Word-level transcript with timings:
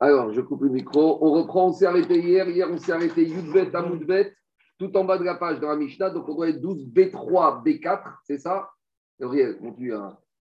Alors, 0.00 0.32
je 0.32 0.40
coupe 0.40 0.62
le 0.62 0.70
micro. 0.70 1.18
On 1.22 1.32
reprend, 1.32 1.68
on 1.68 1.72
s'est 1.72 1.86
arrêté 1.86 2.20
hier. 2.20 2.48
Hier, 2.48 2.68
on 2.70 2.78
s'est 2.78 2.92
arrêté 2.92 3.24
Yudbet 3.24 3.74
à 3.74 3.82
Moudbet, 3.82 4.34
tout 4.78 4.94
en 4.96 5.04
bas 5.04 5.18
de 5.18 5.24
la 5.24 5.36
page 5.36 5.60
dans 5.60 5.68
la 5.68 5.76
Mishnah. 5.76 6.10
Donc, 6.10 6.28
on 6.28 6.34
doit 6.34 6.48
être 6.48 6.60
12 6.60 6.88
B3, 6.88 7.64
B4, 7.64 8.02
c'est 8.24 8.38
ça? 8.38 8.70
Gabriel, 9.18 9.56
continue. 9.58 9.94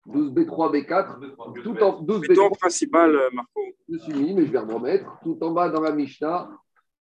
12 0.07 0.33
B3, 0.33 0.73
B4. 0.73 1.63
Tout 1.63 1.79
en 1.83 2.03
12 2.03 2.23
B3. 2.23 2.59
principal, 2.59 3.15
euh, 3.15 3.29
Marco. 3.33 3.61
Je 3.89 3.99
suis 3.99 4.15
mis, 4.15 4.35
mais 4.35 4.47
je 4.47 4.53
vais 4.53 4.65
me 4.65 4.75
remettre. 4.75 5.19
Tout 5.23 5.39
en 5.43 5.53
bas 5.53 5.69
dans 5.69 5.81
la 5.81 5.93
Mishnah, 5.93 6.51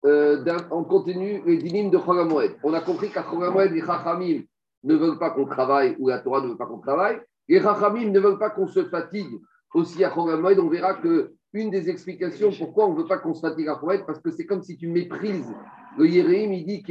euh, 0.06 0.44
on 0.70 0.84
continue 0.84 1.42
les 1.46 1.58
dynimes 1.58 1.90
de 1.90 1.98
Chogamoed. 1.98 2.56
On 2.62 2.72
a 2.72 2.80
compris 2.80 3.10
qu'à 3.10 3.22
Chogamoed, 3.22 3.70
les 3.70 3.82
Chachamim 3.82 4.42
ne 4.82 4.94
veulent 4.96 5.18
pas 5.18 5.30
qu'on 5.30 5.44
travaille 5.44 5.94
ou 5.98 6.08
la 6.08 6.18
Torah 6.18 6.40
ne 6.40 6.48
veut 6.48 6.56
pas 6.56 6.66
qu'on 6.66 6.80
travaille. 6.80 7.20
Les 7.48 7.60
Chachamim 7.60 8.10
ne 8.10 8.18
veulent 8.18 8.38
pas 8.38 8.50
qu'on 8.50 8.66
se 8.66 8.84
fatigue 8.86 9.40
aussi 9.74 10.04
à 10.04 10.12
Chogamoed. 10.12 10.58
On 10.58 10.68
verra 10.68 10.94
que 10.94 11.32
une 11.52 11.70
des 11.70 11.90
explications 11.90 12.50
pourquoi 12.56 12.86
on 12.86 12.94
ne 12.94 12.98
veut 12.98 13.06
pas 13.06 13.18
qu'on 13.18 13.34
se 13.34 13.40
fatigue 13.40 13.68
à 13.68 13.74
Chogamoed, 13.74 14.06
parce 14.06 14.20
que 14.20 14.30
c'est 14.30 14.46
comme 14.46 14.62
si 14.62 14.76
tu 14.76 14.88
méprises. 14.88 15.52
Le 15.98 16.06
Yéréim, 16.06 16.52
il 16.52 16.64
dit. 16.64 16.82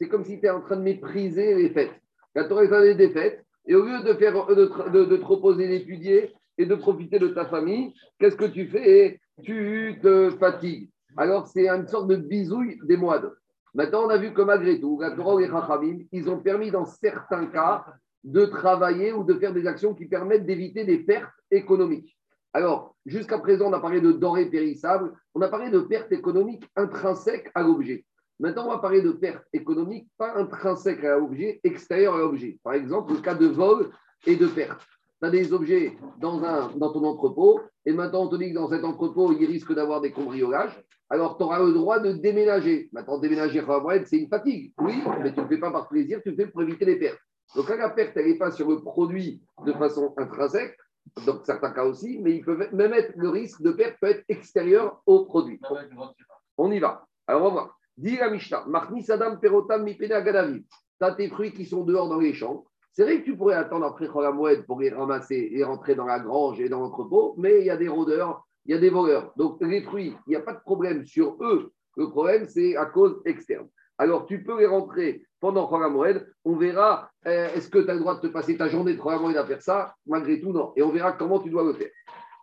C'est 0.00 0.08
comme 0.08 0.24
si 0.24 0.38
tu 0.38 0.46
es 0.46 0.50
en 0.50 0.60
train 0.60 0.76
de 0.76 0.82
mépriser 0.82 1.54
les 1.56 1.70
fêtes. 1.70 1.92
La 2.34 2.44
Torah 2.44 2.64
est 2.64 2.94
des 2.94 3.10
fêtes. 3.10 3.44
Et 3.66 3.74
au 3.74 3.84
lieu 3.84 4.00
de, 4.02 4.14
faire, 4.14 4.46
de, 4.46 4.54
de, 4.90 5.16
te 5.16 5.20
proposer 5.20 5.68
d'étudier 5.68 6.32
et 6.56 6.66
de 6.66 6.74
profiter 6.74 7.18
de 7.18 7.28
ta 7.28 7.46
famille, 7.46 7.92
qu'est-ce 8.18 8.36
que 8.36 8.46
tu 8.46 8.66
fais? 8.68 9.20
Tu 9.42 9.98
te 10.02 10.30
fatigues. 10.38 10.88
Alors, 11.16 11.46
c'est 11.48 11.68
une 11.68 11.86
sorte 11.86 12.08
de 12.08 12.16
bisouille 12.16 12.78
des 12.84 12.96
moines. 12.96 13.30
Maintenant, 13.74 14.06
on 14.06 14.08
a 14.08 14.16
vu 14.16 14.32
que 14.32 14.42
malgré 14.42 14.80
tout, 14.80 14.98
la 15.00 15.10
Torah 15.10 15.40
et 15.42 15.46
les 15.46 16.08
ils 16.12 16.30
ont 16.30 16.38
permis 16.38 16.70
dans 16.70 16.86
certains 16.86 17.46
cas 17.46 17.84
de 18.24 18.44
travailler 18.46 19.12
ou 19.12 19.24
de 19.24 19.34
faire 19.34 19.52
des 19.52 19.66
actions 19.66 19.94
qui 19.94 20.06
permettent 20.06 20.46
d'éviter 20.46 20.84
des 20.84 20.98
pertes 20.98 21.32
économiques. 21.50 22.18
Alors, 22.52 22.96
jusqu'à 23.06 23.38
présent, 23.38 23.68
on 23.68 23.72
a 23.72 23.80
parlé 23.80 24.00
de 24.00 24.12
denrées 24.12 24.46
périssables, 24.50 25.12
on 25.34 25.40
a 25.42 25.48
parlé 25.48 25.70
de 25.70 25.80
pertes 25.80 26.12
économiques 26.12 26.64
intrinsèques 26.76 27.50
à 27.54 27.62
l'objet. 27.62 28.04
Maintenant, 28.40 28.66
on 28.66 28.70
va 28.70 28.78
parler 28.78 29.02
de 29.02 29.10
pertes 29.10 29.44
économiques, 29.52 30.08
pas 30.16 30.34
intrinsèques 30.36 31.04
à 31.04 31.18
l'objet, 31.18 31.60
extérieures 31.64 32.14
à 32.14 32.18
l'objet. 32.18 32.58
Par 32.62 32.74
exemple, 32.74 33.12
le 33.12 33.20
cas 33.20 33.34
de 33.34 33.46
vol 33.46 33.90
et 34.26 34.36
de 34.36 34.46
perte. 34.46 34.80
Tu 35.20 35.26
as 35.26 35.30
des 35.30 35.52
objets 35.52 35.96
dans, 36.20 36.38
ton 36.92 37.04
entrepôt, 37.04 37.60
et 37.84 37.92
maintenant 37.92 38.24
on 38.24 38.28
te 38.28 38.36
dit 38.36 38.50
que 38.50 38.54
dans 38.54 38.68
cet 38.68 38.84
entrepôt, 38.84 39.32
il 39.32 39.44
risque 39.44 39.74
d'avoir 39.74 40.00
des 40.00 40.12
cambriolages. 40.12 40.80
Alors, 41.10 41.36
tu 41.36 41.42
auras 41.42 41.64
le 41.64 41.72
droit 41.72 41.98
de 41.98 42.12
déménager. 42.12 42.88
Maintenant, 42.92 43.18
déménager, 43.18 43.64
c'est 44.04 44.18
une 44.18 44.28
fatigue. 44.28 44.72
Oui, 44.78 45.02
mais 45.22 45.32
tu 45.32 45.40
ne 45.40 45.44
le 45.44 45.48
fais 45.48 45.58
pas 45.58 45.72
par 45.72 45.88
plaisir, 45.88 46.20
tu 46.22 46.30
le 46.30 46.36
fais 46.36 46.46
pour 46.46 46.62
éviter 46.62 46.84
les 46.84 46.96
pertes. 46.96 47.18
Donc, 47.54 47.68
la 47.70 47.90
perte, 47.90 48.16
elle 48.16 48.26
n'est 48.26 48.38
pas 48.38 48.50
sur 48.50 48.68
le 48.68 48.80
produit 48.80 49.42
de 49.64 49.72
façon 49.72 50.14
intrinsèque, 50.16 50.76
dans 51.26 51.42
certains 51.42 51.70
cas 51.70 51.84
aussi, 51.84 52.18
mais 52.22 52.36
il 52.36 52.44
peut 52.44 52.68
même 52.72 52.92
être, 52.92 53.12
le 53.16 53.30
risque 53.30 53.62
de 53.62 53.72
perte 53.72 53.96
peut 54.00 54.08
être 54.08 54.24
extérieur 54.28 55.00
au 55.06 55.24
produit. 55.24 55.60
On 56.56 56.70
y 56.70 56.78
va. 56.78 57.06
Alors, 57.26 57.42
on 57.42 57.44
va 57.44 57.50
voir. 57.50 57.78
Dis 57.96 58.16
la 58.16 58.30
Mishnah, 58.30 58.66
Adam 59.08 59.36
Perotam 59.38 59.86
Agadavi. 59.86 60.64
Tu 60.64 61.04
as 61.04 61.12
tes 61.12 61.28
fruits 61.28 61.52
qui 61.52 61.64
sont 61.64 61.84
dehors 61.84 62.08
dans 62.08 62.18
les 62.18 62.34
champs. 62.34 62.64
C'est 62.92 63.04
vrai 63.04 63.20
que 63.20 63.24
tu 63.24 63.36
pourrais 63.36 63.54
attendre 63.54 63.86
après 63.86 64.08
Cholamoued 64.08 64.66
pour 64.66 64.80
les 64.80 64.90
ramasser 64.90 65.50
et 65.52 65.62
rentrer 65.62 65.94
dans 65.94 66.06
la 66.06 66.18
grange 66.18 66.60
et 66.60 66.68
dans 66.68 66.80
l'entrepôt, 66.80 67.34
mais 67.38 67.60
il 67.60 67.66
y 67.66 67.70
a 67.70 67.76
des 67.76 67.88
rôdeurs, 67.88 68.44
il 68.66 68.72
y 68.72 68.74
a 68.74 68.78
des 68.80 68.90
voleurs. 68.90 69.32
Donc 69.36 69.58
les 69.60 69.82
fruits, 69.82 70.16
il 70.26 70.30
n'y 70.30 70.36
a 70.36 70.40
pas 70.40 70.54
de 70.54 70.60
problème 70.60 71.04
sur 71.04 71.36
eux. 71.40 71.72
Le 71.96 72.10
problème, 72.10 72.48
c'est 72.48 72.76
à 72.76 72.86
cause 72.86 73.22
externe. 73.24 73.68
Alors 73.98 74.26
tu 74.26 74.42
peux 74.42 74.58
les 74.58 74.66
rentrer 74.66 75.24
pendant 75.40 75.66
Cholamoued. 75.66 76.26
On 76.44 76.56
verra, 76.56 77.10
euh, 77.26 77.48
est-ce 77.54 77.68
que 77.68 77.78
tu 77.78 77.90
as 77.90 77.94
le 77.94 78.00
droit 78.00 78.16
de 78.16 78.20
te 78.20 78.26
passer 78.26 78.56
ta 78.56 78.68
journée 78.68 78.94
de 78.94 79.00
Cholamoued 79.00 79.36
à 79.36 79.44
faire 79.44 79.62
ça 79.62 79.94
Malgré 80.06 80.40
tout, 80.40 80.52
non. 80.52 80.72
Et 80.76 80.82
on 80.82 80.90
verra 80.90 81.12
comment 81.12 81.40
tu 81.40 81.50
dois 81.50 81.64
le 81.64 81.74
faire. 81.74 81.90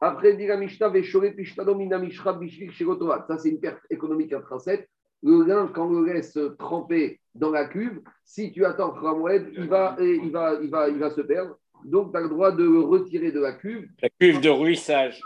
Après, 0.01 0.35
dit 0.35 0.47
la 0.47 0.57
Mishnah, 0.57 0.91
Ça, 0.91 3.37
c'est 3.37 3.49
une 3.49 3.59
perte 3.59 3.79
économique 3.89 4.33
intrinsèque 4.33 4.89
le 5.25 5.43
lin, 5.43 5.71
quand 5.73 5.87
on 5.87 6.01
le 6.01 6.13
laisse 6.13 6.37
tremper 6.59 7.19
dans 7.33 7.49
la 7.49 7.65
cuve, 7.65 8.01
si 8.23 8.51
tu 8.51 8.63
attends 8.63 8.91
Kramoued, 8.91 9.49
il 9.53 9.67
va, 9.67 9.95
il, 9.99 10.31
va, 10.31 10.53
il, 10.61 10.69
va, 10.69 10.87
il 10.87 10.99
va 10.99 11.09
se 11.09 11.21
perdre. 11.21 11.57
Donc, 11.83 12.11
tu 12.11 12.17
as 12.17 12.21
le 12.21 12.29
droit 12.29 12.51
de 12.51 12.63
le 12.63 12.79
retirer 12.79 13.31
de 13.31 13.39
la 13.39 13.53
cuve. 13.53 13.89
La 14.01 14.09
cuve 14.09 14.39
de 14.39 14.49
ruissage. 14.49 15.19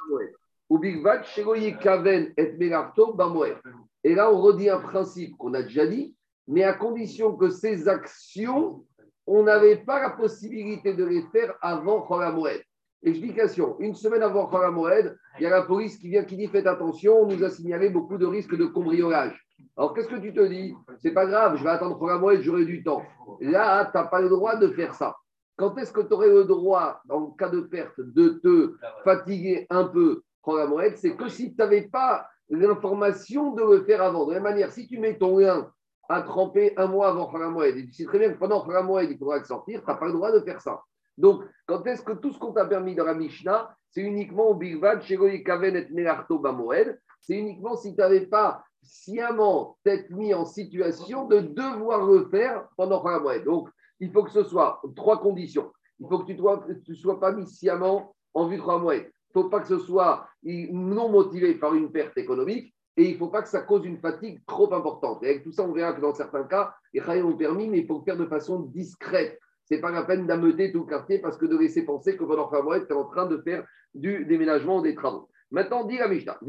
Et 4.04 4.16
là, 4.16 4.32
on 4.32 4.42
redit 4.42 4.70
un 4.70 4.80
principe 4.80 5.36
qu'on 5.38 5.54
a 5.54 5.64
déjà 5.64 5.86
dit, 5.86 6.16
mais 6.50 6.64
à 6.64 6.74
condition 6.74 7.36
que 7.36 7.50
ces 7.50 7.88
actions, 7.88 8.84
on 9.28 9.44
n'avait 9.44 9.78
pas 9.78 10.02
la 10.02 10.10
possibilité 10.10 10.96
de 10.96 11.06
les 11.06 11.22
faire 11.32 11.56
avant 11.62 12.02
Khamoued. 12.02 12.62
Explication. 13.04 13.78
Une 13.80 13.94
semaine 13.94 14.24
avant 14.24 14.48
Khamoued, 14.48 15.16
il 15.38 15.44
y 15.44 15.46
a 15.46 15.52
la 15.52 15.62
police 15.62 15.98
qui 15.98 16.10
vient 16.10 16.26
qui 16.26 16.36
dit 16.36 16.48
faites 16.48 16.66
attention, 16.66 17.22
on 17.22 17.28
nous 17.28 17.44
a 17.44 17.50
signalé 17.52 17.90
beaucoup 17.90 18.18
de 18.18 18.26
risques 18.26 18.58
de 18.58 18.66
cambriolage. 18.66 19.40
Alors, 19.78 19.94
qu'est-ce 19.94 20.08
que 20.08 20.20
tu 20.20 20.34
te 20.34 20.46
dis? 20.46 20.74
C'est 20.98 21.14
pas 21.14 21.28
grave, 21.28 21.56
je 21.58 21.64
vais 21.64 21.70
attendre 21.70 22.00
moelle, 22.20 22.42
j'aurai 22.42 22.66
du 22.66 22.84
temps. 22.84 23.04
Là, 23.40 23.86
tu 23.86 23.98
n'as 23.98 24.06
pas 24.06 24.20
le 24.20 24.30
droit 24.30 24.56
de 24.56 24.70
faire 24.70 24.96
ça. 24.96 25.16
Quand 25.56 25.78
est-ce 25.78 25.94
que 25.94 26.02
tu 26.02 26.14
aurais 26.14 26.30
le 26.30 26.46
droit, 26.46 27.02
en 27.10 27.28
cas 27.28 27.50
de 27.50 27.62
perte, 27.62 28.00
de 28.00 28.40
te 28.44 28.76
fatiguer 29.04 29.68
un 29.70 29.84
peu 29.84 30.24
moelle 30.48 30.98
C'est 30.98 31.16
que 31.16 31.30
si 31.30 31.52
tu 31.52 31.58
n'avais 31.60 31.84
pas 31.84 32.28
l'information 32.50 33.54
de 33.54 33.62
le 33.62 33.84
faire 33.84 34.02
avant. 34.02 34.26
De 34.26 34.34
la 34.34 34.40
même 34.40 34.52
manière, 34.52 34.72
si 34.72 34.88
tu 34.88 34.98
mets 34.98 35.18
ton 35.18 35.38
lien 35.38 35.70
à 36.10 36.22
tremper 36.24 36.74
un 36.78 36.88
mois 36.88 37.10
avant 37.10 37.32
Moed, 37.52 37.78
et 37.78 37.86
tu 37.86 37.94
sais 37.94 38.06
très 38.06 38.20
bien 38.20 38.34
que 38.34 38.40
pendant 38.40 38.66
Moed, 38.84 39.10
il 39.10 39.18
faudra 39.18 39.38
le 39.38 39.46
sortir, 39.46 39.82
tu 39.82 39.88
n'as 39.90 39.96
pas 39.96 40.08
le 40.08 40.14
droit 40.14 40.32
de 40.32 40.40
faire 40.40 40.60
ça. 40.60 40.82
Donc, 41.18 41.44
quand 41.68 41.86
est-ce 41.86 42.02
que 42.02 42.14
tout 42.14 42.34
ce 42.34 42.40
qu'on 42.40 42.52
t'a 42.52 42.66
permis 42.66 42.96
dans 42.96 43.06
la 43.06 43.14
Mishnah, 43.14 43.76
c'est 43.92 44.02
uniquement 44.02 44.50
au 44.50 44.56
Bigvad, 44.56 45.02
chez 45.02 45.44
Kaven 45.44 45.76
et 45.76 45.88
Bamoed, 46.30 47.00
c'est 47.22 47.36
uniquement 47.36 47.76
si 47.76 47.94
tu 47.94 48.02
n'avais 48.02 48.26
pas 48.26 48.64
sciemment 48.82 49.78
être 49.86 50.10
mis 50.12 50.34
en 50.34 50.46
situation 50.46 51.26
de 51.28 51.42
devoir 51.42 52.06
le 52.06 52.28
faire 52.30 52.68
pendant 52.78 53.04
la 53.04 53.20
moelle. 53.20 53.44
Donc, 53.44 53.70
il 54.00 54.12
faut 54.12 54.24
que 54.24 54.32
ce 54.32 54.44
soit 54.44 54.82
trois 54.96 55.20
conditions. 55.20 55.72
Il 56.00 56.08
faut 56.08 56.20
que 56.20 56.32
tu 56.32 56.38
ne 56.40 56.96
sois 56.96 57.20
pas 57.20 57.34
mis 57.34 57.46
sciemment 57.46 58.16
en 58.34 58.48
vue 58.48 58.58
de 58.58 58.66
la 58.66 58.78
moelle. 58.78 59.12
Il 59.36 59.38
ne 59.38 59.44
faut 59.44 59.50
pas 59.50 59.60
que 59.60 59.68
ce 59.68 59.80
soit 59.80 60.28
non 60.44 61.10
motivé 61.10 61.56
par 61.56 61.76
une 61.76 61.92
perte 61.92 62.18
économique 62.18 62.74
et 63.00 63.06
il 63.06 63.14
ne 63.14 63.18
faut 63.18 63.30
pas 63.30 63.42
que 63.42 63.48
ça 63.48 63.62
cause 63.62 63.86
une 63.86 63.98
fatigue 63.98 64.42
trop 64.46 64.74
importante. 64.74 65.24
Et 65.24 65.30
avec 65.30 65.44
tout 65.44 65.54
ça, 65.54 65.64
on 65.64 65.72
verra 65.72 65.94
que 65.94 66.02
dans 66.02 66.14
certains 66.14 66.44
cas, 66.44 66.76
les 66.94 67.00
rails 67.00 67.24
ont 67.24 67.38
permis, 67.38 67.70
mais 67.70 67.80
il 67.80 67.88
faut 67.88 68.00
le 68.00 68.04
faire 68.04 68.18
de 68.18 68.26
façon 68.26 68.60
discrète. 68.60 69.40
Ce 69.64 69.74
n'est 69.74 69.80
pas 69.80 69.90
la 69.90 70.04
peine 70.04 70.28
d'ameuter 70.28 70.74
tout 70.74 70.82
le 70.82 70.86
quartier 70.86 71.20
parce 71.20 71.38
que 71.38 71.46
de 71.46 71.58
laisser 71.58 71.86
penser 71.86 72.18
que 72.18 72.26
pendant 72.26 72.52
la 72.52 72.62
moelle, 72.62 72.86
tu 72.86 72.92
es 72.92 72.98
en 72.98 73.06
train 73.06 73.26
de 73.26 73.38
faire 73.38 73.64
du 73.94 74.26
déménagement 74.26 74.82
des 74.82 74.96
travaux. 74.96 75.30
Maintenant, 75.50 75.86
dit 75.86 75.98
la 75.98 76.10
Mishnah, 76.10 76.40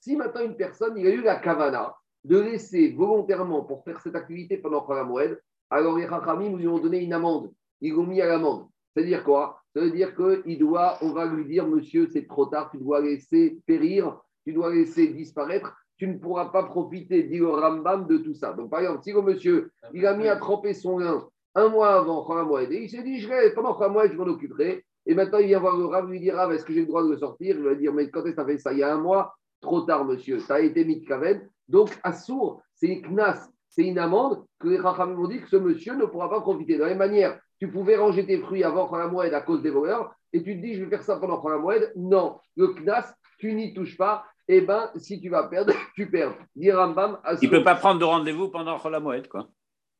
si 0.00 0.16
maintenant 0.16 0.42
une 0.42 0.56
personne, 0.56 0.98
il 0.98 1.06
a 1.06 1.10
eu 1.10 1.22
la 1.22 1.36
kavana 1.36 1.94
de 2.24 2.40
laisser 2.40 2.90
volontairement 2.90 3.62
pour 3.62 3.84
faire 3.84 4.00
cette 4.00 4.16
activité 4.16 4.56
pendant 4.56 4.84
Moed, 5.04 5.40
alors 5.70 5.96
les 5.96 6.08
Chachamim 6.08 6.56
lui 6.56 6.66
ont 6.66 6.80
donné 6.80 7.04
une 7.04 7.12
amende. 7.12 7.52
Ils 7.80 7.92
l'ont 7.92 8.02
mis 8.02 8.20
à 8.20 8.26
l'amende. 8.26 8.66
C'est-à-dire 9.00 9.24
quoi? 9.24 9.62
Ça 9.74 9.80
veut 9.80 9.92
dire 9.92 10.14
qu'il 10.14 10.58
doit, 10.58 10.98
on 11.00 11.12
va 11.12 11.24
lui 11.24 11.46
dire, 11.46 11.66
monsieur, 11.66 12.06
c'est 12.12 12.26
trop 12.26 12.44
tard, 12.44 12.70
tu 12.70 12.76
dois 12.76 13.00
laisser 13.00 13.58
périr, 13.64 14.20
tu 14.44 14.52
dois 14.52 14.74
laisser 14.74 15.08
disparaître, 15.08 15.74
tu 15.96 16.06
ne 16.06 16.18
pourras 16.18 16.50
pas 16.50 16.64
profiter, 16.64 17.22
dit 17.22 17.38
le 17.38 17.48
Rambam, 17.48 18.06
de 18.06 18.18
tout 18.18 18.34
ça. 18.34 18.52
Donc, 18.52 18.68
par 18.68 18.80
exemple, 18.80 19.02
si 19.02 19.12
le 19.12 19.22
monsieur, 19.22 19.70
il 19.94 20.04
a 20.06 20.14
mis 20.14 20.28
à 20.28 20.36
tremper 20.36 20.74
son 20.74 20.98
lin 20.98 21.26
un 21.54 21.68
mois 21.68 21.94
avant 21.94 22.58
et 22.58 22.82
il 22.82 22.90
s'est 22.90 23.02
dit, 23.02 23.20
je 23.20 23.28
vais, 23.28 23.54
pendant 23.54 23.78
Moed, 23.88 24.12
je 24.12 24.18
m'en 24.18 24.24
occuperai, 24.24 24.84
et 25.06 25.14
maintenant, 25.14 25.38
il 25.38 25.46
vient 25.46 25.60
voir 25.60 25.78
le 25.78 25.86
Rav, 25.86 26.10
lui 26.10 26.20
dire 26.20 26.34
Rav, 26.34 26.52
est-ce 26.52 26.64
que 26.64 26.74
j'ai 26.74 26.80
le 26.80 26.86
droit 26.86 27.02
de 27.02 27.08
le 27.08 27.16
sortir? 27.16 27.56
Il 27.56 27.64
va 27.64 27.74
dire 27.74 27.92
Mais 27.94 28.10
quand 28.10 28.24
est-ce 28.26 28.36
que 28.36 28.42
tu 28.42 28.46
fait 28.48 28.58
ça? 28.58 28.72
Il 28.72 28.80
y 28.80 28.82
a 28.82 28.92
un 28.92 28.98
mois 28.98 29.34
Trop 29.60 29.82
tard, 29.82 30.04
monsieur. 30.04 30.38
Ça 30.40 30.54
a 30.54 30.60
été 30.60 30.84
mis 30.84 31.00
de 31.00 31.06
kaven. 31.06 31.48
Donc, 31.68 31.90
Assour, 32.02 32.62
c'est 32.74 32.86
une 32.86 33.22
c'est 33.68 33.84
une 33.84 33.98
amende 33.98 34.44
que 34.58 34.68
les 34.68 34.78
Rachamim 34.78 35.14
m'ont 35.14 35.28
dit 35.28 35.40
que 35.40 35.48
ce 35.48 35.56
monsieur 35.56 35.94
ne 35.94 36.04
pourra 36.04 36.28
pas 36.28 36.40
profiter. 36.40 36.74
De 36.74 36.80
la 36.80 36.88
même 36.88 36.98
manière, 36.98 37.40
tu 37.60 37.70
pouvais 37.70 37.96
ranger 37.96 38.26
tes 38.26 38.38
fruits 38.38 38.64
avant 38.64 38.90
la 38.96 39.06
moed 39.06 39.32
à 39.32 39.42
cause 39.42 39.62
des 39.62 39.70
voleurs, 39.70 40.12
et 40.32 40.42
tu 40.42 40.56
te 40.56 40.62
dis 40.62 40.74
Je 40.74 40.84
vais 40.84 40.90
faire 40.90 41.02
ça 41.02 41.16
pendant 41.16 41.46
la 41.48 41.58
moed. 41.58 41.92
Non, 41.94 42.38
le 42.56 42.68
knas, 42.68 43.14
tu 43.38 43.52
n'y 43.52 43.74
touches 43.74 43.96
pas. 43.96 44.24
Eh 44.48 44.62
bien, 44.62 44.90
si 44.96 45.20
tu 45.20 45.28
vas 45.28 45.44
perdre, 45.44 45.72
tu 45.94 46.10
perds. 46.10 46.34
Dit 46.56 46.72
Rambam. 46.72 47.20
Il 47.40 47.50
ne 47.50 47.56
peut 47.56 47.62
pas 47.62 47.76
prendre 47.76 48.00
de 48.00 48.04
rendez-vous 48.04 48.48
pendant 48.48 48.76
la 48.82 49.00
moed, 49.00 49.28
quoi. 49.28 49.48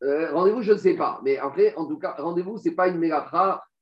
Euh, 0.03 0.33
rendez-vous, 0.33 0.63
je 0.63 0.73
ne 0.73 0.79
sais 0.79 0.95
pas. 0.95 1.21
Mais 1.23 1.37
après, 1.37 1.75
en 1.77 1.87
tout 1.87 1.99
cas, 1.99 2.15
rendez-vous, 2.19 2.57
ce 2.57 2.69
n'est 2.69 2.75
pas 2.75 2.89
une 2.89 2.99
méga 2.99 3.27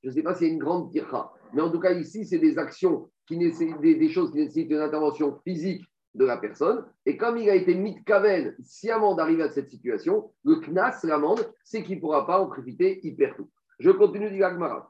je 0.03 0.09
ne 0.09 0.15
sais 0.15 0.23
pas 0.23 0.35
s'il 0.35 0.49
y 0.49 0.51
a 0.51 0.53
une 0.53 0.59
grande 0.59 0.91
tirra. 0.91 1.33
Mais 1.53 1.63
en 1.63 1.71
tout 1.71 1.81
cas, 1.81 1.93
ici, 1.93 2.25
c'est 2.25 2.39
des 2.39 2.59
actions, 2.59 3.09
qui 3.27 3.37
nécessitent, 3.37 3.81
des, 3.81 4.09
choses 4.09 4.33
qui 4.33 4.39
nécessitent 4.39 4.71
une 4.71 4.79
intervention 4.79 5.39
physique 5.45 5.85
de 6.15 6.25
la 6.25 6.37
personne. 6.37 6.85
Et 7.07 7.17
comme 7.17 7.37
il 7.37 7.49
a 7.49 7.55
été 7.55 7.75
mis 7.75 7.95
de 7.95 8.01
caven 8.05 8.55
sciemment 8.65 9.15
d'arriver 9.15 9.45
à 9.45 9.51
cette 9.51 9.71
situation, 9.71 10.33
le 10.45 10.57
knas, 10.57 11.01
l'amende, 11.05 11.53
c'est 11.63 11.83
qu'il 11.83 11.97
ne 11.97 12.01
pourra 12.01 12.27
pas 12.27 12.41
en 12.41 12.47
profiter, 12.47 13.01
il 13.03 13.17
perd 13.17 13.37
tout. 13.37 13.49
Je 13.79 13.91
continue, 13.91 14.31
dit. 14.31 14.41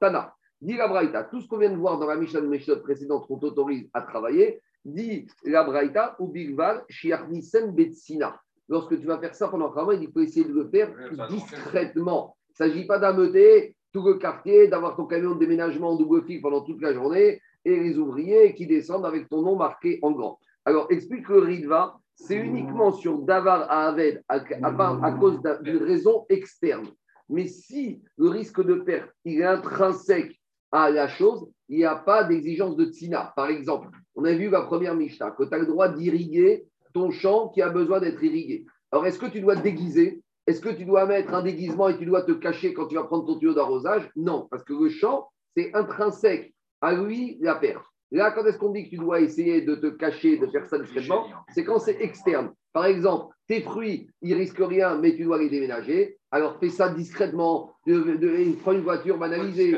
Tana, 0.01 0.35
dit 0.61 0.77
la 0.77 0.89
Braïta, 0.89 1.25
tout 1.25 1.41
ce 1.41 1.49
qu'on 1.49 1.59
vient 1.59 1.71
de 1.71 1.77
voir 1.77 1.99
dans 1.99 2.07
la 2.07 2.17
Mishnah 2.17 2.41
de 2.41 2.75
précédente 2.81 3.27
qu'on 3.27 3.39
t'autorise 3.39 3.89
à 3.93 4.03
travailler, 4.03 4.61
dit 4.85 5.27
la 5.45 5.65
Braïta, 5.65 6.17
ou 6.19 6.29
Bigval, 6.29 6.85
Shiarnisen 6.89 7.73
Betsina. 7.73 8.41
Lorsque 8.69 8.99
tu 9.01 9.07
vas 9.07 9.19
faire 9.19 9.35
ça 9.35 9.49
pendant 9.49 9.67
le 9.67 9.73
travail, 9.73 9.99
il 10.03 10.13
faut 10.13 10.21
essayer 10.21 10.45
de 10.45 10.53
le 10.53 10.69
faire 10.69 10.91
discrètement. 11.31 12.37
Il 12.49 12.65
ne 12.65 12.71
s'agit 12.71 12.87
pas 12.87 12.99
d'ameuter 12.99 13.77
tout 13.93 14.03
le 14.03 14.15
quartier, 14.15 14.69
d'avoir 14.69 14.97
ton 14.97 15.07
camion 15.07 15.35
de 15.35 15.39
déménagement 15.39 15.91
en 15.91 15.97
double 15.97 16.25
fil 16.25 16.43
pendant 16.43 16.61
toute 16.61 16.83
la 16.83 16.93
journée 16.93 17.41
et 17.65 17.77
les 17.81 17.99
ouvriers 17.99 18.55
qui 18.55 18.67
descendent 18.67 19.07
avec 19.07 19.29
ton 19.29 19.43
nom 19.43 19.57
marqué 19.57 19.99
en 20.03 20.13
grand. 20.13 20.39
Alors, 20.65 20.87
explique 20.91 21.27
que 21.27 21.33
le 21.33 21.41
Ritva, 21.41 21.99
c'est 22.15 22.37
uniquement 22.37 22.93
sur 22.93 23.21
Davar 23.21 23.71
à 23.71 23.89
Aved 23.89 24.23
à, 24.29 24.37
à 24.37 25.13
cause 25.13 25.41
d'une 25.63 25.79
raison 25.79 26.27
externe. 26.29 26.89
Mais 27.29 27.47
si 27.47 28.03
le 28.17 28.29
risque 28.29 28.63
de 28.63 28.75
perte 28.75 29.11
il 29.25 29.41
est 29.41 29.45
intrinsèque 29.45 30.39
à 30.73 30.91
la 30.91 31.09
chose, 31.09 31.47
il 31.69 31.79
n'y 31.79 31.85
a 31.85 31.97
pas 31.97 32.25
d'exigence 32.25 32.77
de 32.77 32.87
tsina. 32.87 33.33
Par 33.37 33.49
exemple, 33.49 33.89
on 34.15 34.25
a 34.25 34.33
vu 34.33 34.49
la 34.51 34.63
première 34.63 34.95
Mishnah, 34.95 35.33
que 35.33 35.45
tu 35.45 35.55
as 35.55 35.59
le 35.59 35.67
droit 35.67 35.89
d'irriguer 35.89 36.67
ton 36.93 37.11
champ 37.11 37.49
qui 37.49 37.63
a 37.63 37.69
besoin 37.69 38.01
d'être 38.01 38.23
irrigué. 38.23 38.67
Alors, 38.91 39.07
est-ce 39.07 39.19
que 39.19 39.27
tu 39.27 39.41
dois 39.41 39.57
te 39.57 39.63
déguiser? 39.63 40.23
Est-ce 40.47 40.61
que 40.61 40.71
tu 40.71 40.87
dois 40.87 41.05
mettre 41.05 41.35
un 41.35 41.43
déguisement 41.43 41.91
et 41.91 41.99
tu 41.99 42.07
dois 42.07 42.23
te 42.23 42.33
cacher 42.33 42.73
quand 42.73 42.87
tu 42.87 42.95
vas 42.95 43.05
prendre 43.05 43.27
ton 43.27 43.39
tuyau 43.39 43.53
d'arrosage? 43.53 44.11
Non, 44.17 44.49
parce 44.51 44.65
que 44.65 44.73
le 44.73 44.89
champ, 44.89 45.29
c'est 45.55 45.75
intrinsèque 45.75 46.55
à 46.81 46.95
lui 46.95 47.37
la 47.41 47.57
perte. 47.57 47.85
Là, 48.11 48.31
quand 48.31 48.47
est-ce 48.47 48.57
qu'on 48.57 48.73
dit 48.73 48.85
que 48.85 48.91
tu 48.91 48.97
dois 48.97 49.21
essayer 49.21 49.61
de 49.61 49.75
te 49.75 49.89
cacher, 49.89 50.39
de 50.39 50.47
faire 50.47 50.67
ça 50.67 50.79
discrètement? 50.79 51.27
C'est 51.51 51.65
quand 51.65 51.79
c'est 51.79 52.01
externe. 52.01 52.53
Par 52.73 52.87
exemple, 52.87 53.35
tes 53.49 53.63
fruits, 53.63 54.11
ils 54.21 54.35
risquent 54.35 54.59
rien, 54.59 54.97
mais 54.99 55.17
tu 55.17 55.25
dois 55.25 55.39
les 55.39 55.49
déménager. 55.49 56.19
Alors 56.31 56.59
fais 56.59 56.69
ça 56.69 56.91
discrètement. 56.91 57.73
De, 57.87 58.55
prends 58.61 58.73
une 58.73 58.83
voiture 58.83 59.17
banalisée. 59.17 59.75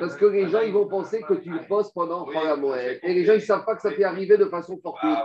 Parce 0.00 0.16
que 0.16 0.26
les 0.26 0.48
gens, 0.48 0.60
ils 0.60 0.72
vont 0.72 0.88
penser 0.88 1.22
que 1.22 1.34
tu 1.34 1.50
le 1.50 1.60
poses 1.68 1.92
pendant 1.92 2.28
la 2.28 2.56
Moël. 2.56 2.98
Et 3.04 3.14
les 3.14 3.24
gens, 3.24 3.34
ils 3.34 3.36
ne 3.36 3.42
savent 3.42 3.64
pas 3.64 3.76
que 3.76 3.82
ça 3.82 3.92
t'est 3.92 4.02
arrivé 4.02 4.36
de 4.36 4.46
façon 4.46 4.76
fortuite. 4.82 5.16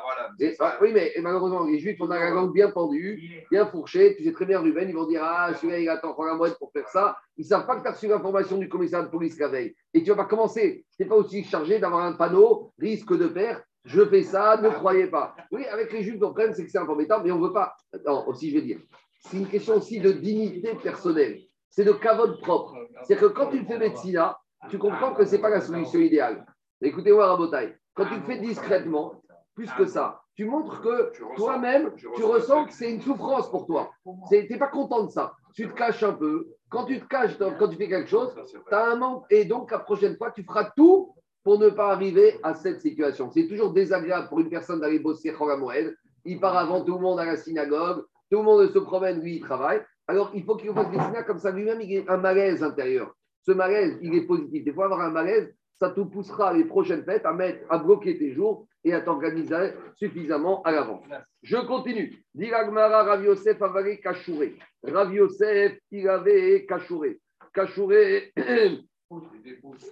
Ah, 0.59 0.77
oui, 0.79 0.91
mais 0.94 1.12
malheureusement, 1.19 1.65
les 1.65 1.79
juifs, 1.79 1.97
on 2.00 2.12
a 2.12 2.19
la 2.19 2.29
langue 2.29 2.53
bien 2.53 2.69
pendue, 2.69 3.44
bien 3.50 3.65
fourchée. 3.65 4.15
Tu 4.15 4.23
sais 4.23 4.31
très 4.31 4.45
bien, 4.45 4.59
Ruben, 4.59 4.88
ils 4.88 4.95
vont 4.95 5.07
dire 5.07 5.21
Ah, 5.23 5.51
celui-là, 5.56 5.80
il 5.80 5.89
attend 5.89 6.15
la 6.23 6.35
Moël 6.35 6.53
pour 6.59 6.71
faire 6.71 6.88
ça. 6.89 7.18
Ils 7.38 7.41
ne 7.41 7.47
savent 7.47 7.65
pas 7.65 7.77
que 7.77 7.81
tu 7.81 7.88
as 7.88 7.91
reçu 7.94 8.07
l'information 8.07 8.57
du 8.57 8.69
commissaire 8.69 9.03
de 9.03 9.09
police 9.09 9.39
la 9.39 9.47
veille. 9.47 9.75
Et 9.95 10.03
tu 10.03 10.12
vas 10.12 10.18
pas 10.18 10.25
commencer. 10.25 10.85
Tu 10.95 11.01
n'es 11.01 11.09
pas 11.09 11.15
aussi 11.15 11.44
chargé 11.44 11.80
d'avoir 11.80 12.06
un 12.06 12.13
panneau, 12.13 12.71
risque 12.77 13.18
de 13.18 13.27
perte 13.27 13.67
je 13.88 14.06
fais 14.06 14.24
ça, 14.24 14.57
ne 14.62 14.69
croyez 14.69 15.07
pas. 15.07 15.34
Oui, 15.50 15.66
avec 15.66 15.94
les 15.94 16.04
juifs, 16.04 16.19
problème, 16.19 16.54
c'est 16.54 16.66
que 16.66 16.69
c'est 16.69 16.78
un 16.78 16.86
peu 16.86 16.95
mais 16.95 17.31
on 17.31 17.39
ne 17.39 17.48
veut 17.48 17.54
pas. 17.54 17.74
Non, 18.06 18.28
aussi, 18.28 18.50
je 18.50 18.56
vais 18.56 18.62
dire. 18.62 18.80
C'est 19.22 19.38
une 19.38 19.48
question 19.48 19.75
aussi 19.75 20.00
de 20.01 20.12
dignité 20.12 20.75
personnelle. 20.75 21.39
C'est 21.69 21.86
de 21.86 21.94
cavote 21.94 22.42
propre. 22.42 22.75
C'est-à-dire 23.04 23.30
que 23.30 23.34
quand 23.34 23.48
tu 23.48 23.63
fais 23.66 23.78
médecine, 23.78 24.22
tu 24.69 24.78
comprends 24.78 25.13
que 25.13 25.24
ce 25.24 25.36
n'est 25.36 25.42
pas 25.42 25.50
la 25.50 25.62
solution 25.62 26.00
idéale. 26.00 26.45
Écoutez-moi, 26.81 27.28
Rabotaille. 27.28 27.75
Quand 27.94 28.06
tu 28.06 28.16
le 28.16 28.22
fais 28.24 28.39
discrètement, 28.39 29.22
plus 29.56 29.72
que 29.72 29.86
ça, 29.86 30.22
tu 30.36 30.45
montres 30.45 30.81
que 30.81 31.12
toi-même, 31.36 31.94
tu 31.95 32.24
ressens 32.24 32.66
que 32.66 32.74
c'est 32.74 32.92
une 32.92 33.01
souffrance 33.01 33.50
pour 33.50 33.66
toi. 33.66 33.90
Tu 34.30 34.36
n'es 34.36 34.57
pas 34.60 34.68
content 34.68 35.06
de 35.06 35.12
ça. 35.12 35.33
Tu 35.56 35.68
te 35.68 35.74
caches 35.74 36.04
un 36.04 36.13
peu. 36.13 36.48
Quand 36.69 36.83
tu 36.83 37.00
te 37.00 37.06
caches, 37.07 37.38
quand 37.38 37.69
tu 37.69 37.78
fais 37.78 37.88
quelque 37.88 38.10
chose, 38.10 38.36
tu 38.51 38.74
as 38.74 38.92
un 38.92 38.98
manque. 38.98 39.24
Et 39.30 39.45
donc, 39.45 39.72
la 39.72 39.80
prochaine 39.80 40.18
fois, 40.18 40.31
tu 40.31 40.44
feras 40.44 40.72
tout 40.75 41.16
pour 41.47 41.59
ne 41.59 41.69
pas 41.69 41.94
arriver 41.94 42.38
à 42.44 42.53
cette 42.55 42.81
situation. 42.81 43.31
C'est 43.31 43.47
toujours 43.47 43.71
désagréable 43.71 44.27
pour 44.27 44.41
une 44.41 44.49
personne 44.49 44.81
d'aller 44.81 44.99
bosser 44.99 45.31
Moed. 45.31 45.95
Il 46.25 46.41
part 46.41 46.57
avant 46.57 46.83
tout 46.83 46.95
le 46.95 46.99
monde 46.99 47.21
à 47.21 47.25
la 47.25 47.38
synagogue, 47.38 48.03
tout 48.29 48.39
le 48.39 48.44
monde 48.44 48.69
se 48.69 48.79
promène, 48.79 49.21
lui, 49.21 49.38
il 49.38 49.39
travaille. 49.39 49.81
Alors, 50.07 50.29
il 50.35 50.44
faut 50.44 50.57
qu'il 50.57 50.73
fasse 50.73 50.91
des 50.91 50.99
signes 50.99 51.23
comme 51.25 51.39
ça. 51.39 51.51
Lui-même, 51.51 51.79
il 51.79 52.03
a 52.05 52.15
un 52.15 52.17
malaise 52.17 52.61
intérieur. 52.63 53.15
Ce 53.44 53.53
malaise, 53.53 53.97
il 54.01 54.13
est 54.13 54.25
positif. 54.27 54.65
Des 54.65 54.73
fois, 54.73 54.88
avoir 54.88 54.99
un 54.99 55.09
malaise, 55.09 55.55
ça 55.79 55.89
te 55.89 56.01
poussera 56.01 56.51
les 56.51 56.65
prochaines 56.65 57.05
fêtes 57.05 57.25
à 57.25 57.31
mettre, 57.31 57.65
à 57.69 57.77
bloquer 57.77 58.17
tes 58.17 58.33
jours 58.33 58.67
et 58.83 58.91
à 58.94 58.99
t'organiser 58.99 59.71
suffisamment 59.95 60.61
à 60.63 60.73
l'avance. 60.73 61.05
Je 61.44 61.65
continue. 61.65 62.25
Diragmara 62.35 63.03
Rav 63.03 63.23
Yosef 63.23 63.61
avait 63.61 64.01
cachouré. 64.01 64.57
Rav 64.83 65.13
Yosef, 65.13 65.79
il 65.91 66.09
avait 66.09 66.65
cachouré. 66.65 67.21
Cachouré 67.53 68.33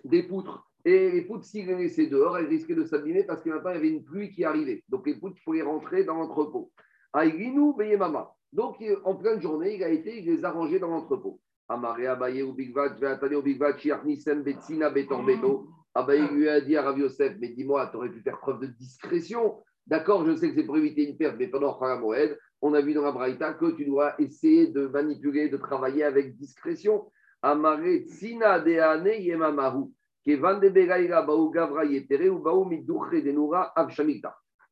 des 0.03 0.23
poutres. 0.23 0.61
Et 0.85 1.11
les 1.11 1.23
poutres, 1.23 1.45
s'ils 1.45 1.65
les 1.65 1.75
laissaient 1.75 2.05
dehors, 2.05 2.37
elles 2.37 2.45
risquaient 2.45 2.75
de 2.75 2.85
s'abîmer 2.85 3.23
parce 3.23 3.41
que 3.41 3.49
maintenant, 3.49 3.71
il 3.71 3.75
y 3.75 3.77
avait 3.77 3.89
une 3.89 4.03
pluie 4.03 4.29
qui 4.29 4.45
arrivait. 4.45 4.83
Donc, 4.87 5.07
les 5.07 5.15
poutres 5.15 5.37
pouvaient 5.43 5.63
rentrer 5.63 6.03
dans 6.03 6.13
l'entrepôt. 6.13 6.71
Aïginou, 7.11 7.75
veillez 7.75 7.97
maman. 7.97 8.29
Donc, 8.53 8.77
en 9.03 9.15
pleine 9.15 9.41
journée, 9.41 9.75
il 9.75 9.83
a 9.83 9.89
été, 9.89 10.19
il 10.19 10.25
les 10.25 10.45
a 10.45 10.51
rangés 10.51 10.77
dans 10.77 10.89
l'entrepôt. 10.89 11.39
Amaré 11.67 12.05
Abaye 12.05 12.43
ou 12.43 12.53
Bigvat, 12.53 12.89
Véatane 12.99 13.35
ou 13.35 13.41
Bigvat, 13.41 13.77
Chiarnisem, 13.77 14.43
Betsina, 14.43 14.91
Betor, 14.91 15.23
Beto. 15.23 15.67
Abaye 15.95 16.27
lui 16.29 16.47
a 16.47 16.61
dit 16.61 16.77
à 16.77 16.83
Rav 16.83 16.99
Yosef, 16.99 17.35
mais 17.39 17.49
dis-moi, 17.49 17.87
tu 17.87 17.97
aurais 17.97 18.09
pu 18.09 18.21
faire 18.21 18.39
preuve 18.39 18.59
de 18.59 18.67
discrétion. 18.67 19.63
D'accord, 19.87 20.25
je 20.25 20.35
sais 20.35 20.49
que 20.49 20.55
c'est 20.55 20.65
pour 20.65 20.77
éviter 20.77 21.09
une 21.09 21.17
perte, 21.17 21.35
mais 21.39 21.47
pendant 21.47 21.79
Moed, 21.99 22.37
on 22.61 22.73
a 22.73 22.81
vu 22.81 22.93
dans 22.93 23.01
la 23.01 23.11
Braïta 23.11 23.53
que 23.53 23.71
tu 23.71 23.85
dois 23.85 24.13
essayer 24.19 24.67
de 24.67 24.87
manipuler, 24.87 25.49
de 25.49 25.57
travailler 25.57 26.03
avec 26.03 26.35
discrétion. 26.35 27.11
Amaré, 27.41 28.05
Tsina, 28.07 28.59
Deane, 28.59 29.09
Yemamahu. 29.19 29.91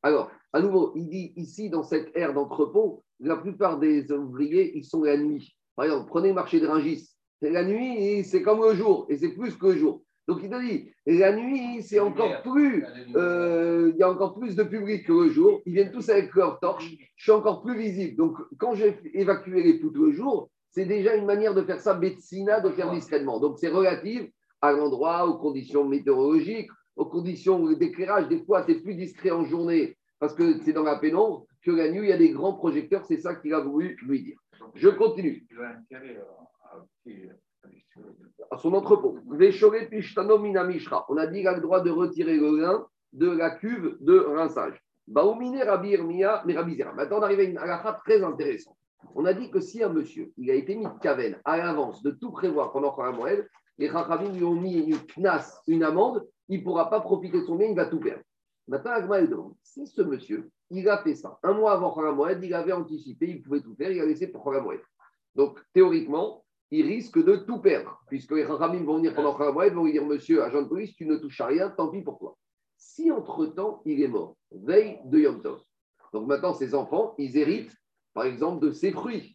Alors, 0.02 0.30
à 0.52 0.60
nouveau, 0.60 0.92
il 0.96 1.08
dit 1.08 1.32
ici, 1.36 1.70
dans 1.70 1.82
cette 1.82 2.14
ère 2.16 2.34
d'entrepôt, 2.34 3.02
la 3.20 3.36
plupart 3.36 3.78
des 3.78 4.10
ouvriers, 4.12 4.76
ils 4.76 4.84
sont 4.84 5.02
la 5.02 5.16
nuit. 5.16 5.56
Par 5.76 5.86
exemple, 5.86 6.08
prenez 6.08 6.28
le 6.28 6.34
marché 6.34 6.60
de 6.60 6.66
Rungis. 6.66 7.08
La 7.40 7.64
nuit, 7.64 8.24
c'est 8.24 8.42
comme 8.42 8.62
le 8.62 8.74
jour, 8.74 9.06
et 9.08 9.16
c'est 9.16 9.30
plus 9.30 9.56
que 9.56 9.66
le 9.66 9.76
jour. 9.76 10.02
Donc, 10.26 10.40
il 10.42 10.48
te 10.48 10.60
dit, 10.60 10.90
la 11.06 11.36
nuit, 11.36 11.82
c'est 11.82 12.00
encore 12.00 12.42
plus, 12.42 12.84
euh, 13.14 13.92
il 13.94 13.98
y 13.98 14.02
a 14.02 14.10
encore 14.10 14.38
plus 14.38 14.56
de 14.56 14.62
public 14.62 15.06
que 15.06 15.12
le 15.12 15.28
jour. 15.28 15.60
Ils 15.66 15.74
viennent 15.74 15.92
tous 15.92 16.08
avec 16.08 16.34
leur 16.34 16.58
torche. 16.60 16.90
Je 17.16 17.22
suis 17.22 17.32
encore 17.32 17.62
plus 17.62 17.76
visible. 17.76 18.16
Donc, 18.16 18.38
quand 18.58 18.74
j'ai 18.74 18.98
évacué 19.12 19.62
les 19.62 19.78
poutres 19.78 20.00
le 20.00 20.12
jour, 20.12 20.50
c'est 20.70 20.86
déjà 20.86 21.14
une 21.14 21.26
manière 21.26 21.54
de 21.54 21.62
faire 21.62 21.80
ça, 21.80 21.94
Betsina, 21.94 22.60
de 22.60 22.70
faire 22.70 22.90
discrètement. 22.90 23.38
Donc, 23.38 23.58
c'est 23.58 23.68
relatif 23.68 24.28
à 24.64 24.72
l'endroit, 24.72 25.26
aux 25.26 25.38
conditions 25.38 25.84
météorologiques, 25.84 26.70
aux 26.96 27.06
conditions 27.06 27.70
d'éclairage. 27.72 28.28
Des 28.28 28.42
fois, 28.44 28.64
c'est 28.66 28.80
plus 28.80 28.94
discret 28.94 29.30
en 29.30 29.44
journée 29.44 29.96
parce 30.18 30.34
que 30.34 30.58
c'est 30.62 30.72
dans 30.72 30.82
la 30.82 30.98
pénombre 30.98 31.46
que 31.62 31.70
la 31.70 31.90
nuit, 31.90 32.06
il 32.06 32.10
y 32.10 32.12
a 32.12 32.16
des 32.16 32.30
grands 32.30 32.54
projecteurs. 32.54 33.04
C'est 33.04 33.18
ça 33.18 33.34
qu'il 33.34 33.52
a 33.52 33.60
voulu 33.60 33.96
lui 34.02 34.22
dire. 34.22 34.38
Je 34.74 34.88
continue. 34.88 35.46
À 38.50 38.58
son 38.58 38.72
entrepôt. 38.72 39.18
On 39.26 39.38
a 41.16 41.26
dit 41.26 41.38
qu'il 41.38 41.48
a 41.48 41.54
le 41.54 41.60
droit 41.60 41.80
de 41.80 41.90
retirer 41.90 42.36
le 42.36 42.58
lin 42.58 42.86
de 43.12 43.30
la 43.30 43.50
cuve 43.50 43.96
de 44.00 44.18
rinçage. 44.18 44.82
Maintenant, 45.06 45.38
on 47.18 47.22
arrive 47.22 47.40
à 47.40 47.44
une 47.44 47.58
halakha 47.58 48.00
très 48.04 48.22
intéressante. 48.22 48.76
On 49.14 49.26
a 49.26 49.34
dit 49.34 49.50
que 49.50 49.60
si 49.60 49.82
un 49.82 49.90
monsieur, 49.90 50.32
il 50.38 50.50
a 50.50 50.54
été 50.54 50.74
mis 50.74 50.84
de 50.84 50.98
caverne 51.00 51.36
à 51.44 51.58
l'avance, 51.58 52.02
de 52.02 52.10
tout 52.10 52.32
prévoir 52.32 52.72
pendant 52.72 52.98
un 53.00 53.12
mois, 53.12 53.30
les 53.78 53.88
Chachamim 53.88 54.32
lui 54.32 54.44
ont 54.44 54.54
mis 54.54 54.74
une 54.74 54.98
une 55.66 55.82
amende, 55.82 56.26
il 56.48 56.60
ne 56.60 56.64
pourra 56.64 56.90
pas 56.90 57.00
profiter 57.00 57.40
de 57.40 57.44
son 57.44 57.56
bien, 57.56 57.68
il 57.68 57.76
va 57.76 57.86
tout 57.86 58.00
perdre. 58.00 58.22
Maintenant, 58.68 58.92
Agma 58.92 59.20
demande 59.22 59.54
si 59.62 59.86
ce 59.86 60.02
monsieur, 60.02 60.50
il 60.70 60.88
a 60.88 61.02
fait 61.02 61.14
ça 61.14 61.38
un 61.42 61.52
mois 61.52 61.72
avant 61.72 61.94
Khagamoued, 61.94 62.42
il 62.42 62.54
avait 62.54 62.72
anticipé, 62.72 63.26
il 63.28 63.42
pouvait 63.42 63.60
tout 63.60 63.74
faire, 63.74 63.90
il 63.90 64.00
a 64.00 64.06
laissé 64.06 64.28
pour 64.28 64.44
Khagamoued. 64.44 64.80
Donc, 65.34 65.58
théoriquement, 65.72 66.44
il 66.70 66.86
risque 66.86 67.22
de 67.22 67.36
tout 67.36 67.58
perdre, 67.58 68.00
puisque 68.06 68.32
les 68.32 68.46
Chachamim 68.46 68.84
vont 68.84 68.96
venir 68.96 69.14
pendant 69.14 69.36
Khagamoued, 69.36 69.72
vont 69.72 69.84
lui 69.84 69.92
dire 69.92 70.06
Monsieur, 70.06 70.42
agent 70.42 70.62
de 70.62 70.68
police, 70.68 70.94
tu 70.94 71.06
ne 71.06 71.16
touches 71.16 71.40
à 71.40 71.46
rien, 71.46 71.70
tant 71.70 71.88
pis 71.88 72.02
pour 72.02 72.18
toi. 72.18 72.36
Si 72.76 73.10
entre-temps, 73.10 73.82
il 73.84 74.02
est 74.02 74.08
mort, 74.08 74.36
veille 74.50 74.98
de 75.04 75.18
Yom 75.18 75.42
Tov, 75.42 75.60
donc 76.14 76.28
maintenant, 76.28 76.54
ses 76.54 76.76
enfants, 76.76 77.16
ils 77.18 77.36
héritent, 77.36 77.76
par 78.14 78.24
exemple, 78.24 78.64
de 78.64 78.70
ses 78.70 78.92
fruits. 78.92 79.33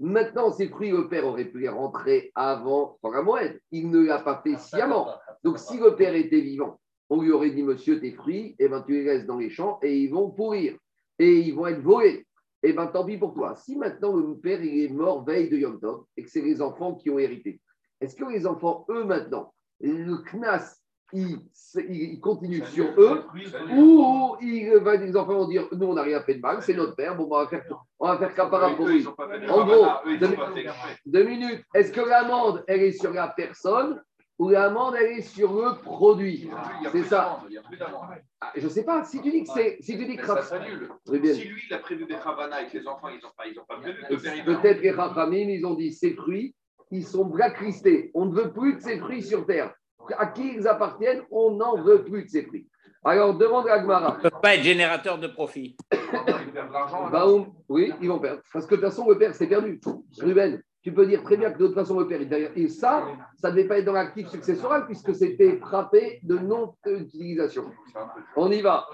Maintenant, 0.00 0.52
ces 0.52 0.68
fruits, 0.68 0.90
le 0.90 1.08
père 1.08 1.26
aurait 1.26 1.46
pu 1.46 1.60
les 1.60 1.68
rentrer 1.68 2.30
avant 2.34 2.98
Moed. 3.02 3.60
Il 3.72 3.90
ne 3.90 4.00
l'a 4.00 4.20
pas 4.20 4.40
fait 4.42 4.56
sciemment. 4.56 5.08
Donc, 5.42 5.58
si 5.58 5.78
le 5.78 5.96
père 5.96 6.14
était 6.14 6.40
vivant, 6.40 6.78
on 7.10 7.20
lui 7.20 7.32
aurait 7.32 7.50
dit 7.50 7.62
Monsieur, 7.62 8.00
tes 8.00 8.12
fruits, 8.12 8.54
et 8.58 8.64
eh 8.64 8.68
ben, 8.68 8.82
tu 8.82 8.92
les 8.92 9.04
laisses 9.04 9.26
dans 9.26 9.38
les 9.38 9.50
champs 9.50 9.78
et 9.82 9.98
ils 9.98 10.10
vont 10.10 10.30
pourrir. 10.30 10.76
Et 11.18 11.40
ils 11.40 11.54
vont 11.54 11.66
être 11.66 11.82
volés. 11.82 12.26
Et 12.62 12.70
eh 12.70 12.72
bien, 12.72 12.86
tant 12.88 13.04
pis 13.04 13.16
pour 13.16 13.34
toi. 13.34 13.54
Si 13.54 13.76
maintenant 13.76 14.16
le 14.16 14.36
père 14.36 14.62
il 14.62 14.84
est 14.84 14.88
mort 14.88 15.24
veille 15.24 15.48
de 15.48 15.56
Yom 15.56 15.78
Tov 15.78 16.04
et 16.16 16.24
que 16.24 16.30
c'est 16.30 16.40
les 16.40 16.60
enfants 16.60 16.96
qui 16.96 17.08
ont 17.08 17.18
hérité, 17.18 17.60
est-ce 18.00 18.16
que 18.16 18.24
les 18.24 18.46
enfants, 18.46 18.84
eux, 18.90 19.04
maintenant, 19.04 19.54
le 19.80 20.16
Knas 20.24 20.76
il, 21.12 22.20
continue 22.20 22.62
sur 22.66 22.88
eux, 22.98 23.24
ou 23.72 24.36
il 24.40 24.76
va, 24.78 24.96
les 24.96 25.16
enfants 25.16 25.34
vont 25.34 25.48
dire 25.48 25.66
Nous, 25.72 25.86
on 25.86 25.94
n'a 25.94 26.02
rien 26.02 26.20
fait 26.22 26.34
de 26.34 26.40
mal, 26.40 26.62
c'est 26.62 26.74
notre 26.74 26.96
père, 26.96 27.16
bon, 27.16 27.28
on 27.30 27.38
va 27.38 27.46
faire, 27.48 27.64
on 27.98 28.08
va 28.08 28.18
faire 28.18 28.34
capara 28.34 28.74
pour 28.74 28.86
lui. 28.86 29.06
En 29.06 29.66
gros, 29.66 29.86
deux, 31.06 31.24
minutes, 31.24 31.64
est-ce 31.74 31.92
que 31.92 32.00
l'amende, 32.00 32.64
elle 32.66 32.82
est 32.82 32.92
sur 32.92 33.12
la 33.12 33.28
personne 33.28 34.02
ou 34.38 34.50
l'amende, 34.50 34.94
elle 35.00 35.18
est 35.18 35.22
sur 35.22 35.52
le 35.54 35.80
produit? 35.82 36.50
C'est 36.92 37.04
ça. 37.04 37.40
Ah, 38.40 38.52
je 38.54 38.64
ne 38.64 38.68
sais 38.68 38.84
pas. 38.84 39.04
Si 39.04 39.20
tu 39.20 39.30
dis 39.30 39.44
que 39.44 39.50
c'est. 39.52 39.78
Si 39.80 39.98
tu 39.98 40.04
dis 40.04 40.16
que 40.16 40.26
ça 40.26 40.42
s'annule. 40.42 40.90
Si 41.06 41.18
lui, 41.18 41.62
il 41.68 41.74
a 41.74 41.78
prévu 41.78 42.04
des 42.06 42.16
Ravana 42.16 42.56
avec 42.56 42.72
les 42.72 42.86
enfants, 42.86 43.08
ils 43.08 43.22
n'ont 43.22 43.32
pas, 43.36 43.46
ils 43.46 43.58
ont 43.58 43.64
pas 43.66 43.78
prévu. 43.78 44.04
Peut-être 44.44 44.80
que 44.80 45.30
les 45.30 45.54
ils 45.54 45.66
ont 45.66 45.74
dit 45.74 45.92
ces 45.92 46.14
fruits, 46.14 46.54
ils 46.90 47.06
sont 47.06 47.24
blacklistés. 47.24 48.10
On 48.14 48.26
ne 48.26 48.34
veut 48.34 48.52
plus 48.52 48.74
de 48.74 48.80
ces 48.80 48.98
fruits 48.98 49.22
sur 49.22 49.46
terre 49.46 49.72
à 50.16 50.26
qui 50.26 50.54
ils 50.56 50.66
appartiennent, 50.66 51.22
on 51.30 51.52
n'en 51.52 51.82
veut 51.82 52.04
plus 52.04 52.24
de 52.24 52.28
ces 52.28 52.42
prix. 52.42 52.66
Alors, 53.04 53.34
demande 53.34 53.68
à 53.68 53.78
Gmara. 53.78 54.16
Ils 54.18 54.24
ne 54.24 54.30
peuvent 54.30 54.40
pas 54.40 54.54
être 54.56 54.62
générateurs 54.62 55.18
de 55.18 55.28
profit. 55.28 55.76
bah, 57.12 57.26
oui, 57.68 57.92
ils 58.00 58.08
vont 58.08 58.18
perdre. 58.18 58.42
Parce 58.52 58.66
que 58.66 58.74
de 58.74 58.80
toute 58.80 58.90
façon, 58.90 59.08
le 59.08 59.16
père, 59.16 59.34
c'est 59.34 59.46
perdu. 59.46 59.80
Ruben, 60.20 60.60
tu 60.82 60.92
peux 60.92 61.06
dire 61.06 61.22
très 61.22 61.36
bien 61.36 61.50
que 61.50 61.58
de 61.58 61.66
toute 61.66 61.74
façon, 61.74 61.98
le 61.98 62.06
père, 62.06 62.20
et 62.56 62.68
ça, 62.68 63.06
ça 63.36 63.50
ne 63.50 63.56
devait 63.56 63.68
pas 63.68 63.78
être 63.78 63.84
dans 63.84 63.92
l'actif 63.92 64.28
successoral 64.28 64.86
puisque 64.86 65.14
c'était 65.14 65.56
frappé 65.58 66.20
de 66.22 66.38
non-utilisation. 66.38 67.70
On 68.36 68.50
y 68.50 68.60
va. 68.60 68.86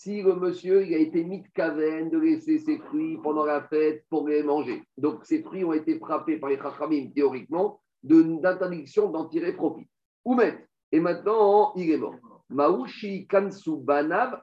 Si 0.00 0.22
le 0.22 0.36
monsieur 0.36 0.86
il 0.86 0.94
a 0.94 0.98
été 0.98 1.24
mis 1.24 1.42
de 1.42 1.48
caverne 1.48 2.08
de 2.08 2.18
laisser 2.18 2.60
ses 2.60 2.78
fruits 2.78 3.18
pendant 3.20 3.44
la 3.44 3.62
fête 3.62 4.04
pour 4.08 4.28
les 4.28 4.44
manger, 4.44 4.84
donc 4.96 5.24
ces 5.24 5.42
fruits 5.42 5.64
ont 5.64 5.72
été 5.72 5.98
frappés 5.98 6.36
par 6.36 6.50
les 6.50 6.56
chachamim 6.56 7.10
théoriquement 7.12 7.80
d'interdiction 8.04 9.10
d'en 9.10 9.24
tirer 9.24 9.54
profit. 9.54 9.88
Oumet, 10.24 10.68
et 10.92 11.00
maintenant 11.00 11.72
il 11.74 11.90
est 11.90 11.96
mort. 11.96 12.14
Maouchi 12.48 13.26
Kansu 13.26 13.72
Banav 13.78 14.40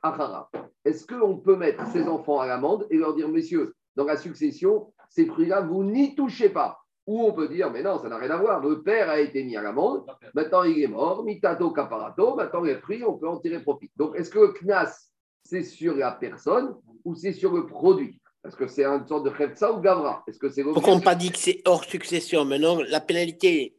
Est-ce 0.84 1.08
qu'on 1.08 1.38
peut 1.38 1.56
mettre 1.56 1.88
ses 1.88 2.04
enfants 2.04 2.42
à 2.42 2.48
l'amende 2.48 2.86
et 2.90 2.98
leur 2.98 3.16
dire, 3.16 3.30
messieurs, 3.30 3.76
dans 3.96 4.04
la 4.04 4.18
succession, 4.18 4.92
ces 5.08 5.26
fruits-là, 5.26 5.62
vous 5.62 5.86
n'y 5.86 6.16
touchez 6.16 6.50
pas 6.50 6.82
Ou 7.08 7.22
on 7.22 7.32
peut 7.32 7.48
dire, 7.48 7.72
mais 7.72 7.82
non, 7.82 7.98
ça 7.98 8.10
n'a 8.10 8.18
rien 8.18 8.32
à 8.32 8.38
voir. 8.38 8.60
Le 8.60 8.84
père 8.84 9.10
a 9.10 9.22
été 9.22 9.42
mis 9.46 9.56
à 9.56 9.62
l'amende, 9.62 10.06
maintenant 10.34 10.64
il 10.64 10.84
est 10.84 10.88
mort, 10.88 11.24
mitato 11.24 11.72
caparato, 11.72 12.36
maintenant 12.36 12.60
les 12.60 12.76
fruits, 12.76 13.06
on 13.06 13.18
peut 13.18 13.30
en 13.30 13.40
tirer 13.40 13.62
profit. 13.62 13.90
Donc, 13.96 14.18
est-ce 14.18 14.30
que 14.30 14.40
le 14.40 14.54
knas, 14.62 15.14
c'est 15.46 15.64
sur 15.64 15.96
la 15.96 16.12
personne 16.12 16.76
ou 17.06 17.16
c'est 17.16 17.34
sur 17.34 17.54
le 17.54 17.66
produit? 17.68 18.20
Est-ce 18.46 18.56
que 18.56 18.68
c'est 18.68 18.86
une 18.86 19.08
sorte 19.08 19.26
de 19.26 19.30
khefsa 19.30 19.72
ou 19.72 19.82
gavra? 19.82 20.24
Est-ce 20.28 20.38
que 20.38 20.50
c'est 20.50 20.64
Pourquoi 20.64 20.94
on 20.94 21.00
pas 21.00 21.16
dit 21.16 21.32
que 21.32 21.38
c'est 21.38 21.62
hors 21.66 21.84
succession 21.84 22.46
Maintenant, 22.46 22.82
la 22.82 23.00
pénalité, 23.00 23.78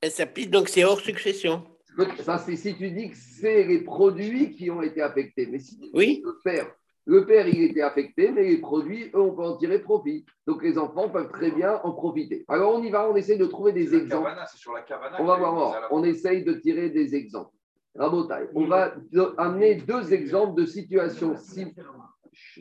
elle 0.00 0.10
s'applique, 0.10 0.50
donc 0.50 0.68
c'est 0.68 0.84
hors 0.84 1.00
succession. 1.00 1.64
Ça, 2.22 2.38
c'est 2.38 2.54
si 2.54 2.76
tu 2.76 2.90
dis 2.92 3.10
que 3.10 3.16
c'est 3.16 3.64
les 3.64 3.80
produits 3.80 4.54
qui 4.54 4.70
ont 4.70 4.82
été 4.82 5.02
affectés. 5.02 5.48
Mais 5.50 5.58
si 5.58 5.90
oui. 5.94 6.22
le 6.24 6.38
père, 6.44 6.70
le 7.06 7.26
père, 7.26 7.48
il 7.48 7.62
était 7.62 7.80
affecté, 7.80 8.30
mais 8.30 8.44
les 8.44 8.58
produits, 8.58 9.10
eux, 9.14 9.20
on 9.20 9.34
peut 9.34 9.42
en 9.42 9.56
tirer 9.56 9.80
profit. 9.80 10.24
Donc 10.46 10.62
les 10.62 10.78
enfants 10.78 11.08
peuvent 11.08 11.32
très 11.32 11.50
bien 11.50 11.80
en 11.82 11.92
profiter. 11.92 12.44
Alors 12.46 12.74
on 12.74 12.82
y 12.84 12.90
va, 12.90 13.10
on 13.10 13.16
essaye 13.16 13.38
de 13.38 13.46
trouver 13.46 13.72
des 13.72 13.94
exemples. 13.96 14.30
on 15.18 15.24
va 15.24 15.36
voir, 15.36 15.88
on 15.90 16.04
essaye 16.04 16.44
de 16.44 16.52
tirer 16.52 16.90
des 16.90 17.16
exemples. 17.16 17.50
Rabotai, 17.98 18.48
on 18.54 18.66
va 18.66 18.94
amener 19.36 19.74
deux 19.74 20.12
exemples 20.12 20.60
de 20.60 20.66
situations 20.66 21.34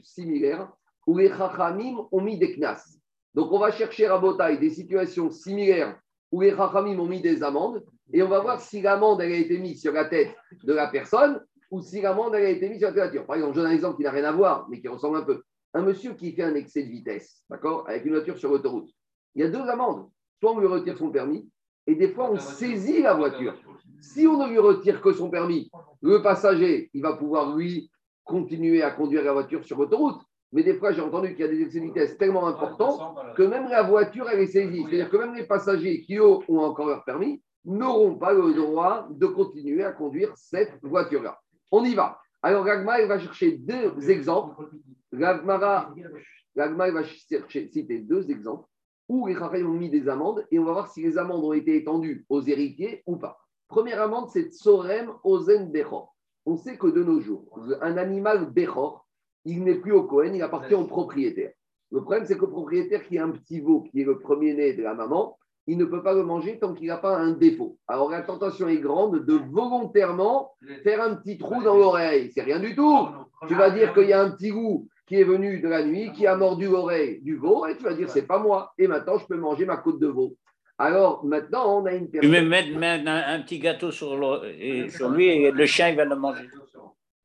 similaires 0.04 0.72
où 1.06 1.18
les 1.18 1.30
chachamim 1.30 2.08
ont 2.12 2.22
mis 2.22 2.38
des 2.38 2.56
knas. 2.58 2.98
Donc 3.36 3.52
on 3.52 3.60
va 3.60 3.72
chercher 3.72 4.08
Rabotai 4.08 4.58
des 4.58 4.72
situations 4.72 5.30
similaires 5.30 6.00
où 6.32 6.42
les 6.42 6.56
chachamim 6.56 7.00
ont 7.00 7.06
mis 7.06 7.22
des 7.22 7.44
amendes 7.44 7.84
et 8.12 8.24
on 8.24 8.30
va 8.30 8.40
voir 8.40 8.60
si 8.60 8.82
l'amende 8.82 9.22
a 9.22 9.28
été 9.28 9.60
mise 9.60 9.82
sur 9.82 9.94
la 9.94 10.06
tête 10.06 10.36
de 10.64 10.74
la 10.74 10.88
personne 10.88 11.40
ou 11.70 11.82
si 11.82 12.02
l'amende 12.02 12.34
a 12.36 12.42
été 12.42 12.68
mise 12.70 12.80
sur 12.80 12.88
la 12.88 12.94
tête 12.94 12.96
de 12.96 13.00
la 13.00 13.06
voiture. 13.06 13.26
Par 13.28 13.36
exemple, 13.36 13.56
je 13.56 13.62
donne 13.62 13.70
un 13.70 13.76
exemple 13.76 13.98
qui 13.98 14.04
n'a 14.04 14.12
rien 14.12 14.24
à 14.24 14.32
voir, 14.32 14.68
mais 14.70 14.80
qui 14.80 14.88
ressemble 14.88 15.18
un 15.18 15.24
peu. 15.24 15.44
Un 15.74 15.82
monsieur 15.84 16.14
qui 16.14 16.32
fait 16.32 16.44
un 16.44 16.56
excès 16.56 16.84
de 16.84 16.90
vitesse, 16.90 17.44
d'accord, 17.50 17.88
avec 17.88 18.06
une 18.06 18.14
voiture 18.14 18.38
sur 18.38 18.50
l'autoroute. 18.50 18.90
Il 19.36 19.42
y 19.42 19.46
a 19.46 19.50
deux 19.50 19.68
amendes. 19.70 20.10
Soit 20.40 20.52
on 20.54 20.60
lui 20.60 20.68
retire 20.68 20.98
son 20.98 21.12
permis, 21.12 21.50
et 21.86 21.96
des 21.96 22.10
fois 22.10 22.32
on 22.32 22.40
saisit 22.40 23.02
la 23.02 23.14
voiture. 23.14 23.56
Si 24.02 24.28
on 24.28 24.38
ne 24.38 24.50
lui 24.50 24.60
retire 24.60 25.02
que 25.02 25.14
son 25.14 25.30
permis, 25.30 25.70
le 26.02 26.22
passager, 26.22 26.90
il 26.94 27.02
va 27.02 27.14
pouvoir 27.14 27.56
lui 27.56 27.90
continuer 28.24 28.82
à 28.82 28.92
conduire 28.92 29.24
la 29.24 29.34
voiture 29.34 29.64
sur 29.64 29.78
l'autoroute. 29.78 30.22
Mais 30.54 30.64
des 30.64 30.76
fois, 30.76 30.94
j'ai 30.94 31.02
entendu 31.02 31.36
qu'il 31.36 31.46
y 31.46 31.48
a 31.48 31.52
des 31.52 31.62
excès 31.62 31.80
de 31.80 31.86
vitesse 31.86 32.18
tellement 32.18 32.48
importants 32.48 33.16
que 33.36 33.44
même 33.44 33.68
la 33.70 33.84
voiture, 33.84 34.30
elle 34.30 34.40
est 34.40 34.48
saisie. 34.48 34.84
C'est-à-dire 34.84 35.10
que 35.10 35.18
même 35.18 35.36
les 35.36 35.44
passagers 35.44 36.02
qui 36.02 36.20
ont 36.20 36.42
encore 36.48 36.88
leur 36.88 37.04
permis, 37.04 37.42
n'auront 37.66 38.16
pas 38.16 38.34
le 38.34 38.54
droit 38.54 39.08
de 39.12 39.26
continuer 39.28 39.84
à 39.84 39.92
conduire 39.92 40.32
cette 40.38 40.80
voiture-là. 40.82 41.38
On 41.72 41.84
y 41.84 41.96
va. 41.96 42.20
Alors, 42.42 42.64
Gagma, 42.64 43.02
il 43.02 43.08
va 43.08 43.20
chercher 43.20 43.58
deux 43.58 44.10
exemples. 44.10 44.70
Il 45.12 45.20
va 45.20 47.04
chercher, 47.04 47.68
citer 47.68 48.00
deux 48.00 48.32
exemples 48.32 48.68
où 49.10 49.28
les 49.28 49.36
Chachamim 49.36 49.68
ont 49.68 49.74
mis 49.74 49.90
des 49.90 50.08
amendes 50.08 50.46
et 50.52 50.60
on 50.60 50.66
va 50.66 50.74
voir 50.74 50.92
si 50.92 51.02
les 51.02 51.18
amendes 51.18 51.44
ont 51.44 51.54
été 51.54 51.76
étendues 51.76 52.26
aux 52.30 52.42
héritiers 52.42 53.04
ou 53.06 53.18
pas. 53.18 53.38
Première 53.68 54.02
amende, 54.02 54.30
c'est 54.30 54.52
Tsorem 54.52 55.12
Ozen 55.24 55.72
Bechor. 55.72 56.16
On 56.46 56.56
sait 56.56 56.78
que 56.78 56.88
de 56.88 57.04
nos 57.04 57.20
jours, 57.20 57.60
un 57.82 57.98
animal 57.98 58.46
Bechor, 58.52 59.06
il 59.44 59.64
n'est 59.64 59.76
plus 59.76 59.92
au 59.92 60.04
Cohen, 60.04 60.32
il 60.34 60.42
appartient 60.42 60.76
au 60.76 60.86
propriétaire. 60.86 61.52
Le 61.92 62.02
problème, 62.02 62.26
c'est 62.26 62.36
que 62.36 62.46
le 62.46 62.52
propriétaire 62.52 63.06
qui 63.06 63.18
a 63.18 63.26
un 63.26 63.32
petit 63.32 63.60
veau, 63.60 63.82
qui 63.82 64.02
est 64.02 64.06
le 64.06 64.20
premier-né 64.20 64.74
de 64.74 64.84
la 64.84 64.94
maman, 64.94 65.38
il 65.68 65.78
ne 65.78 65.86
peut 65.86 66.02
pas 66.02 66.14
le 66.14 66.24
manger 66.24 66.60
tant 66.60 66.74
qu'il 66.74 66.88
n'a 66.88 66.98
pas 66.98 67.18
un 67.18 67.32
défaut. 67.32 67.78
Alors 67.88 68.10
la 68.10 68.22
tentation 68.22 68.70
est 68.70 68.78
grande 68.78 69.26
de 69.26 69.34
volontairement 69.52 70.54
faire 70.84 71.02
un 71.02 71.16
petit 71.16 71.38
trou 71.38 71.62
dans 71.62 71.78
l'oreille. 71.78 72.32
C'est 72.34 72.42
rien 72.42 72.60
du 72.60 72.74
tout. 72.74 73.08
Tu 73.48 73.54
vas 73.54 73.70
dire 73.70 73.94
qu'il 73.94 74.08
y 74.08 74.14
a 74.14 74.22
un 74.22 74.32
petit 74.32 74.50
goût 74.50 74.88
qui 75.08 75.16
est 75.16 75.26
venu 75.26 75.60
de 75.60 75.68
la 75.68 75.84
nuit, 75.84 76.12
qui 76.14 76.26
a 76.26 76.36
mordu 76.38 76.68
l'oreille 76.68 77.22
du 77.22 77.36
veau, 77.36 77.66
et 77.66 77.78
tu 77.78 77.84
vas 77.84 77.94
dire 77.94 78.10
c'est 78.10 78.26
pas 78.26 78.40
moi. 78.40 78.74
Et 78.78 78.88
maintenant 78.88 79.18
je 79.18 79.26
peux 79.26 79.38
manger 79.38 79.66
ma 79.66 79.78
côte 79.78 80.00
de 80.00 80.08
veau. 80.08 80.36
Alors 80.78 81.26
maintenant 81.26 81.82
on 81.82 81.86
a 81.86 81.94
une 81.94 82.10
personne. 82.10 82.32
Tu 82.32 82.40
peux 82.40 82.48
mettre, 82.48 82.78
un, 82.78 83.42
petit 83.42 83.60
gâteau 83.60 83.92
sur, 83.92 84.16
lui 84.16 85.28
et 85.28 85.52
le 85.52 85.66
chien 85.66 85.90
il 85.90 85.96
va 85.96 86.06
le 86.06 86.16
manger. 86.16 86.48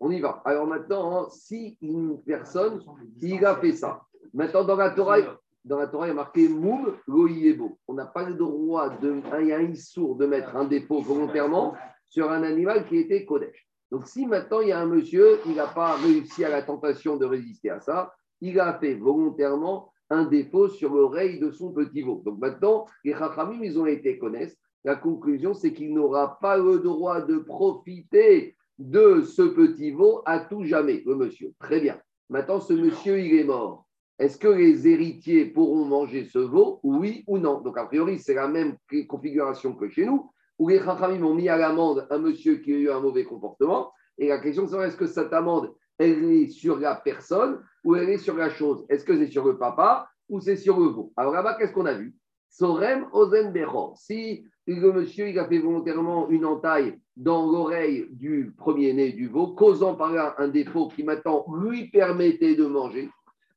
On 0.00 0.10
y 0.10 0.20
va. 0.20 0.42
Alors 0.44 0.66
maintenant, 0.66 1.30
si 1.30 1.76
une 1.80 2.20
personne, 2.22 2.82
il 3.20 3.44
a 3.46 3.54
fait 3.56 3.72
ça, 3.72 4.02
maintenant 4.34 4.64
dans 4.64 4.74
la 4.74 4.90
Torah, 4.90 5.18
dans 5.64 5.78
la 5.78 5.86
Torah, 5.86 6.06
il 6.06 6.08
y 6.08 6.10
a 6.10 6.14
marqué 6.14 6.48
Moum 6.48 6.96
Loïebo. 7.06 7.78
On 7.86 7.94
n'a 7.94 8.06
pas 8.06 8.24
le 8.24 8.34
droit, 8.34 8.88
de, 8.88 9.22
il 9.40 9.46
y 9.46 9.52
a 9.52 9.58
un 9.58 9.74
sourd 9.76 10.16
de 10.16 10.26
mettre 10.26 10.56
un 10.56 10.64
dépôt 10.64 11.00
volontairement 11.00 11.74
sur 12.08 12.32
un 12.32 12.42
animal 12.42 12.86
qui 12.88 12.96
était 12.96 13.24
Kodesh. 13.24 13.68
Donc, 13.92 14.08
si 14.08 14.26
maintenant 14.26 14.60
il 14.60 14.68
y 14.68 14.72
a 14.72 14.80
un 14.80 14.86
monsieur, 14.86 15.38
il 15.46 15.54
n'a 15.54 15.68
pas 15.68 15.94
réussi 15.94 16.44
à 16.44 16.48
la 16.48 16.62
tentation 16.62 17.16
de 17.16 17.26
résister 17.26 17.70
à 17.70 17.78
ça, 17.78 18.12
il 18.40 18.58
a 18.58 18.76
fait 18.80 18.94
volontairement 18.94 19.91
un 20.12 20.24
dépôt 20.24 20.68
sur 20.68 20.94
l'oreille 20.94 21.38
de 21.40 21.50
son 21.50 21.72
petit 21.72 22.02
veau. 22.02 22.22
Donc 22.24 22.38
maintenant, 22.38 22.86
les 23.04 23.14
Chachamim, 23.14 23.62
ils 23.62 23.78
ont 23.78 23.86
été 23.86 24.18
connaissent. 24.18 24.58
La 24.84 24.96
conclusion, 24.96 25.54
c'est 25.54 25.72
qu'il 25.72 25.94
n'aura 25.94 26.38
pas 26.38 26.58
le 26.58 26.78
droit 26.78 27.20
de 27.22 27.38
profiter 27.38 28.56
de 28.78 29.22
ce 29.22 29.42
petit 29.42 29.90
veau 29.90 30.22
à 30.26 30.40
tout 30.40 30.64
jamais, 30.64 31.02
le 31.06 31.14
monsieur. 31.14 31.52
Très 31.58 31.80
bien. 31.80 31.98
Maintenant, 32.28 32.60
ce 32.60 32.72
monsieur, 32.72 33.18
il 33.20 33.34
est 33.34 33.44
mort. 33.44 33.86
Est-ce 34.18 34.38
que 34.38 34.48
les 34.48 34.86
héritiers 34.86 35.46
pourront 35.46 35.84
manger 35.84 36.24
ce 36.24 36.38
veau, 36.38 36.80
oui 36.82 37.24
ou 37.26 37.38
non? 37.38 37.60
Donc, 37.60 37.78
a 37.78 37.86
priori, 37.86 38.18
c'est 38.18 38.34
la 38.34 38.48
même 38.48 38.76
configuration 39.08 39.74
que 39.74 39.88
chez 39.88 40.04
nous, 40.04 40.30
où 40.58 40.68
les 40.68 40.78
Chachamim 40.78 41.24
ont 41.24 41.34
mis 41.34 41.48
à 41.48 41.56
l'amende 41.56 42.06
un 42.10 42.18
monsieur 42.18 42.56
qui 42.56 42.72
a 42.72 42.76
eu 42.76 42.90
un 42.90 43.00
mauvais 43.00 43.24
comportement. 43.24 43.92
Et 44.18 44.28
la 44.28 44.38
question 44.38 44.66
c'est 44.66 44.76
est-ce 44.76 44.96
que 44.96 45.06
cette 45.06 45.32
amende, 45.32 45.72
elle 45.98 46.24
est 46.24 46.48
sur 46.48 46.78
la 46.78 46.94
personne 46.94 47.60
ou 47.84 47.96
elle 47.96 48.10
est 48.10 48.18
sur 48.18 48.36
la 48.36 48.50
chose. 48.50 48.84
Est-ce 48.88 49.04
que 49.04 49.16
c'est 49.16 49.30
sur 49.30 49.46
le 49.46 49.58
papa 49.58 50.08
ou 50.28 50.40
c'est 50.40 50.56
sur 50.56 50.78
le 50.78 50.86
veau 50.86 51.12
Alors 51.16 51.32
là-bas, 51.32 51.54
qu'est-ce 51.54 51.72
qu'on 51.72 51.86
a 51.86 51.94
vu? 51.94 52.14
Sorem 52.48 53.06
Ozen 53.12 53.52
Si 53.96 54.44
le 54.66 54.92
monsieur 54.92 55.38
a 55.38 55.48
fait 55.48 55.58
volontairement 55.58 56.28
une 56.28 56.44
entaille 56.44 56.98
dans 57.16 57.50
l'oreille 57.50 58.06
du 58.10 58.54
premier-né 58.56 59.12
du 59.12 59.28
veau, 59.28 59.48
causant 59.48 59.94
par 59.94 60.12
là 60.12 60.34
un 60.38 60.48
défaut 60.48 60.88
qui 60.88 61.02
maintenant 61.02 61.44
lui 61.62 61.88
permettait 61.88 62.54
de 62.54 62.66
manger, 62.66 63.10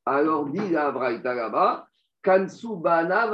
alors 0.06 0.46
dit 0.46 0.70
la 0.70 0.92
Braïta 0.92 1.34
là-bas, 1.34 1.88
Kansu 2.22 2.78
Bana 2.78 3.30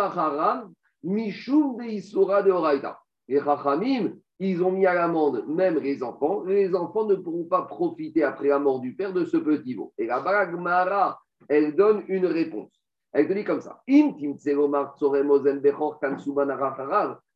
Mishum 1.04 1.78
de 1.78 1.84
Isura 1.84 2.44
de 2.44 2.52
Oraita. 2.52 3.00
Les 3.28 3.40
Chachamim, 3.40 4.14
ils 4.44 4.64
ont 4.64 4.72
mis 4.72 4.88
à 4.88 4.96
l'amende 4.96 5.46
même 5.48 5.78
les 5.78 6.02
enfants. 6.02 6.44
Les 6.46 6.74
enfants 6.74 7.06
ne 7.06 7.14
pourront 7.14 7.46
pas 7.46 7.62
profiter 7.62 8.24
après 8.24 8.48
la 8.48 8.58
mort 8.58 8.80
du 8.80 8.96
père 8.96 9.14
de 9.14 9.24
ce 9.24 9.38
petit 9.38 9.76
veau. 9.76 9.94
Et 10.00 10.08
la 10.08 10.20
Baragmara, 10.20 11.20
elle 11.48 11.76
donne 11.76 12.04
une 12.08 12.26
réponse. 12.26 12.72
Elle 13.14 13.28
te 13.28 13.34
dit 13.34 13.44
comme 13.44 13.62
ça. 13.62 13.84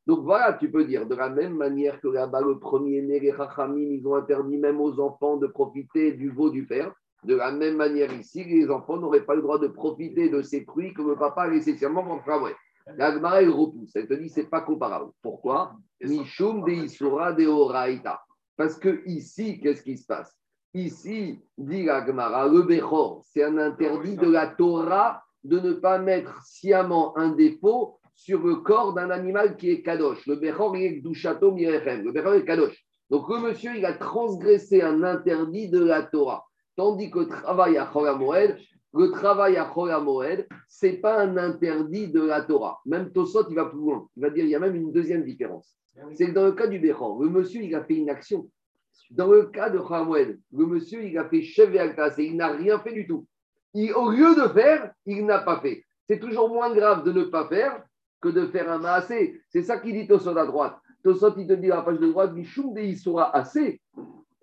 Donc 0.07 0.19
voilà, 0.23 0.53
tu 0.53 0.71
peux 0.71 0.85
dire 0.85 1.05
de 1.05 1.15
la 1.15 1.29
même 1.29 1.55
manière 1.55 2.01
que 2.01 2.07
là-bas, 2.07 2.41
le 2.41 2.57
premier-né, 2.57 3.19
les 3.19 3.33
Chachamim, 3.33 3.91
ils 3.91 4.07
ont 4.07 4.15
interdit 4.15 4.57
même 4.57 4.81
aux 4.81 4.99
enfants 4.99 5.37
de 5.37 5.45
profiter 5.45 6.13
du 6.13 6.31
veau 6.31 6.49
du 6.49 6.65
père. 6.65 6.91
De 7.23 7.35
la 7.35 7.51
même 7.51 7.75
manière 7.75 8.11
ici, 8.13 8.43
les 8.43 8.69
enfants 8.69 8.97
n'auraient 8.97 9.25
pas 9.25 9.35
le 9.35 9.41
droit 9.43 9.59
de 9.59 9.67
profiter 9.67 10.29
de 10.29 10.41
ces 10.41 10.63
fruits 10.63 10.93
que 10.93 11.03
le 11.03 11.15
papa 11.15 11.43
a 11.43 11.49
laissé 11.49 11.77
seulement 11.77 12.03
pour 12.03 12.23
travailler. 12.23 12.55
L'Agmara, 12.87 13.41
elle 13.41 13.49
repousse. 13.49 13.95
Elle 13.95 14.07
te 14.07 14.13
dit, 14.13 14.29
c'est 14.29 14.49
pas 14.49 14.61
comparable. 14.61 15.11
Pourquoi? 15.21 15.73
Mishum 16.01 16.63
de 16.63 16.71
Isura 16.71 17.33
de 17.33 17.47
Oraita. 17.47 18.21
Parce 18.55 18.77
que 18.77 19.01
ici, 19.07 19.59
qu'est-ce 19.59 19.81
qui 19.81 19.97
se 19.97 20.05
passe? 20.05 20.33
Ici, 20.73 21.41
dit 21.57 21.85
l'Agmara, 21.85 22.47
le 22.47 22.61
Bechor, 22.61 23.23
c'est 23.23 23.43
un 23.43 23.57
interdit 23.57 24.17
de 24.17 24.29
la 24.29 24.47
Torah 24.47 25.23
de 25.43 25.59
ne 25.59 25.73
pas 25.73 25.99
mettre 25.99 26.41
sciemment 26.43 27.17
un 27.17 27.29
défaut 27.29 27.99
sur 28.13 28.45
le 28.45 28.57
corps 28.57 28.93
d'un 28.93 29.09
animal 29.09 29.57
qui 29.57 29.71
est 29.71 29.81
Kadosh. 29.81 30.25
Le 30.27 30.35
Bechor, 30.35 30.75
il 30.75 30.83
est 30.83 31.01
Dushato 31.01 31.51
Mirechem. 31.51 32.03
Le 32.03 32.11
Bechor 32.11 32.33
est 32.33 32.45
Kadosh. 32.45 32.85
Donc 33.09 33.29
le 33.29 33.39
monsieur, 33.39 33.75
il 33.75 33.85
a 33.85 33.93
transgressé 33.93 34.81
un 34.81 35.03
interdit 35.03 35.69
de 35.69 35.83
la 35.83 36.03
Torah. 36.03 36.45
Tandis 36.75 37.09
que 37.09 37.19
travail 37.19 37.77
à 37.77 37.89
Moed, 38.15 38.57
le 38.95 39.11
travail 39.11 39.57
à 39.57 39.99
Moed, 39.99 40.47
ce 40.69 40.85
n'est 40.85 40.93
pas 40.93 41.21
un 41.21 41.35
interdit 41.37 42.07
de 42.07 42.21
la 42.21 42.41
Torah. 42.41 42.79
Même 42.85 43.11
Tosot, 43.11 43.49
il 43.49 43.55
va 43.55 43.65
plus 43.65 43.79
loin. 43.79 44.07
Il 44.15 44.21
va 44.21 44.29
dire 44.29 44.45
il 44.45 44.49
y 44.49 44.55
a 44.55 44.59
même 44.59 44.75
une 44.75 44.91
deuxième 44.91 45.23
différence. 45.23 45.77
C'est 46.13 46.27
que 46.27 46.33
dans 46.33 46.45
le 46.45 46.53
cas 46.53 46.67
du 46.67 46.79
Béchor, 46.79 47.21
le 47.21 47.29
monsieur, 47.29 47.61
il 47.61 47.75
a 47.75 47.83
fait 47.83 47.95
une 47.95 48.09
action. 48.09 48.49
Dans 49.11 49.31
le 49.31 49.43
cas 49.43 49.69
de 49.69 49.79
Moed, 49.79 50.39
le 50.51 50.65
monsieur, 50.65 51.03
il 51.03 51.17
a 51.17 51.27
fait 51.27 51.41
chef 51.41 51.69
et 51.73 52.25
il 52.25 52.37
n'a 52.37 52.47
rien 52.47 52.79
fait 52.79 52.93
du 52.93 53.05
tout. 53.05 53.25
au 53.73 54.09
lieu 54.09 54.35
de 54.35 54.47
faire, 54.49 54.91
il 55.05 55.25
n'a 55.25 55.39
pas 55.39 55.59
fait. 55.59 55.83
C'est 56.07 56.19
toujours 56.19 56.49
moins 56.49 56.73
grave 56.73 57.03
de 57.03 57.11
ne 57.11 57.23
pas 57.23 57.47
faire 57.47 57.83
que 58.21 58.29
de 58.29 58.47
faire 58.47 58.71
un 58.71 58.77
maasé. 58.77 59.41
C'est 59.49 59.63
ça 59.63 59.79
qu'il 59.79 59.93
dit 59.93 60.07
Tosot 60.07 60.37
à 60.37 60.45
droite. 60.45 60.77
Tosot, 61.03 61.33
il 61.37 61.47
te 61.47 61.53
dit 61.53 61.71
à 61.71 61.77
la 61.77 61.81
page 61.81 61.99
de 61.99 62.07
droite, 62.07 62.33
de 62.33 62.95
sera 62.95 63.35
assez. 63.35 63.81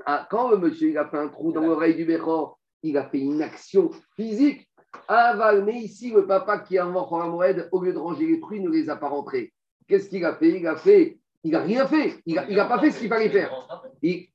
Ah, 0.04 0.26
quand 0.30 0.50
le 0.50 0.58
monsieur 0.58 0.90
il 0.90 0.98
a 0.98 1.06
fait 1.06 1.18
un 1.18 1.28
trou 1.28 1.52
dans 1.52 1.62
l'oreille 1.62 1.94
du 1.94 2.04
Béchor, 2.04 2.58
il 2.82 2.96
a 2.96 3.08
fait 3.08 3.20
une 3.20 3.42
action 3.42 3.90
physique. 4.16 4.68
Aval, 5.08 5.64
mais 5.64 5.80
ici, 5.80 6.10
le 6.10 6.26
papa 6.26 6.58
qui 6.58 6.76
a 6.76 6.84
un 6.84 6.90
Moed, 6.90 7.68
au 7.72 7.82
lieu 7.82 7.92
de 7.92 7.98
ranger 7.98 8.26
les 8.26 8.38
fruits, 8.38 8.60
ne 8.60 8.68
les 8.68 8.90
a 8.90 8.96
pas 8.96 9.08
rentrés. 9.08 9.52
Qu'est-ce 9.88 10.08
qu'il 10.08 10.24
a 10.24 10.34
fait? 10.34 10.60
Il 10.60 10.66
a 10.66 10.76
fait, 10.76 11.18
il 11.44 11.52
n'a 11.52 11.60
rien 11.60 11.86
fait. 11.86 12.20
Il 12.26 12.34
n'a 12.34 12.64
a 12.64 12.68
pas 12.68 12.78
fait 12.78 12.90
ce 12.90 13.00
qu'il 13.00 13.08
fallait 13.08 13.30
faire. 13.30 13.50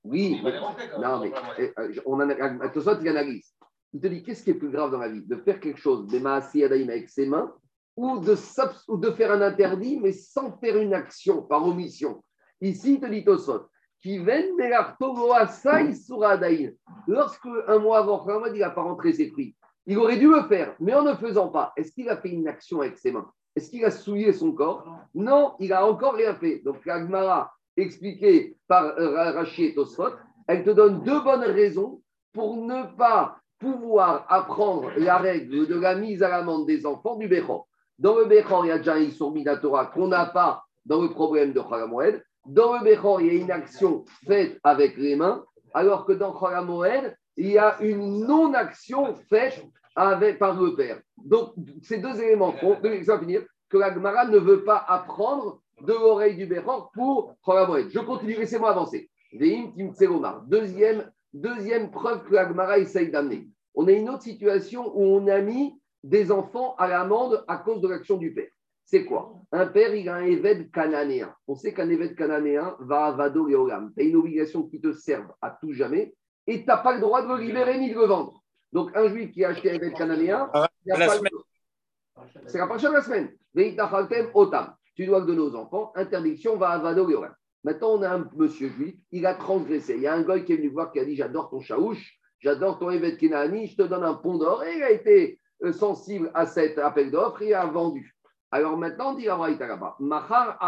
oui, 0.03 0.41
non, 0.99 1.21
mais 1.21 1.31
euh, 1.79 1.93
on 2.05 2.19
a, 2.19 2.69
Tosot, 2.69 2.99
il 3.01 3.07
analyse. 3.07 3.53
Il 3.93 4.01
te 4.01 4.07
dit 4.07 4.23
qu'est-ce 4.23 4.43
qui 4.43 4.49
est 4.49 4.55
plus 4.55 4.69
grave 4.69 4.91
dans 4.91 4.99
la 4.99 5.09
vie? 5.09 5.21
De 5.21 5.35
faire 5.37 5.59
quelque 5.59 5.79
chose, 5.79 6.07
des 6.07 6.19
Maasi 6.19 6.63
avec 6.63 7.09
ses 7.09 7.25
mains, 7.25 7.53
ou 7.95 8.19
de, 8.19 8.35
ou 8.89 8.97
de 8.97 9.11
faire 9.11 9.31
un 9.31 9.41
interdit, 9.41 9.99
mais 9.99 10.11
sans 10.11 10.57
faire 10.57 10.77
une 10.77 10.93
action, 10.93 11.41
par 11.43 11.65
omission. 11.65 12.23
Ici, 12.59 12.95
il 12.95 12.99
te 12.99 13.05
dit 13.05 13.23
Tosot, 13.23 13.67
Lorsque 17.07 17.47
un 17.67 17.79
mois 17.79 17.99
avant 17.99 18.25
Khamad, 18.25 18.55
il 18.55 18.59
n'a 18.59 18.69
pas 18.69 18.81
rentré 18.81 19.13
ses 19.13 19.29
fruits, 19.29 19.55
il 19.85 19.97
aurait 19.97 20.17
dû 20.17 20.27
le 20.27 20.43
faire, 20.43 20.75
mais 20.79 20.93
en 20.93 21.03
ne 21.03 21.13
faisant 21.13 21.47
pas, 21.47 21.73
est-ce 21.77 21.91
qu'il 21.91 22.09
a 22.09 22.17
fait 22.17 22.29
une 22.29 22.47
action 22.47 22.81
avec 22.81 22.97
ses 22.97 23.11
mains? 23.11 23.29
Est-ce 23.55 23.69
qu'il 23.69 23.83
a 23.85 23.91
souillé 23.91 24.33
son 24.33 24.51
corps? 24.51 24.85
Non, 25.15 25.55
il 25.59 25.69
n'a 25.69 25.85
encore 25.85 26.13
rien 26.13 26.35
fait. 26.35 26.59
Donc, 26.59 26.85
l'Agmara, 26.85 27.51
expliqué 27.75 28.55
par 28.67 28.83
euh, 28.83 29.31
Rachid 29.31 29.75
Tosfot, 29.75 30.11
elle 30.47 30.63
te 30.63 30.69
donne 30.69 31.03
deux 31.03 31.21
bonnes 31.21 31.41
raisons 31.41 32.01
pour 32.33 32.57
ne 32.57 32.83
pas 32.95 33.37
pouvoir 33.59 34.25
apprendre 34.29 34.91
la 34.97 35.17
règle 35.17 35.67
de 35.67 35.79
la 35.79 35.95
mise 35.95 36.21
à 36.21 36.29
l'amende 36.29 36.67
des 36.67 36.85
enfants 36.85 37.15
du 37.15 37.27
Bechor. 37.27 37.67
Dans 37.97 38.15
le 38.15 38.25
Bechor, 38.25 38.65
il 38.65 38.69
y 38.69 38.71
a 38.71 38.77
déjà 38.77 38.95
un 38.95 39.55
Torah 39.57 39.87
qu'on 39.87 40.07
n'a 40.07 40.27
pas 40.27 40.63
dans 40.85 41.01
le 41.01 41.09
problème 41.09 41.53
de 41.53 41.59
Khalamoued. 41.59 42.21
Dans 42.47 42.77
le 42.77 42.83
Bechor, 42.83 43.21
il 43.21 43.27
y 43.27 43.29
a 43.29 43.33
une 43.33 43.51
action 43.51 44.05
faite 44.25 44.59
avec 44.63 44.97
les 44.97 45.15
mains, 45.15 45.43
alors 45.73 46.05
que 46.05 46.13
dans 46.13 46.33
Khalamoued, 46.33 47.15
il 47.35 47.51
y 47.51 47.57
a 47.57 47.77
une 47.81 48.25
non-action 48.25 49.13
faite 49.29 49.63
par 49.95 50.19
le 50.19 50.75
père. 50.75 50.99
Donc, 51.17 51.53
ces 51.81 51.97
deux 51.97 52.21
éléments 52.21 52.53
font, 52.53 52.77
finir, 53.19 53.43
que 53.69 53.77
la 53.77 53.93
Gemara 53.93 54.25
ne 54.25 54.37
veut 54.37 54.63
pas 54.63 54.83
apprendre 54.87 55.61
de 55.81 55.93
l'oreille 55.93 56.35
du 56.35 56.45
Bechor 56.45 56.91
pour 56.93 57.35
Khalamoued. 57.45 57.89
Je 57.89 57.99
continue, 57.99 58.35
laissez-moi 58.35 58.71
avancer. 58.71 59.09
Deuxième 59.33 61.11
Deuxième 61.33 61.91
preuve 61.91 62.23
que 62.23 62.33
l'Agmara 62.33 62.79
essaye 62.79 63.11
d'amener. 63.11 63.47
On 63.75 63.87
a 63.87 63.91
une 63.91 64.09
autre 64.09 64.23
situation 64.23 64.91
où 64.95 65.03
on 65.03 65.27
a 65.27 65.39
mis 65.39 65.79
des 66.03 66.31
enfants 66.31 66.73
à 66.77 66.87
l'amende 66.87 67.43
à 67.47 67.57
cause 67.57 67.81
de 67.81 67.87
l'action 67.87 68.17
du 68.17 68.33
père. 68.33 68.49
C'est 68.89 69.03
quoi? 69.03 69.33
Un 69.51 69.67
père, 69.67 69.93
il 69.93 70.07
a 70.07 70.15
un 70.15 70.23
évêque 70.23 70.71
cananéen. 70.71 71.35
On 71.45 71.55
sait 71.55 71.73
qu'un 71.73 71.89
évêque 71.89 72.15
cananéen 72.15 72.77
va 72.79 73.07
à 73.07 73.11
Vado 73.11 73.49
et 73.49 73.55
Olam. 73.55 73.91
Tu 73.93 74.01
as 74.01 74.05
une 74.05 74.15
obligation 74.15 74.63
qui 74.63 74.79
te 74.79 74.93
serve 74.93 75.27
à 75.41 75.51
tout 75.51 75.73
jamais 75.73 76.15
et 76.47 76.61
tu 76.61 76.65
n'as 76.65 76.77
pas 76.77 76.95
le 76.95 77.01
droit 77.01 77.21
de 77.21 77.27
le 77.27 77.41
libérer 77.41 77.77
ni 77.79 77.89
de 77.89 77.95
le 77.95 78.05
vendre. 78.05 78.41
Donc, 78.71 78.95
un 78.95 79.09
juif 79.09 79.31
qui 79.33 79.43
a 79.43 79.49
acheté 79.49 79.71
un 79.71 79.73
évêque 79.73 79.95
cananéen, 79.95 80.49
ah, 80.53 80.69
c'est 80.85 82.57
la 82.57 82.67
prochaine 82.67 82.91
de 82.91 82.95
la 82.95 83.01
semaine. 83.01 83.29
Tu 84.95 85.05
dois 85.05 85.19
le 85.19 85.25
donner 85.25 85.41
aux 85.41 85.55
enfants. 85.55 85.91
Interdiction 85.95 86.55
va 86.55 86.69
à 86.69 86.77
Vado. 86.77 87.09
Maintenant, 87.65 87.95
on 87.95 88.01
a 88.03 88.09
un 88.09 88.29
monsieur 88.37 88.69
juif, 88.69 88.95
il 89.11 89.25
a 89.25 89.33
transgressé. 89.33 89.95
Il 89.95 90.01
y 90.01 90.07
a 90.07 90.13
un 90.13 90.21
gars 90.21 90.39
qui 90.39 90.53
est 90.53 90.57
venu 90.57 90.69
voir 90.69 90.93
qui 90.93 90.99
a 90.99 91.05
dit 91.05 91.17
J'adore 91.17 91.49
ton 91.49 91.59
chaouche, 91.59 92.17
j'adore 92.39 92.79
ton 92.79 92.89
évêque 92.89 93.17
Kenani, 93.17 93.67
je 93.67 93.75
te 93.75 93.81
donne 93.81 94.05
un 94.05 94.13
pont 94.13 94.37
d'or. 94.37 94.63
Et 94.63 94.77
il 94.77 94.83
a 94.83 94.91
été 94.91 95.41
euh, 95.63 95.73
sensible 95.73 96.31
à 96.33 96.45
cet 96.45 96.77
appel 96.77 97.11
d'offres 97.11 97.41
et 97.41 97.53
a 97.53 97.65
vendu. 97.65 98.16
Alors 98.51 98.77
maintenant, 98.77 99.11
on 99.11 99.15
dit 99.15 99.27
Mahar 99.99 100.59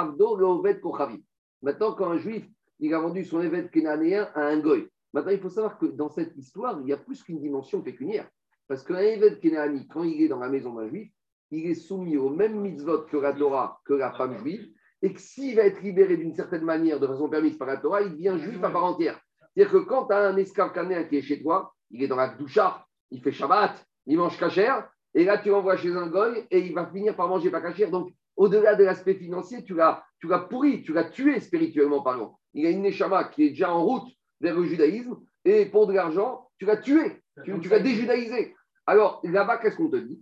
Kochavi. 0.81 1.24
Maintenant, 1.61 1.94
quand 1.94 2.11
un 2.11 2.18
juif 2.18 2.46
il 2.79 2.94
a 2.94 3.00
vendu 3.00 3.25
son 3.25 3.42
évêque 3.42 3.72
kénanéen 3.72 4.29
à 4.35 4.48
un 4.48 4.59
goy. 4.59 4.87
Maintenant, 5.13 5.31
il 5.31 5.39
faut 5.39 5.50
savoir 5.50 5.77
que 5.77 5.85
dans 5.85 6.09
cette 6.09 6.35
histoire, 6.37 6.79
il 6.81 6.87
y 6.87 6.94
a 6.94 6.98
plus 6.98 7.24
qu'une 7.24 7.42
dimension 7.42 7.81
pécuniaire. 7.81 8.29
Parce 8.68 8.83
qu'un 8.83 9.00
évêque 9.00 9.42
kénani, 9.42 9.87
quand 9.87 10.03
il 10.03 10.22
est 10.22 10.27
dans 10.27 10.39
la 10.39 10.50
maison 10.50 10.74
d'un 10.75 10.87
juif, 10.87 11.11
il 11.51 11.65
est 11.65 11.75
soumis 11.75 12.18
au 12.18 12.29
même 12.29 12.59
mitzvot 12.61 13.01
que 13.03 13.18
la 13.18 13.33
Torah, 13.33 13.81
que 13.85 13.94
la 13.94 14.11
femme 14.11 14.37
juive, 14.37 14.70
et 15.01 15.13
que 15.13 15.20
s'il 15.20 15.55
va 15.55 15.63
être 15.63 15.81
libéré 15.81 16.18
d'une 16.18 16.33
certaine 16.33 16.63
manière, 16.63 17.00
de 17.00 17.07
façon 17.07 17.27
permise 17.27 17.57
par 17.57 17.68
la 17.68 17.77
Torah, 17.77 18.01
il 18.01 18.11
devient 18.11 18.37
juif 18.37 18.63
à 18.63 18.70
part 18.70 18.85
entière. 18.85 19.20
C'est-à-dire 19.53 19.74
que 19.74 19.85
quand 19.85 20.05
tu 20.05 20.13
as 20.13 20.27
un 20.27 20.37
esclave 20.37 20.72
canéen 20.74 21.03
qui 21.05 21.18
est 21.18 21.22
chez 21.22 21.42
toi, 21.42 21.74
il 21.89 22.03
est 22.03 22.07
dans 22.07 22.15
la 22.15 22.29
doucha, 22.29 22.85
il 23.09 23.22
fait 23.22 23.31
Shabbat, 23.31 23.83
il 24.05 24.18
mange 24.18 24.37
cachère, 24.37 24.89
et 25.13 25.24
là 25.24 25.37
tu 25.37 25.50
l'envoies 25.50 25.77
chez 25.77 25.95
un 25.95 26.07
goy 26.07 26.45
et 26.51 26.59
il 26.59 26.74
va 26.74 26.85
finir 26.87 27.15
par 27.15 27.27
manger 27.27 27.50
pas 27.50 27.61
cachère. 27.61 27.91
Donc, 27.91 28.13
au-delà 28.35 28.75
de 28.75 28.83
l'aspect 28.83 29.15
financier, 29.15 29.63
tu 29.63 29.74
l'as, 29.74 30.03
tu 30.19 30.27
pourri, 30.50 30.81
tu 30.81 30.93
l'as 30.93 31.05
tué 31.05 31.39
spirituellement 31.39 32.01
parlant. 32.01 32.39
Il 32.53 32.65
a 32.65 32.69
une 32.69 32.81
neshama 32.81 33.25
qui 33.25 33.43
est 33.43 33.50
déjà 33.50 33.74
en 33.74 33.83
route 33.83 34.09
vers 34.39 34.55
le 34.55 34.63
judaïsme, 34.65 35.17
et 35.43 35.65
pour 35.65 35.87
de 35.87 35.93
l'argent, 35.93 36.48
tu 36.57 36.65
l'as 36.65 36.77
tué, 36.77 37.22
tu, 37.43 37.59
tu 37.59 37.69
l'as 37.69 37.79
déjudaïsé. 37.79 38.55
Alors, 38.85 39.19
là-bas, 39.24 39.57
qu'est-ce 39.57 39.75
qu'on 39.75 39.89
te 39.89 39.98
dit? 39.98 40.22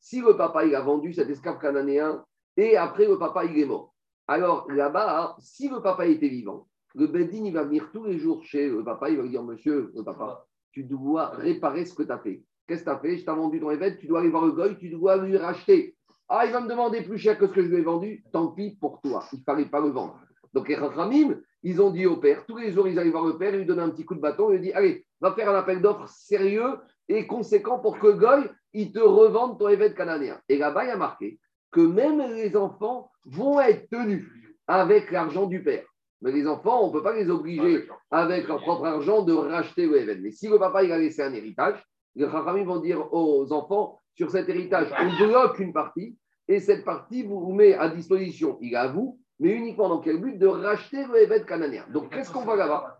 Si 0.00 0.20
le 0.20 0.36
papa 0.36 0.64
il 0.64 0.74
a 0.74 0.80
vendu 0.80 1.12
cet 1.12 1.28
esclave 1.28 1.58
cananéen 1.58 2.24
et 2.56 2.76
après, 2.76 3.06
le 3.06 3.18
papa, 3.18 3.44
il 3.44 3.58
est 3.58 3.66
mort. 3.66 3.94
Alors 4.28 4.70
là-bas, 4.70 5.36
si 5.40 5.68
le 5.68 5.80
papa 5.80 6.06
était 6.06 6.28
vivant, 6.28 6.68
le 6.94 7.06
Bedin, 7.06 7.44
il 7.44 7.52
va 7.52 7.64
venir 7.64 7.90
tous 7.92 8.04
les 8.04 8.18
jours 8.18 8.44
chez 8.44 8.68
le 8.68 8.84
papa, 8.84 9.10
il 9.10 9.16
va 9.16 9.22
lui 9.22 9.30
dire 9.30 9.42
Monsieur, 9.42 9.92
le 9.94 10.02
papa, 10.02 10.46
tu 10.70 10.84
dois 10.84 11.30
réparer 11.30 11.84
ce 11.86 11.94
que 11.94 12.02
tu 12.02 12.12
as 12.12 12.18
fait. 12.18 12.42
Qu'est-ce 12.68 12.84
que 12.84 12.90
tu 12.90 12.94
as 12.94 12.98
fait? 12.98 13.16
Je 13.16 13.24
t'ai 13.24 13.32
vendu 13.32 13.60
ton 13.60 13.70
évêque, 13.70 13.98
tu 13.98 14.06
dois 14.06 14.20
aller 14.20 14.28
voir 14.28 14.44
le 14.44 14.52
goy, 14.52 14.76
tu 14.78 14.90
dois 14.90 15.16
lui 15.16 15.38
racheter. 15.38 15.96
Ah, 16.28 16.44
il 16.44 16.52
va 16.52 16.60
me 16.60 16.68
demander 16.68 17.00
plus 17.00 17.16
cher 17.16 17.38
que 17.38 17.46
ce 17.46 17.52
que 17.52 17.62
je 17.62 17.68
lui 17.68 17.78
ai 17.78 17.82
vendu, 17.82 18.22
tant 18.30 18.48
pis 18.48 18.76
pour 18.78 19.00
toi, 19.00 19.24
il 19.32 19.38
ne 19.38 19.44
fallait 19.44 19.64
pas 19.64 19.80
le 19.80 19.88
vendre. 19.88 20.20
Donc 20.52 20.68
les 20.68 20.74
Rachamim, 20.74 21.40
ils 21.62 21.80
ont 21.80 21.90
dit 21.90 22.04
au 22.04 22.18
père, 22.18 22.44
tous 22.46 22.58
les 22.58 22.70
jours, 22.72 22.86
ils 22.86 22.98
allaient 22.98 23.10
voir 23.10 23.24
le 23.24 23.38
père, 23.38 23.54
ils 23.54 23.60
lui 23.60 23.66
donnaient 23.66 23.82
un 23.82 23.88
petit 23.88 24.04
coup 24.04 24.14
de 24.14 24.20
bâton, 24.20 24.50
ils 24.50 24.56
lui 24.56 24.60
dit 24.60 24.72
Allez, 24.72 25.06
va 25.20 25.32
faire 25.32 25.48
un 25.48 25.54
appel 25.54 25.80
d'offres 25.80 26.08
sérieux 26.08 26.76
et 27.08 27.26
conséquent 27.26 27.78
pour 27.78 27.98
que 27.98 28.08
goy, 28.08 28.50
il 28.74 28.92
te 28.92 28.98
revende 28.98 29.58
ton 29.58 29.68
évêque 29.68 29.94
cananéen. 29.94 30.38
Et 30.50 30.58
là-bas, 30.58 30.84
il 30.84 30.88
y 30.88 30.90
a 30.90 30.96
marqué 30.98 31.38
que 31.70 31.80
même 31.80 32.20
les 32.34 32.54
enfants 32.54 33.10
vont 33.24 33.60
être 33.60 33.88
tenus 33.88 34.26
avec 34.66 35.10
l'argent 35.10 35.46
du 35.46 35.62
père. 35.62 35.86
Mais 36.20 36.32
les 36.32 36.46
enfants, 36.46 36.82
on 36.82 36.88
ne 36.88 36.92
peut 36.92 37.02
pas 37.02 37.14
les 37.14 37.30
obliger 37.30 37.88
avec 38.10 38.48
leur 38.48 38.60
propre 38.60 38.84
argent 38.84 39.22
de 39.22 39.32
racheter 39.32 39.86
le. 39.86 40.16
Mais 40.20 40.32
si 40.32 40.48
le 40.48 40.58
papa 40.58 40.82
il 40.82 40.92
a 40.92 40.98
laissé 40.98 41.22
un 41.22 41.32
héritage, 41.32 41.82
les 42.18 42.30
Chachamim 42.30 42.64
vont 42.64 42.80
dire 42.80 43.12
aux 43.12 43.52
enfants 43.52 43.98
sur 44.14 44.30
cet 44.30 44.48
héritage, 44.48 44.92
on 44.98 45.26
bloque 45.26 45.58
une 45.58 45.72
partie 45.72 46.16
et 46.48 46.60
cette 46.60 46.84
partie 46.84 47.22
vous 47.22 47.52
met 47.52 47.74
à 47.74 47.88
disposition, 47.88 48.58
il 48.60 48.72
est 48.72 48.76
à 48.76 48.88
vous, 48.88 49.18
mais 49.38 49.50
uniquement 49.50 49.88
dans 49.88 50.00
quel 50.00 50.20
but 50.20 50.38
De 50.38 50.46
racheter 50.46 51.04
le 51.06 51.22
événement 51.22 51.46
cananéen. 51.46 51.84
Donc 51.92 52.10
qu'est-ce 52.10 52.32
qu'on 52.32 52.44
va 52.44 52.56
là-bas 52.56 52.98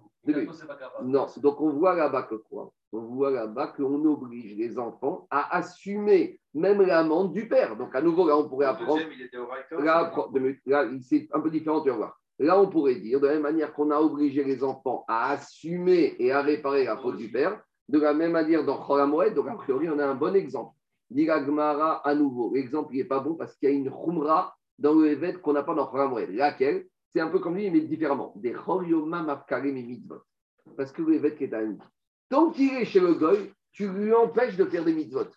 Non, 1.02 1.26
donc 1.38 1.60
on 1.60 1.70
voit 1.70 1.94
là-bas 1.94 2.22
que 2.24 2.36
quoi 2.36 2.70
On 2.92 3.00
voit 3.00 3.30
là-bas 3.30 3.68
qu'on 3.76 4.04
oblige 4.04 4.56
les 4.56 4.78
enfants 4.78 5.26
à 5.30 5.56
assumer 5.56 6.38
même 6.54 6.82
l'amende 6.82 7.32
du 7.32 7.48
père. 7.48 7.76
Donc, 7.76 7.94
à 7.94 8.00
nouveau, 8.00 8.26
là, 8.26 8.36
on 8.36 8.48
pourrait 8.48 8.66
apprendre. 8.66 9.00
Là, 10.66 10.90
c'est 11.02 11.28
un 11.32 11.40
peu 11.40 11.50
différent, 11.50 11.80
tu 11.82 11.90
vas 11.90 11.96
voir. 11.96 12.20
Là, 12.38 12.60
on 12.60 12.68
pourrait 12.68 12.96
dire, 12.96 13.20
de 13.20 13.26
la 13.26 13.34
même 13.34 13.42
manière 13.42 13.72
qu'on 13.72 13.90
a 13.90 13.98
obligé 13.98 14.44
les 14.44 14.62
enfants 14.62 15.04
à 15.08 15.32
assumer 15.32 16.14
et 16.18 16.32
à 16.32 16.42
réparer 16.42 16.84
la 16.84 16.96
faute 16.96 17.16
du 17.16 17.30
père, 17.30 17.60
de 17.88 17.98
la 17.98 18.14
même 18.14 18.32
manière 18.32 18.64
dans 18.64 18.78
Cholamoued, 18.78 19.34
donc 19.34 19.48
a 19.48 19.54
priori, 19.54 19.88
on 19.88 19.98
a 19.98 20.06
un 20.06 20.14
bon 20.14 20.34
exemple. 20.34 20.74
Gmara 21.10 22.06
à 22.06 22.14
nouveau. 22.14 22.52
L'exemple 22.54 22.94
n'est 22.94 23.04
pas 23.04 23.20
bon 23.20 23.34
parce 23.34 23.56
qu'il 23.56 23.68
y 23.68 23.72
a 23.72 23.74
une 23.74 23.90
Khumra 23.90 24.54
dans 24.78 24.92
le 24.92 25.06
Evet 25.08 25.40
qu'on 25.40 25.54
n'a 25.54 25.62
pas 25.62 25.74
dans 25.74 25.86
Cholamoued. 25.86 26.30
Laquelle? 26.30 26.86
C'est 27.10 27.20
un 27.20 27.28
peu 27.28 27.38
comme 27.38 27.56
lui, 27.56 27.70
mais 27.70 27.80
différemment. 27.80 28.34
Des 28.36 28.50
et 28.50 29.72
Mitzvot. 29.72 30.22
Parce 30.76 30.92
que 30.92 31.00
le 31.00 31.14
Evet 31.14 31.34
qui 31.36 31.44
est 31.44 31.54
un 31.54 31.76
Tant 32.28 32.50
qu'il 32.50 32.74
est 32.74 32.84
chez 32.84 33.00
le 33.00 33.14
Goy, 33.14 33.52
tu 33.72 33.88
lui 33.88 34.12
empêches 34.12 34.56
de 34.56 34.66
faire 34.66 34.84
des 34.84 34.92
mitzvot. 34.92 35.28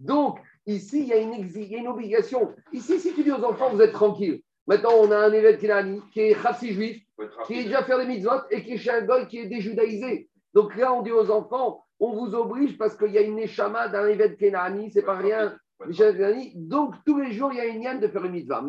Donc, 0.00 0.40
Ici, 0.66 1.00
il 1.00 1.08
y, 1.08 1.12
a 1.12 1.16
une, 1.16 1.88
obligation. 1.88 2.54
Ici, 2.72 3.00
si 3.00 3.14
tu 3.14 3.24
dis 3.24 3.32
aux 3.32 3.42
enfants, 3.42 3.70
vous 3.70 3.80
êtes 3.80 3.92
tranquilles. 3.92 4.42
Maintenant, 4.66 4.92
on 5.00 5.10
a 5.10 5.16
un 5.16 5.32
évêque 5.32 5.58
qui 5.58 6.20
est 6.20 6.40
chassi 6.40 6.72
juif, 6.72 7.02
qui 7.46 7.54
est 7.54 7.64
déjà 7.64 7.82
fait 7.82 7.98
des 7.98 8.06
mitzvot 8.06 8.42
et 8.50 8.62
qui 8.62 8.74
est 8.74 8.76
chez 8.76 8.90
un 8.90 9.02
goy 9.02 9.26
qui 9.26 9.38
est 9.38 9.46
déjudaïsé. 9.46 10.28
Donc 10.54 10.76
là, 10.76 10.92
on 10.92 11.02
dit 11.02 11.10
aux 11.10 11.30
enfants, 11.30 11.84
on 12.00 12.12
vous 12.12 12.34
oblige 12.34 12.76
parce 12.78 12.96
qu'il 12.96 13.12
y 13.12 13.18
a 13.18 13.22
une 13.22 13.38
échama 13.38 13.88
d'un 13.88 14.08
évêque 14.08 14.38
Kenani, 14.38 14.90
c'est 14.90 15.02
pas 15.02 15.16
rien. 15.16 15.56
Donc, 16.54 16.94
tous 17.06 17.18
les 17.18 17.32
jours, 17.32 17.52
il 17.52 17.58
y 17.58 17.60
a 17.60 17.66
une 17.66 17.82
yann 17.82 18.00
de 18.00 18.08
faire 18.08 18.24
une 18.24 18.32
mitzvah. 18.32 18.62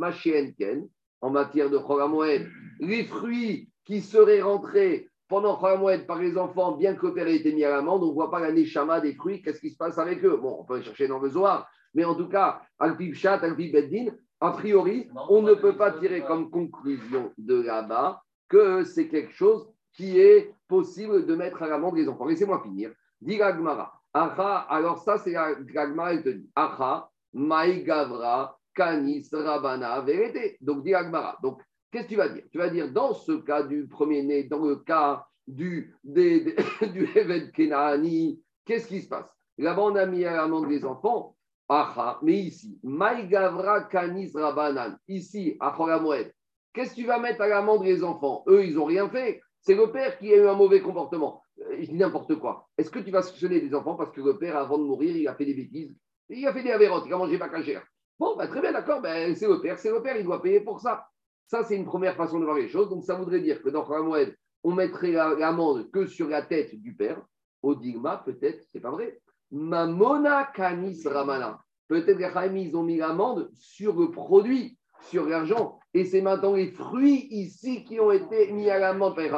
Ken, 0.58 0.88
en 1.22 1.30
matière 1.30 1.70
de 1.70 1.78
Choramoed, 1.78 2.48
les 2.80 3.04
fruits 3.06 3.70
qui 3.86 4.02
seraient 4.02 4.42
rentrés 4.42 5.10
pendant 5.28 5.56
Choramoed 5.56 6.06
par 6.06 6.20
les 6.20 6.38
enfants, 6.38 6.74
bien 6.74 6.96
que 6.96 7.08
le 7.08 7.14
père 7.14 7.28
ait 7.28 7.36
été 7.36 7.54
mis 7.54 7.64
à 7.64 7.70
l'amende, 7.70 8.04
on 8.04 8.08
ne 8.08 8.14
voit 8.14 8.32
pas 8.32 8.40
la 8.40 8.52
neshama 8.52 9.00
des 9.00 9.14
fruits, 9.14 9.42
qu'est-ce 9.42 9.60
qui 9.60 9.70
se 9.70 9.78
passe 9.78 9.98
avec 9.98 10.24
eux? 10.26 10.38
Bon, 10.38 10.58
on 10.60 10.66
peut 10.66 10.82
chercher 10.82 11.08
dans 11.08 11.20
le 11.20 11.30
Zohar, 11.30 11.70
mais 11.94 12.04
en 12.04 12.16
tout 12.16 12.28
cas, 12.28 12.62
Alpib 12.80 13.14
Chat, 13.14 13.40
Alpib 13.44 13.72
Beddin, 13.72 14.12
a 14.42 14.52
priori, 14.52 15.08
on 15.30 15.42
ne 15.42 15.54
peut 15.54 15.78
pas 15.78 15.92
tirer 15.92 16.22
comme 16.22 16.50
conclusion 16.50 17.32
de 17.38 17.62
là-bas 17.62 18.24
que 18.50 18.84
c'est 18.84 19.08
quelque 19.08 19.34
chose 19.34 19.70
qui 19.94 20.20
est 20.20 20.54
possible 20.68 21.26
de 21.26 21.36
mettre 21.36 21.62
à 21.64 21.68
l'amende 21.68 21.96
les 21.96 22.08
enfants. 22.08 22.26
Laissez-moi 22.26 22.62
finir. 22.64 22.92
Dit 23.22 23.38
Gmara, 23.38 23.94
Acha, 24.14 24.58
alors 24.70 24.98
ça, 24.98 25.18
c'est 25.18 25.32
Gagmara, 25.32 26.14
elle 26.14 26.24
te 26.24 26.30
dit. 26.30 26.50
Acha, 26.56 27.10
Maï 27.34 27.84
Gavra, 27.84 28.58
Kanis, 28.76 29.30
Rabana, 29.32 30.02
vérité. 30.02 30.58
Donc, 30.60 30.84
dit 30.84 30.94
Agmara. 30.94 31.38
Donc, 31.42 31.62
qu'est-ce 31.92 32.06
que 32.06 32.10
tu 32.10 32.16
vas 32.16 32.30
dire? 32.30 32.44
Tu 32.52 32.58
vas 32.58 32.70
dire, 32.70 32.92
dans 32.92 33.14
ce 33.14 33.34
cas 33.34 33.64
du 33.64 33.88
premier-né, 33.88 34.44
dans 34.46 34.66
le 34.66 34.78
cas 34.78 35.26
du, 35.48 35.96
des, 36.04 36.56
du 36.94 37.52
Kenani, 37.54 38.42
qu'est-ce 38.66 38.88
qui 38.88 39.02
se 39.02 39.08
passe? 39.08 39.34
Là-bas, 39.58 39.84
on 39.84 39.96
a 39.96 40.06
mis 40.06 40.26
à 40.26 40.36
l'amende 40.36 40.68
des 40.68 40.84
enfants. 40.84 41.36
Aha, 41.70 42.20
mais 42.22 42.38
ici, 42.38 42.80
Maïgavra 42.84 43.84
Kanis 43.84 44.32
Rabanan, 44.34 44.98
ici, 45.08 45.56
à 45.62 45.74
qu'est-ce 46.74 46.90
que 46.92 46.96
tu 46.96 47.06
vas 47.06 47.20
mettre 47.20 47.42
à 47.42 47.48
l'amende 47.48 47.84
des 47.84 48.04
enfants? 48.04 48.44
Eux, 48.48 48.66
ils 48.66 48.76
n'ont 48.76 48.86
rien 48.86 49.08
fait. 49.10 49.42
C'est 49.62 49.76
le 49.76 49.90
père 49.92 50.18
qui 50.18 50.34
a 50.34 50.38
eu 50.38 50.48
un 50.48 50.56
mauvais 50.56 50.82
comportement. 50.82 51.41
Euh, 51.62 51.78
je 51.80 51.88
dis 51.88 51.96
n'importe 51.96 52.36
quoi. 52.36 52.68
Est-ce 52.78 52.90
que 52.90 53.00
tu 53.00 53.12
vas 53.12 53.22
sanctionner 53.22 53.60
des 53.62 53.74
enfants 53.74 53.96
parce 53.96 54.12
que 54.12 54.22
le 54.22 54.38
père, 54.38 54.58
avant 54.58 54.78
de 54.78 54.84
mourir, 54.84 55.16
il 55.16 55.28
a 55.28 55.36
fait 55.36 55.46
des 55.46 55.54
bêtises? 55.54 55.96
Il 56.30 56.48
a 56.48 56.54
fait 56.54 56.64
des 56.64 56.72
avérotes, 56.72 57.04
il 57.06 57.14
a 57.14 57.18
mangé 57.18 57.38
pas 57.38 57.50
cachère. 57.50 57.84
Bon, 58.18 58.36
bah, 58.38 58.48
très 58.48 58.62
bien, 58.62 58.72
d'accord, 58.72 59.02
ben, 59.02 59.36
c'est 59.36 59.48
le 59.48 59.60
père, 59.60 59.80
c'est 59.80 59.92
le 59.92 60.02
père, 60.02 60.16
il 60.16 60.24
doit 60.24 60.42
payer 60.42 60.62
pour 60.62 60.80
ça. 60.80 61.06
Ça, 61.48 61.64
c'est 61.64 61.76
une 61.76 61.86
première 61.86 62.16
façon 62.16 62.40
de 62.40 62.46
voir 62.46 62.56
les 62.56 62.70
choses. 62.70 62.90
Donc, 62.90 63.04
ça 63.04 63.16
voudrait 63.16 63.42
dire 63.42 63.62
que 63.62 63.70
dans 63.70 63.86
Moed, 64.04 64.36
on 64.64 64.74
mettrait 64.74 65.12
l'amende 65.12 65.92
que 65.92 66.06
sur 66.06 66.30
la 66.30 66.44
tête 66.44 66.74
du 66.76 66.96
père. 66.96 67.22
Au 67.62 67.76
digma, 67.76 68.22
peut-être, 68.24 68.64
c'est 68.72 68.80
pas 68.80 68.92
vrai. 68.92 69.20
Mamona 69.52 70.46
Kanis 70.56 71.06
Ramana. 71.06 71.60
Peut-être 71.88 72.18
que 72.18 72.56
ils 72.56 72.76
ont 72.76 72.84
mis 72.84 72.98
l'amende 72.98 73.50
sur 73.54 74.00
le 74.00 74.12
produit, 74.12 74.78
sur 75.02 75.26
l'argent. 75.26 75.80
Et 75.94 76.06
c'est 76.06 76.22
maintenant 76.22 76.54
les 76.54 76.72
fruits 76.72 77.28
ici 77.32 77.84
qui 77.84 78.00
ont 78.00 78.12
été 78.12 78.52
mis 78.54 78.70
à 78.70 78.80
l'amende 78.80 79.16
par 79.16 79.24
les 79.26 79.30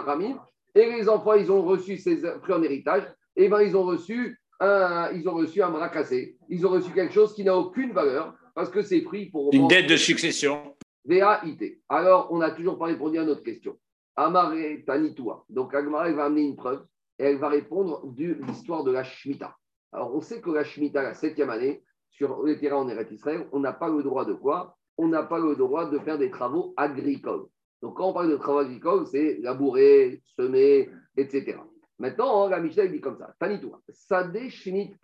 Et 0.75 0.86
les 0.91 1.07
enfants, 1.07 1.33
ils 1.33 1.51
ont 1.51 1.62
reçu 1.62 1.97
ces 1.97 2.17
fruits 2.17 2.53
en 2.53 2.63
héritage. 2.63 3.03
Et 3.36 3.47
bien, 3.47 3.62
ils 3.62 3.75
ont 3.75 3.83
reçu 3.83 4.39
un, 4.59 5.12
ils 5.12 5.27
ont 5.27 5.33
reçu 5.33 5.62
un 5.62 5.69
bras 5.69 5.89
cassé. 5.89 6.38
Ils 6.49 6.65
ont 6.65 6.69
reçu 6.69 6.91
quelque 6.91 7.13
chose 7.13 7.33
qui 7.33 7.43
n'a 7.43 7.55
aucune 7.55 7.91
valeur 7.91 8.33
parce 8.55 8.69
que 8.69 8.81
ces 8.81 9.01
fruits 9.01 9.29
pour. 9.29 9.53
Une 9.53 9.67
dette 9.67 9.88
de 9.88 9.97
succession. 9.97 10.75
VAIT. 11.05 11.81
Alors, 11.89 12.29
on 12.31 12.38
n'a 12.38 12.51
toujours 12.51 12.77
pas 12.77 12.86
répondu 12.86 13.17
à 13.17 13.23
notre 13.23 13.43
question. 13.43 13.77
Amare 14.15 14.53
Tanitua. 14.86 15.43
Donc, 15.49 15.73
Agmara, 15.73 16.12
va 16.12 16.25
amener 16.25 16.43
une 16.43 16.55
preuve 16.55 16.86
et 17.19 17.25
elle 17.25 17.38
va 17.38 17.49
répondre 17.49 18.05
de 18.05 18.38
l'histoire 18.45 18.83
de 18.83 18.91
la 18.91 19.03
Shemitah. 19.03 19.55
Alors, 19.91 20.15
on 20.15 20.21
sait 20.21 20.41
que 20.41 20.49
la 20.49 20.63
Shemitah, 20.63 21.03
la 21.03 21.13
septième 21.13 21.49
année, 21.49 21.83
sur 22.09 22.43
les 22.43 22.57
terrains 22.57 22.77
en 22.77 22.89
Eretz 22.89 23.12
Israël, 23.12 23.47
on 23.51 23.59
n'a 23.59 23.73
pas 23.73 23.89
le 23.89 24.03
droit 24.03 24.23
de 24.23 24.33
quoi? 24.33 24.77
On 24.97 25.07
n'a 25.07 25.23
pas 25.23 25.39
le 25.39 25.55
droit 25.55 25.89
de 25.89 25.97
faire 25.99 26.17
des 26.19 26.29
travaux 26.29 26.73
agricoles. 26.77 27.45
Donc, 27.83 27.97
quand 27.97 28.11
on 28.11 28.13
parle 28.13 28.31
de 28.31 28.37
travaux 28.37 28.59
agricoles, 28.59 29.05
c'est 29.07 29.39
labourer, 29.41 30.23
semer, 30.37 30.89
etc. 31.17 31.57
Maintenant, 31.99 32.47
la 32.47 32.61
Mishnah 32.61 32.87
dit 32.87 33.01
comme 33.01 33.17
ça 33.17 33.35
Tanitua. 33.37 33.81
Sade 33.89 34.47
Shinit. 34.47 34.95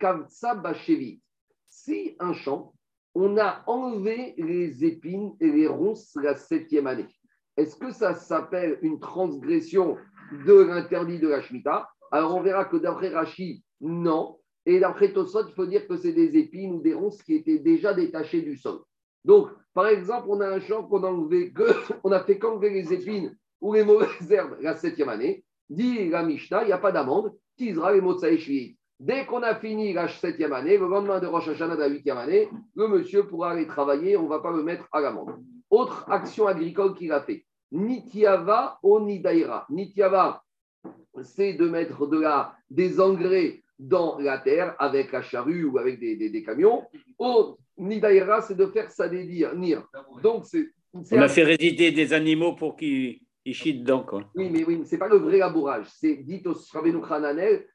Si 1.68 2.16
un 2.18 2.32
champ, 2.32 2.72
on 3.14 3.36
a 3.36 3.62
enlevé 3.66 4.34
les 4.38 4.82
épines 4.82 5.36
et 5.40 5.50
les 5.52 5.66
ronces 5.66 6.16
la 6.22 6.34
septième 6.34 6.86
année, 6.86 7.06
est-ce 7.58 7.76
que 7.76 7.92
ça 7.92 8.14
s'appelle 8.14 8.78
une 8.80 8.98
transgression 8.98 9.98
de 10.46 10.54
l'interdit 10.54 11.18
de 11.18 11.28
la 11.28 11.42
Shemitah? 11.42 11.86
Alors, 12.10 12.34
on 12.34 12.40
verra 12.40 12.64
que 12.64 12.78
d'après 12.78 13.10
Rashi, 13.10 13.62
non. 13.82 14.38
Et 14.64 14.80
d'après 14.80 15.12
Tosot, 15.12 15.48
il 15.48 15.54
faut 15.54 15.66
dire 15.66 15.86
que 15.86 15.98
c'est 15.98 16.14
des 16.14 16.34
épines 16.38 16.76
ou 16.76 16.80
des 16.80 16.94
ronces 16.94 17.22
qui 17.22 17.34
étaient 17.34 17.58
déjà 17.58 17.92
détachées 17.92 18.40
du 18.40 18.56
sol. 18.56 18.78
Donc, 19.24 19.48
par 19.74 19.86
exemple, 19.86 20.26
on 20.28 20.40
a 20.40 20.48
un 20.48 20.60
champ 20.60 20.84
qu'on 20.84 21.04
a 21.04 21.08
enlevé, 21.08 21.52
que, 21.52 21.62
on 22.04 22.12
a 22.12 22.20
fait 22.20 22.38
qu'enlever 22.38 22.70
les 22.70 22.92
épines 22.92 23.36
ou 23.60 23.74
les 23.74 23.84
mauvaises 23.84 24.30
herbes 24.30 24.56
la 24.60 24.76
septième 24.76 25.08
année. 25.08 25.44
Dit 25.68 26.08
la 26.08 26.24
Mishnah, 26.24 26.62
il 26.62 26.66
n'y 26.66 26.72
a 26.72 26.78
pas 26.78 26.92
d'amende. 26.92 27.34
Tisra 27.56 27.92
les 27.92 28.00
Motsaï 28.00 28.76
Dès 28.98 29.24
qu'on 29.24 29.42
a 29.42 29.54
fini 29.54 29.94
la 29.94 30.08
septième 30.08 30.52
année, 30.52 30.76
le 30.76 30.86
lendemain 30.86 31.20
de 31.20 31.26
Rosh 31.26 31.48
Hashanah 31.48 31.74
de 31.74 31.80
la 31.80 31.88
huitième 31.88 32.18
année, 32.18 32.50
le 32.74 32.86
monsieur 32.86 33.26
pourra 33.26 33.52
aller 33.52 33.66
travailler, 33.66 34.16
on 34.18 34.24
ne 34.24 34.28
va 34.28 34.40
pas 34.40 34.50
le 34.50 34.62
mettre 34.62 34.86
à 34.92 35.00
l'amende. 35.00 35.42
Autre 35.70 36.04
action 36.10 36.46
agricole 36.46 36.94
qu'il 36.94 37.10
a 37.12 37.22
fait. 37.22 37.46
Nitiava 37.72 38.78
o 38.82 39.00
Nidaira. 39.00 39.66
Nitiava, 39.70 40.42
c'est 41.22 41.54
de 41.54 41.66
mettre 41.66 42.06
de 42.06 42.20
la, 42.20 42.54
des 42.68 43.00
engrais 43.00 43.62
dans 43.78 44.18
la 44.18 44.38
terre 44.38 44.76
avec 44.78 45.12
la 45.12 45.22
charrue 45.22 45.64
ou 45.64 45.78
avec 45.78 45.98
des, 45.98 46.42
camions. 46.42 46.84
Nidaïra, 47.80 48.42
c'est 48.42 48.56
de 48.56 48.66
faire 48.66 48.90
ça 48.90 49.08
dire. 49.08 49.52
Donc, 50.22 50.44
c'est. 50.46 50.68
On 50.92 51.22
a 51.22 51.28
fait 51.28 51.44
résider 51.44 51.92
des 51.92 52.12
animaux 52.12 52.54
pour 52.54 52.76
qu'ils 52.76 53.20
chient 53.46 53.74
dedans. 53.74 54.02
Quoi. 54.02 54.24
Oui, 54.34 54.50
mais 54.50 54.64
oui, 54.64 54.82
ce 54.84 54.92
n'est 54.92 54.98
pas 54.98 55.08
le 55.08 55.16
vrai 55.16 55.38
labourage. 55.38 55.86
C'est 55.98 56.16
dit 56.16 56.42
au 56.44 56.54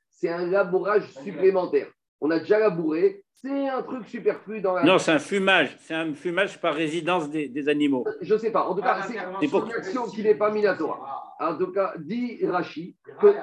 c'est 0.09 0.29
un 0.29 0.47
labourage 0.47 1.11
supplémentaire. 1.23 1.87
On 2.21 2.31
a 2.31 2.39
déjà 2.39 2.57
labouré, 2.59 3.23
c'est 3.33 3.67
un 3.67 3.83
truc 3.83 4.07
superflu 4.07 4.61
dans 4.61 4.73
la. 4.73 4.83
Non, 4.83 4.97
c'est 4.97 5.11
un 5.11 5.19
fumage. 5.19 5.75
C'est 5.81 5.93
un 5.93 6.13
fumage 6.13 6.59
par 6.59 6.73
résidence 6.73 7.29
des, 7.29 7.47
des 7.49 7.69
animaux. 7.69 8.05
Je 8.21 8.33
ne 8.33 8.39
sais 8.39 8.51
pas. 8.51 8.67
En 8.67 8.75
tout 8.75 8.81
cas, 8.81 9.01
c'est 9.03 9.13
une 9.13 9.71
action 9.71 10.07
qui 10.07 10.23
n'est 10.23 10.35
pas 10.35 10.51
Minatora. 10.51 11.35
En 11.39 11.57
tout 11.57 11.71
cas, 11.71 11.93
dit 11.99 12.39
Rashi 12.45 12.95
que, 13.19 13.35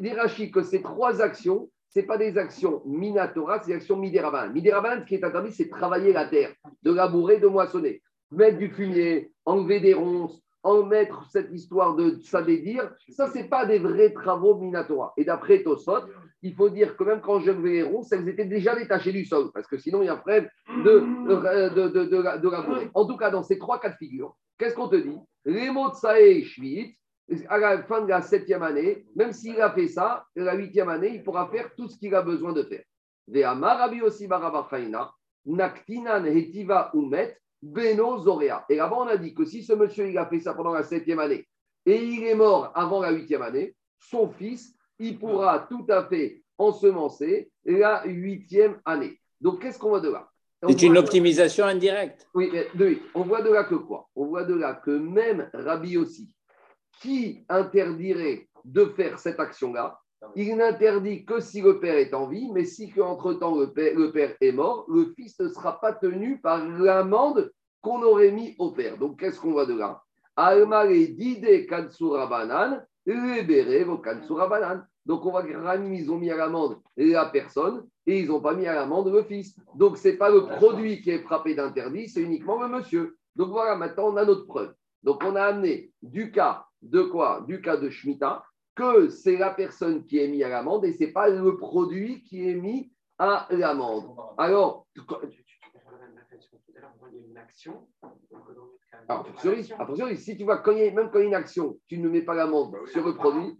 dit, 0.00 0.12
Rashi 0.12 0.50
que 0.50 0.62
ces 0.62 0.82
trois 0.82 1.22
actions 1.22 1.70
ce 1.94 2.00
pas 2.00 2.18
des 2.18 2.36
actions 2.38 2.82
minatora, 2.84 3.60
c'est 3.60 3.68
des 3.68 3.76
actions 3.76 3.96
midéraban. 3.96 4.50
Midéraban, 4.50 5.00
ce 5.00 5.06
qui 5.06 5.14
est 5.14 5.24
interdit, 5.24 5.52
c'est 5.52 5.68
travailler 5.68 6.12
la 6.12 6.26
terre, 6.26 6.52
de 6.82 6.92
labourer, 6.92 7.38
de 7.38 7.46
moissonner, 7.46 8.02
mettre 8.32 8.58
du 8.58 8.70
fumier, 8.70 9.30
enlever 9.44 9.80
des 9.80 9.94
ronces, 9.94 10.40
en 10.64 10.82
mettre 10.82 11.28
cette 11.30 11.52
histoire 11.52 11.94
de 11.94 12.10
dire, 12.56 12.90
ça, 13.10 13.30
ce 13.30 13.38
n'est 13.38 13.48
pas 13.48 13.66
des 13.66 13.78
vrais 13.78 14.12
travaux 14.12 14.58
minatora. 14.58 15.12
Et 15.16 15.24
d'après 15.24 15.62
Tosot, 15.62 16.08
il 16.42 16.54
faut 16.54 16.70
dire 16.70 16.96
que 16.96 17.04
même 17.04 17.20
quand 17.20 17.40
j'enlevais 17.40 17.72
les 17.72 17.82
ronces, 17.82 18.10
elles 18.12 18.28
étaient 18.28 18.46
déjà 18.46 18.74
détachées 18.74 19.12
du 19.12 19.26
sol, 19.26 19.50
parce 19.52 19.68
que 19.68 19.78
sinon, 19.78 20.02
il 20.02 20.06
y 20.06 20.08
a 20.08 20.16
frère 20.16 20.48
de, 20.68 21.04
de, 21.28 21.88
de, 21.88 22.04
de, 22.38 22.50
labourer. 22.50 22.88
En 22.94 23.06
tout 23.06 23.16
cas, 23.16 23.30
dans 23.30 23.42
ces 23.42 23.58
trois 23.58 23.78
cas 23.78 23.90
de 23.90 23.96
figure, 23.96 24.34
qu'est-ce 24.58 24.74
qu'on 24.74 24.88
te 24.88 24.96
dit? 24.96 25.18
Les 25.44 25.70
mots 25.70 25.90
de 25.90 25.94
à 27.48 27.58
la 27.58 27.82
fin 27.82 28.02
de 28.02 28.08
la 28.08 28.22
septième 28.22 28.62
année, 28.62 29.06
même 29.16 29.32
s'il 29.32 29.60
a 29.60 29.70
fait 29.70 29.88
ça, 29.88 30.26
la 30.36 30.54
huitième 30.54 30.88
année, 30.88 31.12
il 31.14 31.22
pourra 31.22 31.48
faire 31.48 31.74
tout 31.74 31.88
ce 31.88 31.98
qu'il 31.98 32.14
a 32.14 32.22
besoin 32.22 32.52
de 32.52 32.62
faire. 32.62 32.82
Et 33.32 33.40
là-bas, 38.76 38.96
on 38.96 39.06
a 39.06 39.16
dit 39.16 39.34
que 39.34 39.44
si 39.44 39.62
ce 39.62 39.72
monsieur 39.72 40.08
il 40.08 40.18
a 40.18 40.26
fait 40.26 40.40
ça 40.40 40.52
pendant 40.54 40.72
la 40.72 40.82
septième 40.82 41.18
année 41.18 41.48
et 41.86 42.04
il 42.04 42.24
est 42.24 42.34
mort 42.34 42.72
avant 42.74 43.00
la 43.00 43.10
huitième 43.10 43.42
année, 43.42 43.74
son 43.98 44.28
fils, 44.28 44.74
il 44.98 45.18
pourra 45.18 45.66
tout 45.70 45.86
à 45.88 46.04
fait 46.04 46.42
ensemencer 46.58 47.50
la 47.64 48.04
huitième 48.04 48.78
année. 48.84 49.18
Donc, 49.40 49.60
qu'est-ce 49.60 49.78
qu'on 49.78 49.88
voit 49.88 50.00
de 50.00 50.10
là? 50.10 50.28
C'est 50.66 50.82
une 50.82 50.96
optimisation 50.96 51.66
indirecte. 51.66 52.26
Oui, 52.34 52.50
mais, 52.74 52.98
on 53.14 53.22
voit 53.22 53.42
de 53.42 53.50
là 53.50 53.64
que 53.64 53.74
quoi? 53.74 54.08
On 54.16 54.26
voit 54.26 54.44
de 54.44 54.54
là 54.54 54.74
que 54.74 54.90
même 54.90 55.50
Rabbi 55.52 55.98
aussi, 55.98 56.33
qui 57.00 57.44
interdirait 57.48 58.48
de 58.64 58.86
faire 58.86 59.18
cette 59.18 59.40
action-là 59.40 60.00
Il 60.36 60.56
n'interdit 60.56 61.24
que 61.24 61.40
si 61.40 61.60
le 61.60 61.80
père 61.80 61.96
est 61.96 62.14
en 62.14 62.26
vie, 62.26 62.50
mais 62.52 62.64
si 62.64 62.90
qu'entre-temps 62.90 63.58
le 63.58 63.72
père, 63.72 63.94
le 63.96 64.10
père 64.12 64.34
est 64.40 64.52
mort, 64.52 64.86
le 64.88 65.12
fils 65.16 65.38
ne 65.40 65.48
sera 65.48 65.80
pas 65.80 65.92
tenu 65.92 66.40
par 66.40 66.66
l'amende 66.66 67.52
qu'on 67.82 68.02
aurait 68.02 68.32
mis 68.32 68.54
au 68.58 68.70
père. 68.70 68.96
Donc 68.96 69.20
qu'est-ce 69.20 69.38
qu'on 69.40 69.52
voit 69.52 69.66
de 69.66 69.76
là 69.76 70.02
donc 75.06 75.26
on 75.26 75.30
voit 75.30 75.42
que 75.42 75.92
ils 75.92 76.10
ont 76.10 76.16
mis 76.16 76.30
à 76.30 76.36
l'amende 76.36 76.80
la 76.96 77.26
personne 77.26 77.86
et 78.06 78.20
ils 78.20 78.28
n'ont 78.28 78.40
pas 78.40 78.54
mis 78.54 78.66
à 78.66 78.74
l'amende 78.74 79.12
le 79.12 79.22
fils. 79.22 79.54
Donc 79.74 79.98
ce 79.98 80.08
n'est 80.08 80.16
pas 80.16 80.30
le 80.30 80.46
produit 80.46 81.02
qui 81.02 81.10
est 81.10 81.18
frappé 81.18 81.54
d'interdit, 81.54 82.08
c'est 82.08 82.22
uniquement 82.22 82.60
le 82.60 82.68
monsieur. 82.68 83.16
Donc 83.36 83.50
voilà, 83.50 83.76
maintenant 83.76 84.08
on 84.08 84.16
a 84.16 84.24
notre 84.24 84.46
preuve. 84.46 84.72
Donc 85.02 85.22
on 85.22 85.36
a 85.36 85.42
amené 85.42 85.92
du 86.02 86.32
cas 86.32 86.64
de 86.84 87.02
quoi 87.02 87.44
Du 87.46 87.60
cas 87.60 87.76
de 87.76 87.90
Shemitah, 87.90 88.44
que 88.74 89.08
c'est 89.08 89.36
la 89.36 89.50
personne 89.50 90.04
qui 90.04 90.18
est 90.18 90.28
mise 90.28 90.42
à 90.42 90.48
l'amende 90.48 90.84
et 90.84 90.92
ce 90.92 91.04
n'est 91.04 91.12
pas 91.12 91.28
le 91.28 91.56
produit 91.56 92.22
qui 92.24 92.48
est 92.48 92.54
mis 92.54 92.92
à 93.18 93.46
l'amende. 93.50 94.16
Alors, 94.38 94.86
alors, 99.08 99.22
attention, 99.78 100.06
si 100.16 100.36
tu 100.36 100.44
vois, 100.44 100.58
quand 100.58 100.72
il 100.72 100.78
y 100.78 100.88
a, 100.88 100.92
même 100.92 101.10
quand 101.10 101.18
il 101.18 101.22
y 101.22 101.24
a 101.24 101.28
une 101.28 101.34
action, 101.34 101.78
tu 101.86 101.98
ne 101.98 102.08
mets 102.08 102.22
pas 102.22 102.34
l'amende 102.34 102.76
sur 102.86 103.06
le 103.06 103.14
produit, 103.14 103.56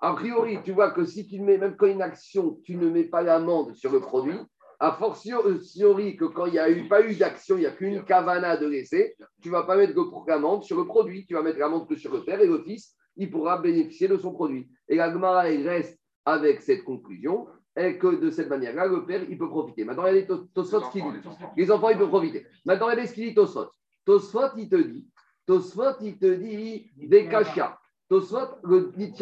a 0.00 0.12
priori, 0.14 0.58
tu 0.64 0.72
vois 0.72 0.90
que 0.90 1.04
si 1.04 1.26
tu 1.26 1.40
mets, 1.40 1.58
même 1.58 1.76
quand 1.76 1.86
il 1.86 1.90
y 1.90 1.92
a 1.92 1.96
une 1.96 2.02
action, 2.02 2.58
tu 2.64 2.76
ne 2.76 2.88
mets 2.88 3.04
pas 3.04 3.22
l'amende 3.22 3.74
sur 3.74 3.92
le 3.92 4.00
produit, 4.00 4.38
a 4.80 4.92
fortiori 4.92 6.16
que 6.16 6.24
quand 6.24 6.46
il 6.46 6.52
n'y 6.52 6.58
a 6.58 6.66
pas 6.88 7.02
eu 7.02 7.14
d'action, 7.14 7.56
il 7.56 7.60
n'y 7.60 7.66
a 7.66 7.70
qu'une 7.70 8.02
cavana 8.02 8.56
de 8.56 8.66
laisser, 8.66 9.14
tu 9.42 9.48
ne 9.48 9.52
vas 9.52 9.64
pas 9.64 9.76
mettre 9.76 9.94
l'amende 10.26 10.64
sur 10.64 10.78
le 10.78 10.86
produit, 10.86 11.26
tu 11.26 11.34
vas 11.34 11.42
mettre 11.42 11.58
l'amende 11.58 11.86
que 11.86 11.96
sur 11.96 12.12
le 12.14 12.24
père 12.24 12.40
et 12.40 12.46
le 12.46 12.62
fils, 12.62 12.96
il 13.16 13.30
pourra 13.30 13.58
bénéficier 13.58 14.08
de 14.08 14.16
son 14.16 14.32
produit. 14.32 14.70
Et 14.88 14.96
la 14.96 15.12
Gemara 15.12 15.42
reste 15.42 16.00
avec 16.24 16.62
cette 16.62 16.84
conclusion, 16.84 17.46
et 17.76 17.98
que 17.98 18.20
de 18.20 18.30
cette 18.30 18.48
manière-là, 18.48 18.86
le 18.86 19.04
père, 19.04 19.22
il 19.28 19.36
peut 19.36 19.48
profiter. 19.48 19.84
Maintenant, 19.84 20.04
les 20.04 20.26
Tosfot 20.26 20.80
qui 20.90 21.02
dit, 21.02 21.08
les 21.56 21.70
enfants, 21.70 21.90
ils 21.90 21.98
peuvent 21.98 22.08
profiter. 22.08 22.46
Maintenant, 22.64 22.88
a 22.88 23.06
ce 23.06 23.12
qu'il 23.12 23.28
dit 23.28 23.34
Tosfot. 23.34 23.68
Tosfot, 24.06 24.56
il 24.56 24.68
te 24.68 24.76
dit, 24.76 25.06
Tosfot, 25.46 26.00
il 26.00 26.18
te 26.18 26.34
dit, 26.34 26.90
des 26.96 27.28
kachas. 27.28 27.78
Tosfot, 28.08 28.58
le 28.64 28.92
dit 28.96 29.12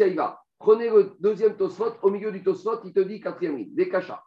Prenez 0.57 0.89
le 0.89 1.15
deuxième 1.19 1.55
Tosfot, 1.57 1.93
au 2.01 2.09
milieu 2.09 2.31
du 2.31 2.43
Tosfot, 2.43 2.79
il 2.85 2.93
te 2.93 3.01
dit 3.01 3.19
quatrième 3.19 3.57
ligne, 3.57 3.75
des 3.75 3.89
kachas. 3.89 4.23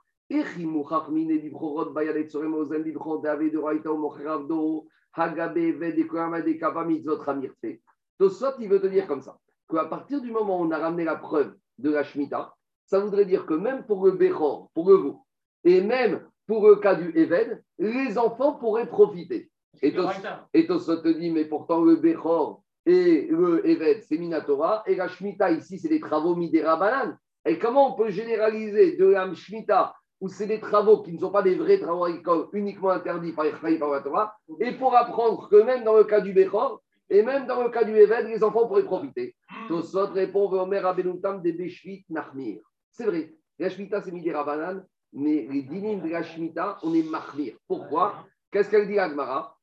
Tosot, 8.18 8.58
il 8.60 8.68
veut 8.68 8.80
te 8.80 8.86
dire 8.86 9.06
comme 9.06 9.22
ça, 9.22 9.38
qu'à 9.70 9.84
partir 9.86 10.20
du 10.20 10.30
moment 10.30 10.60
où 10.60 10.64
on 10.64 10.70
a 10.70 10.78
ramené 10.78 11.04
la 11.04 11.16
preuve 11.16 11.54
de 11.78 11.90
la 11.90 12.04
Shemitah, 12.04 12.54
ça 12.86 13.00
voudrait 13.00 13.24
dire 13.24 13.46
que 13.46 13.54
même 13.54 13.84
pour 13.86 14.04
le 14.04 14.12
Bechor, 14.12 14.70
pour 14.74 14.88
le 14.88 14.96
veau, 14.96 15.20
et 15.64 15.80
même 15.80 16.26
pour 16.46 16.66
le 16.68 16.76
cas 16.76 16.94
du 16.94 17.10
Eved, 17.16 17.62
les 17.78 18.18
enfants 18.18 18.54
pourraient 18.54 18.88
profiter. 18.88 19.50
Et 19.80 19.92
Tos- 19.92 20.08
et 20.54 20.66
Tosot 20.66 20.98
te 21.02 21.08
dit, 21.08 21.30
mais 21.30 21.46
pourtant 21.46 21.82
le 21.82 21.96
Bechor 21.96 22.62
et 22.84 23.28
le 23.30 23.66
Eved, 23.66 24.02
c'est 24.02 24.18
Minatora, 24.18 24.82
et 24.86 24.94
la 24.96 25.08
Shemitah 25.08 25.50
ici, 25.52 25.78
c'est 25.78 25.88
des 25.88 26.00
travaux 26.00 26.34
Midera 26.36 26.76
Banane. 26.76 27.16
Et 27.44 27.58
comment 27.58 27.92
on 27.94 27.96
peut 27.96 28.10
généraliser 28.10 28.96
de 28.96 29.06
la 29.06 29.32
Shemitah, 29.34 29.94
où 30.22 30.28
c'est 30.28 30.46
des 30.46 30.60
travaux 30.60 31.02
qui 31.02 31.12
ne 31.12 31.18
sont 31.18 31.32
pas 31.32 31.42
des 31.42 31.56
vrais 31.56 31.80
travaux 31.80 32.04
agricoles 32.04 32.46
uniquement 32.52 32.90
interdits 32.90 33.32
par 33.32 33.44
les 33.44 33.78
par 33.78 33.90
la 33.90 34.00
Torah, 34.00 34.36
et 34.60 34.70
pour 34.70 34.94
apprendre 34.94 35.48
que 35.48 35.56
même 35.56 35.82
dans 35.82 35.96
le 35.96 36.04
cas 36.04 36.20
du 36.20 36.32
Bechor, 36.32 36.80
et 37.10 37.22
même 37.22 37.44
dans 37.46 37.60
le 37.60 37.70
cas 37.70 37.82
du 37.82 37.96
Eved, 37.96 38.28
les 38.28 38.44
enfants 38.44 38.68
pourraient 38.68 38.84
profiter. 38.84 39.34
Tosot 39.66 40.12
répond 40.12 40.48
Veomer 40.48 40.86
Abenoutam 40.86 41.42
de 41.42 41.50
Beshvit 41.50 42.04
Nachmir. 42.08 42.62
C'est 42.92 43.04
vrai, 43.04 43.34
la 43.58 43.68
Shemitah, 43.68 44.00
c'est 44.00 44.12
Midera 44.12 44.44
Banane, 44.44 44.86
mais 45.12 45.44
les 45.50 45.62
dinim 45.62 46.00
de 46.00 46.08
la 46.08 46.22
Shemitah, 46.22 46.78
on 46.84 46.94
est 46.94 47.02
Mahmir. 47.02 47.56
Pourquoi? 47.66 48.24
Qu'est-ce 48.52 48.70
qu'elle 48.70 48.86
dit 48.86 49.00
Agmara? 49.00 49.58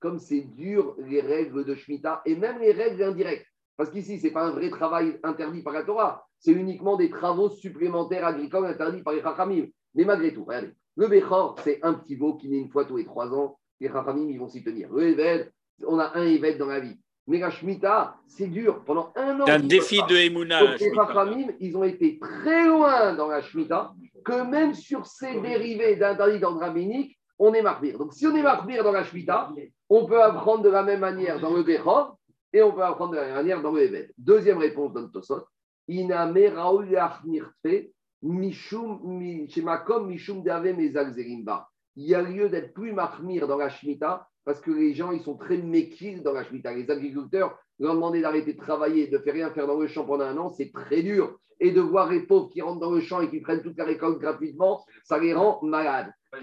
Comme 0.00 0.18
c'est 0.20 0.40
dur 0.42 0.94
les 0.98 1.20
règles 1.20 1.64
de 1.64 1.74
Shemitah 1.74 2.22
et 2.24 2.36
même 2.36 2.60
les 2.60 2.70
règles 2.70 3.02
indirectes. 3.02 3.46
Parce 3.78 3.90
qu'ici, 3.90 4.18
ce 4.18 4.26
n'est 4.26 4.32
pas 4.32 4.42
un 4.42 4.50
vrai 4.50 4.70
travail 4.70 5.20
interdit 5.22 5.62
par 5.62 5.72
la 5.72 5.84
Torah, 5.84 6.26
c'est 6.40 6.50
uniquement 6.50 6.96
des 6.96 7.10
travaux 7.10 7.48
supplémentaires 7.48 8.26
agricoles 8.26 8.66
interdits 8.66 9.02
par 9.04 9.14
les 9.14 9.22
Chachamim. 9.22 9.66
Mais 9.94 10.04
malgré 10.04 10.34
tout, 10.34 10.44
regardez, 10.44 10.72
le 10.96 11.06
Bechor, 11.06 11.54
c'est 11.62 11.78
un 11.84 11.94
petit 11.94 12.16
veau 12.16 12.34
qui 12.34 12.48
naît 12.48 12.58
une 12.58 12.70
fois 12.70 12.84
tous 12.84 12.96
les 12.96 13.04
trois 13.04 13.32
ans. 13.32 13.56
Les 13.80 13.86
Chachamim, 13.86 14.28
ils 14.28 14.38
vont 14.38 14.48
s'y 14.48 14.64
tenir. 14.64 14.92
Le 14.92 15.10
Eved, 15.10 15.52
on 15.86 15.96
a 16.00 16.10
un 16.18 16.24
Eved 16.24 16.58
dans 16.58 16.66
la 16.66 16.80
vie. 16.80 16.98
Mais 17.28 17.38
la 17.38 17.50
Shemitah, 17.50 18.16
c'est 18.26 18.48
dur. 18.48 18.82
Pendant 18.84 19.12
un 19.14 19.38
an. 19.38 19.44
C'est 19.46 19.52
un 19.52 19.60
défi 19.60 20.00
de 20.08 20.16
Emouna. 20.16 20.74
Les 20.74 20.92
Chachamim, 20.92 21.46
ils 21.60 21.76
ont 21.76 21.84
été 21.84 22.18
très 22.18 22.66
loin 22.66 23.14
dans 23.14 23.28
la 23.28 23.42
Shemitah, 23.42 23.92
que 24.24 24.42
même 24.42 24.74
sur 24.74 25.06
ces 25.06 25.40
dérivés 25.40 25.94
d'interdits 25.94 26.44
rabbinique, 26.44 27.16
on 27.38 27.54
est 27.54 27.62
marbir. 27.62 27.96
Donc, 27.96 28.12
si 28.12 28.26
on 28.26 28.34
est 28.34 28.42
marbir 28.42 28.82
dans 28.82 28.90
la 28.90 29.04
Shemitah, 29.04 29.52
on 29.88 30.04
peut 30.04 30.20
apprendre 30.20 30.64
de 30.64 30.68
la 30.68 30.82
même 30.82 31.00
manière 31.00 31.38
dans 31.38 31.54
le 31.54 31.62
Bechor 31.62 32.17
et 32.52 32.62
on 32.62 32.72
peut 32.72 32.82
apprendre 32.82 33.12
de 33.12 33.16
la 33.16 33.26
même 33.26 33.34
manière 33.34 33.62
dans 33.62 33.72
le 33.72 33.82
Eved. 33.82 34.12
Deuxième 34.16 34.58
réponse 34.58 34.92
dans 34.92 35.08
Tosot. 35.08 35.44
Iname 35.88 36.54
Raoul 36.54 36.88
Mishum, 38.22 39.46
Shemakom, 39.48 40.08
Mishum 40.08 40.42
Dave. 40.42 40.66
Il 41.96 42.06
y 42.06 42.14
a 42.14 42.22
lieu 42.22 42.48
d'être 42.48 42.74
plus 42.74 42.92
marmir 42.92 43.46
dans 43.46 43.56
la 43.56 43.68
Shemitah 43.68 44.26
parce 44.44 44.60
que 44.60 44.70
les 44.70 44.94
gens, 44.94 45.12
ils 45.12 45.20
sont 45.20 45.36
très 45.36 45.58
méquilles 45.58 46.22
dans 46.22 46.32
la 46.32 46.44
Shemitah. 46.44 46.74
Les 46.74 46.90
agriculteurs 46.90 47.58
leur 47.78 47.94
demander 47.94 48.20
d'arrêter 48.20 48.54
de 48.54 48.60
travailler, 48.60 49.06
de 49.06 49.18
faire 49.18 49.34
rien 49.34 49.50
faire 49.50 49.66
dans 49.66 49.78
le 49.78 49.86
champ 49.86 50.04
pendant 50.04 50.24
un 50.24 50.36
an, 50.36 50.50
c'est 50.50 50.72
très 50.72 51.02
dur. 51.02 51.38
Et 51.60 51.72
de 51.72 51.80
voir 51.80 52.10
les 52.10 52.20
pauvres 52.20 52.48
qui 52.48 52.60
rentrent 52.60 52.80
dans 52.80 52.92
le 52.92 53.00
champ 53.00 53.20
et 53.20 53.30
qui 53.30 53.40
prennent 53.40 53.62
toute 53.62 53.76
la 53.76 53.84
récolte 53.84 54.18
gratuitement, 54.18 54.84
ça 55.04 55.18
les 55.18 55.34
rend 55.34 55.60
malades. 55.62 56.12
Donc, 56.32 56.42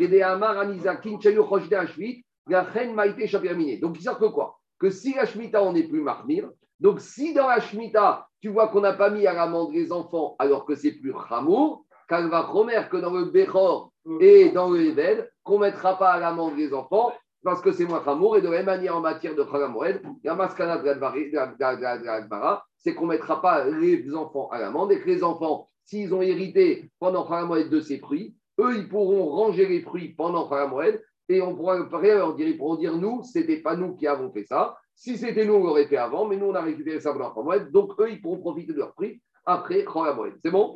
ils 3.98 4.02
sortent 4.02 4.20
que 4.20 4.26
quoi? 4.26 4.60
Que 4.86 4.92
si 4.92 5.16
la 5.16 5.26
Shemitah, 5.26 5.64
on 5.64 5.74
n'est 5.74 5.88
plus 5.88 6.02
marmir, 6.02 6.48
donc 6.80 7.02
si 7.02 7.34
dans 7.34 7.48
la 7.48 7.60
Shemitah, 7.60 8.28
tu 8.40 8.50
vois 8.50 8.68
qu'on 8.68 8.82
n'a 8.82 8.94
pas 8.94 9.10
mis 9.10 9.26
à 9.26 9.34
l'amende 9.34 9.74
les 9.74 9.92
enfants 9.92 10.36
alors 10.38 10.64
que 10.64 10.76
c'est 10.76 10.92
plus 10.92 11.12
Hamour, 11.32 11.88
Kalva 12.08 12.42
Romer 12.42 12.84
que 12.92 12.98
dans 12.98 13.10
le 13.10 13.26
Bechor 13.26 13.92
et 14.20 14.50
dans 14.50 14.70
le 14.70 14.82
Eved, 14.82 15.28
qu'on 15.42 15.58
mettra 15.58 15.98
pas 15.98 16.12
à 16.12 16.20
l'amende 16.20 16.56
les 16.56 16.72
enfants 16.72 17.12
parce 17.44 17.62
que 17.62 17.72
c'est 17.72 17.86
moins 17.86 18.04
Hamour. 18.06 18.38
Et 18.38 18.42
de 18.44 18.46
la 18.48 18.58
même 18.58 18.68
manière 18.68 18.96
en 18.96 19.02
matière 19.02 19.34
de 19.34 19.44
Chagamoed, 19.44 20.04
la 20.24 20.36
maskana 20.36 20.78
de 20.78 22.30
la- 22.30 22.64
c'est 22.78 22.94
qu'on 22.94 23.08
mettra 23.08 23.42
pas 23.42 23.66
les 23.66 24.16
enfants 24.16 24.50
à 24.50 24.60
l'amende 24.60 24.92
et 24.92 25.02
que 25.02 25.08
les 25.08 25.24
enfants, 25.24 25.68
s'ils 25.84 26.14
ont 26.14 26.22
hérité 26.22 26.92
pendant 27.00 27.28
Chagamoed 27.28 27.72
de 27.72 27.80
ces 27.80 27.98
fruits, 27.98 28.36
eux, 28.60 28.78
ils 28.78 28.88
pourront 28.88 29.32
ranger 29.32 29.66
les 29.66 29.82
fruits 29.82 30.10
pendant 30.10 30.48
Chagamoed 30.48 31.02
et 31.28 31.42
on 31.42 31.56
pourra 31.56 31.78
leur 31.78 32.36
dire, 32.36 32.48
ils 32.48 32.58
pourront 32.58 32.76
dire 32.76 32.96
nous, 32.98 33.24
c'était 33.24 33.62
pas 33.62 33.76
nous 33.76 33.96
qui 33.96 34.08
avons 34.08 34.32
fait 34.32 34.46
ça. 34.46 34.78
Si 34.96 35.18
c'était 35.18 35.46
nous, 35.46 35.56
on 35.56 35.64
l'aurait 35.64 35.88
fait 35.88 35.98
avant, 35.98 36.26
mais 36.26 36.38
nous, 36.38 36.48
on 36.48 36.56
a 36.56 36.62
récupéré 36.62 37.00
ça 37.00 37.12
pendant 37.12 37.34
Chagamoed. 37.34 37.72
Donc, 37.72 38.00
eux, 38.00 38.10
ils 38.12 38.22
pourront 38.22 38.40
profiter 38.40 38.74
de 38.74 38.78
leur 38.78 38.94
prix 38.94 39.22
après 39.46 39.84
Chagamoed. 39.84 40.38
C'est 40.42 40.52
bon? 40.52 40.74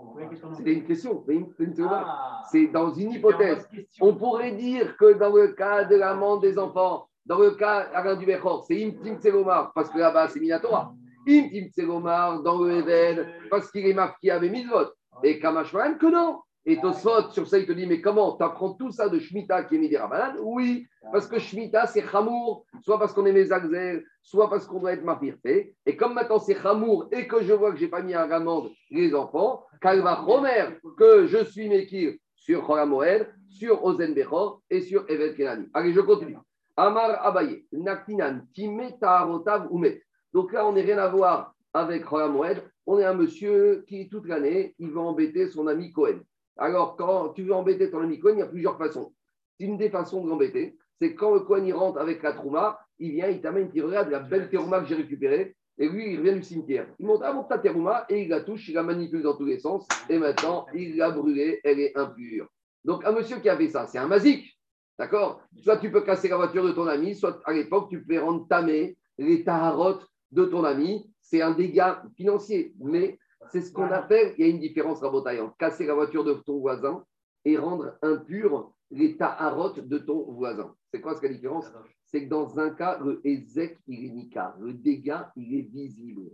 On 0.00 0.14
C'était 0.54 0.74
une 0.74 0.84
question. 0.84 1.24
c'est. 1.26 1.82
Ah. 1.82 2.42
C'est 2.50 2.66
dans 2.68 2.92
une 2.92 3.12
hypothèse. 3.12 3.68
On 4.00 4.14
pourrait 4.14 4.52
dire 4.52 4.96
que 4.96 5.14
dans 5.14 5.34
le 5.34 5.48
cas 5.48 5.84
de 5.84 5.96
l'amende 5.96 6.42
des 6.42 6.56
enfants, 6.58 7.08
dans 7.26 7.38
le 7.38 7.50
cas 7.52 7.88
Alain 7.92 8.16
du 8.16 8.26
c'est 8.66 8.84
Imtim 8.84 9.16
Tselomar, 9.18 9.72
parce 9.74 9.90
que 9.90 9.98
là-bas, 9.98 10.28
c'est 10.28 10.40
Minatora. 10.40 10.94
Imtim 11.26 11.68
Tselomar 11.70 12.42
dans 12.42 12.62
le 12.62 12.76
Even, 12.76 13.26
parce 13.50 13.70
qu'il 13.72 13.86
est 13.86 13.94
marqué 13.94 14.30
avec 14.30 14.52
Mitzvot. 14.52 14.92
Et 15.24 15.40
Kamashman, 15.40 15.98
que 15.98 16.06
non. 16.06 16.40
Et 16.70 16.78
Tosfot, 16.82 17.30
sur 17.30 17.48
ça, 17.48 17.58
il 17.58 17.66
te 17.66 17.72
dit, 17.72 17.86
mais 17.86 18.02
comment 18.02 18.36
Tu 18.36 18.44
apprends 18.44 18.74
tout 18.74 18.90
ça 18.90 19.08
de 19.08 19.18
Shemitah 19.18 19.64
qui 19.64 19.76
est 19.76 19.78
mis 19.78 19.90
Oui, 20.42 20.86
parce 21.10 21.26
que 21.26 21.38
Shemitah, 21.38 21.86
c'est 21.86 22.06
Chamour, 22.06 22.66
soit 22.82 22.98
parce 22.98 23.14
qu'on 23.14 23.24
est 23.24 23.32
mes 23.32 23.50
Agzel, 23.50 24.04
soit 24.22 24.50
parce 24.50 24.66
qu'on 24.66 24.78
doit 24.78 24.92
être 24.92 25.02
Mafirté. 25.02 25.74
Et 25.86 25.96
comme 25.96 26.12
maintenant 26.12 26.38
c'est 26.38 26.60
Chamour 26.60 27.08
et 27.10 27.26
que 27.26 27.42
je 27.42 27.54
vois 27.54 27.72
que 27.72 27.78
je 27.78 27.84
n'ai 27.84 27.90
pas 27.90 28.02
mis 28.02 28.12
à 28.12 28.26
l'amende 28.26 28.68
les 28.90 29.14
enfants, 29.14 29.64
Kalva 29.80 30.16
Romer, 30.16 30.78
que 30.98 31.26
je 31.26 31.42
suis 31.42 31.70
Mekir 31.70 32.12
sur 32.36 32.66
Choramoed, 32.66 33.26
sur 33.48 33.82
Ozen 33.82 34.12
Bechor 34.12 34.60
et 34.68 34.82
sur 34.82 35.06
Evet 35.08 35.34
Kenani. 35.36 35.68
Allez, 35.72 35.94
je 35.94 36.00
continue. 36.00 36.36
Amar 36.76 37.24
Abaye, 37.24 37.64
Naktinan, 37.72 38.40
Time 38.52 38.90
Taharotav 39.00 39.68
Umet. 39.72 40.02
Donc 40.34 40.52
là, 40.52 40.66
on 40.66 40.74
n'est 40.74 40.82
rien 40.82 40.98
à 40.98 41.08
voir 41.08 41.54
avec 41.72 42.04
Choramoed. 42.04 42.62
On 42.84 42.98
est 42.98 43.04
un 43.06 43.14
monsieur 43.14 43.86
qui, 43.88 44.10
toute 44.10 44.26
l'année, 44.26 44.74
il 44.78 44.90
veut 44.90 45.00
embêter 45.00 45.48
son 45.48 45.66
ami 45.66 45.92
Cohen. 45.92 46.18
Alors, 46.58 46.96
quand 46.96 47.30
tu 47.30 47.44
veux 47.44 47.54
embêter 47.54 47.90
ton 47.90 48.00
ami 48.00 48.18
Cohen, 48.18 48.34
il 48.34 48.38
y 48.40 48.42
a 48.42 48.46
plusieurs 48.46 48.76
façons. 48.76 49.14
Une 49.60 49.78
des 49.78 49.90
façons 49.90 50.22
de 50.22 50.28
l'embêter, 50.28 50.76
c'est 51.00 51.14
quand 51.14 51.32
le 51.32 51.40
Cohen 51.40 51.72
rentre 51.74 51.98
avec 51.98 52.22
la 52.22 52.32
Trouma, 52.32 52.78
il 52.98 53.12
vient, 53.12 53.28
il 53.28 53.40
t'amène, 53.40 53.70
il 53.72 53.84
regarde 53.84 54.10
la 54.10 54.20
belle 54.20 54.50
Terouma 54.50 54.80
que 54.80 54.86
j'ai 54.86 54.96
récupérée. 54.96 55.54
Et 55.78 55.88
lui, 55.88 56.12
il 56.12 56.18
revient 56.18 56.34
du 56.34 56.42
cimetière. 56.42 56.88
Il 56.98 57.06
monte, 57.06 57.22
ah, 57.24 57.32
monte 57.32 57.48
ta 57.48 57.58
terouma, 57.58 58.04
et 58.08 58.22
il 58.22 58.28
la 58.28 58.40
touche, 58.40 58.68
il 58.68 58.74
la 58.74 58.82
manipule 58.82 59.22
dans 59.22 59.36
tous 59.36 59.44
les 59.44 59.60
sens, 59.60 59.86
et 60.08 60.18
maintenant, 60.18 60.66
il 60.74 60.96
l'a 60.96 61.10
brûlée, 61.10 61.60
elle 61.62 61.78
est 61.78 61.96
impure. 61.96 62.48
Donc, 62.84 63.04
un 63.04 63.12
monsieur 63.12 63.38
qui 63.38 63.48
a 63.48 63.56
fait 63.56 63.68
ça, 63.68 63.86
c'est 63.86 63.98
un 63.98 64.08
mazik, 64.08 64.58
d'accord? 64.98 65.40
Soit 65.56 65.76
tu 65.76 65.92
peux 65.92 66.00
casser 66.00 66.28
la 66.28 66.36
voiture 66.36 66.64
de 66.64 66.72
ton 66.72 66.88
ami, 66.88 67.14
soit 67.14 67.40
à 67.44 67.52
l'époque, 67.52 67.90
tu 67.90 68.02
peux 68.02 68.18
rendre 68.18 68.48
tamé 68.48 68.96
les 69.18 69.44
taharotes 69.44 70.04
de 70.32 70.46
ton 70.46 70.64
ami. 70.64 71.08
C'est 71.20 71.42
un 71.42 71.52
dégât 71.52 72.02
financier, 72.16 72.74
mais 72.80 73.18
c'est 73.50 73.62
ce 73.62 73.72
qu'on 73.72 73.90
appelle, 73.90 74.34
il 74.36 74.46
y 74.46 74.48
a 74.48 74.50
une 74.50 74.58
différence, 74.60 75.00
Rabotaille, 75.00 75.40
entre 75.40 75.56
casser 75.56 75.86
la 75.86 75.94
voiture 75.94 76.24
de 76.24 76.34
ton 76.34 76.58
voisin 76.58 77.04
et 77.44 77.56
rendre 77.56 77.94
impur 78.02 78.72
les 78.90 79.16
taharotes 79.16 79.80
de 79.86 79.98
ton 79.98 80.30
voisin. 80.32 80.74
C'est 80.92 81.00
quoi 81.00 81.14
ce 81.14 81.22
la 81.22 81.32
différence? 81.32 81.70
C'est 82.06 82.24
que 82.24 82.28
dans 82.28 82.58
un 82.58 82.70
cas, 82.70 82.98
le 83.04 83.20
Ezek, 83.24 83.78
il 83.86 84.06
est 84.06 84.08
Nika. 84.08 84.56
Le 84.60 84.72
dégât, 84.72 85.30
il 85.36 85.54
est 85.58 85.70
visible. 85.70 86.30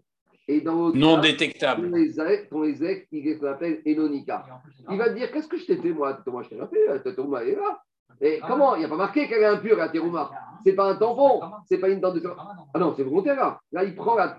Et 0.47 0.61
dans 0.61 0.75
l'autre 0.75 0.97
Non 0.97 1.17
cas, 1.17 1.23
détectable. 1.23 1.91
ton 1.91 1.97
Ezek, 1.97 2.51
ton 2.51 2.65
Ezek, 2.65 3.09
il 3.11 3.27
est 3.27 3.35
ce 3.35 3.41
qu'on 3.41 3.49
appelle 3.49 3.83
Enonika. 3.87 4.45
Il 4.91 4.99
va 4.99 5.09
te 5.09 5.15
dire 5.15 5.33
Qu'est-ce 5.33 5.49
que 5.49 5.57
je 5.57 5.67
t'ai 5.67 5.77
fait, 5.77 5.93
moi? 5.93 6.19
Moi, 6.27 6.43
je 6.43 6.49
t'ai 6.51 6.55
rien 6.57 6.69
fait. 6.69 7.15
Terouma, 7.15 7.43
elle 7.43 7.51
est 7.51 7.57
là. 7.57 7.83
Et 8.21 8.41
comment? 8.47 8.77
Il 8.77 8.81
n'y 8.81 8.85
a 8.85 8.89
pas 8.89 8.97
marqué 8.97 9.27
qu'elle 9.27 9.43
est 9.43 9.47
impure, 9.47 9.77
la 9.77 9.89
Terouma. 9.89 10.31
C'est 10.63 10.75
pas 10.75 10.91
un 10.93 10.97
tampon. 10.97 11.41
C'est 11.67 11.79
pas 11.79 11.89
une 11.89 12.01
dent 12.01 12.13
de. 12.13 12.23
Ah 12.73 12.79
non, 12.79 12.95
c'est 12.97 13.03
volontaire, 13.03 13.37
là. 13.37 13.61
Là, 13.73 13.85
il 13.85 13.95
prend 13.95 14.15
la. 14.15 14.39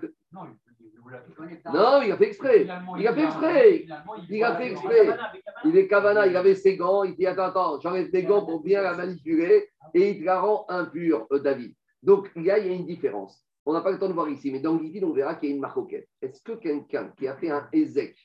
Non, 1.72 2.02
il- 2.02 2.12
a 2.12 2.16
fait 2.16 2.26
exprès. 2.28 2.66
Il 2.98 3.06
a 3.06 3.14
fait 3.14 3.24
exprès. 3.24 3.86
Il 4.30 4.44
a 4.44 4.56
fait 4.56 4.70
exprès. 4.72 5.18
Il 5.64 5.76
est 5.76 5.88
Kavana, 5.88 6.26
il 6.26 6.36
avait 6.36 6.54
ses 6.54 6.76
gants. 6.76 7.04
Il 7.04 7.16
dit 7.16 7.26
Attends, 7.26 7.44
attends, 7.44 7.80
j'enlève 7.80 8.10
tes 8.10 8.22
gants 8.22 8.44
pour 8.44 8.62
bien 8.62 8.82
la 8.82 8.94
manipuler. 8.94 9.68
Et 9.94 10.10
il 10.10 10.20
te 10.20 10.24
la 10.24 10.40
rend 10.40 10.66
impure, 10.68 11.26
euh, 11.32 11.38
David. 11.38 11.74
Donc, 12.02 12.30
il 12.36 12.42
y 12.44 12.50
a, 12.50 12.58
il 12.58 12.66
y 12.66 12.70
a 12.70 12.74
une 12.74 12.86
différence. 12.86 13.42
On 13.64 13.72
n'a 13.72 13.80
pas 13.80 13.90
le 13.90 13.98
temps 13.98 14.08
de 14.08 14.12
voir 14.12 14.28
ici, 14.28 14.50
mais 14.52 14.60
dans 14.60 14.76
guide, 14.76 15.04
on 15.04 15.12
verra 15.12 15.34
qu'il 15.34 15.48
y 15.48 15.52
a 15.52 15.54
une 15.54 15.60
marcoquette. 15.60 16.08
Est-ce 16.22 16.40
que 16.42 16.52
quelqu'un 16.52 17.12
qui 17.16 17.26
a 17.26 17.34
fait 17.36 17.50
un 17.50 17.68
Ezek, 17.72 18.16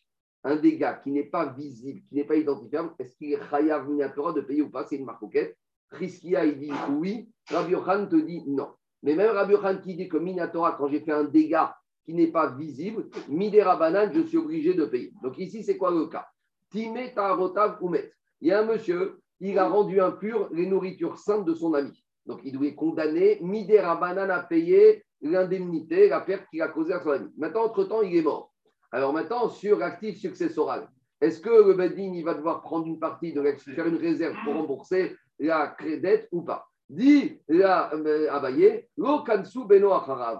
un 0.43 0.55
dégât 0.55 0.95
qui 1.03 1.11
n'est 1.11 1.23
pas 1.23 1.45
visible, 1.47 2.01
qui 2.07 2.15
n'est 2.15 2.23
pas 2.25 2.35
identifiable, 2.35 2.91
est-ce 2.99 3.15
qu'il 3.15 3.33
est 3.33 3.39
Chayav 3.49 3.87
Minatora 3.89 4.33
de 4.33 4.41
payer 4.41 4.61
ou 4.61 4.69
pas 4.69 4.85
C'est 4.85 4.97
une 4.97 5.05
marcoquette. 5.05 5.57
Riskia, 5.91 6.45
il 6.45 6.59
dit 6.59 6.71
oui. 6.91 7.29
Rabbi 7.49 7.71
Yochanan 7.71 8.07
te 8.07 8.15
dit 8.15 8.43
non. 8.47 8.69
Mais 9.03 9.15
même 9.15 9.31
Rabbi 9.31 9.53
Yochanan 9.53 9.81
qui 9.81 9.95
dit 9.95 10.07
que 10.09 10.17
Minatora, 10.17 10.73
quand 10.73 10.87
j'ai 10.87 11.01
fait 11.01 11.11
un 11.11 11.23
dégât 11.23 11.75
qui 12.05 12.13
n'est 12.13 12.31
pas 12.31 12.49
visible, 12.55 13.09
Midera 13.29 13.75
Banane, 13.75 14.13
je 14.13 14.21
suis 14.21 14.37
obligé 14.37 14.73
de 14.73 14.85
payer. 14.85 15.13
Donc 15.21 15.37
ici, 15.37 15.63
c'est 15.63 15.77
quoi 15.77 15.91
le 15.91 16.07
cas? 16.07 16.27
Time 16.71 16.97
Tarotav 17.13 17.77
Umet. 17.81 18.11
Il 18.39 18.47
y 18.47 18.51
a 18.51 18.61
un 18.61 18.65
monsieur, 18.65 19.19
il 19.39 19.57
a 19.59 19.67
rendu 19.67 19.99
impur 19.99 20.49
les 20.51 20.65
nourritures 20.65 21.17
saintes 21.17 21.45
de 21.45 21.53
son 21.53 21.73
ami. 21.73 22.03
Donc 22.25 22.41
il 22.43 22.57
doit 22.57 22.71
condamner 22.71 23.39
Midera 23.41 23.95
Banane 23.95 24.31
à 24.31 24.41
payer 24.41 25.03
l'indemnité, 25.21 26.09
la 26.09 26.21
perte 26.21 26.45
qu'il 26.49 26.61
a 26.61 26.67
causée 26.67 26.93
à 26.93 27.03
son 27.03 27.11
ami. 27.11 27.29
Maintenant, 27.37 27.65
entre-temps, 27.65 28.01
il 28.01 28.15
est 28.15 28.21
mort. 28.21 28.51
Alors 28.91 29.13
maintenant, 29.13 29.49
sur 29.49 29.77
l'actif 29.77 30.17
successoral, 30.17 30.89
est-ce 31.21 31.39
que 31.39 31.49
le 31.49 31.73
Bedin 31.75 32.13
il 32.13 32.25
va 32.25 32.33
devoir 32.33 32.61
prendre 32.61 32.87
une 32.87 32.99
partie, 32.99 33.31
de 33.31 33.41
faire 33.75 33.85
une 33.85 33.97
réserve 33.97 34.35
pour 34.43 34.55
rembourser 34.55 35.15
la 35.39 35.75
dette 35.79 36.27
ou 36.31 36.41
pas? 36.41 36.67
Dit 36.91 37.39
euh, 37.49 38.27
Abaye, 38.29 38.85
lo 38.97 39.23
kansu 39.23 39.65
beno. 39.65 39.93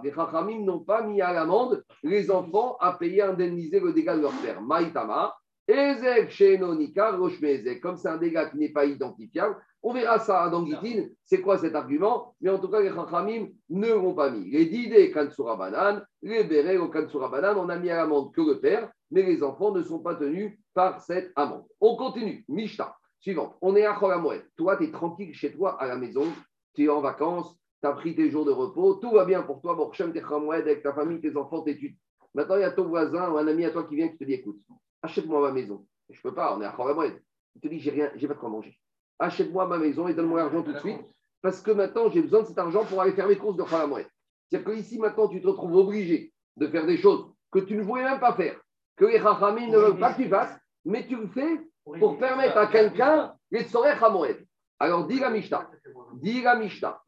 Les 0.04 0.12
chachamim 0.12 0.62
n'ont 0.62 0.80
pas 0.80 1.02
mis 1.02 1.22
à 1.22 1.32
l'amende 1.32 1.82
les 2.02 2.30
enfants 2.30 2.76
à 2.78 2.92
payer, 2.92 3.22
indemniser 3.22 3.80
le 3.80 3.94
dégât 3.94 4.16
de 4.16 4.20
leur 4.20 4.32
père. 4.32 4.60
Maïtama, 4.60 5.34
ezek 5.66 6.30
shenonika, 6.30 7.12
roshmezek. 7.12 7.80
Comme 7.80 7.96
c'est 7.96 8.08
un 8.08 8.18
dégât 8.18 8.50
qui 8.50 8.58
n'est 8.58 8.68
pas 8.68 8.84
identifiable, 8.84 9.56
on 9.82 9.94
verra 9.94 10.18
ça 10.18 10.50
dans 10.50 10.66
Gitin, 10.66 11.06
c'est 11.24 11.40
quoi 11.40 11.56
cet 11.56 11.74
argument, 11.74 12.34
mais 12.42 12.50
en 12.50 12.58
tout 12.58 12.68
cas, 12.68 12.82
les 12.82 12.90
Chachamim 12.90 13.48
ne 13.70 13.88
l'ont 13.88 14.14
pas 14.14 14.30
mis. 14.30 14.50
Les 14.50 14.66
Didé 14.66 15.10
Kansura 15.10 15.56
Banan, 15.56 16.02
les 16.20 16.44
Béré 16.44 16.76
au 16.76 16.88
Kansura 16.88 17.30
Banan, 17.30 17.56
on 17.56 17.70
a 17.70 17.78
mis 17.78 17.88
à 17.88 17.96
l'amende 17.96 18.30
que 18.34 18.42
le 18.42 18.60
père, 18.60 18.92
mais 19.10 19.22
les 19.22 19.42
enfants 19.42 19.72
ne 19.72 19.82
sont 19.82 20.00
pas 20.00 20.16
tenus 20.16 20.52
par 20.74 21.00
cette 21.00 21.32
amende. 21.34 21.64
On 21.80 21.96
continue. 21.96 22.44
Mishta, 22.46 22.94
suivante. 23.22 23.56
On 23.62 23.74
est 23.74 23.86
à 23.86 23.94
Cholamoued. 23.94 24.44
Toi, 24.56 24.76
tu 24.76 24.84
es 24.84 24.90
tranquille 24.90 25.32
chez 25.32 25.52
toi 25.52 25.80
à 25.80 25.86
la 25.86 25.96
maison, 25.96 26.26
tu 26.74 26.84
es 26.84 26.88
en 26.90 27.00
vacances, 27.00 27.56
tu 27.80 27.88
as 27.88 27.92
pris 27.92 28.14
tes 28.14 28.30
jours 28.30 28.44
de 28.44 28.52
repos, 28.52 28.94
tout 28.94 29.12
va 29.12 29.24
bien 29.24 29.42
pour 29.42 29.62
toi, 29.62 29.74
Borchem, 29.74 30.12
t'es 30.12 30.22
avec 30.22 30.82
ta 30.82 30.92
famille, 30.92 31.20
tes 31.20 31.34
enfants, 31.36 31.62
t'études. 31.62 31.96
Maintenant, 32.34 32.56
il 32.56 32.60
y 32.60 32.64
a 32.64 32.70
ton 32.70 32.84
voisin 32.84 33.30
ou 33.30 33.38
un 33.38 33.46
ami 33.46 33.64
à 33.64 33.70
toi 33.70 33.84
qui 33.84 33.96
vient 33.96 34.08
qui 34.08 34.18
te 34.18 34.24
dit 34.24 34.34
écoute, 34.34 34.60
achète-moi 35.00 35.40
ma 35.40 35.52
maison. 35.52 35.86
Je 36.10 36.18
ne 36.18 36.22
peux 36.22 36.34
pas, 36.34 36.54
on 36.54 36.60
est 36.60 36.66
à 36.66 36.72
Cholamoued. 36.72 37.18
Il 37.54 37.60
te 37.62 37.68
dit 37.68 37.80
j'ai 37.80 37.90
rien, 37.90 38.10
j'ai 38.16 38.28
pas 38.28 38.34
de 38.34 38.38
quoi 38.38 38.50
manger 38.50 38.78
achète-moi 39.22 39.66
ma 39.66 39.78
maison 39.78 40.08
et 40.08 40.14
donne-moi 40.14 40.40
l'argent 40.40 40.62
tout 40.62 40.72
de 40.72 40.78
suite, 40.78 41.00
parce 41.40 41.60
que 41.60 41.70
maintenant 41.70 42.10
j'ai 42.10 42.22
besoin 42.22 42.42
de 42.42 42.46
cet 42.46 42.58
argent 42.58 42.84
pour 42.84 43.00
aller 43.00 43.12
faire 43.12 43.28
mes 43.28 43.36
courses 43.36 43.56
de 43.56 43.62
Khalamouet. 43.62 44.06
C'est-à-dire 44.48 44.66
que 44.66 44.78
ici 44.78 44.98
maintenant 44.98 45.28
tu 45.28 45.40
te 45.40 45.46
retrouves 45.46 45.76
obligé 45.76 46.32
de 46.56 46.66
faire 46.66 46.86
des 46.86 46.98
choses 46.98 47.32
que 47.50 47.60
tu 47.60 47.76
ne 47.76 47.82
voulais 47.82 48.04
même 48.04 48.20
pas 48.20 48.34
faire, 48.34 48.60
que 48.96 49.04
les 49.04 49.18
Chachamim 49.18 49.68
ne 49.68 49.78
veulent 49.78 49.98
pas 49.98 50.12
que 50.12 50.22
tu 50.22 50.28
fasses, 50.28 50.58
mais 50.84 51.06
tu 51.06 51.16
le 51.16 51.28
fais 51.28 51.60
pour 51.84 52.18
permettre 52.18 52.56
à 52.56 52.66
quelqu'un 52.66 53.34
sourire 53.64 53.98
Khamouet. 53.98 54.46
Alors 54.78 55.06
dis 55.06 55.20
la 55.20 55.30
Mishnah, 55.30 55.70
dis 56.14 56.42
la 56.42 56.56
Mishnah, 56.56 57.00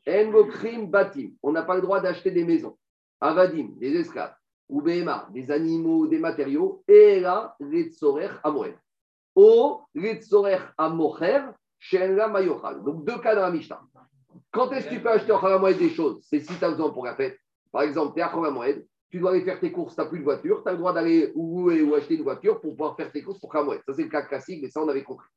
batim, 0.86 1.30
on 1.42 1.52
n'a 1.52 1.62
pas 1.62 1.74
le 1.74 1.82
droit 1.82 2.00
d'acheter 2.00 2.30
des 2.30 2.44
maisons, 2.44 2.76
avadim, 3.20 3.70
des 3.78 3.94
esclaves, 3.96 4.34
ou 4.68 4.80
des 4.82 5.50
animaux, 5.50 6.06
des 6.06 6.18
matériaux, 6.18 6.84
et 6.86 7.20
là, 7.20 7.56
les 7.60 7.90
tsorer 7.90 8.28
Amouet. 8.44 8.76
Ou 9.34 9.80
les 9.94 10.20
tsorer 10.20 10.58
Amocher, 10.78 11.40
donc, 12.84 13.04
deux 13.04 13.18
cas 13.18 13.34
dans 13.34 13.42
la 13.42 13.50
Mishnah. 13.50 13.82
Quand 14.50 14.70
est-ce 14.70 14.88
que 14.88 14.94
tu 14.94 15.00
peux 15.00 15.10
acheter 15.10 15.32
en 15.32 15.72
des 15.72 15.90
choses? 15.90 16.24
C'est 16.28 16.40
si 16.40 16.56
tu 16.56 16.64
as 16.64 16.70
besoin 16.70 16.90
pour 16.90 17.04
la 17.04 17.14
fête. 17.16 17.38
Par 17.72 17.82
exemple, 17.82 18.14
tu 18.14 18.20
es 18.20 18.22
à 18.22 18.30
tu 19.14 19.20
dois 19.20 19.30
aller 19.30 19.42
faire 19.42 19.60
tes 19.60 19.70
courses, 19.70 19.94
tu 19.94 20.00
n'as 20.00 20.08
plus 20.08 20.18
de 20.18 20.24
voiture, 20.24 20.60
tu 20.64 20.68
as 20.68 20.72
le 20.72 20.78
droit 20.78 20.92
d'aller 20.92 21.30
louer 21.36 21.82
ou 21.82 21.94
acheter 21.94 22.16
une 22.16 22.24
voiture 22.24 22.60
pour 22.60 22.72
pouvoir 22.72 22.96
faire 22.96 23.12
tes 23.12 23.22
courses 23.22 23.38
pour 23.38 23.48
Khalamoed. 23.52 23.80
Ça, 23.86 23.94
c'est 23.94 24.02
le 24.02 24.08
cas 24.08 24.22
classique, 24.22 24.58
mais 24.60 24.68
ça, 24.68 24.82
on 24.82 24.88
avait 24.88 25.04
compris. 25.04 25.28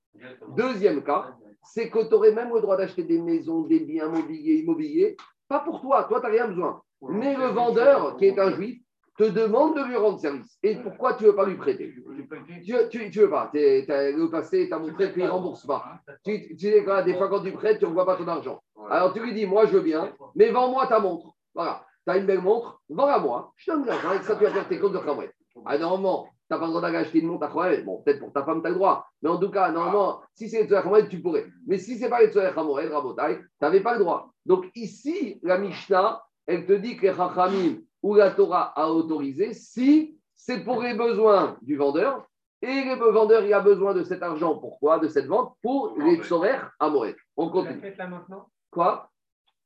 Deuxième 0.55 1.03
cas, 1.03 1.35
c'est 1.61 1.87
que 1.91 2.09
tu 2.09 2.15
aurais 2.15 2.31
même 2.31 2.51
le 2.51 2.59
droit 2.59 2.75
d'acheter 2.75 3.03
des 3.03 3.21
maisons, 3.21 3.61
des 3.67 3.81
biens 3.81 4.09
mobiliers, 4.09 4.63
immobiliers, 4.63 5.15
pas 5.47 5.59
pour 5.59 5.79
toi, 5.79 6.05
toi, 6.05 6.19
tu 6.19 6.25
n'as 6.25 6.31
rien 6.31 6.47
besoin. 6.47 6.81
Mais 7.03 7.37
le 7.37 7.49
vendeur, 7.49 8.17
qui 8.17 8.25
est 8.25 8.39
un 8.39 8.49
juif, 8.49 8.81
te 9.15 9.25
demande 9.25 9.75
de 9.75 9.83
lui 9.83 9.95
rendre 9.95 10.19
service. 10.19 10.57
Et 10.63 10.77
pourquoi 10.77 11.13
tu 11.13 11.25
ne 11.25 11.29
veux 11.29 11.35
pas 11.35 11.45
lui 11.45 11.57
prêter? 11.57 11.93
Tu 11.93 12.71
ne 12.73 13.21
veux 13.21 13.29
pas. 13.29 13.51
le 13.53 14.25
passé, 14.31 14.67
tu 14.67 14.73
as 14.73 14.79
montré 14.79 15.13
qu'il 15.13 15.23
ne 15.23 15.29
rembourse 15.29 15.67
pas. 15.67 16.01
Tu, 16.25 16.55
tu 16.55 16.57
sais, 16.57 16.83
des 17.05 17.13
fois, 17.13 17.29
quand 17.29 17.43
tu 17.43 17.51
prêtes, 17.51 17.77
tu 17.77 17.85
ne 17.85 17.91
vois 17.91 18.07
pas 18.07 18.15
ton 18.15 18.27
argent. 18.27 18.59
Alors 18.89 19.13
tu 19.13 19.19
lui 19.19 19.35
dis, 19.35 19.45
moi, 19.45 19.67
je 19.67 19.73
veux 19.73 19.83
bien, 19.83 20.15
mais 20.33 20.49
vends-moi 20.49 20.87
ta 20.87 20.99
montre. 20.99 21.35
Voilà. 21.53 21.85
Tu 22.07 22.13
as 22.13 22.17
une 22.17 22.25
belle 22.25 22.41
montre, 22.41 22.81
vends-la 22.89 23.19
moi. 23.19 23.51
Je 23.57 23.69
donne 23.69 23.85
l'argent. 23.85 24.11
Avec 24.11 24.23
ça, 24.23 24.37
tu 24.37 24.45
vas 24.45 24.51
faire 24.51 24.67
tes 24.69 24.79
comptes 24.79 24.93
de 24.93 24.99
travail. 24.99 25.29
Ah, 25.65 25.77
normalement, 25.77 26.23
tu 26.23 26.31
n'as 26.49 26.57
pas 26.57 26.65
le 26.67 26.71
droit 26.71 26.89
d'acheter 26.89 27.19
une 27.19 27.27
montre 27.27 27.43
à 27.43 27.49
Khamoed. 27.49 27.83
Bon, 27.83 28.01
peut-être 28.01 28.19
pour 28.19 28.31
ta 28.31 28.45
femme, 28.45 28.61
tu 28.61 28.67
as 28.67 28.69
le 28.69 28.75
droit. 28.75 29.05
Mais 29.21 29.29
en 29.29 29.37
tout 29.37 29.51
cas, 29.51 29.69
normalement, 29.71 30.21
si 30.33 30.47
c'est 30.47 30.63
les 30.63 30.69
Khamoed, 30.69 31.09
tu 31.09 31.21
pourrais. 31.21 31.47
Mais 31.67 31.77
si 31.77 31.97
ce 31.97 32.03
n'est 32.03 32.09
pas 32.09 32.21
les 32.21 32.31
Khamoed, 32.31 32.89
Rabotai, 32.89 33.39
tu 33.39 33.45
n'avais 33.61 33.81
pas 33.81 33.93
le 33.93 33.99
droit. 33.99 34.31
Donc 34.45 34.71
ici, 34.73 35.37
la 35.43 35.57
Mishnah, 35.57 36.23
elle 36.45 36.65
te 36.65 36.71
dit 36.71 36.95
que 36.95 37.07
les 37.07 37.13
Chachamim, 37.13 37.81
où 38.01 38.15
la 38.15 38.31
Torah 38.31 38.71
a 38.79 38.89
autorisé 38.89 39.53
si 39.53 40.17
c'est 40.33 40.63
pour 40.63 40.81
les 40.81 40.93
besoins 40.93 41.57
du 41.61 41.75
vendeur 41.75 42.25
et 42.61 42.85
le 42.85 43.11
vendeur 43.11 43.43
il 43.43 43.53
a 43.53 43.59
besoin 43.59 43.93
de 43.93 44.03
cet 44.03 44.23
argent. 44.23 44.57
Pourquoi? 44.57 44.99
De 44.99 45.09
cette 45.09 45.25
vente 45.25 45.57
pour 45.61 45.93
les 45.99 46.31
horaires 46.31 46.71
à. 46.79 46.89
On 47.35 47.49
continue. 47.49 47.75
la 47.75 47.81
fête 47.81 47.97
là 47.97 48.07
maintenant? 48.07 48.49
Quoi? 48.71 49.11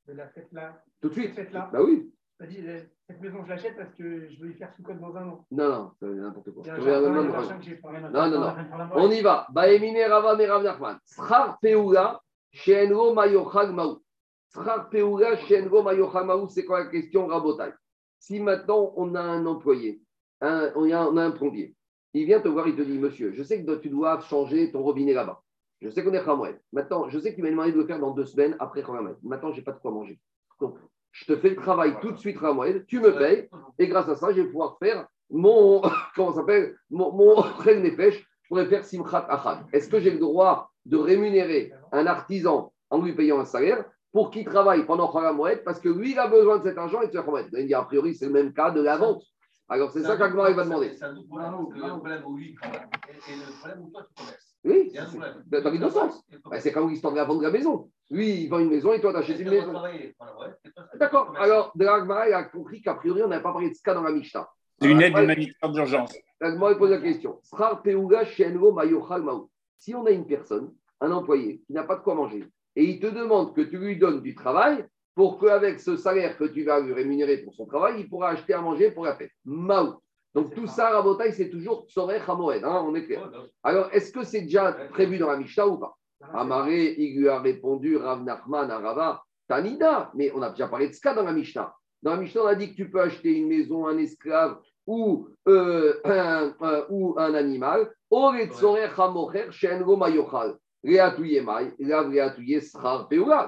De 0.08 0.14
la 0.14 0.28
fête 0.30 0.52
là? 0.52 0.82
Tout 1.02 1.10
de 1.10 1.14
suite 1.14 1.40
Bah 1.54 1.70
oui. 1.84 2.12
Cette 3.08 3.22
maison, 3.22 3.44
je 3.44 3.50
l'achète 3.50 3.78
parce 3.78 3.94
que 3.94 4.30
je 4.30 4.42
veux 4.42 4.52
y 4.52 4.54
faire 4.54 4.74
sous 4.76 4.82
code 4.82 5.00
dans 5.00 5.16
un 5.16 5.28
an. 5.28 5.46
Non, 5.52 5.70
non, 5.70 5.92
c'est 6.00 6.08
n'importe 6.08 6.52
quoi. 6.52 6.64
Non, 8.10 8.30
non, 8.30 8.40
non. 8.40 8.56
On 8.96 9.12
y 9.12 9.22
va. 9.22 9.48
Baemine 9.52 10.04
Rava 10.10 10.36
Merav 10.36 10.64
Nachman. 10.64 10.98
Shenro 12.54 13.14
Mayochag 13.14 13.72
Maou. 13.72 14.02
Schar 14.54 14.90
Peula, 14.90 15.38
Shenro 15.38 15.84
Mayochag 15.84 16.26
Maou, 16.26 16.50
c'est 16.50 16.66
quoi 16.66 16.84
la 16.84 16.90
question, 16.90 17.28
Rabotai? 17.28 17.72
Si 18.20 18.40
maintenant 18.40 18.94
on 18.98 19.16
a 19.16 19.22
un 19.22 19.46
employé, 19.46 20.02
on, 20.42 20.92
a, 20.92 21.24
un 21.24 21.32
plombier, 21.32 21.76
il 22.14 22.26
vient 22.26 22.42
te 22.42 22.48
voir, 22.48 22.68
il 22.68 22.76
te 22.76 22.82
dit 22.82 23.00
Monsieur, 23.00 23.32
je 23.34 23.44
sais 23.44 23.64
que 23.64 23.76
tu 23.76 23.90
dois 23.90 24.20
changer 24.20 24.72
ton 24.72 24.84
robinet 24.84 25.14
là-bas. 25.14 25.42
Je 25.82 25.90
sais 25.90 26.04
qu'on 26.04 26.14
est 26.14 26.24
Khamoued. 26.24 26.60
Maintenant, 26.74 27.10
je 27.10 27.18
sais 27.18 27.32
que 27.32 27.38
tu 27.38 27.42
m'as 27.42 27.50
demandé 27.50 27.72
de 27.72 27.78
le 27.78 27.88
faire 27.88 28.00
dans 28.00 28.12
deux 28.12 28.26
semaines 28.26 28.56
après 28.60 28.84
Khamoued. 28.84 29.18
Maintenant, 29.24 29.52
je 29.52 29.58
n'ai 29.58 29.64
pas 29.64 29.72
de 29.72 29.80
quoi 29.80 29.92
manger. 29.92 30.20
Donc, 30.60 30.78
je 31.12 31.26
te 31.26 31.36
fais 31.36 31.50
le 31.50 31.56
travail 31.56 31.95
tout 32.02 32.12
de 32.12 32.17
suite 32.17 32.39
Khamoued, 32.39 32.86
tu 32.88 33.00
me 33.00 33.17
payes, 33.17 33.50
et 33.78 33.88
grâce 33.88 34.10
à 34.10 34.15
ça, 34.15 34.32
je 34.32 34.41
vais 34.41 34.47
pouvoir 34.47 34.78
faire 34.80 35.08
mon, 35.30 35.82
comment 36.15 36.34
s'appelle, 36.34 36.76
mon, 36.89 37.12
mon 37.12 37.43
pêche, 37.63 38.28
je 38.43 38.47
pourrais 38.47 38.65
faire 38.65 38.84
Simchat 38.84 39.26
Achad. 39.30 39.65
Est-ce 39.74 39.89
que 39.89 40.00
j'ai 40.00 40.12
le 40.12 40.19
droit 40.19 40.71
de 40.86 40.97
rémunérer 40.97 41.74
un 41.91 42.08
artisan 42.08 42.74
en 42.89 43.02
lui 43.02 43.13
payant 43.13 43.39
un 43.39 43.45
salaire 43.45 43.86
pour 44.12 44.30
qu'il 44.32 44.45
travaille 44.45 44.86
pendant 44.86 45.12
Khalamoued 45.12 45.63
parce 45.63 45.80
que 45.80 45.89
lui, 45.89 46.12
il 46.12 46.19
a 46.19 46.28
besoin 46.28 46.58
de 46.58 46.63
cet 46.63 46.78
argent 46.78 47.02
et 47.02 47.08
de 47.08 47.13
Khalamoued. 47.13 47.50
Il 47.54 47.67
dit, 47.67 47.74
a 47.74 47.84
priori, 47.84 48.15
c'est 48.15 48.26
le 48.26 48.34
même 48.34 48.54
cas 48.54 48.71
de 48.71 48.82
la 48.82 48.97
vente. 48.97 49.24
Alors, 49.69 49.91
c'est 49.91 50.02
ça 50.04 50.17
qu'Agmar 50.17 50.52
va 50.52 50.65
demander. 50.65 50.93
C'est 50.97 51.06
un 51.06 51.15
problème. 51.24 52.24
Où 52.26 52.36
lui 52.36 52.54
travaille 52.56 52.82
et 53.30 53.36
le 53.38 53.58
problème 53.58 53.86
où 53.86 53.89
toi, 53.89 54.06
tu 54.06 54.13
commerces. 54.21 54.51
Oui, 54.63 54.93
dans 55.50 55.71
les 55.71 55.80
deux 55.80 55.89
sens. 55.89 56.24
Bah, 56.45 56.60
c'est 56.60 56.71
comme 56.71 56.89
l'histoire 56.89 57.13
de 57.13 57.17
la 57.17 57.26
vente 57.26 57.39
de 57.39 57.43
la 57.43 57.52
maison. 57.52 57.89
Lui, 58.12 58.43
il 58.43 58.47
vend 58.47 58.60
une 58.60 58.69
maison 58.69 58.93
et 58.93 59.02
toi, 59.02 59.12
tu 59.12 59.17
achètes 59.17 59.39
une 59.39 59.50
maison. 59.50 59.74
D'accord. 61.00 61.34
Alors, 61.38 61.71
de 61.76 61.84
l'Agmara, 61.84 62.30
il 62.30 62.34
a 62.34 62.43
compris 62.43 62.82
qu'a 62.82 62.93
priori, 62.93 63.24
on 63.24 63.28
n'avait 63.28 63.41
pas 63.41 63.54
parlé 63.54 63.69
de 63.69 63.74
ce 63.74 63.82
cas 63.82 63.93
dans 63.93 64.04
la 64.04 64.12
Mishnah. 64.12 64.47
C'est 64.80 64.89
une 64.89 65.02
aide 65.02 65.17
humanitaire 65.17 65.71
d'urgence. 65.71 66.13
L'Agmara 66.39 66.76
pose 66.76 66.91
la 66.91 67.00
question. 67.00 67.39
Si 69.78 69.95
on 69.95 70.06
a 70.06 70.12
une 70.12 70.28
personne, 70.28 70.74
un 71.00 71.12
employé, 71.12 71.62
qui 71.65 71.74
n'a 71.74 71.84
pas 71.84 71.95
de 71.95 72.02
quoi 72.02 72.13
manger, 72.13 72.43
et 72.76 72.84
il 72.84 73.00
te 73.00 73.08
demande 73.08 73.56
que 73.56 73.62
tu 73.62 73.78
lui 73.78 73.97
donnes 73.97 74.21
du 74.21 74.36
travail 74.36 74.86
pour 75.15 75.39
qu'avec 75.39 75.80
ce 75.80 75.97
salaire 75.97 76.38
que 76.38 76.45
tu 76.45 76.63
vas 76.63 76.80
lui 76.80 76.93
rémunérer 76.93 77.38
pour 77.39 77.56
son 77.56 77.65
travail, 77.65 78.00
il 78.00 78.10
pourra 78.10 78.30
acheter 78.30 78.54
à 78.54 78.62
manger 78.62 78.91
pour 78.91 79.06
la 79.06 79.15
fête. 79.15 79.32
Maou. 79.43 79.95
Donc 80.34 80.56
tout 80.56 80.67
ça, 80.67 80.91
Rabotaï, 80.91 81.34
c'est 81.34 81.50
toujours 81.50 81.86
Tsorech 81.88 82.22
Hamoed, 82.28 82.63
hein, 82.63 82.86
on 82.88 82.96
est 82.96 83.06
clair. 83.06 83.30
Alors, 83.63 83.89
est-ce 83.91 84.12
que 84.12 84.24
c'est 84.24 84.41
déjà 84.41 84.72
prévu 84.72 85.17
dans 85.17 85.30
la 85.30 85.38
Mishnah 85.38 85.67
ou 85.67 85.78
pas 85.78 85.98
Amaré, 86.34 86.96
il 86.98 87.20
lui 87.20 87.28
a 87.28 87.39
répondu, 87.39 87.98
Rav 87.98 88.24
Nachman, 88.24 88.70
Arava, 88.70 89.24
Tanida, 89.48 90.12
mais 90.13 90.32
on 90.34 90.41
a 90.41 90.50
déjà 90.50 90.67
parlé 90.67 90.88
de 90.88 90.94
ce 90.94 91.02
cas 91.02 91.13
dans 91.13 91.24
la 91.24 91.34
Mishnah. 91.34 91.74
Dans 92.02 92.12
la 92.12 92.17
Mishnah, 92.17 92.44
on 92.44 92.48
a 92.48 92.56
dit 92.56 92.72
que 92.72 92.76
tu 92.76 92.89
peux 92.89 93.02
acheter 93.02 93.34
une 93.34 93.48
maison, 93.48 93.88
un 93.88 93.98
esclave 93.98 94.58
ou, 94.88 95.28
euh, 95.48 96.00
un, 96.06 96.54
ou 96.89 97.15
un 97.17 97.34
animal. 97.34 97.91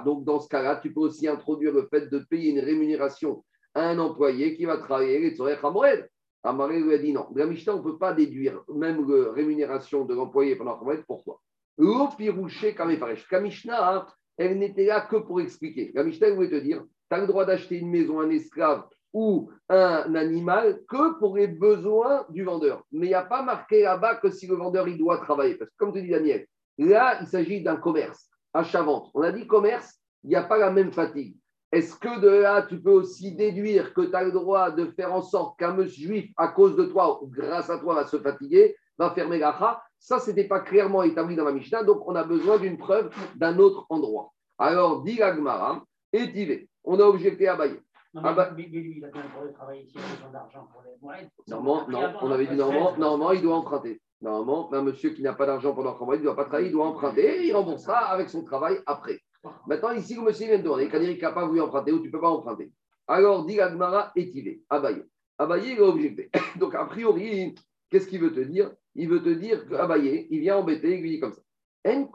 Donc, 0.05 0.23
dans 0.25 0.39
ce 0.39 0.47
cas-là, 0.49 0.75
tu 0.77 0.93
peux 0.93 0.99
aussi 0.99 1.27
introduire 1.27 1.73
le 1.73 1.87
fait 1.89 2.07
de 2.09 2.19
payer 2.19 2.51
une 2.51 2.59
rémunération 2.59 3.43
à 3.73 3.87
un 3.87 3.97
employé 3.97 4.55
qui 4.55 4.65
va 4.65 4.77
travailler 4.77 5.19
les 5.19 5.35
Tzorer 5.35 5.57
Hamoed. 5.63 6.07
Amaré 6.43 6.79
lui 6.79 6.93
a 6.93 6.97
dit 6.97 7.13
non. 7.13 7.27
la 7.35 7.45
Mishnah, 7.45 7.75
on 7.75 7.77
ne 7.77 7.83
peut 7.83 7.97
pas 7.97 8.13
déduire 8.13 8.61
même 8.73 9.07
la 9.09 9.31
rémunération 9.31 10.05
de 10.05 10.13
l'employé 10.13 10.55
pendant 10.55 10.79
Hamoed. 10.79 11.03
Pourquoi 11.07 11.39
L'opirouché 11.77 12.75
Kamefaresh. 12.75 13.25
La 13.31 13.39
Mishnah, 13.39 14.07
elle 14.37 14.59
n'était 14.59 14.85
là 14.85 15.01
que 15.01 15.15
pour 15.15 15.41
expliquer. 15.41 15.91
La 15.95 16.03
Mishnah, 16.03 16.27
elle 16.27 16.35
voulait 16.35 16.49
te 16.49 16.55
dire 16.55 16.83
tu 17.09 17.15
as 17.15 17.21
le 17.21 17.27
droit 17.27 17.45
d'acheter 17.45 17.77
une 17.77 17.89
maison, 17.89 18.19
un 18.19 18.29
esclave 18.29 18.85
ou 19.13 19.51
un 19.69 20.15
animal 20.15 20.81
que 20.87 21.17
pour 21.19 21.37
les 21.37 21.47
besoins 21.47 22.25
du 22.29 22.43
vendeur. 22.43 22.83
Mais 22.91 23.07
il 23.07 23.09
n'y 23.09 23.15
a 23.15 23.23
pas 23.23 23.43
marqué 23.43 23.83
là-bas 23.83 24.15
que 24.15 24.29
si 24.29 24.47
le 24.47 24.55
vendeur 24.55 24.87
il 24.87 24.97
doit 24.97 25.19
travailler. 25.19 25.55
Parce 25.55 25.69
que 25.69 25.75
comme 25.77 25.93
te 25.93 25.99
dit 25.99 26.09
Daniel, 26.09 26.47
Là, 26.77 27.19
il 27.21 27.27
s'agit 27.27 27.61
d'un 27.61 27.75
commerce, 27.75 28.29
achat-vente. 28.53 29.11
On 29.13 29.21
a 29.21 29.31
dit 29.31 29.45
commerce, 29.45 29.99
il 30.23 30.29
n'y 30.29 30.35
a 30.35 30.43
pas 30.43 30.57
la 30.57 30.71
même 30.71 30.91
fatigue. 30.91 31.37
Est-ce 31.73 31.95
que 31.95 32.19
de 32.19 32.29
là, 32.29 32.61
tu 32.61 32.79
peux 32.79 32.91
aussi 32.91 33.35
déduire 33.35 33.95
que 33.95 34.01
tu 34.01 34.15
as 34.15 34.23
le 34.23 34.31
droit 34.31 34.69
de 34.69 34.85
faire 34.91 35.11
en 35.11 35.23
sorte 35.23 35.57
qu'un 35.57 35.73
monsieur 35.73 36.05
juif, 36.05 36.31
à 36.37 36.49
cause 36.49 36.75
de 36.75 36.85
toi, 36.85 37.23
ou 37.23 37.25
grâce 37.25 37.67
à 37.71 37.79
toi, 37.79 37.95
va 37.95 38.05
se 38.05 38.17
fatiguer, 38.17 38.75
va 38.95 39.09
fermer 39.09 39.39
la 39.39 39.83
Ça, 39.97 40.19
ce 40.19 40.29
n'était 40.29 40.47
pas 40.47 40.59
clairement 40.59 41.01
établi 41.01 41.35
dans 41.35 41.45
la 41.45 41.51
Mishnah, 41.51 41.83
donc 41.83 42.07
on 42.07 42.13
a 42.13 42.23
besoin 42.23 42.59
d'une 42.59 42.77
preuve 42.77 43.09
d'un 43.37 43.57
autre 43.57 43.87
endroit. 43.89 44.31
Alors, 44.59 45.01
dit 45.01 45.15
l'Agmara, 45.15 45.83
et 46.13 46.69
On 46.83 46.99
a 46.99 47.05
objecté 47.05 47.47
à 47.47 47.55
Baye. 47.55 47.79
Non, 48.13 48.21
Ah 48.23 48.29
mais, 48.29 48.35
bah- 48.35 48.51
lui, 48.55 48.93
il 48.97 49.05
a 49.05 49.07
bien 49.07 49.23
le 49.23 49.29
droit 49.29 49.47
de 49.47 49.53
travailler 49.53 49.81
ici, 49.81 49.95
il 49.95 50.01
a 50.01 50.15
besoin 50.15 50.31
d'argent 50.31 50.67
pour 50.71 50.83
les. 50.83 51.27
Normalement, 51.47 51.87
non, 51.89 52.13
on 52.21 52.31
avait 52.31 52.45
dit 52.45 52.55
normalement, 52.55 52.95
normalement, 52.97 53.31
il 53.31 53.41
doit 53.41 53.55
emprunter. 53.55 53.99
Normalement, 54.21 54.71
un 54.71 54.83
monsieur 54.83 55.09
qui 55.09 55.23
n'a 55.23 55.33
pas 55.33 55.47
d'argent 55.47 55.73
pendant 55.73 55.93
trois 55.95 56.05
mois, 56.05 56.15
il 56.17 56.19
ne 56.19 56.25
doit 56.25 56.35
pas 56.35 56.45
travailler, 56.45 56.67
il 56.69 56.71
doit 56.71 56.85
emprunter 56.85 57.41
et 57.41 57.47
il 57.47 57.55
remboursera 57.55 57.97
avec 57.97 58.29
son 58.29 58.43
travail 58.43 58.77
après. 58.85 59.22
Maintenant, 59.67 59.91
ici, 59.91 60.15
le 60.15 60.21
monsieur 60.21 60.47
vient 60.47 60.57
de 60.57 60.63
demander, 60.63 60.89
Kadir 60.89 61.17
n'a 61.21 61.31
pas 61.31 61.45
voulu 61.45 61.61
emprunter 61.61 61.91
ou 61.91 61.99
tu 61.99 62.07
ne 62.07 62.11
peux 62.11 62.21
pas 62.21 62.29
emprunter. 62.29 62.71
Alors, 63.07 63.45
dit 63.45 63.59
Agmara, 63.59 64.11
étivé, 64.15 64.61
Abaye. 64.69 65.03
Abaye, 65.37 65.73
il 65.73 65.79
a 65.79 65.83
objecté. 65.83 66.29
Donc, 66.59 66.75
a 66.75 66.85
priori, 66.85 67.53
qu'est-ce 67.89 68.07
qu'il 68.07 68.21
veut 68.21 68.33
te 68.33 68.39
dire? 68.39 68.71
Il 68.95 69.09
veut 69.09 69.21
te 69.21 69.29
dire 69.29 69.67
qu'Abaye, 69.67 70.27
il 70.29 70.39
vient 70.39 70.57
embêter, 70.57 70.95
il 70.97 71.01
lui 71.01 71.11
dit 71.11 71.19
comme 71.19 71.33
ça. 71.33 71.41
En. 71.85 72.09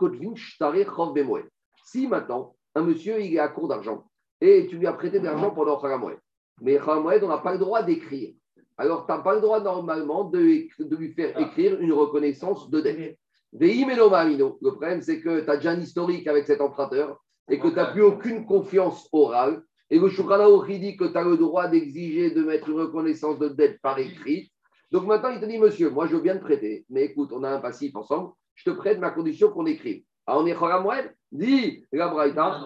Si 1.84 2.06
maintenant, 2.06 2.56
un 2.74 2.82
monsieur, 2.82 3.20
il 3.20 3.34
est 3.34 3.38
à 3.38 3.48
court 3.48 3.68
d'argent 3.68 4.04
et 4.40 4.66
tu 4.68 4.78
lui 4.78 4.86
as 4.86 4.92
prêté 4.92 5.18
de 5.18 5.24
l'argent 5.24 5.50
pendant 5.50 5.80
Chagamoed, 5.80 6.18
mais 6.60 6.78
Chagamoed, 6.78 7.22
on 7.24 7.28
n'a 7.28 7.38
pas 7.38 7.52
le 7.52 7.58
droit 7.58 7.82
d'écrire. 7.82 8.34
Alors, 8.76 9.04
tu 9.06 9.12
n'as 9.12 9.18
pas 9.18 9.34
le 9.34 9.40
droit 9.40 9.60
normalement 9.60 10.24
de, 10.24 10.38
de 10.78 10.96
lui 10.96 11.12
faire 11.12 11.38
écrire 11.38 11.80
une 11.80 11.92
reconnaissance 11.92 12.70
de 12.70 12.80
dette. 12.80 13.18
Le 13.52 14.70
problème, 14.70 15.02
c'est 15.02 15.20
que 15.20 15.40
tu 15.40 15.50
as 15.50 15.56
déjà 15.56 15.70
un 15.70 15.80
historique 15.80 16.26
avec 16.26 16.46
cet 16.46 16.60
emprunteur 16.60 17.18
et 17.48 17.58
que 17.58 17.68
tu 17.68 17.74
n'as 17.74 17.92
plus 17.92 18.02
aucune 18.02 18.44
confiance 18.44 19.08
orale. 19.12 19.62
Et 19.90 19.98
le 19.98 20.08
Shulchan 20.08 20.64
il 20.68 20.80
dit 20.80 20.96
que 20.96 21.06
tu 21.06 21.16
as 21.16 21.24
le 21.24 21.38
droit 21.38 21.66
d'exiger 21.66 22.30
de 22.30 22.44
mettre 22.44 22.68
une 22.68 22.80
reconnaissance 22.80 23.38
de 23.38 23.48
dette 23.48 23.80
par 23.80 23.98
écrit. 23.98 24.52
Donc 24.90 25.06
maintenant, 25.06 25.30
il 25.30 25.40
te 25.40 25.46
dit, 25.46 25.58
monsieur, 25.58 25.90
moi 25.90 26.06
je 26.06 26.16
veux 26.16 26.22
bien 26.22 26.36
te 26.36 26.44
prêter, 26.44 26.84
mais 26.90 27.04
écoute, 27.04 27.30
on 27.32 27.42
a 27.42 27.50
un 27.50 27.60
passif 27.60 27.94
ensemble, 27.96 28.32
je 28.54 28.64
te 28.64 28.70
prête 28.70 28.98
ma 28.98 29.10
condition 29.10 29.50
qu'on 29.50 29.66
écrive. 29.66 30.02
Alors 30.26 30.42
on 30.42 30.46
est 30.46 30.54
Choramoed, 30.54 31.10
dit 31.32 31.84
la 31.92 32.08
Braïta, 32.08 32.60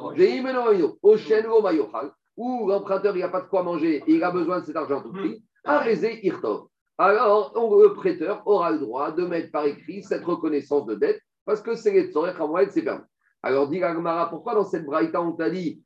où 2.36 2.68
l'emprunteur 2.68 3.16
il 3.16 3.20
n'a 3.20 3.28
pas 3.28 3.42
de 3.42 3.48
quoi 3.48 3.62
manger 3.62 4.02
et 4.06 4.14
il 4.14 4.24
a 4.24 4.30
besoin 4.30 4.60
de 4.60 4.64
cet 4.64 4.76
argent 4.76 5.02
tout 5.02 5.12
prix, 5.12 5.44
Arezé 5.64 6.26
Irtov. 6.26 6.66
Alors, 7.04 7.52
le 7.56 7.94
prêteur 7.94 8.46
aura 8.46 8.70
le 8.70 8.78
droit 8.78 9.10
de 9.10 9.26
mettre 9.26 9.50
par 9.50 9.64
écrit 9.64 10.04
cette 10.04 10.22
reconnaissance 10.22 10.86
de 10.86 10.94
dette 10.94 11.20
parce 11.44 11.60
que 11.60 11.74
c'est 11.74 11.90
les 11.90 12.12
Tzorech 12.12 12.38
Hamoed, 12.38 12.70
c'est 12.70 12.82
permis. 12.82 13.02
Alors, 13.42 13.66
dit 13.66 13.80
Gagmara, 13.80 14.30
pourquoi 14.30 14.54
dans 14.54 14.62
cette 14.62 14.86
braïta 14.86 15.20
on 15.20 15.32
t'a 15.32 15.50
dit 15.50 15.82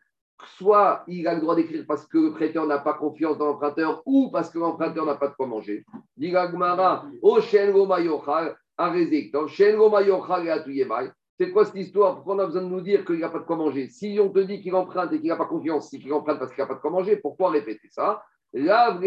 soit 0.59 1.05
il 1.09 1.27
a 1.27 1.33
le 1.33 1.41
droit 1.41 1.57
d'écrire 1.57 1.87
parce 1.89 2.05
que 2.07 2.19
le 2.19 2.33
prêteur 2.33 2.67
n'a 2.67 2.77
pas 2.77 2.93
confiance 2.93 3.39
dans 3.39 3.47
l'emprunteur 3.47 4.03
ou 4.05 4.31
parce 4.31 4.51
que 4.51 4.59
l'emprunteur 4.59 5.07
n'a 5.07 5.15
pas 5.15 5.29
de 5.29 5.35
quoi 5.35 5.47
manger? 5.47 5.87
Dit 6.19 6.33
Gagmara, 6.33 7.07
O 7.23 7.41
Shen 7.41 7.73
Go 7.73 7.87
Mayochal, 7.87 8.55
Arezé 8.77 9.25
Irtov, 9.25 9.49
Shen 9.49 9.77
Go 9.77 9.89
Mayochal 9.89 10.47
et 10.47 10.51
Atuyemai. 10.51 11.11
C'est 11.41 11.51
quoi 11.51 11.65
cette 11.65 11.77
histoire? 11.77 12.17
Pourquoi 12.17 12.35
on 12.35 12.41
a 12.41 12.45
besoin 12.45 12.63
de 12.63 12.69
nous 12.69 12.83
dire 12.83 13.07
qu'il 13.07 13.21
n'a 13.21 13.31
pas 13.31 13.39
de 13.39 13.45
quoi 13.45 13.57
manger? 13.57 13.89
Si 13.89 14.19
on 14.21 14.29
te 14.29 14.41
dit 14.41 14.61
qu'il 14.61 14.75
emprunte 14.75 15.15
et 15.15 15.19
qu'il 15.19 15.29
n'a 15.29 15.37
pas 15.37 15.47
confiance, 15.47 15.89
c'est 15.89 15.99
qu'il 15.99 16.13
emprunte 16.13 16.39
parce 16.39 16.53
qu'il 16.53 16.63
n'a 16.63 16.69
pas 16.69 16.75
de 16.75 16.81
quoi 16.81 16.91
manger, 16.91 17.17
pourquoi 17.17 17.49
répéter 17.49 17.89
ça? 17.91 18.23
La. 18.59 18.99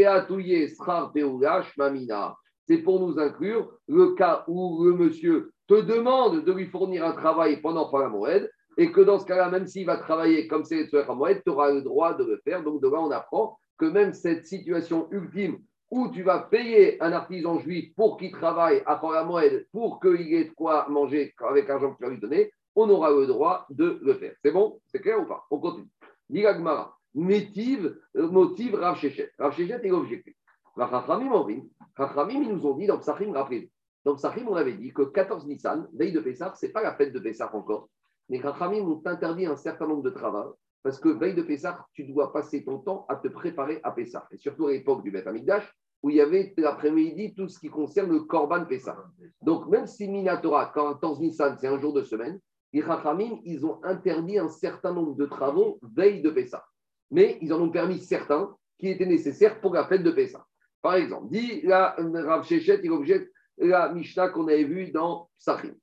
C'est 2.67 2.77
pour 2.77 2.99
nous 2.99 3.19
inclure 3.19 3.71
le 3.87 4.13
cas 4.13 4.43
où 4.47 4.83
le 4.83 4.93
monsieur 4.93 5.51
te 5.67 5.81
demande 5.81 6.45
de 6.45 6.51
lui 6.51 6.67
fournir 6.67 7.03
un 7.03 7.13
travail 7.13 7.59
pendant 7.59 7.85
trois 7.85 8.07
moed 8.09 8.47
et 8.77 8.91
que 8.91 9.01
dans 9.01 9.17
ce 9.17 9.25
cas-là, 9.25 9.49
même 9.49 9.65
s'il 9.65 9.87
va 9.87 9.97
travailler 9.97 10.47
comme 10.47 10.63
c'est 10.63 10.87
le 10.93 11.15
moed, 11.15 11.41
tu 11.43 11.49
auras 11.49 11.71
le 11.71 11.81
droit 11.81 12.13
de 12.13 12.25
le 12.25 12.39
faire. 12.43 12.63
Donc 12.63 12.79
de 12.79 12.87
là, 12.87 12.99
on 12.99 13.09
apprend 13.09 13.57
que 13.79 13.85
même 13.85 14.13
cette 14.13 14.45
situation 14.45 15.07
ultime 15.11 15.57
où 15.89 16.09
tu 16.09 16.21
vas 16.21 16.41
payer 16.41 17.01
un 17.01 17.11
artisan 17.11 17.57
juif 17.57 17.91
pour 17.95 18.17
qu'il 18.17 18.31
travaille 18.31 18.83
à 18.85 19.01
moed 19.25 19.65
pour 19.71 19.99
qu'il 19.99 20.31
ait 20.31 20.45
de 20.45 20.53
quoi 20.53 20.87
manger 20.89 21.33
avec 21.39 21.67
l'argent 21.67 21.93
que 21.93 21.97
tu 21.97 22.03
vas 22.03 22.11
lui 22.11 22.19
donner, 22.19 22.51
on 22.75 22.87
aura 22.87 23.09
le 23.09 23.25
droit 23.25 23.65
de 23.71 23.99
le 24.03 24.13
faire. 24.13 24.35
C'est 24.43 24.51
bon? 24.51 24.79
C'est 24.85 24.99
clair 24.99 25.19
ou 25.19 25.25
pas? 25.25 25.43
On 25.49 25.57
continue. 25.57 25.89
Digagmara. 26.29 26.98
Métive, 27.15 27.97
euh, 28.15 28.29
motive 28.29 28.75
Rav 28.75 28.97
Shechet. 28.97 29.31
Rav 29.37 29.53
Shechet 29.55 29.79
est 29.83 29.91
objectif. 29.91 30.35
Rime. 30.75 31.69
Chachamim, 31.97 32.41
ils 32.41 32.53
nous 32.53 32.65
ont 32.65 32.75
dit 32.75 32.87
dans 32.87 32.99
Psachim, 32.99 33.33
rappelez 33.33 33.69
Dans 34.05 34.15
Psachim, 34.15 34.45
on 34.47 34.55
avait 34.55 34.73
dit 34.73 34.93
que 34.93 35.01
14 35.01 35.45
Nissan, 35.47 35.87
veille 35.93 36.13
de 36.13 36.19
Pessah, 36.21 36.53
ce 36.55 36.65
n'est 36.65 36.71
pas 36.71 36.81
la 36.81 36.95
fête 36.95 37.11
de 37.11 37.19
Pessah 37.19 37.53
encore. 37.53 37.89
Mais 38.29 38.41
Chachamim 38.41 38.87
ont 38.87 39.01
interdit 39.05 39.45
un 39.45 39.57
certain 39.57 39.87
nombre 39.87 40.03
de 40.03 40.11
travaux 40.11 40.55
parce 40.81 40.99
que 40.99 41.09
veille 41.09 41.35
de 41.35 41.41
Pessah, 41.41 41.85
tu 41.93 42.05
dois 42.05 42.31
passer 42.31 42.63
ton 42.63 42.79
temps 42.79 43.05
à 43.09 43.17
te 43.17 43.27
préparer 43.27 43.81
à 43.83 43.91
Pessah. 43.91 44.27
Et 44.31 44.37
surtout 44.37 44.67
à 44.67 44.71
l'époque 44.71 45.03
du 45.03 45.11
Beth 45.11 45.27
Amikdash, 45.27 45.69
où 46.01 46.09
il 46.09 46.15
y 46.15 46.21
avait 46.21 46.53
l'après-midi 46.55 47.33
tout 47.35 47.49
ce 47.49 47.59
qui 47.59 47.67
concerne 47.67 48.11
le 48.11 48.21
Korban 48.21 48.65
Pessah. 48.65 48.97
Donc, 49.41 49.67
même 49.67 49.87
si 49.87 50.07
Minatora, 50.07 50.71
14 50.73 51.19
Nissan, 51.19 51.57
c'est 51.59 51.67
un 51.67 51.79
jour 51.79 51.91
de 51.91 52.03
semaine, 52.03 52.39
les 52.71 52.81
Chachamim, 52.81 53.39
ils 53.43 53.65
ont 53.65 53.83
interdit 53.83 54.37
un 54.37 54.47
certain 54.47 54.93
nombre 54.93 55.15
de 55.15 55.25
travaux 55.25 55.79
veille 55.81 56.21
de 56.21 56.29
Pessah. 56.29 56.63
Mais 57.11 57.37
ils 57.41 57.53
en 57.53 57.61
ont 57.61 57.69
permis 57.69 57.99
certains 57.99 58.55
qui 58.79 58.89
étaient 58.89 59.05
nécessaires 59.05 59.59
pour 59.61 59.73
la 59.73 59.85
fête 59.85 60.03
de 60.03 60.11
Pessah. 60.11 60.45
Par 60.81 60.95
exemple, 60.95 61.27
dit 61.29 61.61
la 61.63 61.95
Rav 61.97 62.45
Shechet, 62.45 62.79
il 62.83 62.91
objecte 62.91 63.31
la 63.57 63.91
Mishnah 63.91 64.29
qu'on 64.29 64.47
avait 64.47 64.63
vue 64.63 64.91
dans 64.91 65.29
Psachim. 65.37 65.73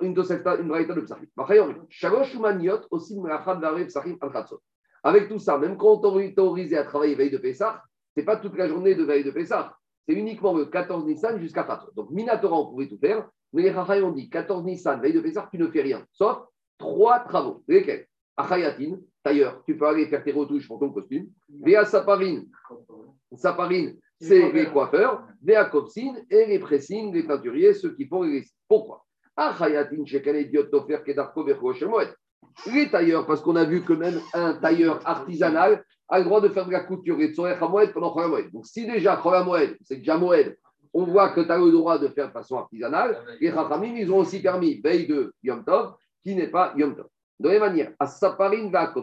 Une 0.00 0.14
braïta 0.14 0.94
de 0.94 1.02
Psachim. 1.02 1.26
Shalosh 1.90 2.36
aussi 2.90 3.20
Psachim 3.88 4.16
al. 4.20 4.46
Avec 5.02 5.28
tout 5.28 5.38
ça, 5.38 5.58
même 5.58 5.76
quand 5.76 5.92
on 5.92 5.96
t'autorise 5.96 6.32
autorisé 6.32 6.76
à 6.78 6.84
travailler 6.84 7.14
veille 7.14 7.30
de 7.30 7.38
Pessah, 7.38 7.82
ce 8.14 8.20
n'est 8.20 8.26
pas 8.26 8.36
toute 8.36 8.56
la 8.56 8.68
journée 8.68 8.94
de 8.94 9.04
veille 9.04 9.24
de 9.24 9.30
Pessah. 9.30 9.74
C'est 10.06 10.14
uniquement 10.14 10.54
le 10.54 10.66
14 10.66 11.04
Nissan 11.06 11.38
jusqu'à 11.38 11.66
Chatzot. 11.66 11.92
Donc, 11.94 12.10
Minatora, 12.10 12.58
on 12.58 12.70
pouvait 12.70 12.88
tout 12.88 12.98
faire. 12.98 13.28
Mais 13.52 13.62
les 13.62 13.72
Chachai 13.72 14.02
ont 14.02 14.12
dit 14.12 14.30
14 14.30 14.64
Nissan, 14.64 15.00
veille 15.00 15.12
de 15.12 15.20
Pessah, 15.20 15.48
tu 15.50 15.58
ne 15.58 15.68
fais 15.68 15.82
rien. 15.82 16.04
Sauf 16.12 16.38
trois 16.78 17.20
travaux. 17.20 17.62
Lesquels? 17.68 18.06
Achayatin, 18.36 18.96
tailleur, 19.22 19.62
tu 19.64 19.76
peux 19.76 19.86
aller 19.86 20.06
faire 20.06 20.22
tes 20.22 20.32
retouches 20.32 20.66
pour 20.66 20.78
ton 20.80 20.90
costume. 20.90 21.28
Véa 21.48 21.84
Saparine, 21.84 22.48
Saparine, 23.34 23.98
c'est 24.20 24.52
les 24.52 24.66
coiffeurs. 24.66 25.26
Véa 25.42 25.64
Kopsin 25.66 26.14
et 26.30 26.46
les 26.46 26.58
pressings, 26.58 27.12
les 27.12 27.26
teinturiers, 27.26 27.74
ceux 27.74 27.94
qui 27.94 28.06
font 28.06 28.22
les 28.22 28.44
Pourquoi? 28.68 29.04
Shemoed. 31.74 32.14
Les 32.72 32.90
tailleurs, 32.90 33.26
parce 33.26 33.40
qu'on 33.40 33.56
a 33.56 33.64
vu 33.64 33.82
que 33.82 33.92
même 33.92 34.20
un 34.34 34.54
tailleur 34.54 35.00
artisanal 35.06 35.84
a 36.08 36.18
le 36.18 36.24
droit 36.24 36.40
de 36.40 36.48
faire 36.48 36.66
de 36.66 36.72
la 36.72 36.80
couture 36.80 37.20
et 37.20 37.28
de 37.28 37.42
à 37.42 37.68
Moed 37.68 37.92
pendant 37.92 38.14
Moed. 38.28 38.50
Donc, 38.50 38.66
si 38.66 38.86
déjà 38.86 39.20
Moed, 39.24 39.76
c'est 39.82 39.96
déjà 39.96 40.18
Moed, 40.18 40.56
on 40.92 41.04
voit 41.04 41.30
que 41.30 41.40
tu 41.40 41.50
as 41.50 41.58
le 41.58 41.70
droit 41.70 41.98
de 41.98 42.08
faire 42.08 42.28
de 42.28 42.32
façon 42.32 42.56
artisanale, 42.56 43.22
les 43.40 43.50
Chachamim, 43.50 43.94
ils 43.96 44.10
ont 44.12 44.18
aussi 44.18 44.42
permis 44.42 44.80
veille 44.80 45.06
de 45.06 45.32
Yom 45.42 45.64
Tov, 45.64 45.94
qui 46.22 46.34
n'est 46.34 46.48
pas 46.48 46.74
Yom 46.76 46.96
Tov. 46.96 47.06
De 47.40 47.48
la 47.48 47.54
même 47.54 47.70
manière, 47.70 47.92
à 47.98 48.06
Saparine 48.06 48.70
va 48.70 48.94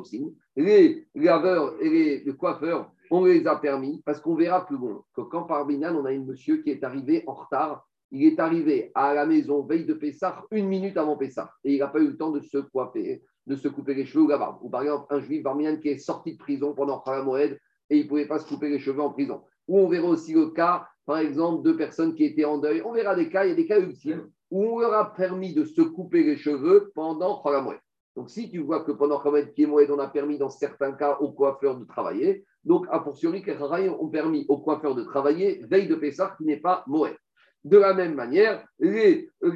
les 0.55 1.07
laveurs 1.15 1.73
et 1.81 2.23
les, 2.23 2.35
coiffeurs, 2.35 2.91
on 3.09 3.25
les 3.25 3.47
a 3.47 3.55
permis 3.55 4.03
parce 4.05 4.21
qu'on 4.21 4.35
verra 4.35 4.63
plus 4.63 4.77
loin 4.77 5.03
que 5.15 5.21
quand 5.21 5.45
par 5.45 5.65
Binan, 5.65 5.95
on 5.95 6.05
a 6.05 6.11
un 6.11 6.19
monsieur 6.19 6.57
qui 6.57 6.69
est 6.69 6.83
arrivé 6.83 7.23
en 7.25 7.33
retard, 7.33 7.88
il 8.11 8.23
est 8.25 8.39
arrivé 8.39 8.91
à 8.93 9.15
la 9.15 9.25
maison 9.25 9.63
veille 9.63 9.85
de 9.85 9.95
Pessah 9.95 10.43
une 10.51 10.67
minute 10.67 10.97
avant 10.97 11.17
Pessah 11.17 11.51
et 11.63 11.73
il 11.73 11.79
n'a 11.79 11.88
pas 11.88 11.97
eu 11.97 12.09
le 12.09 12.15
temps 12.15 12.29
de 12.29 12.39
se 12.41 12.59
coiffer, 12.59 13.23
de 13.47 13.55
se 13.55 13.69
couper 13.69 13.95
les 13.95 14.05
cheveux 14.05 14.25
ou 14.25 14.27
la 14.27 14.38
barbe. 14.38 14.59
Ou 14.61 14.69
par 14.69 14.83
exemple, 14.83 15.07
un 15.09 15.19
juif 15.19 15.41
barmian 15.41 15.77
qui 15.77 15.89
est 15.89 15.97
sorti 15.97 16.33
de 16.33 16.38
prison 16.38 16.75
pendant 16.75 17.03
Moed 17.23 17.59
et 17.89 17.97
il 17.97 18.03
ne 18.03 18.07
pouvait 18.07 18.27
pas 18.27 18.38
se 18.38 18.47
couper 18.47 18.69
les 18.69 18.77
cheveux 18.77 19.01
en 19.01 19.09
prison. 19.09 19.41
Ou 19.67 19.79
on 19.79 19.88
verra 19.88 20.09
aussi 20.09 20.33
le 20.33 20.51
cas, 20.51 20.88
par 21.07 21.17
exemple, 21.17 21.63
de 21.63 21.71
personnes 21.71 22.13
qui 22.13 22.23
étaient 22.23 22.45
en 22.45 22.59
deuil. 22.59 22.83
On 22.85 22.93
verra 22.93 23.15
des 23.15 23.29
cas, 23.29 23.45
il 23.45 23.49
y 23.49 23.53
a 23.53 23.55
des 23.55 23.65
cas 23.65 23.79
ultimes 23.79 24.29
où 24.51 24.63
on 24.63 24.79
leur 24.79 24.93
a 24.93 25.11
permis 25.15 25.55
de 25.55 25.65
se 25.65 25.81
couper 25.81 26.23
les 26.23 26.38
cheveux 26.38 26.91
pendant 26.93 27.41
Moed. 27.63 27.79
Donc, 28.18 28.32
si 28.32 28.49
tu 28.49 28.57
vois 28.57 28.84
que 28.84 28.91
pendant 28.91 29.20
Khamed 29.20 29.53
Moed, 29.59 29.91
on 29.91 29.99
a 29.99 30.07
permis 30.07 30.39
dans 30.39 30.49
certains 30.49 30.93
cas 30.93 31.18
aux 31.20 31.32
coiffeurs 31.34 31.78
de 31.78 31.86
travailler, 31.86 32.43
donc, 32.63 32.88
a 32.89 32.99
fortiori, 32.99 33.43
Chachamim 33.45 33.95
ont 33.99 34.07
permis 34.07 34.43
aux 34.49 34.57
coiffeurs 34.57 34.95
de 34.95 35.03
travailler 35.03 35.61
veille 35.70 35.88
de 35.88 35.93
Pessah 35.93 36.34
qui 36.36 36.45
n'est 36.45 36.57
pas 36.57 36.84
Moed. 36.88 37.15
De 37.63 37.78
la 37.78 37.93
même 37.93 38.15
manière, 38.15 38.65
les 38.80 39.30
de 39.41 39.49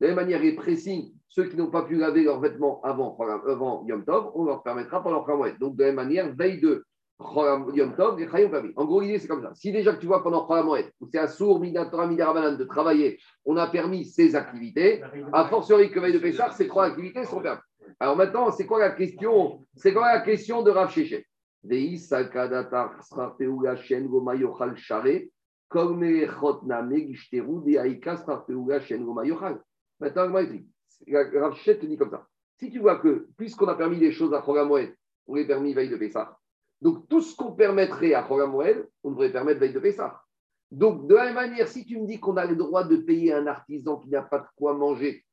la 0.00 0.08
même 0.08 0.14
manière, 0.14 0.40
les 0.42 0.52
pressings, 0.56 1.14
ceux 1.28 1.44
qui 1.44 1.56
n'ont 1.56 1.70
pas 1.70 1.84
pu 1.84 1.96
laver 1.96 2.24
leurs 2.24 2.40
vêtements 2.40 2.82
avant, 2.82 3.16
avant 3.46 3.86
Yom 3.86 4.04
Tov, 4.04 4.30
on 4.34 4.44
leur 4.44 4.62
permettra 4.62 5.02
pendant 5.02 5.24
Moed. 5.26 5.58
Donc, 5.58 5.76
de 5.76 5.84
la 5.84 5.88
même 5.88 5.96
manière, 5.96 6.34
veille 6.36 6.60
de 6.60 6.84
En 7.18 8.84
gros, 8.84 9.00
l'idée, 9.00 9.18
c'est 9.18 9.28
comme 9.28 9.42
ça. 9.42 9.54
Si 9.54 9.70
déjà 9.70 9.94
que 9.94 10.00
tu 10.00 10.06
vois 10.06 10.22
pendant 10.22 10.46
Moed, 10.64 10.90
où 11.00 11.06
c'est 11.06 11.18
à 11.18 11.28
Sour, 11.28 11.60
Minatora, 11.60 12.06
Midarabanan 12.06 12.56
de 12.56 12.64
travailler, 12.64 13.18
on 13.44 13.56
a 13.56 13.68
permis 13.68 14.04
ces 14.04 14.34
activités, 14.34 15.02
a 15.32 15.44
fortiori 15.46 15.90
que 15.90 16.00
veille 16.00 16.12
de 16.12 16.18
Pessah, 16.18 16.50
ces 16.50 16.66
trois 16.66 16.86
activités 16.86 17.24
sont 17.24 17.40
permises. 17.40 17.62
Alors 18.00 18.16
maintenant, 18.16 18.50
c'est 18.50 18.66
quoi 18.66 18.80
la 18.80 18.90
question 18.90 19.64
C'est 19.76 19.92
quoi 19.92 20.12
la 20.12 20.20
question 20.20 20.62
de 20.62 20.70
Rav 20.70 20.90
Shechet 20.90 21.24
Maintenant, 30.00 30.32
Rav 30.32 31.54
te 31.64 31.86
dit 31.86 31.96
comme 31.96 32.10
ça. 32.10 32.26
Si 32.58 32.70
tu 32.70 32.78
vois 32.80 32.96
que, 32.98 33.28
puisqu'on 33.36 33.68
a 33.68 33.74
permis 33.74 33.98
des 33.98 34.12
choses 34.12 34.34
à 34.34 34.42
Moed, 34.64 34.94
on 35.26 35.34
les 35.36 35.46
permis 35.46 35.72
veille 35.74 35.88
de 35.88 35.96
Pessah, 35.96 36.36
donc 36.84 37.08
tout 37.08 37.22
ce 37.22 37.34
qu'on 37.34 37.52
permettrait 37.52 38.12
à 38.12 38.28
Moed, 38.28 38.86
on 39.02 39.12
devrait 39.12 39.32
permettre 39.32 39.58
veille 39.58 39.72
de 39.72 39.80
Pessah. 39.80 40.20
Donc, 40.70 41.06
de 41.06 41.14
la 41.14 41.24
même 41.24 41.34
manière, 41.34 41.66
si 41.66 41.86
tu 41.86 41.98
me 41.98 42.06
dis 42.06 42.20
qu'on 42.20 42.36
a 42.36 42.44
le 42.44 42.56
droit 42.56 42.84
de 42.84 42.96
payer 42.96 43.32
un 43.32 43.46
artisan 43.46 43.96
qui 43.96 44.10
n'a 44.10 44.20
pas 44.20 44.40
de 44.40 44.46
quoi 44.54 44.74
manger, 44.74 45.24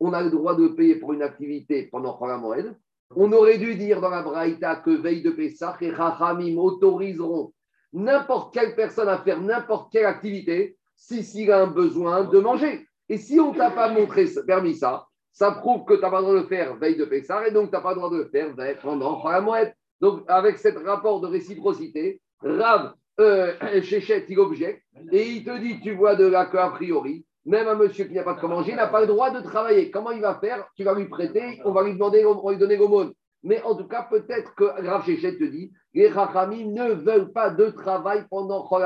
on 0.00 0.14
a 0.14 0.22
le 0.22 0.30
droit 0.30 0.54
de 0.54 0.68
payer 0.68 0.96
pour 0.96 1.12
une 1.12 1.20
activité 1.20 1.88
pendant 1.92 2.16
Chol 2.16 2.34
Moed. 2.38 2.74
On 3.14 3.30
aurait 3.32 3.58
dû 3.58 3.74
dire 3.74 4.00
dans 4.00 4.08
la 4.08 4.22
Braïta 4.22 4.76
que 4.76 4.90
veille 4.90 5.22
de 5.22 5.30
Pessah, 5.30 5.76
et 5.82 5.90
Rachamim 5.90 6.56
autoriseront 6.56 7.52
n'importe 7.92 8.54
quelle 8.54 8.74
personne 8.74 9.08
à 9.08 9.18
faire 9.18 9.42
n'importe 9.42 9.92
quelle 9.92 10.06
activité 10.06 10.78
si 10.96 11.22
s'il 11.22 11.52
a 11.52 11.60
un 11.60 11.66
besoin 11.66 12.24
de 12.24 12.38
manger. 12.38 12.86
Et 13.10 13.18
si 13.18 13.38
on 13.38 13.52
t'a 13.52 13.70
pas 13.70 13.92
montré, 13.92 14.24
permis 14.46 14.74
ça, 14.74 15.06
ça 15.30 15.52
prouve 15.52 15.84
que 15.84 15.92
tu 15.92 16.00
n'as 16.00 16.10
pas 16.10 16.20
le 16.20 16.22
droit 16.22 16.36
de 16.36 16.40
le 16.40 16.46
faire 16.46 16.74
veille 16.76 16.96
de 16.96 17.04
Pessah 17.04 17.46
et 17.46 17.50
donc 17.50 17.68
tu 17.68 17.76
n'as 17.76 17.82
pas 17.82 17.90
le 17.90 17.96
droit 17.96 18.10
de 18.10 18.16
le 18.16 18.28
faire 18.30 18.54
pendant 18.80 19.20
Chol 19.20 19.74
Donc, 20.00 20.24
avec 20.28 20.58
ce 20.58 20.68
rapport 20.84 21.20
de 21.20 21.26
réciprocité, 21.26 22.20
Rav 22.40 22.94
euh, 23.18 23.54
il 24.28 24.38
objecte 24.38 24.82
et 25.10 25.28
il 25.30 25.44
te 25.44 25.58
dit 25.58 25.80
tu 25.80 25.94
vois 25.94 26.16
de 26.16 26.26
là 26.26 26.46
qu'a 26.46 26.68
priori, 26.70 27.24
même 27.46 27.68
un 27.68 27.76
monsieur 27.76 28.04
qui 28.04 28.14
n'a 28.14 28.24
pas 28.24 28.34
de 28.34 28.40
quoi 28.40 28.48
manger 28.48 28.74
n'a 28.74 28.88
pas 28.88 29.00
le 29.00 29.06
droit 29.06 29.30
de 29.30 29.40
travailler. 29.40 29.90
Comment 29.90 30.10
il 30.10 30.20
va 30.20 30.34
faire? 30.38 30.68
Tu 30.76 30.84
vas 30.84 30.94
lui 30.94 31.06
prêter, 31.06 31.60
on 31.64 31.72
va 31.72 31.82
lui 31.84 31.94
demander, 31.94 32.24
on 32.26 32.42
va 32.42 32.52
lui 32.52 32.58
donner 32.58 32.76
l'aumône. 32.76 33.12
Mais 33.42 33.62
en 33.62 33.76
tout 33.76 33.86
cas, 33.86 34.02
peut-être 34.02 34.54
que 34.54 34.64
Rav 34.64 35.04
Chéchet 35.04 35.38
te 35.38 35.44
dit 35.44 35.72
les 35.94 36.08
Rachamim 36.08 36.72
ne 36.72 36.92
veulent 36.92 37.32
pas 37.32 37.50
de 37.50 37.70
travail 37.70 38.26
pendant 38.28 38.66
Chol 38.68 38.82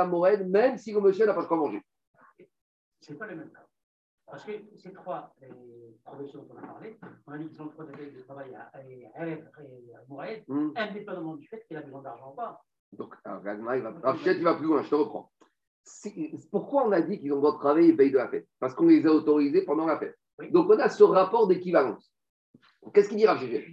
même 0.49 0.77
si 0.77 0.93
le 0.93 1.01
monsieur 1.01 1.27
n'a 1.27 1.35
pas 1.35 1.43
de 1.43 1.47
quoi 1.49 1.57
manger. 1.57 1.83
Pas 3.19 3.27
le 3.27 3.37
même 3.37 3.51
cas. 3.51 3.60
Parce 4.31 4.45
que 4.45 4.53
ces 4.79 4.93
trois 4.93 5.35
professions 6.05 6.43
dont 6.43 6.55
on 6.55 6.59
a 6.63 6.67
parlé, 6.67 6.99
on 7.27 7.33
a 7.33 7.39
dit 7.39 7.47
qu'ils 7.49 7.57
sont 7.57 7.69
trois 7.69 7.85
degrés 7.85 8.11
de 8.11 8.21
travail 8.21 8.55
à 8.55 8.71
Erev 8.83 9.45
et 9.61 9.95
à 9.95 9.99
Mourad, 10.09 10.43
Hmm. 10.47 10.71
indépendamment 10.77 11.35
du 11.37 11.47
fait 11.49 11.65
qu'il 11.67 11.77
a 11.77 11.83
besoin 11.83 12.03
d'argent 12.03 12.31
ou 12.33 12.37
pas. 12.37 12.63
Donc, 12.93 13.15
Ragnar, 13.25 13.77
il 13.77 13.83
va, 13.83 13.93
Rachid, 14.03 14.37
il 14.39 14.43
va 14.45 14.55
plus 14.55 14.67
loin, 14.67 14.83
je 14.83 14.91
te 14.91 14.95
reprends. 14.95 15.31
Si- 15.85 16.33
pourquoi 16.51 16.87
on 16.87 16.93
a 16.93 17.01
dit 17.01 17.19
qu'ils 17.19 17.33
ont 17.33 17.37
le 17.37 17.41
droit 17.43 17.55
de 17.55 17.59
travailler 17.59 17.89
et 17.89 17.93
veille 17.93 18.11
de 18.13 18.19
la 18.19 18.29
fête? 18.29 18.47
Parce 18.59 18.75
qu'on 18.75 18.87
les 18.87 19.07
a 19.07 19.11
autorisés 19.13 19.63
pendant 19.63 19.87
la 19.87 19.99
fête. 19.99 20.17
Oui. 20.39 20.51
Donc, 20.51 20.69
on 20.71 20.79
a 20.79 20.89
ce 20.89 21.03
rapport 21.05 21.47
d'équivalence. 21.47 22.13
Qu'est-ce 22.95 23.09
qu'il 23.09 23.19
dit 23.19 23.27
Rachid 23.27 23.65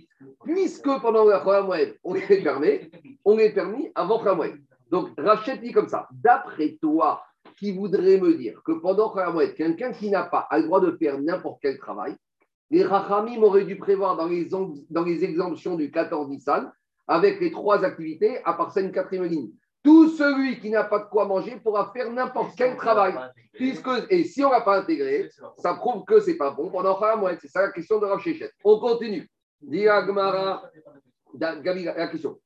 Puisque 0.44 1.02
pendant 1.02 1.26
la 1.26 1.44
Moed, 1.44 1.98
on 2.04 2.16
est 2.16 2.28
permis, 2.44 2.90
on 3.26 3.38
est 3.38 3.54
permis 3.54 3.92
avant 3.96 4.24
Moed. 4.36 4.60
Donc, 4.90 5.10
Rachid 5.18 5.62
dit 5.62 5.72
comme 5.72 5.88
ça 5.90 6.08
d'après 6.12 6.78
toi, 6.82 7.24
qui 7.58 7.72
voudrait 7.72 8.20
me 8.20 8.36
dire 8.36 8.62
que 8.64 8.74
pendant 8.74 9.14
Moed, 9.34 9.54
quelqu'un 9.56 9.92
qui 9.92 10.10
n'a 10.10 10.24
pas 10.24 10.48
a 10.50 10.60
le 10.60 10.66
droit 10.66 10.80
de 10.80 10.92
faire 10.98 11.20
n'importe 11.20 11.60
quel 11.62 11.78
travail, 11.78 12.16
les 12.70 12.84
Rachamim 12.84 13.42
auraient 13.42 13.66
dû 13.66 13.78
prévoir 13.78 14.16
dans 14.16 14.28
les, 14.28 14.46
dans 14.46 15.04
les 15.04 15.24
exemptions 15.24 15.76
du 15.76 15.90
14 15.90 16.30
Nissan, 16.30 16.72
avec 17.08 17.40
les 17.40 17.52
trois 17.52 17.84
activités, 17.84 18.44
à 18.44 18.54
part 18.54 18.72
ça 18.72 18.82
une 18.82 18.92
quatrième 18.92 19.26
ligne. 19.26 19.50
Tout 19.84 20.10
celui 20.10 20.60
qui 20.60 20.70
n'a 20.70 20.84
pas 20.84 21.00
de 21.00 21.06
quoi 21.06 21.26
manger 21.26 21.58
pourra 21.64 21.92
faire 21.94 22.12
n'importe 22.12 22.52
quel 22.58 22.76
travail. 22.76 23.14
Puisque, 23.54 23.88
et 24.10 24.24
si 24.26 24.44
on 24.44 24.50
ne 24.50 24.54
l'a 24.54 24.62
pas 24.62 24.80
intégré, 24.80 25.30
ça 25.58 25.74
prouve 25.76 26.04
que 26.04 26.20
c'est 26.20 26.36
pas 26.36 26.52
bon 26.52 26.70
pendant 26.70 27.00
Moed. 27.18 27.38
C'est 27.42 27.48
ça 27.48 27.62
la 27.62 27.72
question 27.72 27.98
de 28.00 28.06
Rav. 28.06 28.22
On 28.66 28.80
continue. 28.80 29.28
Dit 29.62 29.88
Agmara, 29.88 30.70
Da- 31.34 31.56
Gabi, 31.56 31.86
la 31.86 32.08
question. 32.08 32.38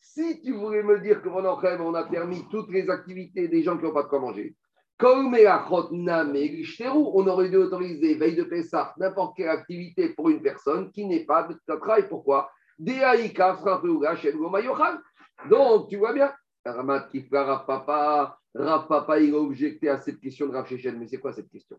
Si 0.00 0.40
tu 0.42 0.52
voulais 0.52 0.82
me 0.82 1.00
dire 1.00 1.22
que 1.22 1.28
pendant 1.28 1.60
on 1.62 1.94
a 1.94 2.04
permis 2.04 2.44
toutes 2.50 2.70
les 2.70 2.88
activités 2.90 3.48
des 3.48 3.62
gens 3.62 3.76
qui 3.76 3.84
n'ont 3.84 3.92
pas 3.92 4.04
de 4.04 4.08
quoi 4.08 4.20
manger, 4.20 4.54
on 5.00 5.32
aurait 7.26 7.48
dû 7.48 7.56
autoriser 7.56 8.14
veille 8.14 8.34
de 8.34 8.42
Pessah 8.42 8.94
n'importe 8.98 9.36
quelle 9.36 9.48
activité 9.48 10.08
pour 10.10 10.28
une 10.30 10.42
personne 10.42 10.90
qui 10.90 11.06
n'est 11.06 11.24
pas 11.24 11.44
de 11.44 11.56
travail. 11.66 12.08
Pourquoi? 12.08 12.50
Donc, 15.48 15.88
tu 15.88 15.96
vois 15.96 16.12
bien, 16.12 16.32
Ramat 16.64 17.08
Rav 17.32 17.66
Papa, 17.66 18.38
Papa, 18.54 19.20
il 19.20 19.34
a 19.34 19.38
objecté 19.38 19.88
à 19.88 19.98
cette 19.98 20.20
question 20.20 20.46
de 20.48 20.52
Rav. 20.52 20.66
Mais 20.98 21.06
c'est 21.06 21.18
quoi 21.18 21.32
cette 21.32 21.50
question? 21.50 21.78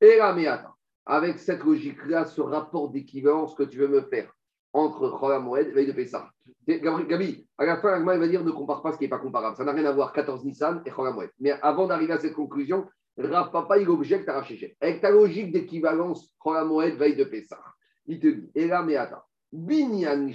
Et 0.00 0.16
là, 0.16 0.32
mais 0.32 0.46
attends 0.46 0.74
avec 1.06 1.38
cette 1.38 1.62
logique-là, 1.64 2.24
ce 2.24 2.40
rapport 2.40 2.88
d'équivalence 2.90 3.54
que 3.54 3.62
tu 3.62 3.78
veux 3.78 3.88
me 3.88 4.02
faire 4.02 4.32
entre 4.74 5.08
Chol 5.08 5.40
Moed 5.40 5.68
et 5.68 5.70
veille 5.70 5.86
de 5.86 5.92
Pessah. 5.92 6.28
Gabi, 6.66 7.46
à 7.58 7.64
la 7.64 7.76
fin, 7.78 7.98
il 7.98 8.04
va 8.04 8.28
dire 8.28 8.44
ne 8.44 8.50
compare 8.50 8.82
pas 8.82 8.92
ce 8.92 8.98
qui 8.98 9.04
n'est 9.04 9.08
pas 9.08 9.18
comparable. 9.18 9.56
Ça 9.56 9.64
n'a 9.64 9.72
rien 9.72 9.84
à 9.86 9.92
voir 9.92 10.12
14 10.12 10.44
Nissan 10.44 10.82
et 10.84 10.90
Chol 10.90 11.14
Moed. 11.14 11.30
Mais 11.40 11.52
avant 11.62 11.86
d'arriver 11.86 12.12
à 12.12 12.18
cette 12.18 12.34
conclusion, 12.34 12.86
Rav 13.16 13.50
il 13.80 13.88
objecte 13.88 14.28
à 14.28 14.34
Rav 14.34 14.44
Shechet. 14.44 14.76
Avec 14.80 15.00
ta 15.00 15.10
logique 15.10 15.52
d'équivalence 15.52 16.34
Chol 16.38 16.62
Moed, 16.66 16.96
veille 16.96 17.16
de 17.16 17.24
Pessah, 17.24 17.62
il 18.06 18.18
te 18.18 18.26
dit, 18.26 18.50
et 18.54 18.66
là, 18.66 18.82
mais 18.82 18.96
attends, 18.96 19.22
Binyan 19.52 20.28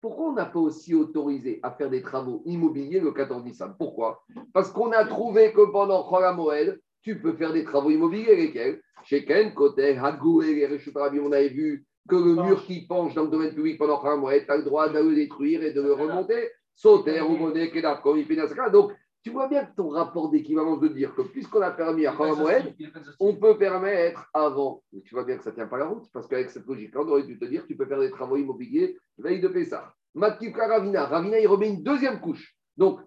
pourquoi 0.00 0.26
on 0.26 0.32
n'a 0.34 0.44
pas 0.44 0.60
aussi 0.60 0.94
autorisé 0.94 1.60
à 1.62 1.70
faire 1.70 1.88
des 1.88 2.02
travaux 2.02 2.42
immobiliers 2.44 3.00
le 3.00 3.10
14 3.10 3.42
Nissan? 3.42 3.74
Pourquoi? 3.78 4.22
Parce 4.52 4.70
qu'on 4.70 4.92
a 4.92 5.06
trouvé 5.06 5.52
que 5.52 5.72
pendant 5.72 6.06
Chol 6.08 6.30
Moed, 6.36 6.78
tu 7.00 7.18
peux 7.20 7.32
faire 7.32 7.52
des 7.52 7.64
travaux 7.64 7.90
immobiliers, 7.90 8.36
lesquels 8.36 8.80
Chez 9.04 9.24
Ken, 9.24 9.52
côté 9.54 9.96
Hagou 9.96 10.42
et 10.42 10.54
les 10.54 11.20
on 11.20 11.32
avait 11.32 11.48
vu 11.48 11.86
que 12.08 12.16
le 12.16 12.34
mur 12.34 12.64
qui 12.64 12.86
penche 12.86 13.14
dans 13.14 13.24
le 13.24 13.30
domaine 13.30 13.54
public 13.54 13.78
pendant 13.78 14.02
un 14.04 14.16
mois, 14.16 14.38
tu 14.38 14.50
as 14.50 14.56
le 14.56 14.62
droit 14.62 14.88
de 14.88 14.98
le 14.98 15.14
détruire 15.14 15.62
et 15.62 15.72
de 15.72 15.80
le 15.80 15.92
remonter. 15.94 16.50
Sauter, 16.74 17.20
remonter, 17.20 17.70
Kedar, 17.70 18.02
comme 18.02 18.18
il 18.18 18.26
fait 18.26 18.36
dans 18.36 18.48
ce 18.48 18.54
cas. 18.54 18.68
Donc, 18.68 18.92
tu 19.22 19.30
vois 19.30 19.48
bien 19.48 19.64
que 19.64 19.74
ton 19.74 19.88
rapport 19.88 20.28
d'équivalence 20.28 20.80
de 20.80 20.88
dire 20.88 21.14
que 21.14 21.22
puisqu'on 21.22 21.62
a 21.62 21.70
permis 21.70 22.04
à 22.04 22.12
Moed, 22.12 22.74
on 23.20 23.36
peut 23.36 23.56
permettre 23.56 24.28
avant. 24.34 24.82
Mais 24.92 25.00
tu 25.00 25.14
vois 25.14 25.24
bien 25.24 25.38
que 25.38 25.44
ça 25.44 25.50
ne 25.50 25.54
tient 25.54 25.66
pas 25.66 25.78
la 25.78 25.86
route, 25.86 26.04
parce 26.12 26.26
qu'avec 26.26 26.50
cette 26.50 26.66
logique-là, 26.66 27.00
on 27.02 27.08
aurait 27.08 27.22
dû 27.22 27.38
te 27.38 27.44
dire 27.46 27.64
tu 27.66 27.76
peux 27.76 27.86
faire 27.86 28.00
des 28.00 28.10
travaux 28.10 28.36
immobiliers 28.36 28.98
veille 29.16 29.40
de 29.40 29.48
Pessah. 29.48 29.94
Matkivka 30.14 30.66
Ravina. 30.66 31.06
Ravina, 31.06 31.38
il 31.38 31.46
remet 31.46 31.70
une 31.70 31.82
deuxième 31.82 32.20
couche. 32.20 32.54
Donc, 32.76 33.00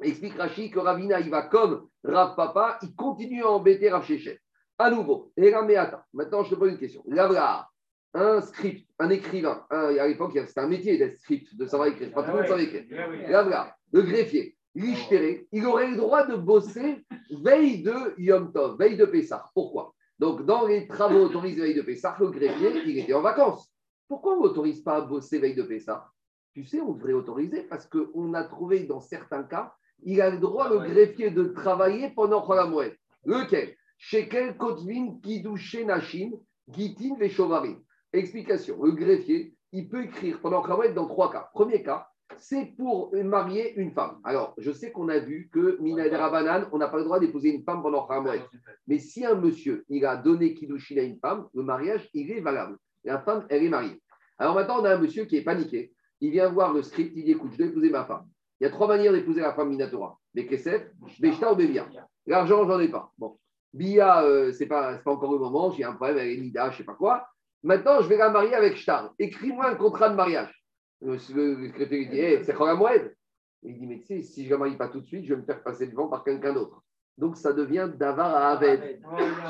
explique 0.00 0.34
Rachi 0.38 0.70
que 0.70 0.78
Ravina, 0.78 1.20
il 1.20 1.28
va 1.28 1.42
comme 1.42 1.88
Rav 2.02 2.34
Papa, 2.34 2.78
il 2.82 2.94
continue 2.94 3.42
à 3.42 3.50
embêter 3.50 3.90
Rav 3.90 4.04
Shechet. 4.04 4.38
À 4.78 4.90
nouveau, 4.90 5.32
attends, 5.76 6.02
maintenant 6.12 6.44
je 6.44 6.50
te 6.50 6.54
pose 6.54 6.70
une 6.72 6.78
question. 6.78 7.02
Là, 7.06 7.68
un 8.14 8.40
script, 8.42 8.86
un 8.98 9.10
écrivain, 9.10 9.64
un- 9.70 9.96
à 9.96 10.06
l'époque, 10.06 10.38
c'était 10.46 10.60
un 10.60 10.68
métier 10.68 10.98
d'être 10.98 11.18
script, 11.18 11.56
de 11.56 11.66
savoir 11.66 11.88
écrire. 11.88 12.12
Pas 12.12 12.22
tout 12.22 12.30
le 12.30 12.36
monde 12.36 12.46
savait 12.46 12.64
écrire. 12.64 12.84
Là, 13.30 13.42
voilà, 13.42 13.76
le 13.92 14.02
greffier, 14.02 14.56
l'ishtéré, 14.74 15.46
il 15.52 15.66
aurait 15.66 15.90
le 15.90 15.96
droit 15.96 16.26
de 16.26 16.36
bosser 16.36 17.04
veille 17.30 17.82
de 17.82 18.14
Yom 18.18 18.52
Tov, 18.52 18.78
veille 18.78 18.96
de 18.96 19.06
Pessah. 19.06 19.50
Pourquoi? 19.54 19.94
Donc, 20.18 20.44
dans 20.44 20.66
les 20.66 20.86
travaux 20.86 21.24
autorisés 21.24 21.60
veille 21.62 21.74
de 21.74 21.82
Pessah, 21.82 22.16
le 22.20 22.28
greffier, 22.28 22.82
il 22.86 22.98
était 22.98 23.14
en 23.14 23.22
vacances. 23.22 23.70
Pourquoi 24.08 24.36
on 24.36 24.42
n'autorise 24.42 24.82
pas 24.82 24.96
à 24.96 25.00
bosser 25.00 25.38
veille 25.38 25.54
de 25.54 25.62
Pessah? 25.62 26.06
Tu 26.54 26.64
sais, 26.64 26.80
on 26.80 26.92
devrait 26.92 27.14
autoriser 27.14 27.62
parce 27.62 27.86
qu'on 27.86 28.34
a 28.34 28.44
trouvé 28.44 28.80
dans 28.84 29.00
certains 29.00 29.42
cas, 29.42 29.72
il 30.04 30.20
a 30.20 30.28
le 30.28 30.38
droit, 30.38 30.68
le 30.68 30.80
greffier, 30.80 31.30
de 31.30 31.44
travailler 31.44 32.10
pendant 32.10 32.42
Cholamoued. 32.42 32.94
Lequel? 33.24 33.74
Shekel 33.96 34.56
Kotvin 34.58 35.18
Kidouché 35.22 35.84
Nashim 35.84 36.32
Gitin 36.68 37.16
Veshovarim. 37.18 37.80
Explication. 38.12 38.82
Le 38.82 38.92
greffier, 38.92 39.54
il 39.72 39.88
peut 39.88 40.04
écrire 40.04 40.40
pendant 40.40 40.62
Cholamoued 40.62 40.94
dans 40.94 41.06
trois 41.06 41.32
cas. 41.32 41.48
Premier 41.54 41.82
cas, 41.82 42.08
c'est 42.38 42.74
pour 42.76 43.14
marier 43.14 43.74
une 43.76 43.92
femme. 43.92 44.18
Alors, 44.24 44.54
je 44.58 44.70
sais 44.70 44.92
qu'on 44.92 45.08
a 45.08 45.18
vu 45.18 45.48
que 45.52 45.78
Mina 45.80 46.06
et 46.06 46.14
Rabanan, 46.14 46.68
on 46.72 46.78
n'a 46.78 46.88
pas 46.88 46.98
le 46.98 47.04
droit 47.04 47.20
d'épouser 47.20 47.50
une 47.50 47.62
femme 47.62 47.82
pendant 47.82 48.06
Cholamoued. 48.06 48.42
Mais 48.86 48.98
si 48.98 49.24
un 49.24 49.34
monsieur, 49.34 49.84
il 49.88 50.04
a 50.04 50.16
donné 50.16 50.54
Kiddushin 50.54 50.98
à 50.98 51.02
une 51.02 51.18
femme, 51.18 51.48
le 51.54 51.62
mariage, 51.62 52.08
il 52.12 52.30
est 52.30 52.40
valable. 52.40 52.76
La 53.04 53.20
femme, 53.20 53.46
elle 53.48 53.64
est 53.64 53.68
mariée. 53.68 54.00
Alors 54.38 54.54
maintenant, 54.54 54.80
on 54.80 54.84
a 54.84 54.94
un 54.94 54.98
monsieur 54.98 55.24
qui 55.24 55.36
est 55.36 55.42
paniqué. 55.42 55.92
Il 56.20 56.30
vient 56.30 56.48
voir 56.48 56.72
le 56.72 56.82
script, 56.82 57.12
il 57.16 57.24
dit 57.24 57.32
écoute, 57.32 57.52
je 57.52 57.58
dois 57.58 57.66
épouser 57.66 57.90
ma 57.90 58.04
femme. 58.04 58.26
Il 58.60 58.64
y 58.64 58.66
a 58.66 58.70
trois 58.70 58.86
manières 58.86 59.12
d'épouser 59.12 59.40
la 59.40 59.54
femme 59.54 59.70
Minatora. 59.70 60.18
Des 60.34 60.46
Kesef, 60.46 60.82
Beshta 61.18 61.52
ou 61.52 61.56
Bevia. 61.56 61.86
L'argent, 62.26 62.66
j'en 62.66 62.78
ai 62.78 62.88
pas. 62.88 63.10
Bon. 63.18 63.38
Bia, 63.72 64.22
euh, 64.22 64.52
c'est 64.52 64.66
pas, 64.66 64.98
pas 64.98 65.10
encore 65.10 65.32
le 65.32 65.38
moment, 65.38 65.70
j'ai 65.70 65.82
un 65.82 65.94
problème 65.94 66.18
avec 66.18 66.38
Nida, 66.38 66.70
je 66.70 66.78
sais 66.78 66.84
pas 66.84 66.94
quoi. 66.94 67.26
Maintenant, 67.62 68.00
je 68.00 68.08
vais 68.08 68.16
la 68.16 68.30
marier 68.30 68.54
avec 68.54 68.76
Shtar. 68.76 69.12
Écris-moi 69.18 69.66
un 69.66 69.74
contrat 69.76 70.08
de 70.08 70.16
mariage. 70.16 70.52
Monsieur 71.00 71.34
le 71.34 71.66
secrétaire 71.66 71.98
lui 71.98 72.08
dit 72.08 72.20
Hey, 72.20 72.44
c'est 72.44 72.54
quoi 72.54 72.74
Moed 72.74 73.14
Il 73.62 73.78
dit 73.78 73.86
Mais 73.86 73.98
tu 74.00 74.06
sais, 74.06 74.22
si 74.22 74.44
je 74.44 74.48
ne 74.48 74.52
la 74.52 74.58
marie 74.58 74.76
pas 74.76 74.88
tout 74.88 75.00
de 75.00 75.06
suite, 75.06 75.24
je 75.24 75.34
vais 75.34 75.40
me 75.40 75.46
faire 75.46 75.62
passer 75.62 75.86
devant 75.86 76.08
par 76.08 76.24
quelqu'un 76.24 76.52
d'autre. 76.52 76.82
Donc 77.18 77.36
ça 77.36 77.52
devient 77.52 77.90
Davar 77.94 78.34
à 78.34 78.52
Aved. 78.52 79.00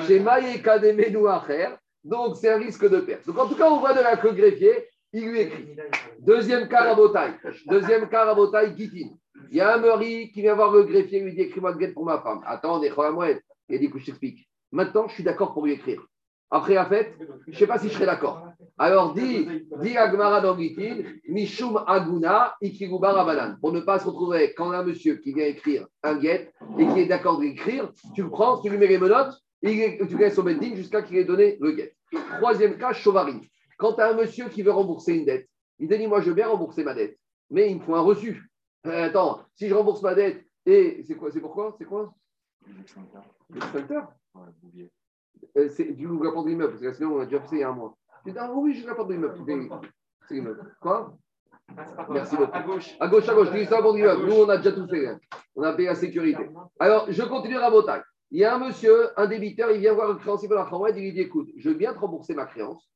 Chez 0.06 0.20
Maïka 0.20 0.78
des 0.78 0.92
Menou 0.92 1.26
Acher. 1.26 1.68
Donc 2.04 2.36
c'est 2.36 2.50
un 2.50 2.58
risque 2.58 2.88
de 2.88 3.00
perte. 3.00 3.26
Donc 3.26 3.38
en 3.38 3.48
tout 3.48 3.54
cas, 3.54 3.70
on 3.70 3.78
voit 3.78 3.94
de 3.94 4.00
là 4.00 4.16
que 4.16 4.28
le 4.28 4.34
greffier, 4.34 4.88
il 5.12 5.30
lui 5.30 5.40
écrit. 5.40 5.76
Deuxième 6.18 6.68
cas, 6.68 6.84
Rabotaille. 6.84 7.34
Deuxième 7.66 8.08
cas, 8.08 8.24
Rabotaille, 8.24 8.76
Gitin. 8.76 9.14
Il 9.50 9.56
y 9.56 9.60
a 9.60 9.74
un 9.74 9.78
mari 9.78 10.32
qui 10.32 10.42
vient 10.42 10.54
voir 10.54 10.72
le 10.72 10.84
greffier, 10.84 11.18
il 11.18 11.24
lui 11.24 11.34
dit 11.34 11.42
écris-moi 11.42 11.72
de 11.72 11.78
guette 11.78 11.94
pour 11.94 12.04
ma 12.04 12.20
femme. 12.20 12.42
Attends, 12.46 12.80
on 12.80 12.82
est 12.82 13.10
Moed. 13.10 13.40
Il 13.68 13.78
dit 13.78 13.90
que 13.90 13.98
je 13.98 14.06
t'explique. 14.06 14.48
Maintenant, 14.70 15.06
je 15.08 15.14
suis 15.14 15.22
d'accord 15.22 15.52
pour 15.52 15.64
lui 15.64 15.72
écrire. 15.72 16.04
Après 16.54 16.74
la 16.74 16.84
fête, 16.84 17.16
je 17.46 17.52
ne 17.52 17.56
sais 17.56 17.66
pas 17.66 17.78
si 17.78 17.88
je 17.88 17.94
serai 17.94 18.04
d'accord. 18.04 18.46
Alors, 18.76 19.14
dis, 19.14 19.48
dis 19.80 19.96
Agmara 19.96 20.42
dans 20.42 20.54
Mishum 20.54 21.82
Aguna, 21.86 22.54
Rabanan. 22.60 23.56
Pour 23.58 23.72
ne 23.72 23.80
pas 23.80 23.98
se 23.98 24.04
retrouver 24.04 24.52
quand 24.52 24.70
un 24.70 24.84
monsieur 24.84 25.16
qui 25.16 25.32
vient 25.32 25.46
écrire 25.46 25.86
un 26.02 26.16
guet 26.16 26.52
et 26.78 26.86
qui 26.86 27.00
est 27.00 27.06
d'accord 27.06 27.40
d'écrire, 27.40 27.90
tu 28.14 28.22
le 28.22 28.28
prends, 28.28 28.60
tu 28.60 28.68
lui 28.68 28.76
mets 28.76 28.86
les 28.86 28.98
menottes, 28.98 29.34
et 29.62 29.98
tu 30.06 30.18
laisses 30.18 30.38
au 30.38 30.42
bending 30.42 30.76
jusqu'à 30.76 31.00
qu'il 31.00 31.16
ait 31.16 31.24
donné 31.24 31.56
le 31.58 31.72
guet. 31.72 31.96
Troisième 32.36 32.76
cas, 32.76 32.92
Chauvarin. 32.92 33.40
Quand 33.78 33.94
tu 33.94 34.02
as 34.02 34.10
un 34.10 34.14
monsieur 34.14 34.50
qui 34.50 34.60
veut 34.60 34.72
rembourser 34.72 35.14
une 35.14 35.24
dette, 35.24 35.48
il 35.78 35.88
te 35.88 35.94
dit 35.94 36.06
Moi, 36.06 36.20
je 36.20 36.28
veux 36.28 36.34
bien 36.34 36.48
rembourser 36.48 36.84
ma 36.84 36.92
dette, 36.92 37.18
mais 37.48 37.70
il 37.70 37.78
me 37.78 37.80
faut 37.80 37.94
un 37.94 38.02
reçu. 38.02 38.50
Euh, 38.86 39.06
attends, 39.06 39.40
si 39.54 39.68
je 39.68 39.74
rembourse 39.74 40.02
ma 40.02 40.14
dette, 40.14 40.44
et 40.66 41.02
c'est 41.08 41.14
quoi 41.14 41.30
C'est 41.30 41.40
pourquoi 41.40 41.74
C'est 41.78 41.86
quoi? 41.86 42.12
L'extincteur 43.48 44.12
Euh, 45.56 45.68
C'est 45.68 45.92
du 45.92 46.06
la 46.06 46.30
porte 46.32 46.46
de 46.46 46.50
l'immeuble, 46.50 46.72
parce 46.72 46.82
que 46.82 46.92
sinon 46.92 47.16
on 47.16 47.20
a 47.20 47.24
déjà 47.26 47.40
fait 47.40 47.46
ça 47.48 47.56
il 47.56 47.60
y 47.60 47.62
a 47.62 47.68
un 47.70 47.72
mois. 47.72 47.96
Tu 48.24 48.32
dis, 48.32 48.38
ah 48.38 48.50
oui, 48.54 48.74
j'ai 48.74 48.86
la 48.86 48.94
porte 48.94 49.08
de 49.08 49.14
l'immeuble. 49.14 49.34
C'est 50.28 50.34
l'immeuble. 50.34 50.76
Quoi 50.80 51.14
Merci 52.10 52.36
beaucoup. 52.36 52.50
À 52.52 52.62
gauche. 52.62 52.96
À 53.00 53.08
gauche, 53.08 53.28
à 53.28 53.34
gauche, 53.34 53.50
tu 53.50 53.58
dis 53.58 53.66
ça 53.66 53.82
porte 53.82 53.96
de 53.96 54.00
l'immeuble. 54.02 54.26
Nous, 54.26 54.34
on 54.34 54.48
a 54.48 54.56
déjà 54.56 54.72
tout 54.72 54.86
fait. 54.88 55.06
hein. 55.08 55.18
On 55.56 55.62
a 55.62 55.72
payé 55.72 55.88
la 55.88 55.94
sécurité. 55.94 56.48
Alors, 56.78 57.06
je 57.10 57.22
continue 57.22 57.56
à 57.56 57.70
botaille. 57.70 58.02
Il 58.30 58.38
y 58.40 58.44
a 58.44 58.54
un 58.54 58.58
monsieur, 58.58 59.08
un 59.20 59.26
débiteur, 59.26 59.70
il 59.72 59.80
vient 59.80 59.92
voir 59.92 60.08
le 60.08 60.14
créancier 60.14 60.48
de 60.48 60.54
la 60.54 60.64
Khamoued, 60.64 60.96
il 60.96 61.02
lui 61.02 61.12
dit 61.12 61.20
écoute, 61.20 61.50
je 61.56 61.68
veux 61.68 61.74
bien 61.74 61.92
te 61.92 61.98
rembourser 61.98 62.34
ma 62.34 62.46
créance, 62.46 62.88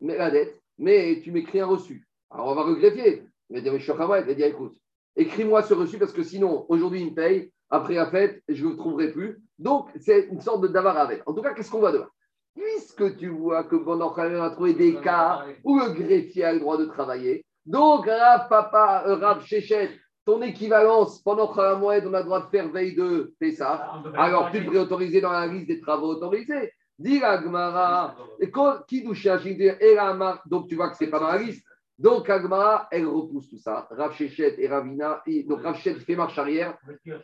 mais 0.00 0.16
la 0.16 0.30
dette, 0.30 0.62
mais 0.78 1.20
tu 1.24 1.32
m'écris 1.32 1.58
un 1.60 1.66
reçu. 1.66 2.06
Alors, 2.30 2.46
on 2.48 2.54
va 2.54 2.62
regreffier. 2.62 3.24
Il 3.50 3.56
va 3.56 3.60
dire 3.62 3.72
mais 3.72 3.78
je 3.80 3.84
suis. 3.84 3.92
Il 3.92 3.98
va 4.06 4.34
dire 4.34 4.46
écoute, 4.46 4.76
écris-moi 5.16 5.62
ce 5.62 5.74
reçu 5.74 5.98
parce 5.98 6.12
que 6.12 6.22
sinon, 6.22 6.64
aujourd'hui, 6.68 7.00
il 7.00 7.10
me 7.10 7.14
paye, 7.14 7.52
après 7.74 7.94
la 7.94 8.06
fête, 8.06 8.42
je 8.48 8.64
ne 8.64 8.70
le 8.70 8.76
trouverai 8.76 9.12
plus. 9.12 9.42
Donc, 9.58 9.88
c'est 10.00 10.28
une 10.30 10.40
sorte 10.40 10.62
de 10.62 10.68
davar 10.68 10.96
avec. 10.96 11.22
En 11.26 11.34
tout 11.34 11.42
cas, 11.42 11.54
qu'est-ce 11.54 11.70
qu'on 11.70 11.80
va 11.80 11.92
devoir 11.92 12.10
Puisque 12.54 13.16
tu 13.16 13.28
vois 13.28 13.64
que 13.64 13.76
pendant 13.76 14.10
Khamoued, 14.14 14.38
on 14.38 14.42
a 14.42 14.50
trouvé 14.50 14.74
des 14.74 14.94
cas 15.00 15.44
où 15.64 15.78
le 15.78 15.90
greffier 15.90 16.44
a 16.44 16.52
le 16.52 16.60
droit 16.60 16.76
de 16.76 16.84
travailler, 16.84 17.44
donc, 17.66 18.06
Rav 18.06 18.48
Papa, 18.48 19.04
euh, 19.06 19.16
Rav 19.16 19.44
Chéchet, 19.44 19.90
ton 20.26 20.42
équivalence 20.42 21.20
pendant 21.22 21.52
Khamoued, 21.52 22.04
on 22.06 22.14
a 22.14 22.18
le 22.18 22.24
droit 22.24 22.42
de 22.42 22.50
faire 22.50 22.68
veille 22.68 22.94
de 22.94 23.34
Pessah. 23.40 24.02
Alors, 24.16 24.50
tu 24.52 24.60
devrais 24.60 24.80
autoriser 24.80 25.20
dans 25.20 25.32
la 25.32 25.46
liste 25.46 25.68
des 25.68 25.80
travaux 25.80 26.08
autorisés. 26.08 26.72
Dis 26.98 27.18
la 27.18 27.42
Gemara, 27.42 28.14
un 28.40 30.38
donc 30.46 30.68
tu 30.68 30.76
vois 30.76 30.90
que 30.90 30.96
ce 30.96 31.04
n'est 31.04 31.10
pas 31.10 31.18
dans 31.18 31.28
la 31.28 31.38
liste. 31.38 31.66
Donc, 32.04 32.28
Agmara, 32.28 32.86
elle 32.90 33.06
repousse 33.06 33.48
tout 33.48 33.56
ça. 33.66 33.88
Rav 33.90 34.12
Shechet 34.12 34.56
et 34.62 34.68
Ravina, 34.68 35.22
et- 35.26 35.42
donc 35.44 35.62
Rav 35.62 35.76
Shechet 35.76 36.00
fait 36.00 36.16
marche 36.16 36.38
arrière. 36.38 36.76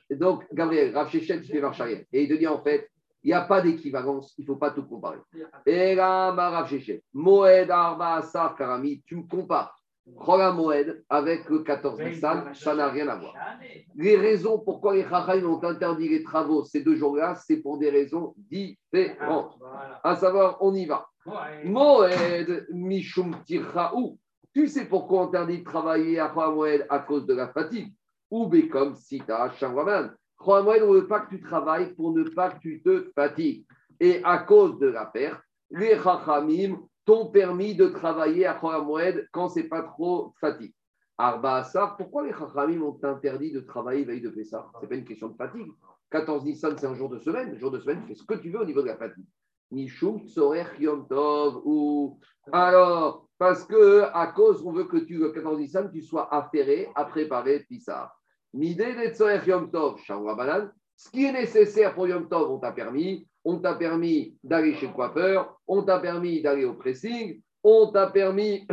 Et 0.08 0.16
donc, 0.16 0.38
Gabriel, 0.54 0.96
Rav 0.96 1.10
Shechet 1.10 1.42
fait 1.42 1.60
marche 1.60 1.80
arrière. 1.82 2.02
Et 2.12 2.22
il 2.22 2.28
te 2.30 2.34
dit 2.34 2.46
en 2.46 2.62
fait, 2.62 2.88
il 3.22 3.26
n'y 3.26 3.34
a 3.34 3.42
pas 3.42 3.60
d'équivalence, 3.60 4.32
il 4.38 4.42
ne 4.42 4.46
faut 4.46 4.56
pas 4.56 4.70
tout 4.70 4.84
comparer. 4.84 5.18
Et 5.66 5.94
là, 5.94 6.32
ma 6.32 6.48
Rav 6.48 6.66
Shechet, 6.70 7.02
Moed 7.12 7.70
Arba 7.70 8.14
Asar 8.20 8.56
Karami, 8.56 9.02
tu 9.06 9.16
me 9.16 9.24
compares. 9.24 9.76
Chola 10.24 10.50
Moed 10.52 11.04
avec 11.10 11.48
le 11.50 11.58
14 11.58 11.98
Nissan, 12.14 12.54
ça 12.54 12.74
n'a 12.74 12.88
rien 12.88 13.06
à 13.08 13.16
voir. 13.16 13.34
Les 13.96 14.16
raisons 14.16 14.58
pourquoi 14.60 14.94
les 14.94 15.04
Chachayim 15.04 15.44
ont 15.44 15.62
interdit 15.62 16.08
les 16.08 16.22
travaux 16.22 16.64
ces 16.64 16.82
deux 16.82 16.96
jours-là, 16.96 17.34
c'est 17.34 17.58
pour 17.58 17.76
des 17.78 17.90
raisons 17.90 18.34
différentes. 18.50 19.58
À 20.02 20.16
savoir, 20.16 20.56
on 20.62 20.74
y 20.74 20.86
va. 20.86 21.06
Moed 21.66 22.66
Mishum 22.72 23.36
Tirchaou. 23.44 24.16
Tu 24.54 24.66
sais 24.66 24.86
pourquoi 24.86 25.22
on 25.22 25.28
interdit 25.28 25.58
de 25.58 25.64
travailler 25.64 26.18
à 26.18 26.32
Moed 26.32 26.86
à 26.88 26.98
cause 27.00 27.26
de 27.26 27.34
la 27.34 27.48
fatigue 27.48 27.92
Ou 28.30 28.46
Bekom 28.46 28.94
Sita 28.96 29.50
Shamraman. 29.52 30.14
Moed, 30.44 30.82
on 30.82 30.92
ne 30.92 31.00
veut 31.00 31.06
pas 31.06 31.20
que 31.20 31.30
tu 31.30 31.40
travailles 31.40 31.94
pour 31.94 32.12
ne 32.12 32.24
pas 32.24 32.50
que 32.50 32.58
tu 32.58 32.82
te 32.82 33.10
fatigues. 33.14 33.64
Et 34.00 34.20
à 34.24 34.38
cause 34.38 34.78
de 34.78 34.88
la 34.88 35.06
perte, 35.06 35.40
les 35.70 35.96
Chachamim 35.98 36.80
t'ont 37.04 37.26
permis 37.26 37.74
de 37.74 37.86
travailler 37.86 38.46
à 38.46 38.58
Moed 38.60 39.28
quand 39.32 39.48
c'est 39.48 39.68
pas 39.68 39.82
trop 39.82 40.34
fatigue. 40.40 40.74
Arba 41.16 41.56
Asar, 41.56 41.96
pourquoi 41.96 42.26
les 42.26 42.32
Chachamim 42.32 42.82
ont 42.82 42.98
interdit 43.02 43.52
de 43.52 43.60
travailler 43.60 44.04
veille 44.04 44.22
de 44.22 44.30
Pessah? 44.30 44.66
Ce 44.74 44.80
n'est 44.80 44.88
pas 44.88 44.94
une 44.94 45.04
question 45.04 45.28
de 45.28 45.36
fatigue. 45.36 45.70
14 46.10 46.44
Nissan, 46.44 46.76
c'est 46.76 46.86
un 46.86 46.94
jour 46.94 47.08
de 47.08 47.18
semaine. 47.18 47.52
Le 47.52 47.58
jour 47.58 47.70
de 47.70 47.78
semaine, 47.78 48.00
tu 48.02 48.08
fais 48.08 48.14
ce 48.14 48.24
que 48.24 48.34
tu 48.34 48.50
veux 48.50 48.60
au 48.60 48.64
niveau 48.64 48.82
de 48.82 48.88
la 48.88 48.96
fatigue. 48.96 49.26
Tsorech 49.72 50.80
Yom 50.80 51.06
Tov 51.06 51.62
ou 51.64 52.18
alors 52.50 53.29
parce 53.40 53.64
que 53.64 54.02
à 54.12 54.26
cause 54.26 54.62
on 54.66 54.70
veut 54.70 54.84
que 54.84 54.98
tu 54.98 55.16
le 55.16 55.30
14 55.30 55.58
Nissan 55.58 55.90
tu 55.90 56.02
sois 56.02 56.28
affairé 56.32 56.90
à 56.94 57.06
préparer 57.06 57.60
Pissar. 57.60 58.14
Midé 58.52 58.92
de 58.92 59.48
Yom 59.48 59.70
Tov 59.70 59.98
Shavra 60.02 60.34
Banan. 60.34 60.68
Ce 60.94 61.10
qui 61.10 61.24
est 61.24 61.32
nécessaire 61.32 61.94
pour 61.94 62.06
Yom 62.06 62.28
Tov, 62.28 62.50
on 62.50 62.58
t'a 62.58 62.72
permis. 62.72 63.26
On 63.42 63.58
t'a 63.58 63.76
permis 63.76 64.36
d'aller 64.44 64.74
chez 64.74 64.88
le 64.88 64.92
coiffeur. 64.92 65.56
On 65.66 65.82
t'a 65.82 66.00
permis 66.00 66.42
d'aller 66.42 66.66
au 66.66 66.74
pressing. 66.74 67.40
On 67.64 67.90
t'a 67.90 68.08
permis 68.08 68.66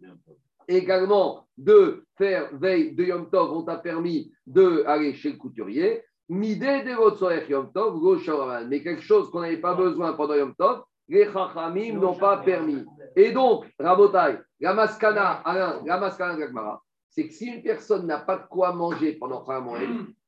également 0.68 1.46
de 1.58 2.02
faire 2.16 2.48
veille 2.56 2.94
de 2.94 3.04
Yom 3.04 3.28
Tov. 3.28 3.52
On 3.52 3.62
t'a 3.62 3.76
permis 3.76 4.32
d'aller 4.46 5.12
chez 5.12 5.32
le 5.32 5.36
couturier. 5.36 6.02
Midé 6.30 6.82
de 6.82 7.50
Yom 7.50 7.70
Tov. 7.74 8.66
Mais 8.68 8.82
quelque 8.82 9.02
chose 9.02 9.30
qu'on 9.30 9.40
n'avait 9.40 9.60
pas 9.60 9.74
besoin 9.74 10.14
pendant 10.14 10.34
Yom 10.34 10.54
Tov, 10.54 10.84
les 11.08 11.24
Chachamim 11.32 11.98
n'ont 11.98 12.16
pas 12.16 12.38
permis. 12.38 12.84
Et 13.16 13.32
donc, 13.32 13.66
Rabotai, 13.78 14.38
la 14.60 14.74
maskana, 14.74 15.42
Alain, 15.44 15.82
la 15.84 15.98
maskana 15.98 16.34
de 16.34 16.40
la 16.40 16.48
Gemara, 16.48 16.82
c'est 17.08 17.26
que 17.26 17.32
si 17.32 17.46
une 17.46 17.62
personne 17.62 18.06
n'a 18.06 18.18
pas 18.18 18.36
de 18.36 18.46
quoi 18.48 18.72
manger 18.72 19.14
pendant 19.14 19.48
un 19.48 19.60
mois 19.60 19.78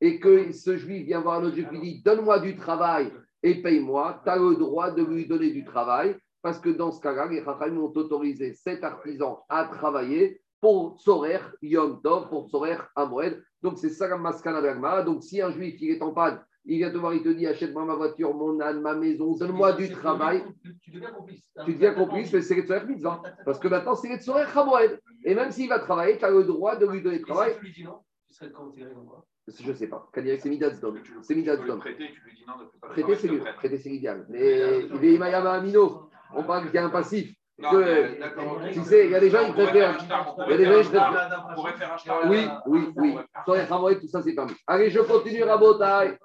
et 0.00 0.18
que 0.18 0.50
ce 0.52 0.76
juif 0.76 1.06
vient 1.06 1.20
voir 1.20 1.40
un 1.40 1.44
autre 1.44 1.54
juif 1.54 1.68
et 1.72 1.78
dit 1.78 2.02
Donne-moi 2.02 2.40
du 2.40 2.56
travail 2.56 3.12
et 3.42 3.62
paye-moi, 3.62 4.20
tu 4.24 4.30
as 4.30 4.36
le 4.36 4.56
droit 4.56 4.90
de 4.90 5.02
lui 5.04 5.26
donner 5.26 5.50
du 5.50 5.64
travail 5.64 6.16
parce 6.42 6.58
que 6.58 6.70
dans 6.70 6.90
ce 6.90 7.00
cas-là, 7.00 7.26
les 7.26 7.44
Chachamim 7.44 7.80
ont 7.80 7.92
autorisé 7.94 8.54
cet 8.54 8.82
artisan 8.82 9.44
à 9.48 9.66
travailler 9.66 10.40
pour 10.60 11.00
Sorer 11.00 11.40
Yom 11.62 12.00
Tov, 12.02 12.28
pour 12.28 12.48
Sorer 12.50 12.78
Amoed. 12.96 13.42
Donc, 13.62 13.78
c'est 13.78 13.90
ça 13.90 14.08
la 14.08 14.16
maskana 14.16 14.60
de 14.60 14.66
la. 14.66 15.02
Donc, 15.02 15.22
si 15.22 15.40
un 15.40 15.50
juif 15.50 15.76
il 15.80 15.92
est 15.92 16.02
en 16.02 16.12
panne, 16.12 16.40
il 16.64 16.78
vient 16.78 16.90
te 16.90 16.96
voir, 16.98 17.14
il 17.14 17.22
te 17.22 17.28
dit 17.30 17.46
achète-moi 17.46 17.84
ma 17.84 17.94
voiture, 17.94 18.34
mon 18.34 18.61
âne, 18.61 18.80
ma 18.80 18.94
maison, 18.94 19.34
donne-moi 19.36 19.72
du 19.72 19.90
travail. 19.90 20.44
Tu 20.82 20.90
deviens 20.90 21.11
complice. 21.11 21.40
Tu 21.64 21.74
deviens 21.74 21.94
complice, 21.94 22.32
mais 22.32 22.42
c'est 22.42 22.54
les 22.54 22.62
Tzorer 22.62 22.84
Mitzvah. 22.86 23.22
Parce 23.44 23.58
que 23.58 23.68
maintenant, 23.68 23.94
c'est 23.94 24.08
les 24.08 24.18
Tzorer 24.18 24.44
Hamoed. 24.54 25.00
Et 25.24 25.34
même 25.34 25.50
s'il 25.50 25.68
va 25.68 25.78
travailler, 25.78 26.18
tu 26.18 26.24
as 26.24 26.30
le 26.30 26.44
droit 26.44 26.76
de 26.76 26.86
lui 26.86 27.02
donner 27.02 27.18
du 27.18 27.24
travail. 27.24 27.52
Si 27.54 27.58
tu 27.58 27.64
lui 27.64 27.72
dis 27.72 27.84
non, 27.84 27.98
tu 28.28 28.34
serais 28.34 28.50
considéré 28.50 28.92
comme 28.92 29.06
quoi? 29.06 29.24
Je 29.48 29.68
ne 29.68 29.74
sais 29.74 29.88
pas. 29.88 30.06
Quand 30.12 30.22
c'est 30.38 30.48
Midazdom. 30.48 30.94
Tu 31.02 31.12
le- 31.14 31.22
C'est 31.22 31.34
le 31.34 31.40
Midazdom. 31.40 31.78
prêter, 31.78 32.11
tu 32.14 32.20
lui 32.24 32.34
dis 32.36 32.44
non, 32.46 32.54
ne 32.58 32.64
fais 32.70 32.78
pas 32.78 32.86
le 32.86 32.92
Prêter, 32.92 33.02
travail, 33.02 33.18
c'est 33.20 33.28
mieux. 33.30 33.40
prête. 33.40 33.56
Prêter, 33.56 33.78
c'est 33.78 33.88
l'idéal. 33.88 34.26
Mais 34.28 34.80
il 35.02 35.04
est 35.14 35.18
Mayama 35.18 35.52
Amino. 35.54 36.11
On 36.34 36.44
parle 36.44 36.66
qu'il 36.66 36.74
y 36.74 36.78
a 36.78 36.84
un 36.84 36.90
passif. 36.90 37.34
Non, 37.58 37.70
Que- 37.72 37.76
mais 38.12 38.18
d'accord, 38.20 38.58
ok. 38.64 38.70
Tu 38.72 38.80
sais, 38.84 39.06
il 39.06 39.11
y 39.11 39.14
a 39.14 39.20
des 39.20 39.28
gens 39.30 39.44
qui 39.46 39.52
préfèrent. 39.52 39.98
Il 40.46 40.50
y 40.50 40.54
a 40.54 40.56
des 40.56 40.64
gens 40.64 40.80
qui 40.82 40.88
préfèrent. 40.88 41.12
star, 41.26 41.46
on 41.50 41.54
pourrait 41.54 41.72
faire 41.72 41.92
un 41.92 41.98
star. 41.98 42.30
Oui, 42.30 42.46
oui, 42.66 42.88
oui. 42.96 43.16
Tzorer 43.44 43.66
Hamoed, 43.70 44.00
tout 44.00 44.06
ça, 44.08 44.22
c'est 44.22 44.34
permis. 44.34 44.54
Allez, 44.66 44.88
je 44.90 45.00
continue 45.00 45.42
Rabotai. 45.42 46.16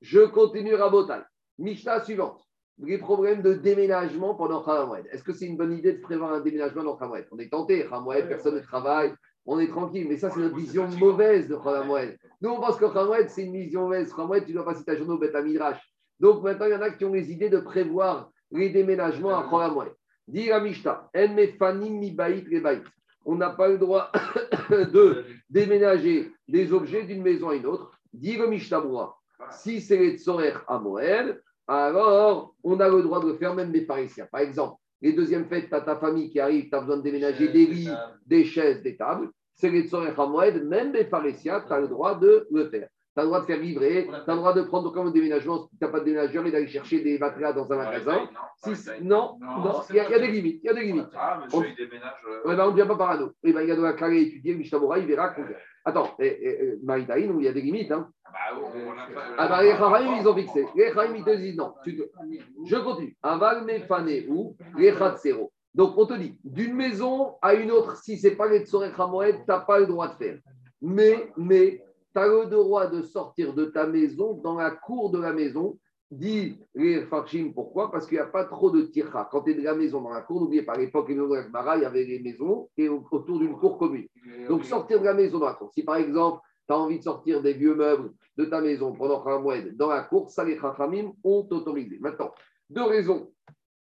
Je 0.00 0.20
continue 0.20 0.74
Rabotai. 0.74 1.20
Mishnah 1.58 2.02
suivante. 2.04 2.40
Les 2.78 2.96
problèmes 2.96 3.42
de 3.42 3.52
déménagement 3.52 4.34
pendant 4.34 4.62
Khamoued. 4.62 5.06
Est-ce 5.12 5.22
que 5.22 5.34
c'est 5.34 5.46
une 5.46 5.58
bonne 5.58 5.76
idée 5.76 5.92
de 5.92 6.00
prévoir 6.00 6.32
un 6.32 6.40
déménagement 6.40 6.82
dans 6.82 6.96
Khamoued 6.96 7.26
On 7.30 7.38
est 7.38 7.50
tenté, 7.50 7.84
Khamoued, 7.86 8.26
personne 8.26 8.54
ne 8.54 8.60
travaille, 8.60 9.12
on 9.44 9.60
est 9.60 9.68
tranquille. 9.68 10.06
Mais 10.08 10.16
ça, 10.16 10.30
c'est 10.30 10.40
notre 10.40 10.56
vision 10.56 10.88
mauvaise 10.88 11.48
de 11.48 11.56
Khamoued. 11.56 12.16
Nous, 12.40 12.50
on 12.50 12.58
pense 12.58 12.76
que 12.76 12.86
Khamoued, 12.86 13.28
c'est 13.28 13.44
une 13.44 13.52
vision 13.52 13.82
mauvaise. 13.82 14.10
Khamoued, 14.14 14.46
tu 14.46 14.54
dois 14.54 14.64
passer 14.64 14.84
ta 14.84 14.96
journée 14.96 15.12
au 15.12 15.18
Beth 15.18 15.34
Midrash. 15.44 15.78
Donc 16.18 16.42
maintenant, 16.42 16.66
il 16.66 16.72
y 16.72 16.76
en 16.76 16.80
a 16.80 16.90
qui 16.90 17.04
ont 17.04 17.12
les 17.12 17.30
idées 17.30 17.50
de 17.50 17.60
prévoir 17.60 18.30
les 18.50 18.70
déménagements 18.70 19.38
à 19.38 19.42
Khamoued. 19.42 19.92
Dis 20.26 20.46
la 20.46 20.60
Mishnah, 20.60 21.10
En 21.14 21.34
mefanim 21.34 21.98
mi. 21.98 22.16
On 23.26 23.34
n'a 23.34 23.50
pas 23.50 23.68
le 23.68 23.76
droit 23.76 24.10
de 24.70 25.26
déménager 25.50 26.32
des 26.48 26.72
objets 26.72 27.02
d'une 27.02 27.22
maison 27.22 27.50
à 27.50 27.56
une 27.56 27.66
autre. 27.66 27.92
Dis 28.14 28.38
le 28.38 28.46
Mishnah. 28.46 28.82
Si 29.50 29.80
c'est 29.80 29.96
les 29.96 30.16
tzorer 30.18 30.52
à 30.68 30.78
Moël, 30.78 31.40
alors 31.66 32.54
on 32.64 32.78
a 32.80 32.88
le 32.88 33.02
droit 33.02 33.20
de 33.20 33.28
le 33.28 33.36
faire 33.36 33.54
même 33.54 33.72
des 33.72 33.82
parisiens. 33.82 34.26
Par 34.30 34.40
exemple, 34.40 34.76
les 35.00 35.12
deuxièmes 35.12 35.46
fêtes, 35.46 35.68
tu 35.68 35.74
as 35.74 35.80
ta 35.80 35.96
famille 35.96 36.30
qui 36.30 36.40
arrive, 36.40 36.68
tu 36.68 36.74
as 36.74 36.80
besoin 36.80 36.98
de 36.98 37.02
déménager 37.02 37.48
des 37.48 37.66
lits, 37.66 37.88
des 38.26 38.44
chaises, 38.44 38.82
des 38.82 38.96
tables. 38.96 39.30
C'est 39.54 39.70
les 39.70 39.84
tzorer 39.86 40.12
à 40.16 40.26
Moël, 40.26 40.66
même 40.66 40.92
des 40.92 41.04
parisiens, 41.04 41.62
tu 41.66 41.72
as 41.72 41.80
le 41.80 41.88
droit 41.88 42.18
de 42.18 42.46
le 42.50 42.68
faire. 42.68 42.88
Tu 43.14 43.20
as 43.20 43.22
le 43.22 43.26
droit 43.28 43.40
de 43.40 43.46
faire 43.46 43.58
livrer, 43.58 44.06
tu 44.06 44.30
as 44.30 44.34
le 44.34 44.38
droit 44.38 44.52
de 44.54 44.62
prendre 44.62 44.92
comme 44.92 45.12
déménagement 45.12 45.64
si 45.64 45.76
tu 45.76 45.84
n'as 45.84 45.90
pas 45.90 46.00
de 46.00 46.04
déménageur 46.04 46.46
et 46.46 46.52
d'aller 46.52 46.68
chercher 46.68 47.00
des 47.00 47.18
matelas 47.18 47.52
dans 47.52 47.70
un 47.72 47.76
magasin. 47.76 48.28
Si- 48.56 48.90
non, 49.02 49.36
non, 49.40 49.80
il 49.90 49.96
y, 49.96 50.00
a 50.00 50.18
des 50.18 50.28
limites. 50.28 50.60
Il 50.62 50.66
y 50.66 50.70
a 50.70 50.74
des 50.74 50.82
limites. 50.82 51.08
Ah, 51.14 51.40
On- 51.52 51.60
monsieur, 51.60 51.72
il 51.76 51.86
déménage. 51.86 52.12
euh, 52.28 52.56
ben, 52.56 52.64
on 52.64 52.66
ne 52.70 52.76
devient 52.76 52.86
pas 52.88 52.96
parano. 52.96 53.32
Et 53.42 53.52
ben, 53.52 53.62
il 53.62 53.68
y 53.68 53.72
a 53.72 53.76
de 53.76 53.82
la 53.82 54.14
étudier, 54.14 54.54
Mishnah 54.54 54.78
il 54.98 55.06
verra 55.06 55.30
qu'on 55.30 55.42
Attends, 55.84 56.10
eh, 56.20 56.78
Maïtaïn, 56.82 57.30
où 57.30 57.40
il 57.40 57.46
y 57.46 57.48
a 57.48 57.52
des 57.52 57.62
limites. 57.62 57.90
Hein. 57.92 58.10
bah, 58.32 58.38
on- 58.54 58.88
on 58.88 58.92
a 58.92 59.06
pas- 59.12 59.34
Ah 59.38 59.48
bah, 59.48 59.62
les 59.62 59.70
Chahayim, 59.76 60.16
ils 60.20 60.28
ont 60.28 60.34
fixé. 60.36 60.66
Les 60.76 60.92
Chahayim, 60.92 61.16
ils 61.16 61.24
te 61.24 61.34
disent 61.36 61.56
non. 61.56 61.74
Tu 61.82 61.96
te- 61.96 62.02
Je 62.64 62.76
continue. 62.76 63.16
Aval 63.22 63.64
mefane 63.64 64.24
ou 64.28 64.56
les 64.76 64.92
Chatsero. 64.94 65.50
Donc, 65.74 65.96
on 65.96 66.06
te 66.06 66.14
dit, 66.14 66.38
d'une 66.44 66.74
maison 66.74 67.34
à 67.42 67.54
une 67.54 67.70
autre, 67.70 67.96
si 67.96 68.18
ce 68.18 68.28
n'est 68.28 68.36
pas 68.36 68.48
les 68.48 68.64
Tsorek 68.66 68.92
Hamoed, 68.98 69.34
tu 69.36 69.42
n'as 69.48 69.60
pas 69.60 69.78
le 69.78 69.86
droit 69.86 70.08
de 70.08 70.14
faire. 70.14 70.38
Mais, 70.82 71.30
mais 71.36 71.82
tu 72.14 72.20
as 72.20 72.26
le 72.26 72.46
droit 72.46 72.86
de 72.88 73.02
sortir 73.02 73.54
de 73.54 73.66
ta 73.66 73.86
maison 73.86 74.34
dans 74.34 74.56
la 74.56 74.70
cour 74.72 75.10
de 75.10 75.20
la 75.20 75.32
maison. 75.32 75.78
Dit 76.10 76.58
les 76.74 77.02
Farshim, 77.06 77.52
pourquoi? 77.54 77.90
Parce 77.92 78.06
qu'il 78.06 78.16
n'y 78.16 78.22
a 78.22 78.26
pas 78.26 78.44
trop 78.44 78.72
de 78.72 78.82
tircha. 78.82 79.28
Quand 79.30 79.42
tu 79.42 79.52
es 79.52 79.54
de 79.54 79.62
la 79.62 79.76
maison 79.76 80.00
dans 80.00 80.10
la 80.10 80.22
cour, 80.22 80.40
n'oubliez 80.40 80.62
pas, 80.62 80.72
à 80.72 80.78
l'époque, 80.78 81.06
il 81.08 81.16
y 81.16 81.84
avait 81.84 82.04
les 82.04 82.18
maisons 82.18 82.68
et 82.76 82.88
au- 82.88 83.06
autour 83.12 83.38
d'une 83.38 83.56
cour 83.56 83.78
commune. 83.78 84.08
Donc, 84.48 84.64
sortir 84.64 84.98
de 84.98 85.04
la 85.04 85.14
maison 85.14 85.38
dans 85.38 85.46
la 85.46 85.54
cour. 85.54 85.70
Si 85.72 85.84
par 85.84 85.96
exemple, 85.96 86.40
tu 86.68 86.74
as 86.74 86.78
envie 86.78 86.98
de 86.98 87.04
sortir 87.04 87.40
des 87.42 87.52
vieux 87.52 87.76
meubles 87.76 88.10
de 88.36 88.44
ta 88.44 88.60
maison 88.60 88.92
pendant 88.92 89.22
Khamoued 89.22 89.76
dans 89.76 89.88
la 89.88 90.02
cour, 90.02 90.30
ça, 90.30 90.42
les 90.42 90.58
Chachamim 90.58 91.12
ont 91.22 91.46
autorisé. 91.48 91.98
Maintenant, 92.00 92.32
deux 92.68 92.84
raisons. 92.84 93.32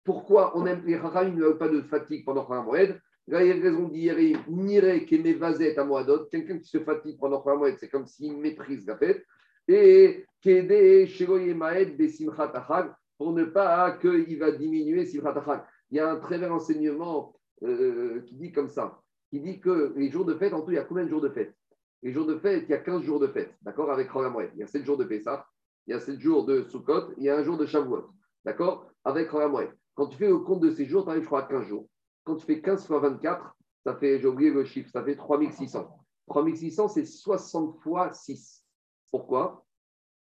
Pourquoi 0.04 0.52
on 0.58 0.66
aime 0.66 0.82
les 0.84 0.98
Chachamim 0.98 1.34
ne 1.34 1.44
veulent 1.44 1.58
pas 1.58 1.68
de 1.70 1.80
fatigue 1.80 2.26
pendant 2.26 2.44
Khamoued 2.44 3.00
Là, 3.28 3.42
il 3.42 3.48
y 3.48 3.52
a 3.52 3.54
une 3.54 3.62
raison 3.62 3.88
d'hier, 3.88 4.16
Nire 4.48 5.06
qui 5.06 5.32
vazet 5.34 5.78
à 5.78 5.84
Moadot. 5.84 6.26
Quelqu'un 6.26 6.58
qui 6.58 6.68
se 6.68 6.78
fatigue 6.80 7.18
pendant 7.18 7.40
Khamoued, 7.40 7.76
c'est 7.78 7.88
comme 7.88 8.04
s'il 8.06 8.36
maîtrise 8.36 8.84
la 8.86 8.98
fête. 8.98 9.24
Et 9.68 10.26
Pour 13.18 13.32
ne 13.32 13.44
pas 13.44 13.92
qu'il 13.98 14.38
va 14.38 14.52
diminuer 14.52 15.06
Simchat. 15.06 15.66
Il 15.90 15.96
y 15.96 16.00
a 16.00 16.10
un 16.10 16.16
très 16.16 16.38
bel 16.38 16.50
enseignement 16.50 17.34
euh, 17.62 18.20
qui 18.22 18.34
dit 18.34 18.52
comme 18.52 18.68
ça 18.68 19.02
qui 19.32 19.40
dit 19.40 19.60
que 19.60 19.94
les 19.96 20.10
jours 20.10 20.26
de 20.26 20.34
fête, 20.34 20.52
en 20.52 20.60
tout, 20.60 20.72
il 20.72 20.74
y 20.74 20.78
a 20.78 20.84
combien 20.84 21.04
de 21.04 21.08
jours 21.08 21.22
de 21.22 21.30
fête? 21.30 21.56
Les 22.02 22.12
jours 22.12 22.26
de 22.26 22.36
fête, 22.36 22.64
il 22.68 22.70
y 22.70 22.74
a 22.74 22.78
15 22.78 23.02
jours 23.02 23.18
de 23.18 23.28
fête, 23.28 23.54
d'accord 23.62 23.90
Avec 23.90 24.10
Rolamoued. 24.10 24.50
Il 24.54 24.60
y 24.60 24.62
a 24.62 24.66
7 24.66 24.84
jours 24.84 24.98
de 24.98 25.04
Pessah, 25.04 25.46
il 25.86 25.92
y 25.92 25.94
a 25.94 26.00
7 26.00 26.20
jours 26.20 26.44
de 26.44 26.64
Sukkot, 26.64 27.14
il 27.16 27.24
y 27.24 27.30
a 27.30 27.38
un 27.38 27.42
jour 27.42 27.56
de 27.56 27.64
Shavuot, 27.64 28.10
d'accord 28.44 28.90
Avec 29.04 29.30
Rolamoued. 29.30 29.72
Quand 29.94 30.08
tu 30.08 30.18
fais 30.18 30.28
le 30.28 30.36
compte 30.38 30.60
de 30.60 30.70
ces 30.70 30.84
jours, 30.84 31.04
tu 31.04 31.10
arrives, 31.10 31.22
je 31.22 31.26
crois, 31.28 31.44
à 31.44 31.48
15 31.48 31.64
jours. 31.64 31.88
Quand 32.24 32.36
tu 32.36 32.44
fais 32.44 32.60
15 32.60 32.86
fois 32.86 33.00
24, 33.00 33.56
ça 33.86 33.96
fait, 33.96 34.20
j'ai 34.20 34.28
oublié 34.28 34.50
le 34.50 34.66
chiffre, 34.66 34.90
ça 34.90 35.02
fait 35.02 35.16
3600. 35.16 35.88
3600, 36.28 36.88
c'est 36.88 37.06
60 37.06 37.78
fois 37.78 38.12
6. 38.12 38.66
Pourquoi? 39.10 39.61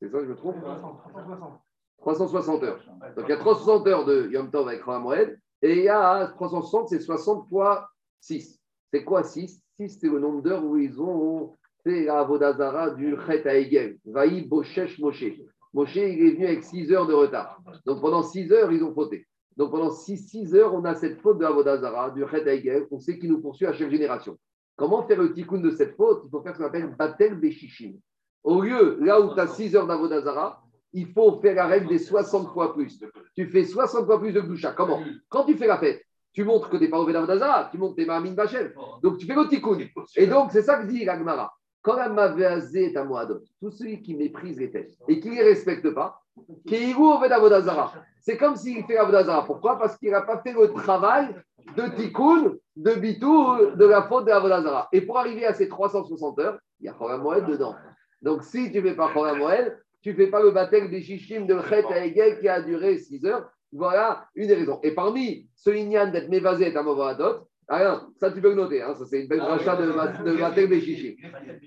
C'est 0.00 0.08
ça, 0.10 0.20
je 0.20 0.26
me 0.26 0.34
trompe 0.34 0.56
360. 0.60 1.60
360 1.98 2.62
heures. 2.62 2.82
Donc 3.16 3.26
il 3.26 3.30
y 3.30 3.32
a 3.32 3.36
360 3.36 3.86
heures 3.86 4.04
de 4.06 4.28
Yom 4.30 4.50
Tov 4.50 4.68
avec 4.68 4.82
Rolamoued, 4.82 5.38
et 5.62 5.72
il 5.78 5.84
y 5.84 5.88
a 5.88 6.26
360, 6.28 6.88
c'est 6.88 7.00
60 7.00 7.48
fois 7.48 7.88
6. 8.20 8.58
C'est 8.92 9.04
quoi 9.04 9.22
6 9.22 9.62
6, 9.76 9.98
c'est 10.00 10.08
le 10.08 10.18
nombre 10.18 10.42
d'heures 10.42 10.64
où 10.64 10.76
ils 10.76 11.00
ont 11.00 11.56
fait 11.84 12.04
la 12.04 12.22
Vodazara 12.24 12.90
du 12.90 13.16
Chet 13.26 13.46
Egel. 13.46 13.98
Vaï 14.04 14.46
Boshesh 14.46 14.98
Moshe. 14.98 15.24
Moshe, 15.72 15.96
il 15.96 16.26
est 16.26 16.30
venu 16.32 16.46
avec 16.46 16.64
6 16.64 16.92
heures 16.92 17.06
de 17.06 17.14
retard. 17.14 17.60
Donc 17.86 18.00
pendant 18.00 18.22
6 18.22 18.52
heures, 18.52 18.72
ils 18.72 18.82
ont 18.82 18.94
fauté. 18.94 19.26
Donc 19.56 19.70
pendant 19.70 19.90
6, 19.90 20.54
heures, 20.54 20.74
on 20.74 20.84
a 20.84 20.94
cette 20.94 21.20
faute 21.20 21.38
de 21.38 21.44
la 21.44 21.50
Vodazara, 21.50 22.10
du 22.10 22.24
Chet 22.30 22.46
Egel. 22.46 22.86
On 22.90 22.98
sait 22.98 23.18
qu'il 23.18 23.30
nous 23.30 23.40
poursuit 23.40 23.66
à 23.66 23.72
chaque 23.72 23.90
génération. 23.90 24.38
Comment 24.76 25.06
faire 25.06 25.20
le 25.20 25.32
tikkun 25.32 25.58
de 25.58 25.70
cette 25.70 25.94
faute? 25.96 26.22
Il 26.24 26.30
faut 26.30 26.42
faire 26.42 26.54
ce 26.54 26.58
qu'on 26.58 26.66
appelle 26.66 26.94
Batel 26.96 27.38
Beshishim. 27.38 27.94
Au 28.42 28.62
lieu, 28.62 28.98
là 29.00 29.20
où 29.20 29.34
tu 29.34 29.40
as 29.40 29.46
6 29.46 29.76
heures 29.76 29.86
d'Avodazara, 29.86 30.62
il 30.92 31.06
faut 31.12 31.40
faire 31.40 31.54
la 31.54 31.66
règle 31.66 31.88
des 31.88 31.98
60 31.98 32.52
fois 32.52 32.74
plus. 32.74 33.02
Tu 33.36 33.46
fais 33.46 33.64
60 33.64 34.06
fois 34.06 34.18
plus 34.18 34.32
de 34.32 34.40
Gdusha. 34.40 34.72
Comment? 34.72 35.00
Quand 35.28 35.44
tu 35.44 35.56
fais 35.56 35.66
la 35.66 35.78
fête, 35.78 36.04
tu 36.32 36.44
montres 36.44 36.68
que 36.68 36.76
tu 36.76 36.84
n'es 36.84 36.90
pas 36.90 36.98
au 36.98 37.04
Védavdazara, 37.04 37.68
tu 37.70 37.78
montres 37.78 37.94
que 37.94 38.00
tu 38.00 38.04
es 38.04 38.06
Mahamin 38.06 38.32
Bachem. 38.32 38.72
Donc 39.02 39.18
tu 39.18 39.26
fais 39.26 39.34
le 39.34 39.48
tikkun. 39.48 39.78
Et 40.16 40.26
donc 40.26 40.50
c'est 40.52 40.62
ça 40.62 40.76
que 40.76 40.86
dit 40.86 41.04
l'Agmara. 41.04 41.52
Quand 41.82 41.96
la 41.96 42.08
Mavéazé 42.08 42.92
est 42.92 42.96
à 42.96 43.04
Moadot, 43.04 43.40
tous 43.60 43.70
ceux 43.70 43.86
qui 43.86 44.14
méprisent 44.14 44.58
les 44.58 44.70
textes 44.70 45.00
et 45.08 45.18
qui 45.18 45.30
ne 45.30 45.36
les 45.36 45.42
respectent 45.42 45.94
pas, 45.94 46.20
qui 46.66 46.94
au 46.94 47.18
Védavodazara, 47.18 47.92
c'est 48.20 48.36
comme 48.36 48.54
s'il 48.56 48.84
fait 48.84 48.96
Avodazara. 48.96 49.44
Pourquoi? 49.44 49.78
Parce 49.78 49.96
qu'il 49.96 50.10
n'a 50.10 50.22
pas 50.22 50.38
fait 50.42 50.52
le 50.52 50.68
travail 50.72 51.34
de 51.76 51.88
tikkun, 51.96 52.52
de 52.76 52.92
bitou, 52.92 53.74
de 53.74 53.86
la 53.86 54.02
faute 54.02 54.26
de 54.26 54.30
Avodazara. 54.30 54.88
Et 54.92 55.00
pour 55.00 55.18
arriver 55.18 55.46
à 55.46 55.54
ces 55.54 55.68
360 55.68 56.38
heures, 56.38 56.58
il 56.80 56.86
y 56.86 56.88
a 56.88 56.92
Chora 56.92 57.18
Moed 57.18 57.46
dedans. 57.46 57.74
Donc 58.22 58.44
si 58.44 58.70
tu 58.70 58.78
ne 58.82 58.88
fais 58.88 58.96
pas 58.96 59.12
Chora 59.12 59.34
Moed, 59.34 59.78
tu 60.02 60.10
ne 60.10 60.14
fais 60.14 60.28
pas 60.28 60.42
le 60.42 60.50
baptême 60.50 60.90
des 60.90 61.02
Shishim 61.02 61.46
de 61.46 61.58
Chet 61.68 61.84
à 61.86 62.08
qui 62.08 62.48
a 62.48 62.62
duré 62.62 62.98
6 62.98 63.24
heures, 63.26 63.50
voilà 63.72 64.26
une 64.34 64.48
des 64.48 64.54
raisons. 64.54 64.80
Et 64.82 64.92
parmi 64.92 65.48
ce 65.54 65.70
Inyan 65.70 66.10
d'être 66.10 66.28
mévasé 66.28 66.68
et 66.68 66.76
Amovaradot, 66.76 67.46
alors, 67.72 68.08
ça 68.16 68.32
tu 68.32 68.40
peux 68.40 68.48
le 68.48 68.56
noter, 68.56 68.82
hein, 68.82 68.96
ça 68.96 69.06
c'est 69.06 69.22
une 69.22 69.28
belle 69.28 69.42
rachat 69.42 69.76
de, 69.76 69.86
de, 69.86 69.92
de 69.92 70.66
des 70.66 70.80
chichis. 70.80 71.16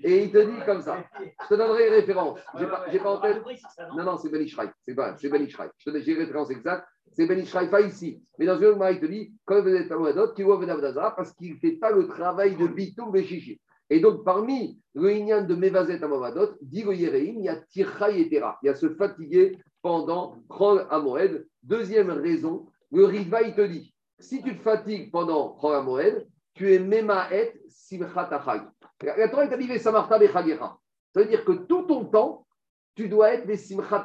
Et 0.02 0.24
il 0.24 0.30
te 0.30 0.36
dit 0.36 0.62
comme 0.66 0.82
ça, 0.82 1.02
je 1.18 1.48
te 1.48 1.54
donnerai 1.54 1.88
les 1.88 1.96
références. 1.96 2.38
J'ai 2.58 2.66
pas, 2.66 2.84
pas 2.90 3.10
en 3.10 3.20
tête. 3.20 3.42
Non, 3.96 4.04
non, 4.04 4.18
c'est 4.18 4.28
Ben 4.28 4.42
Ishraï, 4.42 4.68
c'est 4.86 4.94
pas, 4.94 5.16
c'est 5.16 5.30
Ben 5.30 5.42
Ishraï. 5.42 5.70
J'ai 5.78 5.92
les 5.92 6.14
références 6.14 6.50
exactes, 6.50 6.86
c'est 7.14 7.26
Ben 7.26 7.38
Ishraï, 7.38 7.70
pas 7.70 7.80
ici. 7.80 8.22
Mais 8.38 8.44
dans 8.44 8.58
une 8.58 8.66
autre 8.66 8.90
il 8.90 9.00
te 9.00 9.06
dit, 9.06 9.32
quand 9.46 9.62
vous 9.62 9.74
êtes 9.74 9.90
Amovaradot, 9.90 10.34
qui 10.34 10.42
voit 10.42 10.58
Venavdaza, 10.58 11.14
parce 11.16 11.32
qu'il 11.32 11.54
ne 11.54 11.58
fait 11.58 11.78
pas 11.78 11.90
le 11.90 12.06
travail 12.06 12.54
de 12.54 12.66
Bitou 12.66 13.10
chichis. 13.22 13.58
Et 13.90 14.00
donc, 14.00 14.24
parmi 14.24 14.80
le 14.94 15.10
Inyan 15.12 15.44
de 15.44 15.54
Mevazet 15.54 16.02
Amovadot, 16.02 16.56
dit 16.62 16.82
le 16.82 16.94
il 16.94 17.40
y 17.40 17.48
a 17.48 17.56
Tircha 17.56 18.10
et 18.10 18.28
Tera. 18.28 18.58
Il 18.62 18.66
y 18.66 18.68
a 18.68 18.74
se 18.74 18.88
fatiguer 18.90 19.58
pendant 19.82 20.36
Chol 20.48 20.86
Amoed. 20.90 21.46
Deuxième 21.62 22.10
raison, 22.10 22.66
le 22.90 23.04
Riva, 23.04 23.42
il 23.42 23.54
te 23.54 23.60
dit 23.60 23.94
si 24.18 24.42
tu 24.42 24.56
te 24.56 24.62
fatigues 24.62 25.10
pendant 25.10 25.56
Chol 25.60 25.74
Amoed, 25.74 26.26
tu 26.54 26.72
es 26.72 26.78
Memaet 26.78 27.60
Simchat 27.68 28.30
La 29.02 29.28
Torah 29.28 29.48
t'a 29.48 29.56
dit 29.56 29.78
Samarta 29.78 30.18
Bechagecha. 30.18 30.78
Ça 31.12 31.20
veut 31.20 31.26
dire 31.26 31.44
que 31.44 31.52
tout 31.52 31.82
ton 31.82 32.04
temps, 32.06 32.46
tu 32.94 33.08
dois 33.08 33.34
être 33.34 33.46
des 33.46 33.56
Simchat 33.56 34.04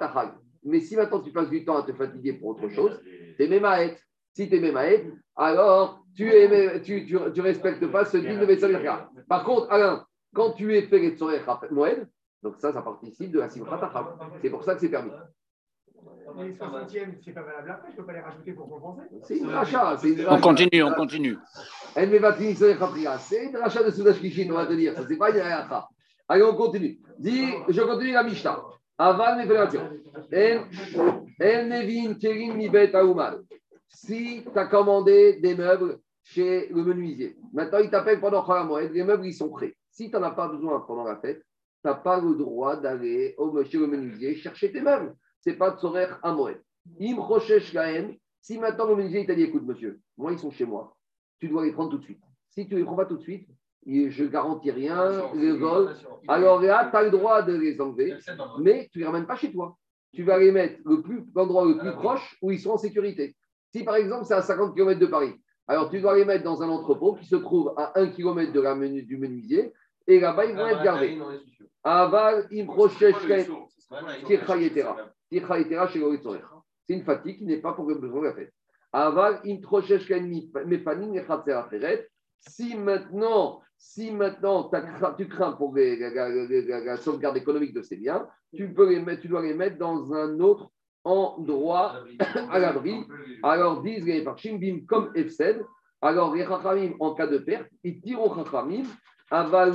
Mais 0.63 0.79
si 0.79 0.95
maintenant 0.95 1.21
tu 1.21 1.31
passes 1.31 1.49
du 1.49 1.63
temps 1.63 1.77
à 1.77 1.83
te 1.83 1.93
fatiguer 1.93 2.33
pour 2.33 2.49
autre 2.49 2.67
chose, 2.69 2.99
tu 3.03 3.43
es 3.43 3.47
Memaet. 3.47 3.97
Si 4.33 4.49
tu 4.49 4.55
es 4.55 4.59
Memaet, 4.59 5.05
alors 5.35 6.03
tu 6.15 6.25
ne 6.25 6.77
tu, 6.79 7.05
tu, 7.05 7.17
tu, 7.33 7.41
respectes 7.41 7.85
pas 7.87 8.05
ce 8.05 8.17
din 8.17 8.39
de 8.39 8.45
Betsamirka. 8.45 9.09
Par 9.27 9.43
contre, 9.43 9.71
Alain, 9.71 10.05
quand 10.33 10.51
tu 10.51 10.75
es 10.75 10.83
fait 10.83 10.99
les 10.99 11.15
Moed, 11.71 12.07
donc 12.41 12.55
ça, 12.57 12.71
ça 12.71 12.81
participe 12.81 13.31
de 13.31 13.39
la 13.39 13.49
Simchat 13.49 13.91
C'est 14.41 14.49
pour 14.49 14.63
ça 14.63 14.75
que 14.75 14.81
c'est 14.81 14.89
permis. 14.89 15.11
Les 16.37 16.53
60e, 16.53 17.15
c'est 17.25 17.33
pas 17.33 17.41
valable 17.41 17.71
après, 17.71 17.87
je 17.89 17.93
ne 17.93 17.97
peux 17.97 18.05
pas 18.05 18.13
les 18.13 18.19
rajouter 18.19 18.53
pour 18.53 18.69
compenser. 18.69 19.01
C'est 19.23 19.37
une 19.37 19.49
rachat. 19.49 19.97
On 20.29 20.39
continue, 20.39 20.83
on 20.83 20.93
continue. 20.93 21.37
C'est 21.93 22.05
une 22.05 23.57
rachat 23.57 23.83
de 23.83 23.91
Soudash 23.91 24.19
Kishin, 24.19 24.49
on 24.51 24.55
va 24.55 24.67
te 24.67 24.73
dire. 24.73 24.93
Ça, 24.95 25.03
c'est 25.07 25.17
pas 25.17 25.31
une 25.31 25.41
rachat. 25.41 25.89
Allez, 26.27 26.43
on 26.43 26.55
continue. 26.55 26.99
Dis, 27.17 27.47
je 27.67 27.81
continue 27.81 28.11
la 28.13 28.23
Mishnah. 28.23 28.61
Aval 28.97 29.37
Nefelation. 29.39 29.81
En 31.41 31.67
Nevin 31.67 32.13
Kerim 32.15 32.55
Mibet 32.55 32.93
Aoumal. 32.95 33.41
Si 33.89 34.43
tu 34.43 34.59
as 34.59 34.65
commandé 34.65 35.39
des 35.41 35.55
meubles 35.55 35.99
chez 36.23 36.69
le 36.69 36.83
menuisier, 36.83 37.37
maintenant 37.53 37.79
il 37.79 37.89
t'appelle 37.89 38.21
pendant 38.21 38.45
Moed, 38.65 38.91
les 38.91 39.03
meubles 39.03 39.25
ils 39.25 39.33
sont 39.33 39.49
prêts. 39.49 39.75
Si 39.91 40.09
tu 40.09 40.15
n'en 40.15 40.23
as 40.23 40.31
pas 40.31 40.47
besoin 40.47 40.79
pendant 40.81 41.03
la 41.03 41.17
fête, 41.17 41.39
tu 41.39 41.87
n'as 41.89 41.95
pas 41.95 42.21
le 42.21 42.35
droit 42.35 42.77
d'aller 42.77 43.35
chez 43.65 43.77
le 43.77 43.87
menuisier 43.87 44.35
chercher 44.35 44.71
tes 44.71 44.81
meubles 44.81 45.15
c'est 45.41 45.53
pas 45.53 45.75
Tzorer 45.77 46.07
à 46.21 46.33
Moed. 46.33 46.61
Im 46.99 47.19
Rochesh 47.19 47.73
Gaen, 47.73 48.15
si 48.41 48.57
maintenant 48.57 48.87
le 48.87 48.95
menuisier 48.95 49.25
t'a 49.25 49.35
dit 49.35 49.43
écoute, 49.43 49.65
monsieur, 49.65 49.99
moi, 50.17 50.31
ils 50.31 50.39
sont 50.39 50.51
chez 50.51 50.65
moi, 50.65 50.95
tu 51.39 51.47
dois 51.47 51.65
les 51.65 51.71
prendre 51.71 51.91
tout 51.91 51.97
de 51.97 52.03
suite. 52.03 52.21
Si 52.49 52.67
tu 52.67 52.73
ne 52.73 52.79
les 52.79 52.85
prends 52.85 52.95
pas 52.95 53.05
tout 53.05 53.17
de 53.17 53.21
suite, 53.21 53.47
je 53.85 54.23
ne 54.23 54.27
garantis 54.27 54.71
rien, 54.71 55.33
les 55.35 55.51
vols. 55.51 55.95
Alors 56.27 56.61
là, 56.61 56.89
tu 56.89 56.97
as 56.97 57.03
le 57.03 57.11
droit 57.11 57.41
de 57.41 57.53
les 57.53 57.79
enlever, 57.79 58.15
mais 58.59 58.89
tu 58.91 58.99
ne 58.99 59.03
les 59.03 59.05
ramènes 59.05 59.27
pas 59.27 59.35
chez 59.35 59.51
toi. 59.51 59.77
Tu 60.13 60.23
vas 60.23 60.39
les 60.39 60.51
mettre 60.51 60.79
l'endroit 61.35 61.65
le, 61.65 61.77
plus 61.77 61.91
proche 61.91 62.37
où 62.41 62.51
ils 62.51 62.59
sont 62.59 62.71
en 62.71 62.77
sécurité. 62.77 63.35
Si 63.73 63.83
par 63.83 63.95
exemple, 63.95 64.25
c'est 64.25 64.33
à 64.33 64.41
50 64.41 64.75
km 64.75 64.99
de 64.99 65.05
Paris, 65.05 65.33
alors 65.67 65.89
tu 65.89 66.01
dois 66.01 66.17
les 66.17 66.25
mettre 66.25 66.43
dans 66.43 66.63
un 66.63 66.69
entrepôt 66.69 67.13
qui 67.13 67.25
se 67.25 67.35
trouve 67.35 67.73
à 67.77 67.99
1 67.99 68.09
km 68.09 68.51
de 68.51 68.59
la 68.59 68.75
menu, 68.75 69.03
du 69.03 69.17
menuisier, 69.17 69.71
et 70.07 70.19
là-bas, 70.19 70.45
ils 70.45 70.55
vont 70.55 70.65
être 70.65 70.83
gardés. 70.83 71.19
Aval, 71.83 72.47
c'est 72.49 72.57
une 76.95 77.03
fatigue 77.03 77.37
qui 77.37 77.45
n'est 77.45 77.61
pas 77.61 77.73
pour 77.73 77.87
le 77.87 77.95
besoin 77.95 78.21
de 78.21 78.25
la 78.25 78.33
fête. 78.33 78.51
Aval, 78.91 79.39
si 82.39 82.75
maintenant, 82.75 83.61
si 83.77 84.11
maintenant 84.11 84.71
tu 85.17 85.27
crains 85.27 85.53
pour 85.53 85.75
la, 85.75 86.97
sauvegarde 86.97 87.37
économique 87.37 87.73
de 87.73 87.83
ces 87.83 87.97
biens, 87.97 88.27
tu, 88.55 88.73
peux 88.73 88.89
les 88.89 88.99
mettre, 88.99 89.21
tu 89.21 89.27
dois 89.27 89.43
les 89.43 89.53
mettre 89.53 89.77
dans 89.77 90.11
un 90.13 90.39
autre 90.39 90.71
endroit 91.03 92.03
à 92.49 92.59
l'abri. 92.59 93.05
Alors 93.43 93.81
disent 93.81 94.05
les 94.05 94.23
Parchim, 94.23 94.57
bim 94.57 94.79
comme 94.87 95.11
Efsed. 95.15 95.65
Alors 96.01 96.33
les 96.33 96.45
Chachamim, 96.45 96.93
en 96.99 97.13
cas 97.13 97.27
de 97.27 97.37
perte, 97.37 97.69
ils 97.83 97.99
tirent 98.01 98.21
au 98.21 98.33
Chachamim 98.35 98.85
tu 99.29 99.35
n'as 99.35 99.47
pas 99.47 99.65
le 99.67 99.71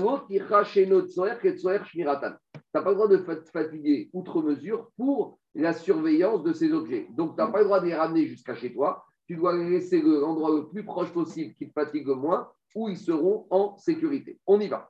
droit 2.94 3.08
de 3.08 3.16
te 3.18 3.50
fatiguer 3.50 4.10
outre 4.12 4.42
mesure 4.42 4.90
pour 4.96 5.38
la 5.54 5.72
surveillance 5.72 6.42
de 6.42 6.52
ces 6.52 6.72
objets. 6.72 7.06
Donc, 7.10 7.36
tu 7.36 7.42
n'as 7.42 7.46
pas 7.46 7.60
le 7.60 7.66
droit 7.66 7.78
de 7.78 7.86
les 7.86 7.94
ramener 7.94 8.26
jusqu'à 8.26 8.56
chez 8.56 8.72
toi. 8.72 9.04
Tu 9.28 9.36
dois 9.36 9.56
les 9.56 9.70
laisser 9.70 10.02
l'endroit 10.02 10.50
le 10.56 10.66
plus 10.66 10.84
proche 10.84 11.12
possible 11.12 11.54
qui 11.54 11.68
te 11.68 11.72
fatigue 11.72 12.08
le 12.08 12.16
moins, 12.16 12.48
où 12.74 12.88
ils 12.88 12.98
seront 12.98 13.46
en 13.50 13.76
sécurité. 13.76 14.40
On 14.46 14.58
y 14.58 14.66
va. 14.66 14.88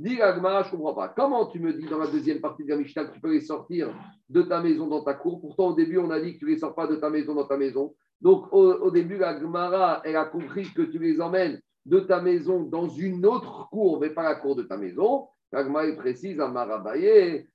Dis 0.00 0.16
je 0.16 0.70
comprends 0.70 0.94
pas. 0.94 1.08
Comment 1.08 1.44
tu 1.44 1.60
me 1.60 1.74
dis 1.74 1.84
dans 1.84 1.98
la 1.98 2.06
deuxième 2.06 2.40
partie 2.40 2.64
de 2.64 2.70
la 2.70 2.76
Mishnah 2.76 3.04
que 3.04 3.12
tu 3.12 3.20
peux 3.20 3.32
les 3.32 3.42
sortir 3.42 3.94
de 4.30 4.40
ta 4.40 4.62
maison 4.62 4.86
dans 4.86 5.04
ta 5.04 5.12
cour? 5.12 5.42
Pourtant, 5.42 5.68
au 5.68 5.74
début, 5.74 5.98
on 5.98 6.10
a 6.10 6.18
dit 6.18 6.32
que 6.32 6.38
tu 6.38 6.46
ne 6.46 6.50
les 6.52 6.58
sors 6.58 6.74
pas 6.74 6.86
de 6.86 6.96
ta 6.96 7.10
maison 7.10 7.34
dans 7.34 7.44
ta 7.44 7.58
maison. 7.58 7.94
Donc, 8.22 8.50
au, 8.50 8.90
début, 8.90 9.18
la 9.18 9.38
Gemara, 9.38 10.00
elle 10.06 10.16
a 10.16 10.24
compris 10.24 10.72
que 10.72 10.80
tu 10.80 10.98
les 10.98 11.20
emmènes 11.20 11.60
de 11.84 12.00
ta 12.00 12.22
maison 12.22 12.62
dans 12.62 12.88
une 12.88 13.26
autre 13.26 13.68
cour, 13.68 14.00
mais 14.00 14.08
pas 14.08 14.22
la 14.22 14.36
cour 14.36 14.56
de 14.56 14.62
ta 14.62 14.78
maison, 14.78 15.28
Kagma 15.52 15.84
est 15.84 15.96
précise 15.96 16.40
à 16.40 16.48
Marabaye, 16.48 17.46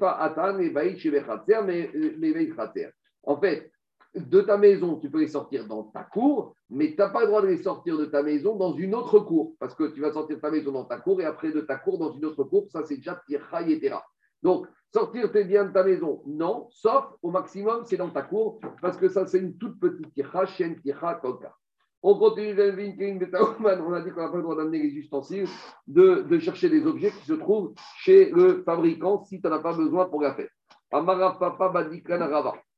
pas 0.00 0.18
Atan 0.18 0.58
et 0.58 0.72
mais 0.72 2.50
En 3.22 3.40
fait, 3.40 3.70
de 4.14 4.40
ta 4.40 4.56
maison, 4.56 4.96
tu 4.96 5.10
peux 5.10 5.20
les 5.20 5.28
sortir 5.28 5.66
dans 5.66 5.84
ta 5.84 6.04
cour, 6.04 6.54
mais 6.70 6.90
tu 6.90 6.96
n'as 6.98 7.08
pas 7.08 7.22
le 7.22 7.26
droit 7.26 7.42
de 7.42 7.48
les 7.48 7.62
sortir 7.62 7.98
de 7.98 8.04
ta 8.04 8.22
maison 8.22 8.56
dans 8.56 8.74
une 8.74 8.94
autre 8.94 9.18
cour, 9.18 9.54
parce 9.58 9.74
que 9.74 9.84
tu 9.92 10.00
vas 10.00 10.12
sortir 10.12 10.40
ta 10.40 10.50
maison 10.50 10.72
dans 10.72 10.84
ta 10.84 10.98
cour 10.98 11.20
et 11.20 11.24
après 11.24 11.50
de 11.50 11.60
ta 11.60 11.76
cour 11.76 11.98
dans 11.98 12.12
une 12.12 12.24
autre 12.24 12.44
cour, 12.44 12.66
ça 12.70 12.84
c'est 12.84 12.96
déjà 12.96 13.20
Tircha 13.26 13.62
et 13.62 13.90
Donc, 14.42 14.66
sortir 14.92 15.32
tes 15.32 15.44
biens 15.44 15.64
de 15.64 15.72
ta 15.72 15.82
maison, 15.82 16.22
non, 16.26 16.68
sauf 16.70 17.04
au 17.22 17.30
maximum, 17.30 17.84
c'est 17.84 17.96
dans 17.96 18.10
ta 18.10 18.22
cour, 18.22 18.60
parce 18.80 18.96
que 18.96 19.08
ça 19.08 19.26
c'est 19.26 19.38
une 19.38 19.56
toute 19.56 19.80
petite 19.80 20.12
Tircha, 20.14 20.46
Shen 20.46 20.80
Tircha, 20.80 21.14
Kolka. 21.14 21.52
On 22.06 22.18
continue. 22.18 22.52
On 22.52 23.92
a 23.94 24.00
dit 24.02 24.10
qu'on 24.10 24.20
n'a 24.20 24.28
pas 24.28 24.36
le 24.36 24.42
droit 24.42 24.56
d'amener 24.56 24.78
les 24.82 24.90
ustensiles, 24.90 25.48
de, 25.86 26.20
de 26.20 26.38
chercher 26.38 26.68
des 26.68 26.86
objets 26.86 27.10
qui 27.10 27.24
se 27.24 27.32
trouvent 27.32 27.72
chez 27.96 28.28
le 28.28 28.62
fabricant 28.62 29.24
si 29.24 29.40
tu 29.40 29.48
n'en 29.48 29.54
as 29.54 29.60
pas 29.60 29.72
besoin 29.72 30.04
pour 30.10 30.20
la 30.20 30.34
fête. 30.34 30.50
Amara 30.92 31.38
Papa 31.38 31.70
Badikan. 31.70 32.20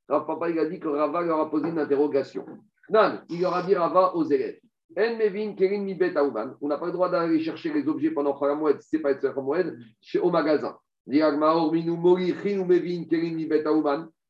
Rav 0.09 0.25
Papa, 0.25 0.49
il 0.49 0.59
a 0.59 0.65
dit 0.65 0.79
que 0.79 0.87
Rava 0.87 1.21
leur 1.21 1.39
a 1.39 1.49
posé 1.49 1.69
une 1.69 1.79
interrogation. 1.79 2.45
Nan, 2.89 3.23
il 3.29 3.41
leur 3.41 3.55
a 3.55 3.63
dit 3.63 3.75
Rava 3.75 4.15
aux 4.15 4.23
élèves. 4.23 4.59
En 4.97 5.17
Mevin, 5.17 5.53
Kering, 5.53 5.83
Mi. 5.83 5.97
On 6.61 6.67
n'a 6.67 6.77
pas 6.77 6.85
le 6.85 6.91
droit 6.93 7.09
d'aller 7.09 7.41
chercher 7.41 7.73
les 7.73 7.87
objets 7.87 8.11
pendant 8.11 8.33
Khalamoued, 8.33 8.79
si 8.79 8.89
ce 8.89 8.95
n'est 8.95 9.01
pas 9.01 9.11
être 9.11 9.21
Khalamoued, 9.21 9.77
au 10.21 10.31
magasin. 10.31 10.77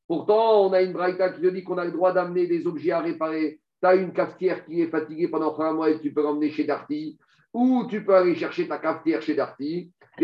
Pourtant, 0.07 0.67
on 0.67 0.73
a 0.73 0.81
une 0.81 0.93
braïta 0.93 1.29
qui 1.29 1.51
dit 1.51 1.63
qu'on 1.63 1.77
a 1.77 1.85
le 1.85 1.91
droit 1.91 2.13
d'amener 2.13 2.47
des 2.47 2.67
objets 2.67 2.91
à 2.91 2.99
réparer. 2.99 3.59
Tu 3.81 3.87
as 3.87 3.95
une 3.95 4.13
cafetière 4.13 4.65
qui 4.65 4.81
est 4.81 4.87
fatiguée 4.87 5.27
pendant 5.27 5.55
mois 5.73 5.93
tu 5.99 6.13
peux 6.13 6.23
l'emmener 6.23 6.49
chez 6.49 6.63
Darty. 6.65 7.17
Ou 7.53 7.85
tu 7.89 8.03
peux 8.03 8.15
aller 8.15 8.35
chercher 8.35 8.67
ta 8.67 8.77
cafetière 8.77 9.21
chez 9.21 9.35
Darty. 9.35 9.91
Et 10.19 10.23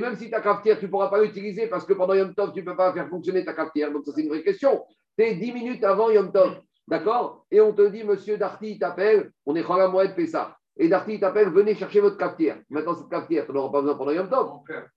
même 0.00 0.16
si 0.16 0.28
ta 0.28 0.40
cafetière, 0.40 0.78
tu 0.78 0.86
ne 0.86 0.90
pourras 0.90 1.08
pas 1.08 1.22
l'utiliser 1.22 1.68
parce 1.68 1.84
que 1.84 1.92
pendant 1.92 2.14
Yom 2.14 2.34
Tov, 2.34 2.52
tu 2.52 2.60
ne 2.60 2.64
peux 2.64 2.76
pas 2.76 2.92
faire 2.92 3.08
fonctionner 3.08 3.44
ta 3.44 3.52
cafetière. 3.52 3.92
Donc, 3.92 4.04
ça, 4.04 4.12
c'est 4.14 4.22
une 4.22 4.28
vraie 4.28 4.42
question. 4.42 4.84
Tu 5.16 5.24
es 5.24 5.34
10 5.34 5.52
minutes 5.52 5.84
avant 5.84 6.10
Yom 6.10 6.32
Tov. 6.32 6.60
D'accord? 6.88 7.46
Et 7.50 7.60
on 7.60 7.72
te 7.72 7.86
dit, 7.88 8.04
monsieur 8.04 8.36
Darty 8.36 8.78
t'appelle, 8.78 9.30
on 9.46 9.54
est 9.54 9.62
Moed 9.62 10.14
Pessah. 10.14 10.56
Et 10.76 10.88
Darty 10.88 11.20
t'appelle, 11.20 11.50
venez 11.50 11.76
chercher 11.76 12.00
votre 12.00 12.16
cafetière. 12.16 12.58
Maintenant, 12.68 12.94
cette 12.94 13.08
cafetière, 13.08 13.46
tu 13.46 13.52
n'auras 13.52 13.70
pas 13.70 13.80
besoin 13.80 13.96
pendant 13.96 14.10
Yom 14.10 14.28
Tov. 14.28 14.50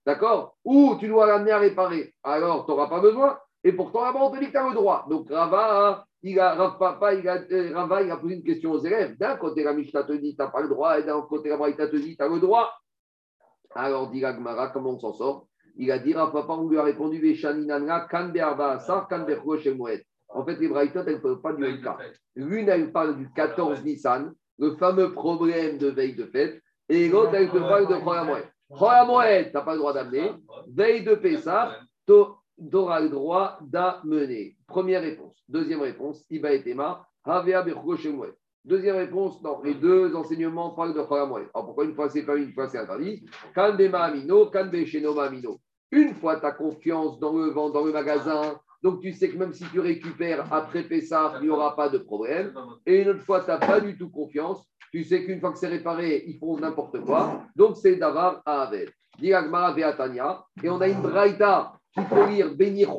D'accord? 0.04 0.56
Ou 0.64 0.96
tu 0.98 1.06
dois 1.06 1.28
l'amener 1.28 1.52
à 1.52 1.58
réparer. 1.58 2.12
Alors, 2.24 2.66
tu 2.66 2.72
n'auras 2.72 2.88
pas 2.88 3.00
besoin. 3.00 3.38
Et 3.62 3.72
pourtant, 3.72 4.04
là-bas, 4.04 4.20
on 4.22 4.30
te 4.30 4.38
dit 4.38 4.46
que 4.46 4.52
tu 4.52 4.56
as 4.56 4.68
le 4.68 4.74
droit. 4.74 5.06
Donc, 5.08 5.30
Rava, 5.30 6.04
il 6.22 6.38
a, 6.40 6.54
Rava, 6.54 7.14
il 7.14 7.28
a, 7.28 7.38
euh, 7.50 7.72
Rava, 7.74 8.02
il 8.02 8.10
a 8.10 8.16
posé 8.16 8.34
une 8.34 8.42
question 8.42 8.72
aux 8.72 8.80
élèves. 8.80 9.16
D'un 9.18 9.36
côté, 9.36 9.62
la 9.62 9.72
Mishnah 9.72 10.04
te 10.04 10.12
dit, 10.12 10.34
tu 10.34 10.42
n'as 10.42 10.48
pas 10.48 10.62
le 10.62 10.68
droit. 10.68 10.98
Et 10.98 11.04
d'un 11.04 11.20
côté, 11.22 11.48
la 11.48 11.56
Braïta 11.56 11.86
te 11.86 11.96
dit, 11.96 12.16
tu 12.16 12.22
as 12.22 12.28
le 12.28 12.40
droit. 12.40 12.72
Alors, 13.78 14.10
dit 14.10 14.20
Gmara, 14.20 14.70
comment 14.70 14.94
on 14.94 14.98
s'en 14.98 15.12
sort? 15.12 15.46
Il 15.76 15.92
a 15.92 16.00
dit, 16.00 16.12
Rava, 16.12 16.44
on 16.48 16.68
lui 16.68 16.78
a 16.78 16.82
répondu, 16.82 17.22
En 20.28 20.44
fait, 20.44 20.56
les 20.56 20.68
Braïtot, 20.68 21.02
elles 21.06 21.14
ne 21.14 21.20
peuvent 21.20 21.40
pas 21.40 21.52
du 21.52 21.62
même 21.62 21.80
cas. 21.80 21.96
L'une, 22.34 22.68
elle 22.68 22.90
parle 22.90 23.16
du 23.16 23.30
14 23.32 23.84
Nissan 23.84 24.34
le 24.58 24.74
fameux 24.74 25.12
problème 25.12 25.78
de 25.78 25.86
veille 25.86 26.16
de 26.16 26.24
fête, 26.24 26.60
et 26.88 27.08
l'autre, 27.08 27.34
elle 27.34 27.50
te 27.50 27.58
parle 27.58 27.86
de 27.86 27.94
Choyamoed. 28.02 28.44
Choyamoed, 28.76 29.46
tu 29.46 29.54
n'as 29.54 29.62
pas 29.62 29.74
le 29.74 29.78
droit 29.78 29.92
d'amener. 29.92 30.32
Veille 30.74 31.04
de 31.04 31.14
Pessah, 31.14 31.78
tu 32.04 32.14
auras 32.72 32.98
le 32.98 33.10
droit 33.10 33.60
d'amener. 33.62 34.56
Première 34.66 35.02
réponse. 35.02 35.44
Deuxième 35.48 35.82
réponse, 35.82 36.26
Iba 36.30 36.52
et 36.52 36.64
Tema, 36.64 37.06
Havea 37.24 37.64
Deuxième 38.68 38.96
réponse, 38.96 39.42
non, 39.42 39.62
les 39.64 39.72
deux 39.72 40.14
enseignements 40.14 40.70
parlent 40.70 40.92
de 40.92 41.02
Choyamoed. 41.02 41.48
Alors 41.54 41.64
pourquoi 41.64 41.84
une 41.86 41.94
fois 41.94 42.10
c'est 42.10 42.26
pas 42.26 42.36
une 42.36 42.52
fois 42.52 42.68
c'est 42.68 42.76
interdit? 42.76 43.24
Kandema 43.54 44.00
Amino, 44.00 44.50
Kanbe 44.50 44.84
Shenoma 44.84 45.24
Amino. 45.24 45.58
Une 45.90 46.12
fois 46.12 46.38
tu 46.38 46.44
as 46.44 46.52
confiance 46.52 47.18
dans 47.18 47.32
le, 47.32 47.54
dans 47.54 47.82
le 47.82 47.92
magasin, 47.92 48.60
donc 48.82 49.00
tu 49.00 49.12
sais 49.14 49.30
que 49.30 49.38
même 49.38 49.54
si 49.54 49.64
tu 49.72 49.80
récupères 49.80 50.52
après 50.52 50.82
Pessah, 50.82 51.38
il 51.40 51.44
n'y 51.44 51.50
aura 51.50 51.74
pas 51.74 51.88
de 51.88 51.96
problème. 51.96 52.52
Et 52.84 53.00
une 53.00 53.08
autre 53.08 53.22
fois, 53.22 53.40
tu 53.40 53.46
n'as 53.48 53.56
pas 53.58 53.80
du 53.80 53.96
tout 53.96 54.10
confiance. 54.10 54.64
Tu 54.92 55.02
sais 55.02 55.24
qu'une 55.24 55.40
fois 55.40 55.52
que 55.52 55.58
c'est 55.58 55.68
réparé, 55.68 56.24
ils 56.26 56.38
font 56.38 56.58
n'importe 56.58 57.00
quoi. 57.00 57.44
Donc 57.56 57.76
c'est 57.78 57.96
Davar 57.96 58.42
à 58.44 58.62
Avel. 58.64 58.90
Et 59.20 59.34
on 59.34 60.80
a 60.80 60.88
une 60.88 61.02
braïta 61.02 61.72
qui 61.92 62.00
peut 62.02 62.26
lire 62.28 62.54
Benir 62.54 62.90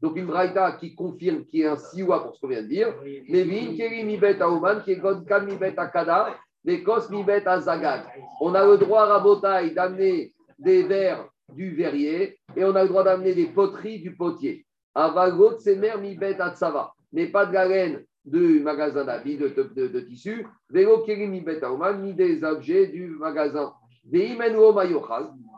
Donc 0.00 0.16
une 0.16 0.26
braïta 0.26 0.72
qui 0.72 0.94
confirme 0.94 1.44
qui 1.44 1.62
est 1.62 1.66
un 1.66 1.76
siwa 1.76 2.20
pour 2.20 2.34
ce 2.34 2.40
qu'on 2.40 2.48
vient 2.48 2.62
de 2.62 2.68
dire. 2.68 2.94
Mais 3.28 3.42
vin 3.44 3.76
keri 3.76 4.04
mibet 4.04 4.40
aoman, 4.40 4.82
qui 4.82 4.92
est 4.92 4.96
godkan 4.96 5.44
mibet 5.44 5.74
akada, 5.76 6.36
kos 6.84 7.10
mibet 7.10 7.46
azagag. 7.46 8.02
On 8.40 8.54
a 8.54 8.64
le 8.64 8.78
droit 8.78 9.02
à 9.02 9.06
Rabotaï 9.06 9.74
d'amener 9.74 10.32
des 10.58 10.84
verres 10.84 11.28
du 11.54 11.74
verrier 11.74 12.38
et 12.56 12.64
on 12.64 12.74
a 12.74 12.82
le 12.82 12.88
droit 12.88 13.04
d'amener 13.04 13.34
des 13.34 13.46
poteries 13.46 14.00
du 14.00 14.14
potier. 14.14 14.66
Avagot, 14.94 15.58
c'est 15.58 15.76
mère 15.76 15.98
mi 15.98 16.16
bête 16.16 16.40
à 16.40 16.54
mais 17.12 17.28
pas 17.28 17.46
de 17.46 17.54
la 17.54 17.66
laine 17.66 18.04
du 18.24 18.60
magasin 18.60 19.04
d'habits, 19.04 19.38
de, 19.38 19.48
de, 19.48 19.86
de, 19.86 20.00
tissus. 20.00 20.46
Vélo 20.68 21.04
mi 21.06 21.40
bête 21.40 21.64
ni 22.00 22.14
des 22.14 22.44
objets 22.44 22.88
du 22.88 23.08
magasin. 23.10 23.72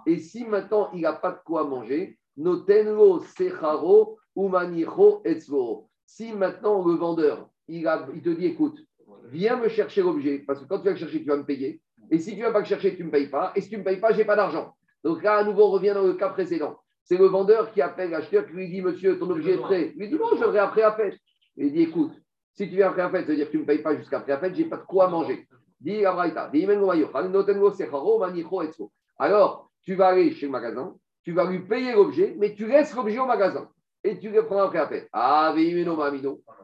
Et 0.06 0.18
si 0.18 0.44
maintenant 0.44 0.90
il 0.92 1.00
n'a 1.02 1.12
pas 1.14 1.32
de 1.32 1.38
quoi 1.44 1.64
manger, 1.64 2.18
notenlo 2.36 3.20
secharo 3.20 4.18
ou 4.34 4.48
manicho 4.48 5.22
etzvo. 5.24 5.88
Si 6.06 6.32
maintenant 6.32 6.84
le 6.86 6.94
vendeur, 6.94 7.48
il, 7.68 7.86
a, 7.86 8.06
il 8.14 8.22
te 8.22 8.30
dit 8.30 8.46
écoute, 8.46 8.78
viens 9.26 9.56
me 9.56 9.68
chercher 9.68 10.02
l'objet, 10.02 10.38
parce 10.46 10.60
que 10.60 10.64
quand 10.66 10.78
tu 10.78 10.86
vas 10.86 10.92
le 10.92 10.96
chercher, 10.96 11.22
tu 11.22 11.28
vas 11.28 11.36
me 11.36 11.44
payer. 11.44 11.80
Et 12.10 12.18
si 12.18 12.32
tu 12.34 12.40
ne 12.40 12.46
vas 12.46 12.52
pas 12.52 12.60
le 12.60 12.64
chercher, 12.64 12.96
tu 12.96 13.02
ne 13.02 13.06
me 13.06 13.12
payes 13.12 13.28
pas. 13.28 13.52
Et 13.54 13.60
si 13.60 13.68
tu 13.68 13.76
ne 13.76 13.80
me 13.80 13.84
payes 13.84 14.00
pas, 14.00 14.12
je 14.12 14.18
n'ai 14.18 14.24
pas 14.24 14.36
d'argent. 14.36 14.74
Donc 15.04 15.22
là, 15.22 15.36
à 15.36 15.44
nouveau, 15.44 15.64
on 15.64 15.70
revient 15.70 15.92
dans 15.94 16.02
le 16.02 16.14
cas 16.14 16.28
précédent. 16.28 16.78
C'est 17.04 17.16
le 17.16 17.26
vendeur 17.26 17.72
qui 17.72 17.80
appelle 17.80 18.10
l'acheteur 18.10 18.46
qui 18.46 18.52
lui 18.52 18.68
dit 18.68 18.82
Monsieur, 18.82 19.18
ton 19.18 19.30
objet 19.30 19.54
est 19.54 19.58
prêt. 19.58 19.92
Il 19.94 20.00
lui 20.00 20.08
dit 20.08 20.16
Bon, 20.16 20.28
je 20.32 20.36
viendrai 20.36 20.58
après 20.58 20.82
la 20.82 20.92
fête. 20.92 21.18
Il 21.56 21.72
dit 21.72 21.82
Écoute, 21.82 22.12
si 22.54 22.68
tu 22.68 22.76
viens 22.76 22.88
après 22.88 23.02
la 23.02 23.10
fête, 23.10 23.26
ça 23.26 23.30
veut 23.30 23.36
dire 23.36 23.46
que 23.46 23.52
tu 23.52 23.56
ne 23.58 23.62
me 23.62 23.66
payes 23.66 23.82
pas 23.82 23.96
jusqu'à 23.96 24.18
après 24.18 24.32
la 24.32 24.38
fête, 24.38 24.54
je 24.54 24.62
n'ai 24.62 24.68
pas 24.68 24.76
de 24.76 24.84
quoi 24.84 25.08
manger. 25.08 25.46
Dis 25.80 26.04
Alors, 29.18 29.70
tu 29.82 29.94
vas 29.94 30.06
aller 30.08 30.32
chez 30.32 30.46
le 30.46 30.52
magasin, 30.52 30.94
tu 31.24 31.32
vas 31.32 31.50
lui 31.50 31.60
payer 31.60 31.92
l'objet, 31.94 32.34
mais 32.38 32.54
tu 32.54 32.66
laisses 32.66 32.94
l'objet 32.94 33.18
au 33.18 33.26
magasin 33.26 33.68
et 34.02 34.18
tu 34.18 34.30
le 34.30 34.46
prends 34.46 34.62
après 34.62 34.78
la. 34.78 35.08
Ah, 35.12 35.54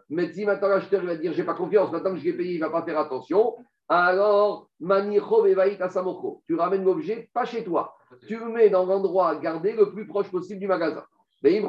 mais 0.08 0.32
si 0.32 0.44
maintenant 0.44 0.68
l'acheteur 0.68 1.04
va 1.04 1.16
dire 1.16 1.32
J'ai 1.32 1.44
pas 1.44 1.54
confiance, 1.54 1.90
maintenant 1.92 2.12
que 2.12 2.18
je 2.18 2.24
l'ai 2.24 2.32
payé, 2.32 2.54
il 2.54 2.60
ne 2.60 2.66
va 2.66 2.70
pas 2.70 2.84
faire 2.84 2.98
attention. 2.98 3.56
Alors, 3.88 4.68
tu 4.80 6.54
ramènes 6.54 6.84
l'objet 6.84 7.30
pas 7.32 7.44
chez 7.44 7.62
toi 7.62 7.96
tu 8.26 8.38
le 8.38 8.48
mets 8.48 8.70
dans 8.70 8.86
l'endroit 8.86 9.36
gardé 9.36 9.72
le 9.72 9.90
plus 9.90 10.06
proche 10.06 10.30
possible 10.30 10.60
du 10.60 10.66
magasin. 10.66 11.04
Mais 11.42 11.54
il 11.54 11.62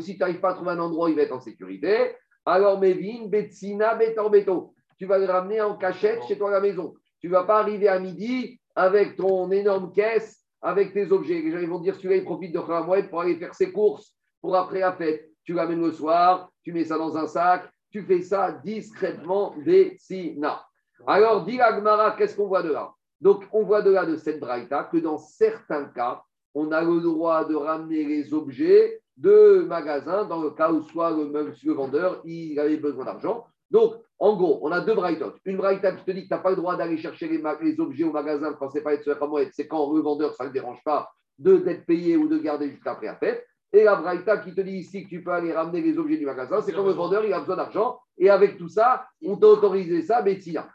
si 0.00 0.14
tu 0.14 0.18
n'arrives 0.18 0.40
pas 0.40 0.50
à 0.50 0.54
trouver 0.54 0.70
un 0.70 0.78
endroit 0.78 1.10
il 1.10 1.16
va 1.16 1.22
être 1.22 1.32
en 1.32 1.40
sécurité, 1.40 2.14
alors 2.44 2.80
Mevin, 2.80 3.28
Betsina, 3.28 3.94
Betorbeto. 3.94 4.74
Tu 4.98 5.06
vas 5.06 5.18
le 5.18 5.26
ramener 5.26 5.60
en 5.60 5.76
cachette 5.76 6.22
chez 6.24 6.38
toi 6.38 6.48
à 6.48 6.52
la 6.52 6.60
maison. 6.60 6.94
Tu 7.20 7.28
ne 7.28 7.32
vas 7.32 7.44
pas 7.44 7.60
arriver 7.60 7.88
à 7.88 7.98
midi 7.98 8.58
avec 8.74 9.16
ton 9.16 9.50
énorme 9.50 9.92
caisse, 9.92 10.44
avec 10.62 10.92
tes 10.92 11.12
objets. 11.12 11.40
Les 11.40 11.52
gens 11.52 11.68
vont 11.68 11.80
dire 11.80 11.94
celui-là, 11.96 12.16
il 12.16 12.24
profite 12.24 12.52
de 12.52 12.60
Khamoued 12.60 13.10
pour 13.10 13.20
aller 13.20 13.36
faire 13.36 13.54
ses 13.54 13.70
courses 13.70 14.14
pour 14.40 14.56
après 14.56 14.80
la 14.80 14.92
fête. 14.92 15.30
Tu 15.44 15.54
l'amènes 15.54 15.80
le 15.80 15.92
soir, 15.92 16.50
tu 16.62 16.72
mets 16.72 16.84
ça 16.84 16.98
dans 16.98 17.16
un 17.16 17.26
sac, 17.26 17.70
tu 17.90 18.02
fais 18.02 18.22
ça 18.22 18.52
discrètement, 18.52 19.54
Betsina. 19.64 20.62
Alors, 21.06 21.44
dit 21.44 21.60
Agmara, 21.60 22.12
qu'est-ce 22.12 22.36
qu'on 22.36 22.48
voit 22.48 22.62
de 22.62 22.72
là? 22.72 22.92
Donc, 23.20 23.44
on 23.52 23.64
voit 23.64 23.82
de 23.82 23.90
là 23.90 24.04
de 24.04 24.16
cette 24.16 24.40
braïta 24.40 24.84
que 24.84 24.98
dans 24.98 25.18
certains 25.18 25.86
cas, 25.86 26.22
on 26.54 26.70
a 26.72 26.82
le 26.82 27.00
droit 27.00 27.44
de 27.44 27.54
ramener 27.54 28.04
les 28.04 28.34
objets 28.34 29.00
de 29.16 29.64
magasins 29.66 30.24
dans 30.24 30.40
le 30.40 30.50
cas 30.50 30.70
où 30.70 30.82
soit 30.82 31.10
le, 31.10 31.52
le 31.64 31.72
vendeur 31.72 32.20
il 32.24 32.58
avait 32.60 32.76
besoin 32.76 33.04
d'argent. 33.04 33.46
Donc, 33.70 33.94
en 34.18 34.36
gros, 34.36 34.60
on 34.62 34.72
a 34.72 34.80
deux 34.80 34.94
braïtas. 34.94 35.32
Une 35.44 35.56
braïta 35.56 35.92
qui 35.92 36.04
te 36.04 36.10
dit 36.10 36.22
que 36.22 36.28
tu 36.28 36.34
n'as 36.34 36.40
pas 36.40 36.50
le 36.50 36.56
droit 36.56 36.76
d'aller 36.76 36.96
chercher 36.96 37.28
les, 37.28 37.80
objets 37.80 38.04
au 38.04 38.12
magasin 38.12 38.52
quand 38.54 38.70
c'est 38.70 38.80
pas 38.80 38.94
être 38.94 39.04
c'est 39.52 39.68
quand 39.68 39.92
le 39.92 40.00
vendeur, 40.00 40.34
ça 40.34 40.46
ne 40.46 40.50
dérange 40.50 40.82
pas 40.84 41.10
d'être 41.38 41.86
payé 41.86 42.16
ou 42.16 42.28
de 42.28 42.38
garder 42.38 42.70
jusqu'à 42.70 42.92
après 42.92 43.06
la 43.06 43.16
fête. 43.16 43.46
Et 43.72 43.84
la 43.84 43.96
braïta 43.96 44.38
qui 44.38 44.54
te 44.54 44.60
dit 44.62 44.78
ici 44.78 45.04
que 45.04 45.08
tu 45.08 45.22
peux 45.22 45.32
aller 45.32 45.52
ramener 45.52 45.82
les 45.82 45.98
objets 45.98 46.16
du 46.16 46.24
magasin, 46.24 46.62
c'est 46.62 46.72
quand 46.72 46.86
le 46.86 46.92
vendeur 46.92 47.24
il 47.24 47.32
a 47.32 47.40
besoin 47.40 47.56
d'argent. 47.56 48.00
Et 48.16 48.30
avec 48.30 48.56
tout 48.56 48.68
ça, 48.68 49.06
on 49.24 49.36
t'a 49.36 49.46
autorisé 49.46 50.02
ça, 50.02 50.22
mais 50.22 50.38
tiens. 50.38 50.66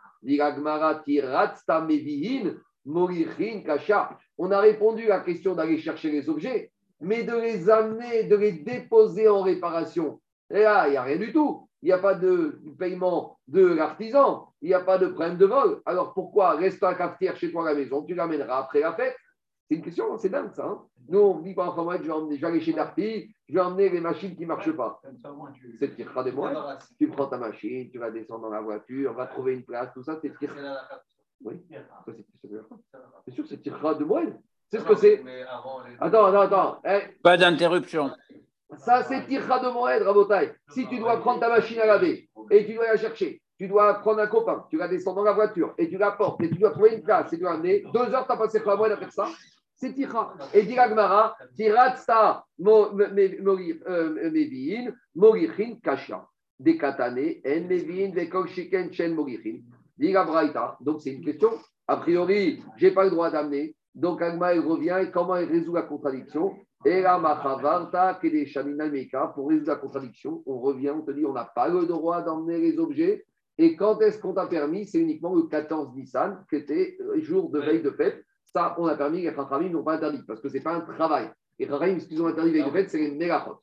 On 4.37 4.51
a 4.51 4.59
répondu 4.59 5.05
à 5.05 5.17
la 5.17 5.19
question 5.19 5.55
d'aller 5.55 5.77
chercher 5.77 6.11
les 6.11 6.29
objets, 6.29 6.71
mais 7.01 7.23
de 7.23 7.35
les 7.35 7.69
amener, 7.69 8.23
de 8.23 8.35
les 8.35 8.51
déposer 8.53 9.27
en 9.27 9.41
réparation. 9.41 10.21
Et 10.49 10.61
là, 10.61 10.87
il 10.87 10.91
n'y 10.91 10.97
a 10.97 11.03
rien 11.03 11.17
du 11.17 11.33
tout. 11.33 11.67
Il 11.81 11.87
n'y 11.87 11.91
a 11.91 11.97
pas 11.97 12.13
de 12.13 12.61
paiement 12.79 13.37
de 13.47 13.65
l'artisan. 13.65 14.47
Il 14.61 14.69
n'y 14.69 14.73
a 14.73 14.79
pas 14.79 14.97
de 14.97 15.07
problème 15.07 15.37
de 15.37 15.45
vol. 15.45 15.81
Alors 15.85 16.13
pourquoi 16.13 16.51
reste 16.51 16.81
à 16.83 16.93
cafetière 16.93 17.35
chez 17.35 17.51
toi 17.51 17.67
à 17.67 17.73
la 17.73 17.79
maison 17.79 18.03
Tu 18.03 18.15
l'amèneras 18.15 18.59
après 18.59 18.79
la 18.79 18.93
fête. 18.93 19.17
C'est 19.69 19.75
une 19.75 19.83
question, 19.83 20.17
c'est 20.17 20.29
dingue 20.29 20.51
ça. 20.53 20.65
Hein. 20.65 20.83
Nous, 21.09 21.19
on 21.19 21.39
dit, 21.39 21.53
pas 21.53 21.67
enfin, 21.67 21.97
je, 21.97 22.03
vais 22.03 22.11
emmener, 22.11 22.35
je 22.35 22.41
vais 22.41 22.47
aller 22.47 22.61
chez 22.61 22.73
Darty, 22.73 23.33
je 23.47 23.53
vais 23.53 23.59
emmener 23.61 23.89
les 23.89 24.01
machines 24.01 24.35
qui 24.35 24.43
ne 24.43 24.47
marchent 24.47 24.71
pas. 24.71 25.01
C'est 25.79 25.95
tirera 25.95 26.23
des 26.23 26.31
mois. 26.31 26.77
Tu 26.97 27.07
prends 27.07 27.27
ta 27.27 27.37
machine, 27.37 27.89
tu 27.89 27.97
vas 27.97 28.11
descendre 28.11 28.43
dans 28.43 28.49
la 28.49 28.61
voiture, 28.61 29.11
on 29.11 29.15
va 29.15 29.27
trouver 29.27 29.53
une 29.53 29.63
place, 29.63 29.93
tout 29.93 30.03
ça, 30.03 30.17
c'est 30.21 30.37
tirera. 30.37 30.77
Oui, 31.43 31.61
c'est 33.25 33.31
sûr, 33.31 33.45
c'est 33.47 33.61
tirera 33.61 33.95
de 33.95 34.05
moelle. 34.05 34.39
C'est 34.71 34.79
ce 34.79 34.85
que 34.85 34.95
c'est. 34.95 35.23
Attends, 35.99 36.25
attends, 36.25 36.41
attends. 36.41 36.81
Eh. 36.85 37.19
Pas 37.21 37.37
d'interruption. 37.37 38.11
Ça, 38.77 39.03
c'est 39.03 39.25
tirera 39.27 39.59
de 39.59 39.69
moelle, 39.69 40.03
Rabotaille. 40.03 40.53
Si 40.69 40.87
tu 40.87 40.99
dois 40.99 41.17
prendre 41.19 41.39
ta 41.39 41.49
machine 41.49 41.79
à 41.79 41.85
laver 41.85 42.29
et 42.49 42.65
tu 42.65 42.73
dois 42.73 42.87
la 42.87 42.97
chercher, 42.97 43.41
tu 43.57 43.67
dois 43.67 43.93
prendre 43.95 44.19
un 44.19 44.27
copain, 44.27 44.65
tu 44.69 44.77
vas 44.77 44.87
descendre 44.87 45.17
dans 45.17 45.23
la 45.23 45.33
voiture 45.33 45.73
et 45.77 45.89
tu 45.89 45.97
la 45.97 46.11
portes 46.11 46.41
et 46.41 46.49
tu 46.49 46.57
dois 46.57 46.71
trouver 46.71 46.95
une 46.95 47.03
place 47.03 47.31
et 47.33 47.37
tu 47.37 47.43
vas 47.43 47.51
amener. 47.51 47.83
Deux 47.93 48.13
heures, 48.13 48.25
tu 48.25 48.31
as 48.31 48.37
passé 48.37 48.61
la 48.65 48.75
moelle 48.75 48.93
à 48.93 48.97
faire 48.97 49.11
ça 49.11 49.27
c'est 49.83 49.93
Tira. 49.93 50.33
Et 50.53 50.63
dit 50.63 50.79
Agmara, 50.79 51.35
Tiratsta 51.55 52.45
Mevin, 52.57 53.73
Morichin, 55.13 55.75
Kasha. 55.83 56.25
des 56.59 56.77
katane, 56.77 57.41
en 57.45 57.67
mevin, 57.67 58.13
vekol 58.13 58.47
shiken, 58.47 58.91
chen 58.93 59.13
mogichin. 59.13 59.59
Dit 59.97 60.13
la 60.13 60.23
Braïta. 60.23 60.77
Donc, 60.81 61.01
c'est 61.01 61.11
une 61.11 61.23
question. 61.23 61.49
A 61.87 61.97
priori, 61.97 62.63
je 62.77 62.87
n'ai 62.87 62.93
pas 62.93 63.03
le 63.03 63.09
droit 63.09 63.29
d'amener. 63.29 63.75
Donc, 63.93 64.21
Agma, 64.21 64.55
il 64.55 64.61
revient 64.61 64.99
et 65.01 65.11
comment 65.11 65.35
il 65.35 65.49
résout 65.49 65.73
la 65.73 65.83
contradiction? 65.83 66.55
Et 66.85 67.03
Shaminal 68.45 68.91
Meka, 68.91 69.27
pour 69.35 69.49
résoudre 69.49 69.69
la 69.69 69.75
contradiction, 69.75 70.43
on 70.45 70.59
revient, 70.59 70.89
on 70.89 71.01
te 71.01 71.11
dit, 71.11 71.25
on 71.25 71.33
n'a 71.33 71.45
pas 71.45 71.69
le 71.69 71.85
droit 71.85 72.21
d'emmener 72.21 72.57
les 72.57 72.77
objets. 72.79 73.25
Et 73.57 73.75
quand 73.75 74.01
est-ce 74.01 74.19
qu'on 74.19 74.33
t'a 74.33 74.47
permis? 74.47 74.87
C'est 74.87 74.99
uniquement 74.99 75.35
le 75.35 75.43
14 75.43 75.95
Nissan, 75.95 76.43
qui 76.49 76.55
était 76.55 76.97
le 76.99 77.21
jour 77.21 77.51
de 77.51 77.59
veille 77.59 77.83
de 77.83 77.91
fête. 77.91 78.25
Ça, 78.53 78.75
on 78.77 78.85
a 78.85 78.95
permis, 78.95 79.21
les 79.21 79.33
Chachamim 79.33 79.69
n'ont 79.69 79.83
pas 79.83 79.95
interdit, 79.95 80.21
parce 80.27 80.39
que 80.39 80.47
ce 80.47 80.53
n'est 80.53 80.63
pas 80.63 80.75
un 80.75 80.81
travail. 80.81 81.31
Les 81.57 81.67
Chachamim, 81.67 81.99
ce 81.99 82.07
qu'ils 82.07 82.21
ont 82.21 82.27
interdit 82.27 82.51
veille 82.51 82.65
de 82.65 82.69
fête, 82.69 82.89
c'est 82.89 82.99
les 82.99 83.11
Mélachot. 83.11 83.59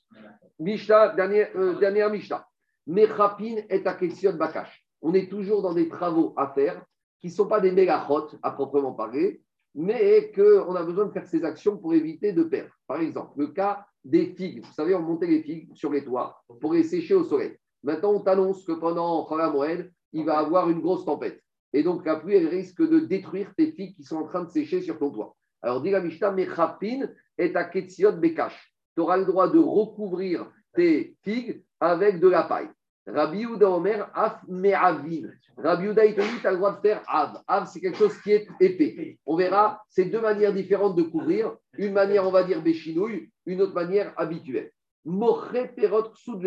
Mishnah, 0.59 1.15
dernière, 1.15 1.49
euh, 1.57 1.79
dernière 1.79 2.11
Mishnah. 2.11 2.47
Mechapin 2.87 3.63
question 3.99 4.33
de 4.33 4.37
Bakash. 4.37 4.85
On 5.01 5.15
est 5.15 5.31
toujours 5.31 5.63
dans 5.63 5.73
des 5.73 5.89
travaux 5.89 6.35
à 6.37 6.49
faire 6.49 6.85
qui 7.21 7.29
ne 7.29 7.33
sont 7.33 7.47
pas 7.47 7.61
des 7.61 7.71
mégachot 7.71 8.29
à 8.43 8.51
proprement 8.51 8.93
parler, 8.93 9.43
mais 9.75 10.33
qu'on 10.33 10.75
a 10.75 10.83
besoin 10.83 11.07
de 11.07 11.13
faire 11.13 11.27
ces 11.27 11.45
actions 11.45 11.77
pour 11.77 11.95
éviter 11.95 12.33
de 12.33 12.43
perdre. 12.43 12.71
Par 12.87 13.01
exemple, 13.01 13.33
le 13.37 13.49
cas 13.49 13.87
des 14.05 14.35
figues. 14.35 14.65
Vous 14.65 14.73
savez, 14.73 14.95
on 14.95 15.03
montait 15.03 15.27
les 15.27 15.43
figues 15.43 15.75
sur 15.75 15.93
les 15.93 16.05
toits 16.05 16.43
pour 16.61 16.73
les 16.73 16.83
sécher 16.83 17.15
au 17.15 17.25
soleil. 17.25 17.57
Maintenant, 17.83 18.13
on 18.13 18.21
t'annonce 18.21 18.65
que 18.65 18.73
pendant 18.73 19.27
Moed, 19.53 19.93
il 20.13 20.25
va 20.25 20.35
y 20.35 20.37
avoir 20.45 20.69
une 20.69 20.81
grosse 20.81 21.05
tempête. 21.05 21.43
Et 21.73 21.83
donc, 21.83 22.05
la 22.05 22.17
pluie, 22.17 22.39
risque 22.47 22.83
de 22.83 23.01
détruire 23.01 23.53
tes 23.57 23.73
figues 23.73 23.95
qui 23.95 24.05
sont 24.05 24.17
en 24.17 24.27
train 24.27 24.45
de 24.45 24.51
sécher 24.51 24.81
sur 24.81 24.99
ton 24.99 25.11
toit. 25.11 25.37
Alors, 25.63 25.83
dit 25.83 25.91
la 25.91 26.01
Mishnah, 26.01 26.33
Mechapin 26.33 27.09
est 27.39 27.55
à 27.57 27.65
Ketsiot 27.65 28.13
Bekash. 28.13 28.75
Tu 28.95 29.03
auras 29.03 29.19
le 29.19 29.25
droit 29.25 29.49
de 29.49 29.59
recouvrir 29.59 30.51
tes 30.75 31.17
figues 31.23 31.63
avec 31.79 32.19
de 32.21 32.29
la 32.29 32.43
paille. 32.43 32.71
Rabbi 33.07 33.39
Yehuda 33.41 33.71
Omer, 33.71 34.11
Af 34.15 34.43
Me'avin. 34.49 35.31
Rabbi 35.57 35.85
Yehuda, 35.85 36.07
il 36.07 36.15
te 36.15 36.21
tu 36.21 36.47
as 36.47 36.51
le 36.51 36.57
droit 36.57 36.73
de 36.73 36.81
faire 36.81 37.03
Av. 37.07 37.43
Av, 37.47 37.67
c'est 37.67 37.81
quelque 37.81 37.99
chose 37.99 38.17
qui 38.23 38.33
est 38.33 38.49
épais. 38.61 39.19
On 39.27 39.37
verra, 39.37 39.83
c'est 39.89 40.07
deux 40.07 40.21
manières 40.21 40.53
différentes 40.53 40.97
de 40.97 41.03
couvrir. 41.03 41.57
Une 41.79 41.93
manière, 41.93 42.27
on 42.27 42.33
va 42.33 42.45
dire, 42.45 42.63
béchinouille, 42.63 43.31
une 43.47 43.63
autre 43.63 43.75
manière 43.75 44.13
habituelle. 44.17 44.71
Moche 45.05 45.53
Perot 45.77 46.15
Soud 46.15 46.45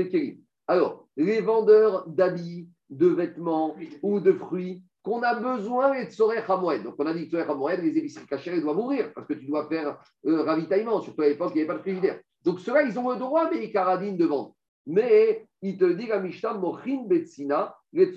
Alors, 0.67 1.07
les 1.17 1.41
vendeurs 1.41 2.07
d'habits, 2.07 2.69
de 2.89 3.07
vêtements 3.07 3.75
ou 4.01 4.19
de 4.19 4.33
fruits 4.33 4.83
qu'on 5.03 5.21
a 5.21 5.35
besoin 5.35 6.03
de 6.03 6.09
Tsorech. 6.09 6.47
Donc, 6.83 6.95
on 6.97 7.05
a 7.05 7.13
dit 7.13 7.29
que 7.29 7.43
Tsorech 7.43 7.81
les 7.81 7.97
épiceries 7.97 8.25
cachères, 8.25 8.55
ils 8.55 8.61
doivent 8.61 8.77
mourir 8.77 9.11
parce 9.13 9.27
que 9.27 9.33
tu 9.33 9.45
dois 9.45 9.67
faire 9.67 9.99
euh, 10.25 10.43
ravitaillement. 10.43 11.01
Surtout 11.01 11.21
à 11.21 11.27
l'époque, 11.27 11.51
il 11.53 11.57
n'y 11.57 11.61
avait 11.61 11.67
pas 11.67 11.77
de 11.77 11.81
frigidaire. 11.81 12.19
Donc, 12.43 12.59
ceux-là, 12.59 12.83
ils 12.83 12.97
ont 12.97 13.11
le 13.11 13.17
droit, 13.17 13.49
mais 13.49 13.59
les 13.59 13.71
caradines 13.71 14.17
de 14.17 14.25
vendre. 14.25 14.55
Mais 14.85 15.45
il 15.61 15.77
te 15.77 15.85
dit 15.85 16.07
la 16.07 16.19
Mishnah, 16.19 16.55
Mochin 16.55 17.05
Betsina, 17.07 17.75
les 17.93 18.13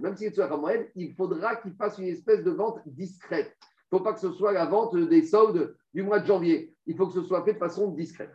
Même 0.00 0.16
si 0.16 0.28
les 0.28 0.40
Hamoed, 0.40 0.90
il 0.94 1.14
faudra 1.14 1.56
qu'il 1.56 1.74
fasse 1.74 1.98
une 1.98 2.08
espèce 2.08 2.44
de 2.44 2.50
vente 2.50 2.80
discrète. 2.86 3.56
Il 3.60 3.94
ne 3.94 3.98
faut 3.98 4.04
pas 4.04 4.12
que 4.12 4.20
ce 4.20 4.32
soit 4.32 4.52
la 4.52 4.66
vente 4.66 4.96
des 4.96 5.22
soldes 5.22 5.76
du 5.94 6.02
mois 6.02 6.20
de 6.20 6.26
janvier. 6.26 6.74
Il 6.86 6.96
faut 6.96 7.06
que 7.06 7.14
ce 7.14 7.22
soit 7.22 7.44
fait 7.44 7.54
de 7.54 7.58
façon 7.58 7.90
discrète. 7.92 8.32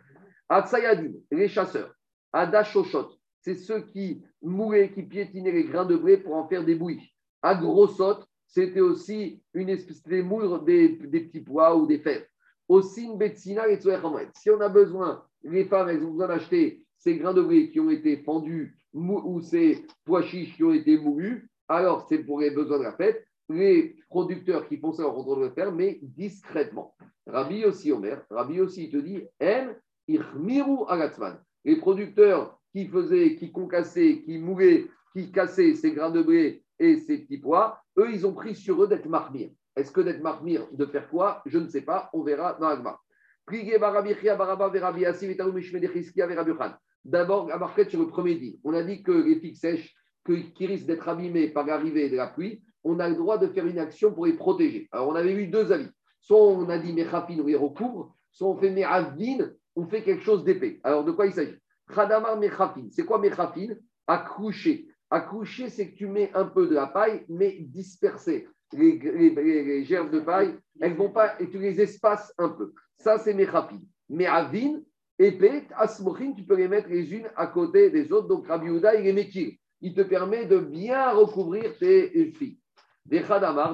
Atsayadim, 0.48 1.12
les 1.30 1.48
chasseurs. 1.48 1.94
Adashoshot, 2.32 3.10
c'est 3.40 3.54
ceux 3.54 3.82
qui 3.82 4.22
mouraient, 4.42 4.90
qui 4.92 5.02
piétinaient 5.02 5.52
les 5.52 5.64
grains 5.64 5.84
de 5.84 5.96
blé 5.96 6.16
pour 6.16 6.34
en 6.34 6.48
faire 6.48 6.64
des 6.64 6.74
bouillies. 6.74 7.11
Agrosot, 7.42 8.24
c'était 8.46 8.80
aussi 8.80 9.42
une 9.54 9.68
espèce 9.68 10.02
de 10.04 10.22
moudre 10.22 10.60
des, 10.60 10.90
petits 10.90 11.40
pois 11.40 11.76
ou 11.76 11.86
des 11.86 11.98
fèves. 11.98 12.26
Osin 12.68 13.16
Betsina, 13.16 13.66
les 13.66 13.80
Si 14.34 14.50
on 14.50 14.60
a 14.60 14.68
besoin, 14.68 15.24
les 15.42 15.64
femmes, 15.64 15.88
elles 15.88 16.04
ont 16.04 16.12
besoin 16.12 16.28
d'acheter 16.28 16.86
ces 16.98 17.16
grains 17.16 17.34
de 17.34 17.42
blé 17.42 17.70
qui 17.70 17.80
ont 17.80 17.90
été 17.90 18.18
fendus 18.18 18.76
ou 18.92 19.40
ces 19.40 19.84
pois 20.04 20.22
chiches 20.22 20.54
qui 20.54 20.64
ont 20.64 20.72
été 20.72 20.98
moulus, 20.98 21.50
alors 21.68 22.06
c'est 22.08 22.18
pour 22.18 22.40
les 22.40 22.50
besoins 22.50 22.78
de 22.78 22.84
la 22.84 22.92
fête. 22.92 23.26
Les 23.48 23.96
producteurs 24.08 24.68
qui 24.68 24.76
font 24.76 24.92
ça 24.92 25.08
ont 25.08 25.16
le 25.16 25.22
droit 25.24 25.36
de 25.36 25.42
le 25.42 25.50
faire, 25.50 25.72
mais 25.72 25.98
discrètement. 26.02 26.94
Rabbi 27.26 27.64
aussi, 27.64 27.90
Omer, 27.90 28.24
Rabbi 28.30 28.60
aussi, 28.60 28.84
il 28.84 28.90
te 28.90 28.96
dit 28.98 29.22
En 29.40 29.74
irmiru 30.06 30.84
agatzman. 30.88 31.38
Les 31.64 31.76
producteurs 31.76 32.58
qui 32.72 32.86
faisaient, 32.86 33.36
qui 33.36 33.50
concassaient, 33.52 34.22
qui 34.22 34.38
moulaient, 34.38 34.86
qui 35.12 35.30
cassaient 35.32 35.74
ces 35.74 35.92
grains 35.92 36.10
de 36.10 36.22
blé 36.22 36.61
et 36.78 36.98
ces 36.98 37.18
petits 37.18 37.38
pois, 37.38 37.80
eux, 37.98 38.10
ils 38.12 38.26
ont 38.26 38.34
pris 38.34 38.54
sur 38.54 38.82
eux 38.82 38.88
d'être 38.88 39.08
marmir. 39.08 39.50
Est-ce 39.76 39.90
que 39.90 40.00
d'être 40.00 40.22
marmir, 40.22 40.66
de 40.72 40.86
faire 40.86 41.08
quoi? 41.08 41.42
Je 41.46 41.58
ne 41.58 41.68
sais 41.68 41.82
pas, 41.82 42.10
on 42.12 42.22
verra 42.22 42.54
dans 42.54 42.68
la 42.68 42.98
D'abord, 47.04 47.50
à 47.50 47.58
marquer 47.58 47.88
sur 47.88 48.00
le 48.00 48.06
premier 48.06 48.34
dit, 48.36 48.60
on 48.62 48.74
a 48.74 48.82
dit 48.82 49.02
que 49.02 49.12
les 49.12 49.40
figues 49.40 49.56
sèches 49.56 49.94
qui 50.54 50.66
risquent 50.66 50.86
d'être 50.86 51.08
abîmées 51.08 51.48
par 51.48 51.66
l'arrivée 51.66 52.08
de 52.08 52.16
la 52.16 52.28
pluie, 52.28 52.62
on 52.84 53.00
a 53.00 53.08
le 53.08 53.16
droit 53.16 53.38
de 53.38 53.48
faire 53.48 53.66
une 53.66 53.78
action 53.78 54.12
pour 54.12 54.26
les 54.26 54.34
protéger. 54.34 54.88
Alors, 54.92 55.08
on 55.08 55.14
avait 55.14 55.32
eu 55.32 55.48
deux 55.48 55.72
avis. 55.72 55.88
Soit 56.20 56.40
on 56.40 56.68
a 56.68 56.78
dit 56.78 56.92
Mechafin, 56.92 57.38
on 57.40 57.46
les 57.46 57.56
recouvre, 57.56 58.14
soit 58.30 58.48
on 58.48 58.56
fait 58.56 58.70
Mechavin, 58.70 59.50
on 59.74 59.86
fait 59.86 60.02
quelque 60.02 60.22
chose 60.22 60.44
d'épais. 60.44 60.80
Alors, 60.84 61.04
de 61.04 61.10
quoi 61.10 61.26
il 61.26 61.32
s'agit? 61.32 61.56
Khadamar 61.92 62.38
Mechafin. 62.38 62.86
C'est 62.90 63.04
quoi 63.04 63.18
Mechafin 63.18 63.74
Accoucher. 64.06 64.86
Accoucher, 65.12 65.68
c'est 65.68 65.90
que 65.90 65.94
tu 65.94 66.06
mets 66.06 66.30
un 66.32 66.46
peu 66.46 66.66
de 66.66 66.74
la 66.74 66.86
paille, 66.86 67.26
mais 67.28 67.58
dispersée. 67.60 68.48
Les, 68.72 68.98
les, 68.98 69.84
gerbes 69.84 70.10
de 70.10 70.20
paille, 70.20 70.56
elles 70.80 70.96
vont 70.96 71.10
pas, 71.10 71.38
et 71.38 71.50
tu 71.50 71.58
les 71.58 71.82
espaces 71.82 72.32
un 72.38 72.48
peu. 72.48 72.72
Ça, 72.96 73.18
c'est 73.18 73.34
Mechafin. 73.34 73.82
Mechavin, 74.08 74.80
épais, 75.18 75.64
asmochin, 75.76 76.32
tu 76.32 76.44
peux 76.44 76.56
les 76.56 76.66
mettre 76.66 76.88
les 76.88 77.12
unes 77.12 77.28
à 77.36 77.46
côté 77.46 77.90
des 77.90 78.10
autres. 78.10 78.26
Donc 78.26 78.48
Rabbi 78.48 78.68
il 78.68 79.06
est 79.06 79.12
métier. 79.12 79.60
Il 79.82 79.92
te 79.92 80.00
permet 80.00 80.46
de 80.46 80.58
bien 80.58 81.12
recouvrir 81.12 81.76
tes 81.78 82.32
filles. 82.32 82.58
Des 83.04 83.22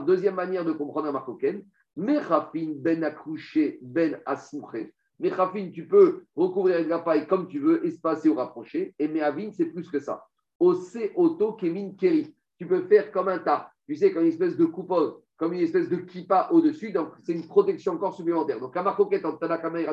deuxième 0.06 0.34
manière 0.34 0.64
de 0.64 0.72
comprendre 0.72 1.06
un 1.06 1.12
marcoquen. 1.12 1.62
Mechafin 1.94 2.72
ben 2.78 3.04
accouché 3.04 3.78
ben 3.80 4.20
asmouché. 4.26 4.92
Mechafin, 5.20 5.70
tu 5.70 5.86
peux 5.86 6.24
recouvrir 6.34 6.76
avec 6.76 6.88
la 6.88 6.98
paille 6.98 7.28
comme 7.28 7.46
tu 7.46 7.60
veux, 7.60 7.86
espacer 7.86 8.28
ou 8.28 8.34
rapprocher. 8.34 8.96
Et 8.98 9.06
Mehavin, 9.06 9.52
c'est 9.52 9.66
plus 9.66 9.88
que 9.88 10.00
ça. 10.00 10.24
Ose 10.60 11.10
auto 11.14 11.52
kemin 11.52 11.92
keri. 11.98 12.34
Tu 12.58 12.66
peux 12.66 12.82
faire 12.82 13.12
comme 13.12 13.28
un 13.28 13.38
tas. 13.38 13.70
Tu 13.86 13.96
sais, 13.96 14.12
comme 14.12 14.24
une 14.24 14.28
espèce 14.28 14.56
de 14.56 14.64
coupole, 14.66 15.14
comme 15.36 15.52
une 15.52 15.60
espèce 15.60 15.88
de 15.88 15.96
kippa 15.96 16.48
au-dessus. 16.50 16.92
Donc, 16.92 17.12
c'est 17.22 17.32
une 17.32 17.46
protection 17.46 17.92
encore 17.92 18.14
supplémentaire. 18.14 18.60
Donc, 18.60 18.76
un 18.76 18.82
marcoquette 18.82 19.24
entre 19.24 19.38
Tanakama 19.38 19.80
et 19.80 19.86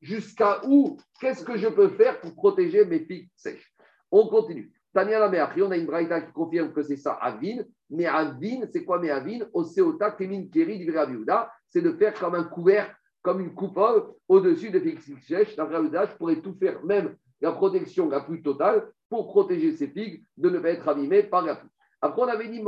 jusqu'à 0.00 0.60
où, 0.64 0.96
qu'est-ce 1.20 1.44
que 1.44 1.56
je 1.56 1.68
peux 1.68 1.88
faire 1.88 2.20
pour 2.20 2.34
protéger 2.34 2.84
mes 2.84 3.00
figues 3.00 3.28
sèches? 3.36 3.74
On 4.10 4.28
continue. 4.28 4.72
Tania 4.94 5.18
la 5.18 5.50
on 5.58 5.70
a 5.70 5.76
une 5.76 5.86
braïta 5.86 6.20
qui 6.22 6.32
confirme 6.32 6.72
que 6.72 6.82
c'est 6.82 6.96
ça, 6.96 7.12
Avin. 7.12 7.62
Mais 7.90 8.06
Avin, 8.06 8.66
c'est 8.72 8.84
quoi 8.84 8.98
mais 8.98 9.10
Avin 9.10 9.40
Oseota 9.52 10.12
Kemin 10.12 10.46
Keri 10.52 10.86
c'est 11.68 11.82
de 11.82 11.92
faire 11.92 12.14
comme 12.14 12.34
un 12.34 12.44
couvert, 12.44 12.94
comme 13.20 13.40
une 13.40 13.54
coupole 13.54 14.04
au-dessus 14.26 14.70
des 14.70 14.80
figues 14.80 15.00
sèches. 15.22 15.56
Dans 15.56 15.68
je 15.68 16.16
pourrais 16.16 16.40
tout 16.40 16.54
faire, 16.54 16.82
même 16.84 17.16
la 17.40 17.52
protection 17.52 18.08
la 18.08 18.20
plus 18.20 18.42
totale, 18.42 18.90
pour 19.08 19.28
protéger 19.28 19.72
ces 19.76 19.88
figues 19.88 20.24
de 20.36 20.50
ne 20.50 20.58
pas 20.58 20.70
être 20.70 20.88
abîmées 20.88 21.22
par 21.22 21.42
la 21.42 21.56
pluie. 21.56 21.70
Après, 22.00 22.22
on 22.22 22.28
avait 22.28 22.48
dit 22.48 22.62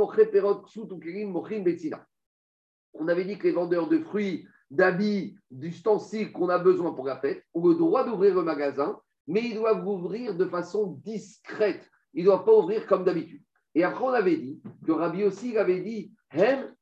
On 2.93 3.07
avait 3.07 3.25
dit 3.25 3.37
que 3.37 3.47
les 3.47 3.53
vendeurs 3.53 3.87
de 3.87 3.99
fruits 3.99 4.45
d'habits, 4.69 5.37
d'ustensiles 5.49 6.31
qu'on 6.31 6.49
a 6.49 6.57
besoin 6.57 6.93
pour 6.93 7.05
la 7.05 7.17
fête, 7.17 7.43
ont 7.53 7.67
le 7.67 7.75
droit 7.75 8.05
d'ouvrir 8.05 8.35
le 8.35 8.43
magasin, 8.43 8.99
mais 9.27 9.41
ils 9.43 9.55
doivent 9.55 9.87
ouvrir 9.87 10.35
de 10.35 10.45
façon 10.45 10.99
discrète. 11.03 11.89
Ils 12.13 12.23
ne 12.23 12.29
doivent 12.29 12.45
pas 12.45 12.57
ouvrir 12.57 12.87
comme 12.87 13.03
d'habitude. 13.03 13.41
Et 13.75 13.83
après, 13.83 14.03
on 14.03 14.09
avait 14.09 14.37
dit 14.37 14.61
que 14.85 14.91
Rabbi 14.91 15.23
aussi 15.23 15.57
avait 15.57 15.81
dit 15.81 16.11
Hem 16.31 16.73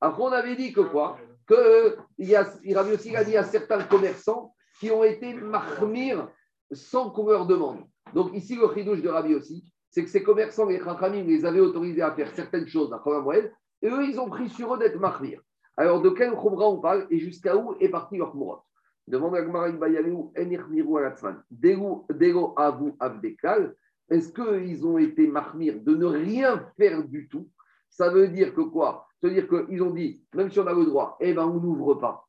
Après, 0.00 0.22
on 0.22 0.32
avait 0.32 0.56
dit 0.56 0.72
que 0.72 0.82
quoi? 0.82 1.18
Que 1.46 1.96
il 2.18 2.28
y 2.28 2.34
a, 2.34 2.42
Rabbi 2.74 2.92
aussi 2.92 3.16
a 3.16 3.24
dit 3.24 3.36
à 3.36 3.44
certains 3.44 3.82
commerçants 3.84 4.54
qui 4.78 4.90
ont 4.90 5.04
été 5.04 5.32
marmir 5.32 6.28
sans 6.72 7.10
qu'on 7.10 7.28
leur 7.28 7.46
demande. 7.46 7.84
Donc, 8.14 8.34
ici, 8.34 8.56
le 8.56 8.72
chidouche 8.74 9.02
de 9.02 9.08
Rabbi 9.08 9.34
aussi, 9.34 9.64
c'est 9.90 10.04
que 10.04 10.10
ces 10.10 10.22
commerçants, 10.22 10.66
les 10.66 10.78
Khachamim, 10.78 11.24
les 11.24 11.44
avaient 11.44 11.60
autorisés 11.60 12.02
à 12.02 12.12
faire 12.12 12.30
certaines 12.34 12.68
choses 12.68 12.92
à 12.92 13.20
Moël, 13.20 13.52
et 13.82 13.88
eux, 13.88 14.04
ils 14.04 14.20
ont 14.20 14.28
pris 14.28 14.48
sur 14.48 14.74
eux 14.74 14.78
d'être 14.78 14.98
marmir. 14.98 15.40
Alors, 15.76 16.00
de 16.00 16.10
quel 16.10 16.30
Khumra 16.30 16.68
on 16.68 16.80
parle 16.80 17.06
et 17.10 17.18
jusqu'à 17.18 17.56
où 17.56 17.74
est 17.80 17.88
parti 17.88 18.16
leur 18.16 18.34
Mourot 18.34 18.60
Demande 19.06 19.36
à 19.36 19.42
Gmara 19.42 19.68
Ibayalou, 19.68 20.32
Enirmiru 20.36 20.98
Alatzman, 20.98 21.42
Dego 21.50 22.54
Avu 22.56 22.92
Abdekal, 22.98 23.74
est-ce 24.08 24.32
qu'ils 24.32 24.86
ont 24.86 24.98
été 24.98 25.26
marmir 25.26 25.80
de 25.80 25.94
ne 25.94 26.06
rien 26.06 26.64
faire 26.76 27.04
du 27.04 27.28
tout? 27.28 27.48
Ça 27.88 28.10
veut 28.10 28.28
dire 28.28 28.54
que 28.54 28.62
quoi? 28.62 29.06
Ça 29.20 29.28
veut 29.28 29.34
dire 29.34 29.48
qu'ils 29.48 29.82
ont 29.82 29.90
dit, 29.90 30.24
même 30.34 30.50
si 30.50 30.58
on 30.60 30.66
a 30.66 30.72
le 30.72 30.84
droit, 30.84 31.16
eh 31.20 31.34
ben 31.34 31.44
on 31.44 31.60
n'ouvre 31.60 31.94
pas. 31.94 32.25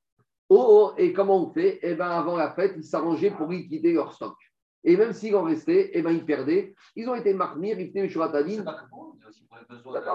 Oh, 0.49 0.65
oh, 0.69 0.93
et 0.97 1.11
comment 1.13 1.47
on 1.47 1.51
fait? 1.51 1.79
Eh 1.81 1.95
ben 1.95 2.09
avant 2.09 2.37
la 2.37 2.51
fête, 2.51 2.73
ils 2.77 2.83
s'arrangeaient 2.83 3.31
pour 3.31 3.47
liquider 3.47 3.93
leur 3.93 4.13
stock. 4.13 4.35
Et 4.83 4.95
même 4.95 5.11
s'il 5.11 5.35
en 5.35 5.43
restait, 5.43 5.91
eh 5.93 6.01
ben, 6.01 6.11
ils 6.11 6.25
perdaient. 6.25 6.73
Ils 6.95 7.09
ont 7.09 7.15
été 7.15 7.33
marmir, 7.33 7.77
ils 7.79 7.91
tenaient 7.91 8.07
les 8.07 8.13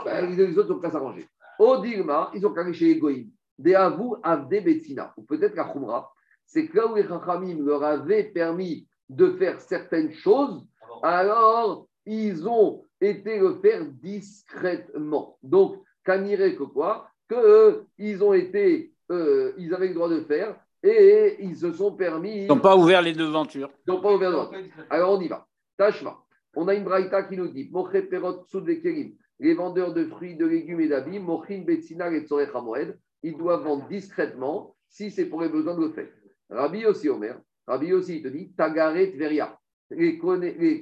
ben, 0.04 0.30
Les 0.30 0.58
autres 0.58 0.74
ont 0.74 0.80
qu'à 0.80 0.90
s'arranger. 0.90 1.28
Au 1.58 1.78
Dilma, 1.78 2.30
ils 2.34 2.46
ont 2.46 2.52
carré 2.54 2.72
chez 2.72 2.86
les 2.86 2.98
Goïm. 2.98 3.28
Des 3.58 3.74
avou 3.74 4.16
avde 4.22 4.48
betzina. 4.48 5.12
Ou 5.16 5.24
peut-être 5.24 5.54
la 5.54 5.64
Khumra. 5.64 6.10
C'est 6.46 6.66
que 6.66 6.76
là 6.78 6.86
où 6.86 6.94
les 6.94 7.06
Chachamim 7.06 7.62
leur 7.62 7.82
avaient 7.82 8.24
permis 8.24 8.86
de 9.08 9.32
faire 9.32 9.60
certaines 9.60 10.12
choses, 10.12 10.66
alors 11.02 11.86
ils 12.06 12.48
ont 12.48 12.84
été 13.00 13.38
le 13.38 13.58
faire 13.60 13.84
discrètement. 13.86 15.38
Donc, 15.42 15.82
irait 16.08 16.56
que 16.56 16.64
quoi? 16.64 17.08
Que 17.28 17.34
euh, 17.34 17.82
ils 17.98 18.22
ont 18.24 18.32
été, 18.32 18.92
euh, 19.12 19.54
ils 19.58 19.74
avaient 19.74 19.88
le 19.88 19.94
droit 19.94 20.08
de 20.08 20.20
faire 20.20 20.56
et 20.82 21.36
ils 21.40 21.56
se 21.56 21.72
sont 21.72 21.92
permis. 21.92 22.44
Ils 22.44 22.48
n'ont 22.48 22.58
pas 22.58 22.76
ouvert 22.76 23.02
les 23.02 23.12
devantures. 23.12 23.70
Ils 23.86 23.92
n'ont 23.92 24.00
pas 24.00 24.12
ouvert 24.14 24.30
les 24.30 24.36
devantures. 24.36 24.84
Alors 24.90 25.18
on 25.18 25.20
y 25.20 25.28
va. 25.28 25.46
Tashma. 25.76 26.18
On 26.54 26.68
a 26.68 26.74
une 26.74 26.84
braïta 26.84 27.22
qui 27.22 27.36
nous 27.36 27.48
dit 27.48 27.70
les 29.40 29.54
vendeurs 29.54 29.92
de 29.92 30.04
fruits, 30.04 30.36
de 30.36 30.46
légumes 30.46 30.80
et 30.80 30.88
d'habits, 30.88 31.18
Mochin, 31.18 31.62
Betsina 31.66 32.12
et 32.12 32.24
ils 33.24 33.36
doivent 33.36 33.64
vendre 33.64 33.88
discrètement 33.88 34.76
si 34.88 35.10
c'est 35.10 35.26
pour 35.26 35.40
les 35.40 35.48
besoins 35.48 35.74
de 35.74 35.80
le 35.80 35.90
faire. 35.90 36.08
Rabbi 36.50 36.84
aussi, 36.86 37.08
Omer, 37.08 37.40
Rabbi 37.66 37.92
aussi, 37.92 38.18
il 38.18 38.22
te 38.22 38.28
dit 38.28 38.52
Tagaret 38.52 39.12
Veria. 39.16 39.58
Les, 39.90 40.18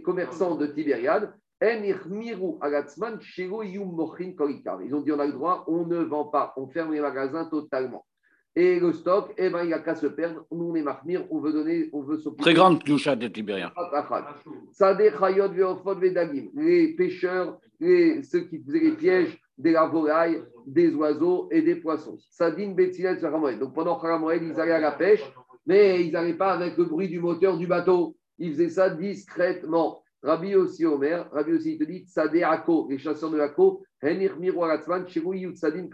commerçants 0.03 0.57
de 0.57 0.67
Tibériade, 0.67 1.33
ils 1.63 1.95
ont 4.95 5.01
dit 5.01 5.13
on 5.13 5.19
a 5.19 5.27
le 5.27 5.33
droit, 5.33 5.65
on 5.67 5.87
ne 5.87 5.99
vend 5.99 6.25
pas, 6.27 6.53
on 6.57 6.69
ferme 6.69 6.93
les 6.93 7.01
magasins 7.01 7.45
totalement. 7.47 8.07
Et 8.57 8.81
le 8.81 8.93
stock, 8.93 9.33
eh 9.39 9.49
ben, 9.49 9.63
il 9.63 9.69
n'y 9.69 9.73
a 9.73 9.79
qu'à 9.79 9.95
se 9.95 10.07
perdre. 10.07 10.45
Nous, 10.51 10.71
on 10.71 10.75
est 10.75 10.83
marmire, 10.83 11.25
on 11.31 11.39
veut 11.39 11.53
donner, 11.53 11.89
on 11.93 12.03
veut 12.03 12.19
s'occuper. 12.19 12.43
Très 12.43 12.55
grande 12.55 12.81
doucha 12.81 13.15
de 13.15 13.29
Tibériade. 13.29 13.71
Les 16.55 16.95
pêcheurs, 16.95 17.59
les, 17.79 18.23
ceux 18.25 18.41
qui 18.41 18.61
faisaient 18.63 18.81
les 18.81 18.93
pièges, 18.93 19.41
des 19.57 19.75
volailles, 19.75 20.43
des 20.67 20.93
oiseaux 20.95 21.49
et 21.53 21.63
des 21.63 21.77
poissons. 21.77 22.19
Sadine 22.31 22.75
Betzilet 22.75 23.17
Donc 23.17 23.75
pendant 23.75 24.01
Kharamoued, 24.01 24.43
ils 24.43 24.59
allaient 24.59 24.73
à 24.73 24.81
la 24.81 24.93
pêche, 24.93 25.23
mais 25.67 26.05
ils 26.05 26.13
n'allaient 26.13 26.35
pas 26.35 26.53
avec 26.53 26.77
le 26.77 26.87
bruit 26.87 27.09
du 27.09 27.21
moteur 27.21 27.57
du 27.57 27.67
bateau. 27.67 28.17
Ils 28.39 28.53
faisaient 28.53 28.71
ça 28.71 28.91
discrètement. 28.91 30.03
Rabbi 30.23 30.55
aussi 30.55 30.85
Omer, 30.85 31.31
Rabbi 31.33 31.53
aussi 31.53 31.73
il 31.73 31.79
te 31.79 31.85
dit, 31.85 32.05
Sadé 32.07 32.43
Ako, 32.43 32.89
les 32.91 32.99
chasseurs 32.99 33.31
de 33.31 33.41
Ako, 33.41 33.83
Henir 34.03 34.39
Miroaratzman, 34.39 35.07
Chirou 35.07 35.33
Yutsadin 35.35 35.89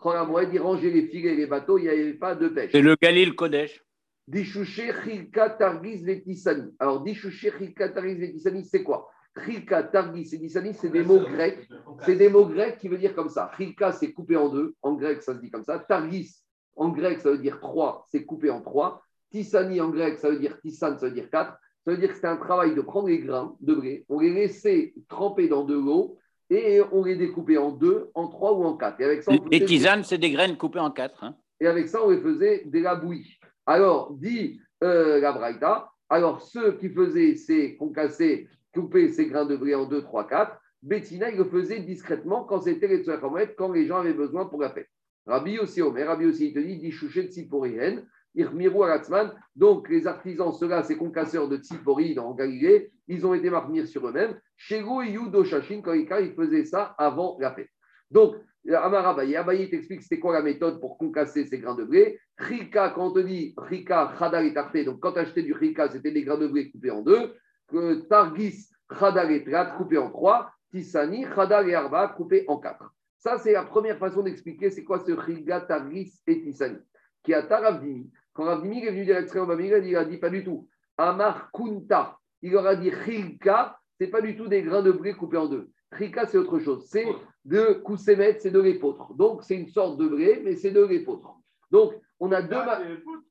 Korika, 0.00 0.24
Kharamoued, 0.24 0.48
ils 0.52 0.60
rangeaient 0.60 0.90
les 0.90 1.06
filets 1.06 1.32
et 1.32 1.36
les 1.36 1.46
bateaux, 1.46 1.78
il 1.78 1.82
n'y 1.82 1.88
avait 1.88 2.14
pas 2.14 2.34
de 2.34 2.48
pêche. 2.48 2.70
C'est 2.72 2.80
le 2.80 2.96
Galil 3.00 3.34
Kodesh. 3.34 3.82
Dishouché 4.26 4.92
Chilka 5.04 5.50
Targiz 5.50 6.04
Letisani. 6.04 6.74
Alors, 6.78 7.02
Dishouché 7.02 7.52
Chilka 7.58 7.88
Targiz 7.88 8.18
Letisani, 8.18 8.64
c'est 8.64 8.82
quoi? 8.82 9.08
Chilka, 9.44 9.84
Targis 9.84 10.34
et 10.34 10.38
Disani, 10.38 10.74
c'est 10.74 10.90
des 10.90 11.04
mots 11.04 11.20
grecs. 11.20 11.68
C'est 12.00 12.16
des 12.16 12.28
mots 12.28 12.46
grecs 12.46 12.78
qui 12.78 12.88
veulent 12.88 12.98
dire 12.98 13.14
comme 13.14 13.28
ça. 13.28 13.50
Chilka, 13.56 13.92
c'est 13.92 14.12
coupé 14.12 14.36
en 14.36 14.48
deux. 14.48 14.74
En 14.82 14.94
grec, 14.94 15.22
ça 15.22 15.34
se 15.34 15.40
dit 15.40 15.50
comme 15.50 15.64
ça. 15.64 15.78
Targis, 15.78 16.42
en 16.74 16.88
grec, 16.88 17.20
ça 17.20 17.30
veut 17.30 17.38
dire 17.38 17.60
trois. 17.60 18.06
C'est 18.10 18.24
coupé 18.24 18.50
en 18.50 18.60
trois. 18.60 19.02
Tisani, 19.30 19.80
en 19.80 19.90
grec, 19.90 20.18
ça 20.18 20.30
veut 20.30 20.38
dire 20.38 20.60
tisan, 20.60 20.98
ça 20.98 21.06
veut 21.06 21.12
dire 21.12 21.30
quatre. 21.30 21.56
Ça 21.84 21.92
veut 21.92 21.96
dire 21.96 22.08
que 22.10 22.16
c'était 22.16 22.26
un 22.26 22.36
travail 22.36 22.74
de 22.74 22.82
prendre 22.82 23.08
les 23.08 23.20
grains 23.20 23.56
de 23.60 23.74
blé, 23.74 24.04
on 24.10 24.20
les 24.20 24.34
laissait 24.34 24.92
tremper 25.08 25.48
dans 25.48 25.64
de 25.64 25.74
l'eau 25.74 26.18
et 26.50 26.80
on 26.92 27.04
les 27.04 27.16
découpait 27.16 27.56
en 27.56 27.70
deux, 27.70 28.10
en 28.14 28.26
trois 28.28 28.52
ou 28.52 28.64
en 28.64 28.76
quatre. 28.76 29.00
Et 29.00 29.04
avec 29.04 29.22
ça, 29.22 29.32
les 29.50 29.64
tisanes, 29.64 30.02
c'est 30.04 30.18
des 30.18 30.32
graines 30.32 30.56
coupées 30.56 30.80
en 30.80 30.90
quatre. 30.90 31.22
Hein. 31.22 31.36
Et 31.60 31.66
avec 31.66 31.88
ça, 31.88 32.04
on 32.04 32.10
les 32.10 32.20
faisait 32.20 32.64
de 32.66 32.80
la 32.80 32.96
bouillie. 32.96 33.38
Alors, 33.66 34.12
dit 34.14 34.60
euh, 34.82 35.20
la 35.20 35.32
Braïta, 35.32 35.90
alors 36.08 36.42
ceux 36.42 36.72
qui 36.72 36.88
faisaient 36.88 37.36
ces 37.36 37.76
concassés 37.76 38.48
couper 38.72 39.08
ses 39.08 39.26
grains 39.26 39.46
de 39.46 39.56
blé 39.56 39.74
en 39.74 39.86
2, 39.86 40.02
3, 40.02 40.26
4. 40.28 40.60
Bettina, 40.82 41.30
il 41.30 41.36
le 41.36 41.44
faisait 41.44 41.80
discrètement 41.80 42.44
quand 42.44 42.62
c'était 42.62 42.88
les 42.88 43.02
Tsoyachamoet, 43.02 43.54
quand 43.56 43.72
les 43.72 43.86
gens 43.86 43.98
avaient 43.98 44.14
besoin 44.14 44.46
pour 44.46 44.60
la 44.60 44.70
fête. 44.70 44.88
Rabbi 45.26 45.58
aussi, 45.58 45.82
Omer, 45.82 46.06
Rabbi 46.06 46.26
aussi, 46.26 46.48
il 46.48 46.54
te 46.54 46.58
dit, 46.58 46.78
dit 46.78 46.88
de 46.88 48.04
Irmiru 48.34 48.84
Aratzman. 48.84 49.32
Donc, 49.56 49.88
les 49.88 50.06
artisans, 50.06 50.52
ceux-là, 50.52 50.82
ces 50.82 50.96
concasseurs 50.96 51.48
de 51.48 51.56
Tsipori 51.56 52.14
dans 52.14 52.34
Galilée, 52.34 52.90
ils 53.08 53.26
ont 53.26 53.34
été 53.34 53.50
marmir 53.50 53.86
sur 53.86 54.06
eux-mêmes. 54.08 54.38
Chez 54.56 54.78
et 54.78 55.10
Yudo 55.10 55.44
Shashin, 55.44 55.82
ils 55.86 56.34
faisaient 56.34 56.64
ça 56.64 56.94
avant 56.98 57.36
la 57.40 57.52
fête. 57.52 57.70
Donc, 58.10 58.36
Amar 58.68 59.08
Abaye, 59.08 59.36
Abaye 59.36 59.70
t'explique 59.70 60.02
c'était 60.02 60.18
quoi 60.18 60.34
la 60.34 60.42
méthode 60.42 60.80
pour 60.80 60.98
concasser 60.98 61.46
ces 61.46 61.58
grains 61.58 61.74
de 61.74 61.84
blé. 61.84 62.18
Rika, 62.36 62.90
quand 62.90 63.08
on 63.08 63.12
te 63.12 63.20
dit 63.20 63.54
Rika, 63.56 64.14
Khadar 64.18 64.42
et 64.42 64.52
Tarté, 64.52 64.84
donc 64.84 65.00
quand 65.00 65.12
tu 65.12 65.18
achetais 65.18 65.42
du 65.42 65.52
Rika, 65.52 65.88
c'était 65.88 66.10
des 66.10 66.22
grains 66.22 66.38
de 66.38 66.46
blé 66.46 66.70
coupés 66.70 66.90
en 66.90 67.02
deux 67.02 67.34
que 67.68 67.94
Targis 68.08 68.68
Khadar 68.98 69.30
et 69.30 69.44
Trat 69.44 69.76
coupé 69.76 69.96
en 69.98 70.10
trois, 70.10 70.52
Tisani 70.70 71.24
Khadar 71.24 71.66
et 71.66 71.74
Arba 71.74 72.08
coupé 72.08 72.44
en 72.48 72.58
quatre. 72.58 72.92
Ça, 73.18 73.38
c'est 73.38 73.52
la 73.52 73.64
première 73.64 73.98
façon 73.98 74.22
d'expliquer 74.22 74.70
c'est 74.70 74.84
quoi 74.84 74.98
ce 74.98 75.18
Chiga, 75.24 75.60
Targis 75.60 76.20
et 76.26 76.42
Tisani. 76.42 76.78
Qui 77.22 77.34
a 77.34 77.42
Taravdimi. 77.42 78.10
Quand 78.40 78.46
Ravdimi 78.46 78.82
est 78.82 78.90
venu 78.90 79.04
dire 79.04 79.18
à 79.18 79.80
il 79.82 79.96
a 79.96 80.04
dit 80.06 80.16
pas 80.16 80.30
du 80.30 80.42
tout. 80.42 80.66
Amar 80.96 81.50
Kunta, 81.52 82.16
il 82.40 82.56
aura 82.56 82.74
dit 82.74 82.90
Chilka, 83.04 83.78
c'est 83.98 84.06
pas 84.06 84.22
du 84.22 84.34
tout 84.34 84.48
des 84.48 84.62
grains 84.62 84.80
de 84.80 84.92
blé 84.92 85.12
coupés 85.12 85.36
en 85.36 85.44
deux. 85.44 85.68
Chilka, 85.98 86.24
c'est 86.24 86.38
autre 86.38 86.58
chose. 86.58 86.86
C'est 86.88 87.04
de 87.44 87.74
Koussemet, 87.84 88.38
c'est 88.38 88.50
de 88.50 88.58
l'épeautre. 88.58 89.12
Donc, 89.12 89.42
c'est 89.42 89.56
une 89.56 89.68
sorte 89.68 89.98
de 89.98 90.08
blé, 90.08 90.40
mais 90.42 90.56
c'est 90.56 90.70
de 90.70 90.82
l'épeautre. 90.82 91.34
Donc, 91.70 91.92
on 92.18 92.32
a 92.32 92.40
deux. 92.40 92.56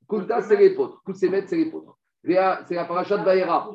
Kunta, 0.07 0.43
c'est 0.43 0.57
l'épeautre. 0.57 1.01
Koussemet, 1.03 1.47
c'est 1.47 1.57
l'épeautre 1.57 1.97
c'est 2.23 2.75
la 2.75 2.85
paracha 2.85 3.17
de 3.17 3.23
Vaera. 3.23 3.71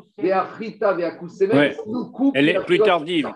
Elle 2.35 2.49
est 2.49 2.65
plus 2.65 2.79
tardive. 2.79 3.35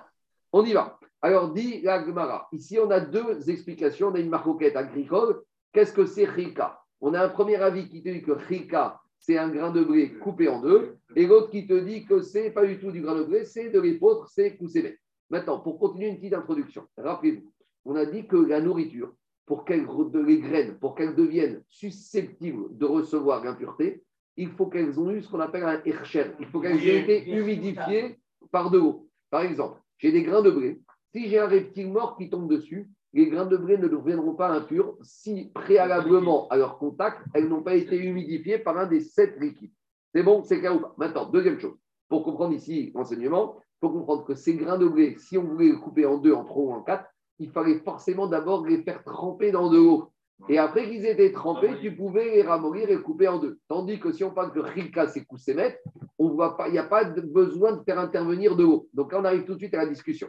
On 0.53 0.64
y 0.64 0.72
va. 0.72 1.01
Alors, 1.20 1.53
dit 1.53 1.80
la 1.82 2.07
Gemara. 2.07 2.46
Ici, 2.53 2.78
on 2.78 2.92
a 2.92 3.01
deux 3.01 3.51
explications. 3.51 4.11
On 4.11 4.14
a 4.14 4.20
une 4.20 4.28
marcoquette 4.28 4.76
agricole. 4.76 5.42
Qu'est-ce 5.72 5.92
que 5.92 6.07
c'est 6.07 6.32
Chika 6.32 6.78
On 7.01 7.14
a 7.14 7.24
un 7.24 7.28
premier 7.28 7.57
avis 7.57 7.88
qui 7.88 8.03
te 8.03 8.09
dit 8.09 8.22
que 8.22 8.38
Chika, 8.49 9.01
c'est 9.18 9.38
un 9.38 9.49
grain 9.49 9.70
de 9.70 9.82
blé 9.82 10.12
coupé 10.14 10.49
en 10.49 10.61
deux. 10.61 10.96
Et 11.16 11.26
l'autre 11.26 11.51
qui 11.51 11.66
te 11.66 11.78
dit 11.78 12.05
que 12.05 12.22
c'est 12.22 12.51
pas 12.51 12.66
du 12.66 12.78
tout 12.78 12.90
du 12.90 13.01
grain 13.01 13.16
de 13.16 13.24
blé, 13.24 13.44
c'est 13.44 13.70
de 13.70 13.80
l'épeautre, 13.80 14.28
c'est 14.28 14.57
Koussémet. 14.57 14.99
Maintenant, 15.30 15.61
pour 15.61 15.78
continuer 15.78 16.09
une 16.09 16.16
petite 16.16 16.34
introduction, 16.34 16.86
rappelez-vous, 16.96 17.53
on 17.84 17.94
a 17.96 18.07
dit 18.07 18.26
que 18.26 18.36
la 18.36 18.61
nourriture, 18.61 19.12
pour 19.46 19.64
qu'elle, 19.64 19.86
les 20.26 20.40
graines, 20.40 20.78
pour 20.78 20.94
qu'elles 20.94 21.14
deviennent 21.14 21.62
susceptibles 21.68 22.76
de 22.76 22.86
recevoir 22.86 23.44
l'impureté, 23.44 24.03
il 24.36 24.51
faut 24.51 24.66
qu'elles 24.66 24.99
ont 25.01 25.11
eu 25.11 25.22
ce 25.22 25.28
qu'on 25.28 25.40
appelle 25.40 25.64
un 25.64 25.82
hercher. 25.84 26.32
Il 26.38 26.46
faut 26.46 26.61
qu'elles 26.61 26.86
aient 26.86 27.01
été 27.01 27.30
humidifiées 27.30 28.18
par 28.51 28.70
de 28.70 28.78
l'eau. 28.78 29.09
Par 29.30 29.42
exemple, 29.42 29.80
j'ai 29.99 30.12
des 30.12 30.22
grains 30.22 30.42
de 30.42 30.51
blé. 30.51 30.80
Si 31.12 31.28
j'ai 31.28 31.38
un 31.38 31.49
reptile 31.49 31.90
mort 31.90 32.16
qui 32.16 32.30
tombe 32.30 32.49
dessus, 32.49 32.88
les 33.12 33.28
grains 33.28 33.46
de 33.46 33.56
blé 33.56 33.78
ne 33.78 33.88
deviendront 33.88 34.34
pas 34.34 34.50
impurs 34.50 34.96
si 35.02 35.50
préalablement 35.54 36.48
à 36.48 36.56
leur 36.56 36.78
contact, 36.78 37.20
elles 37.34 37.48
n'ont 37.48 37.62
pas 37.62 37.74
été 37.74 37.96
humidifiées 37.96 38.59
par 38.59 38.76
un 38.78 38.86
des 38.86 39.00
sept 39.00 39.38
liquides. 39.40 39.72
C'est 40.14 40.22
bon, 40.22 40.42
c'est 40.42 40.59
clair 40.59 40.76
ou 40.76 40.80
pas? 40.80 40.94
Maintenant, 40.98 41.26
deuxième 41.26 41.59
chose. 41.59 41.76
Pour 42.09 42.24
comprendre 42.24 42.54
ici 42.54 42.92
l'enseignement, 42.94 43.56
il 43.59 43.86
faut 43.86 43.90
comprendre 43.90 44.24
que 44.24 44.34
ces 44.34 44.54
grains 44.54 44.78
de 44.78 44.88
blé, 44.88 45.16
si 45.18 45.38
on 45.38 45.44
voulait 45.44 45.72
les 45.72 45.78
couper 45.78 46.06
en 46.06 46.18
deux, 46.18 46.32
en 46.32 46.44
trois 46.44 46.62
ou 46.62 46.72
en 46.72 46.82
quatre, 46.82 47.04
il 47.38 47.50
fallait 47.50 47.78
forcément 47.80 48.26
d'abord 48.26 48.66
les 48.66 48.82
faire 48.82 49.04
tremper 49.04 49.52
dans 49.52 49.70
de 49.70 49.76
l'eau. 49.76 50.11
Et 50.48 50.59
après 50.59 50.89
qu'ils 50.89 51.05
étaient 51.05 51.32
trempés, 51.32 51.78
tu 51.80 51.94
pouvais 51.97 52.30
les 52.30 52.43
ramollir 52.43 52.89
et 52.89 52.97
les 52.97 53.02
couper 53.02 53.26
en 53.28 53.39
deux. 53.39 53.59
Tandis 53.68 53.98
que 53.98 54.12
si 54.12 54.22
on 54.22 54.30
parle 54.30 54.52
que 54.52 54.60
Rilka, 54.60 55.09
c'est 55.09 55.24
Koussemet, 55.24 55.80
il 56.18 56.72
n'y 56.72 56.78
a 56.78 56.85
pas 56.85 57.05
besoin 57.05 57.72
de 57.72 57.82
faire 57.82 57.98
intervenir 57.98 58.55
de 58.55 58.62
l'eau. 58.62 58.89
Donc 58.94 59.12
là, 59.12 59.20
on 59.20 59.24
arrive 59.24 59.44
tout 59.44 59.55
de 59.55 59.59
suite 59.59 59.74
à 59.74 59.78
la 59.78 59.86
discussion. 59.86 60.28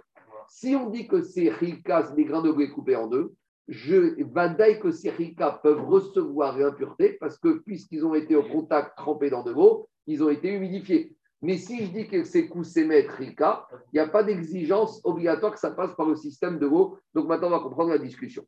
Si 0.49 0.75
on 0.75 0.89
dit 0.89 1.07
que 1.07 1.21
c'est 1.21 1.49
Rilka, 1.49 2.03
c'est 2.03 2.15
des 2.15 2.25
grains 2.25 2.41
de 2.41 2.51
blé 2.51 2.69
coupés 2.69 2.95
en 2.95 3.07
deux, 3.07 3.33
je 3.67 4.15
dire 4.15 4.79
que 4.79 4.91
ces 4.91 5.11
Rilka 5.11 5.59
peuvent 5.63 5.85
recevoir 5.85 6.57
l'impureté 6.57 7.17
parce 7.19 7.37
que 7.37 7.59
puisqu'ils 7.59 8.05
ont 8.05 8.15
été 8.15 8.35
au 8.35 8.43
contact 8.43 8.97
trempés 8.97 9.29
dans 9.29 9.43
de 9.43 9.51
l'eau, 9.51 9.87
ils 10.07 10.23
ont 10.23 10.29
été 10.29 10.51
humidifiés. 10.51 11.15
Mais 11.41 11.57
si 11.57 11.85
je 11.85 11.91
dis 11.91 12.07
que 12.07 12.23
c'est 12.23 12.47
Koussemet 12.47 13.07
Rika, 13.07 13.67
il 13.93 13.95
n'y 13.95 13.99
a 13.99 14.07
pas 14.07 14.23
d'exigence 14.23 14.99
obligatoire 15.05 15.53
que 15.53 15.59
ça 15.59 15.71
passe 15.71 15.95
par 15.95 16.07
le 16.07 16.15
système 16.15 16.59
de 16.59 16.65
l'eau. 16.65 16.97
Donc 17.13 17.27
maintenant, 17.27 17.47
on 17.47 17.51
va 17.51 17.59
comprendre 17.59 17.91
la 17.91 17.97
discussion. 17.97 18.45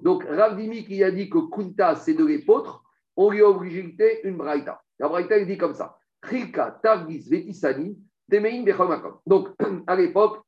Donc 0.00 0.24
Ravdimi 0.24 0.84
qui 0.84 1.02
a 1.02 1.10
dit 1.10 1.30
que 1.30 1.38
Kunta, 1.50 1.94
c'est 1.96 2.14
de 2.14 2.24
l'épôtre, 2.24 2.84
on 3.16 3.30
lui 3.30 3.40
a 3.40 3.48
obligé 3.48 3.94
une 4.24 4.36
braïta. 4.36 4.82
La 4.98 5.08
braïta, 5.08 5.38
il 5.38 5.46
dit 5.46 5.56
comme 5.56 5.74
ça. 5.74 5.96
Rika, 6.22 6.78
Targis, 6.82 7.28
Vetisani, 7.30 7.98
Donc 9.26 9.48
à 9.86 9.96
l'époque, 9.96 10.40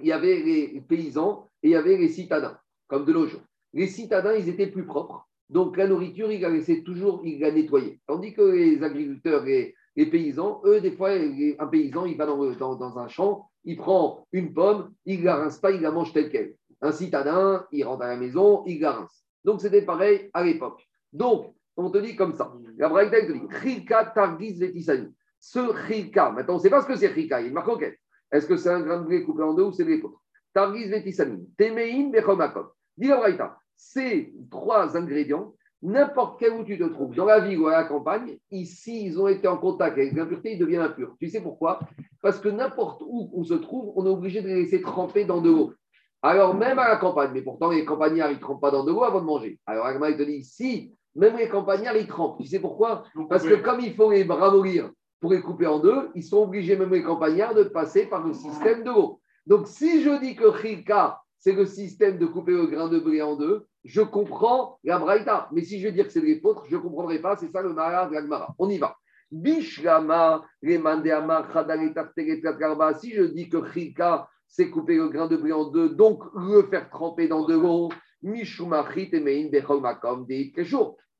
il 0.00 0.08
y 0.08 0.12
avait 0.12 0.40
les 0.40 0.80
paysans 0.80 1.48
et 1.62 1.68
il 1.68 1.70
y 1.72 1.76
avait 1.76 1.96
les 1.96 2.08
citadins, 2.08 2.58
comme 2.86 3.04
de 3.04 3.12
nos 3.12 3.26
jours. 3.26 3.42
Les 3.72 3.86
citadins, 3.86 4.34
ils 4.34 4.48
étaient 4.48 4.68
plus 4.68 4.86
propres. 4.86 5.28
Donc 5.48 5.76
la 5.76 5.86
nourriture, 5.86 6.30
il 6.30 6.40
la 6.40 6.50
laissait 6.50 6.82
toujours, 6.82 7.22
il 7.24 7.40
la 7.40 7.50
nettoyait. 7.50 8.00
Tandis 8.06 8.34
que 8.34 8.42
les 8.42 8.82
agriculteurs 8.82 9.46
et 9.46 9.74
les 9.96 10.06
paysans, 10.06 10.60
eux, 10.64 10.80
des 10.80 10.92
fois, 10.92 11.10
un 11.10 11.66
paysan, 11.66 12.06
il 12.06 12.16
va 12.16 12.26
dans, 12.26 12.76
dans, 12.76 12.98
un 12.98 13.08
champ, 13.08 13.50
il 13.64 13.76
prend 13.76 14.26
une 14.32 14.52
pomme, 14.52 14.92
il 15.06 15.24
la 15.24 15.36
rince 15.36 15.58
pas, 15.58 15.72
il 15.72 15.80
la 15.80 15.90
mange 15.90 16.12
telle 16.12 16.30
qu'elle. 16.30 16.54
Un 16.80 16.92
citadin, 16.92 17.66
il 17.72 17.84
rentre 17.84 18.02
à 18.04 18.08
la 18.08 18.16
maison, 18.16 18.62
il 18.66 18.80
la 18.80 18.92
rince. 18.92 19.24
Donc, 19.44 19.60
c'était 19.60 19.82
pareil 19.82 20.30
à 20.34 20.44
l'époque. 20.44 20.86
Donc, 21.12 21.52
on 21.76 21.90
te 21.90 21.98
dit 21.98 22.14
comme 22.14 22.34
ça. 22.34 22.52
La 22.76 22.88
Braïta 22.88 23.20
te 23.26 23.32
dit 23.32 23.84
Targis 24.14 24.54
Vetisani. 24.54 25.08
Ce 25.40 25.60
Chilka, 25.86 26.30
maintenant, 26.30 26.54
on 26.54 26.56
ne 26.58 26.62
sait 26.62 26.70
pas 26.70 26.82
ce 26.82 26.86
que 26.86 26.96
c'est 26.96 27.12
Chilka, 27.14 27.40
il 27.40 27.52
marque 27.52 27.68
enquête. 27.68 27.98
Est-ce 28.30 28.46
que 28.46 28.56
c'est 28.56 28.70
un 28.70 28.80
grain 28.80 29.00
de 29.00 29.06
blé 29.06 29.24
coupé 29.24 29.42
en 29.42 29.54
deux 29.54 29.64
ou 29.64 29.72
c'est 29.72 29.84
de 29.84 29.90
l'époque 29.90 30.16
Targis 30.52 30.88
Vetisani. 30.88 31.48
Temein 31.56 32.10
Bechomakom. 32.10 32.68
Braïta, 32.96 33.58
ces 33.76 34.34
trois 34.50 34.96
ingrédients, 34.96 35.54
N'importe 35.80 36.40
quel 36.40 36.52
où 36.54 36.64
tu 36.64 36.76
te 36.76 36.84
trouves, 36.84 37.14
dans 37.14 37.24
la 37.24 37.38
ville 37.38 37.60
ou 37.60 37.68
à 37.68 37.72
la 37.72 37.84
campagne, 37.84 38.36
ici, 38.50 39.06
ils 39.06 39.20
ont 39.20 39.28
été 39.28 39.46
en 39.46 39.58
contact 39.58 39.96
avec 39.96 40.12
l'impureté, 40.12 40.54
ils 40.54 40.58
deviennent 40.58 40.82
impurs. 40.82 41.14
Tu 41.20 41.28
sais 41.28 41.40
pourquoi? 41.40 41.78
Parce 42.20 42.40
que 42.40 42.48
n'importe 42.48 43.00
où 43.06 43.30
on 43.32 43.44
se 43.44 43.54
trouve, 43.54 43.92
on 43.94 44.04
est 44.04 44.10
obligé 44.10 44.42
de 44.42 44.48
les 44.48 44.56
laisser 44.56 44.80
tremper 44.80 45.24
dans 45.24 45.40
de 45.40 45.50
l'eau. 45.50 45.72
Alors, 46.20 46.56
même 46.56 46.80
à 46.80 46.88
la 46.88 46.96
campagne, 46.96 47.30
mais 47.32 47.42
pourtant, 47.42 47.70
les 47.70 47.84
campagnards, 47.84 48.32
ils 48.32 48.38
ne 48.38 48.40
trempent 48.40 48.60
pas 48.60 48.72
dans 48.72 48.84
de 48.84 48.90
l'eau 48.90 49.04
avant 49.04 49.20
de 49.20 49.26
manger. 49.26 49.60
Alors, 49.66 49.86
Agma, 49.86 50.10
il 50.10 50.16
te 50.16 50.22
dit, 50.24 50.42
si, 50.42 50.92
même 51.14 51.36
les 51.36 51.48
campagnards, 51.48 51.96
ils 51.96 52.08
trempent. 52.08 52.40
Tu 52.40 52.48
sais 52.48 52.58
pourquoi? 52.58 53.04
Parce 53.28 53.44
que 53.44 53.54
comme 53.54 53.78
il 53.78 53.94
faut 53.94 54.10
les 54.10 54.24
ramollir 54.24 54.90
pour 55.20 55.32
les 55.32 55.40
couper 55.40 55.66
en 55.66 55.78
deux, 55.78 56.10
ils 56.14 56.22
sont 56.22 56.42
obligés, 56.42 56.76
même 56.76 56.92
les 56.92 57.02
campagnards, 57.02 57.54
de 57.54 57.64
passer 57.64 58.06
par 58.06 58.26
le 58.26 58.32
système 58.32 58.84
de 58.84 58.90
l'eau. 58.90 59.20
Donc, 59.46 59.66
si 59.66 60.02
je 60.02 60.20
dis 60.20 60.36
que 60.36 60.56
Chilka, 60.60 61.20
c'est 61.38 61.52
le 61.52 61.66
système 61.66 62.18
de 62.18 62.26
couper 62.26 62.52
le 62.52 62.66
grain 62.66 62.88
de 62.88 62.98
blé 62.98 63.22
en 63.22 63.36
deux, 63.36 63.66
je 63.84 64.02
comprends 64.02 64.78
la 64.84 64.98
braïta. 64.98 65.48
Mais 65.52 65.62
si 65.62 65.80
je 65.80 65.86
veux 65.86 65.92
dire 65.92 66.06
que 66.06 66.12
c'est 66.12 66.20
l'épôtre, 66.20 66.64
je 66.68 66.76
ne 66.76 66.80
comprendrai 66.80 67.20
pas. 67.20 67.36
C'est 67.36 67.50
ça 67.50 67.62
le 67.62 67.72
malade 67.72 68.10
de 68.10 68.14
l'agmara. 68.14 68.54
On 68.58 68.68
y 68.68 68.78
va. 68.78 68.96
Bishlama, 69.30 70.44
Si 70.62 70.70
je 73.12 73.22
dis 73.22 73.48
que 73.48 73.72
Chilka, 73.72 74.28
c'est 74.46 74.70
couper 74.70 74.96
le 74.96 75.08
grain 75.08 75.26
de 75.26 75.36
blé 75.36 75.52
en 75.52 75.64
deux, 75.70 75.90
donc 75.90 76.22
le 76.34 76.62
faire 76.64 76.88
tremper 76.90 77.28
dans 77.28 77.44
de 77.44 77.54
l'eau, 77.54 77.90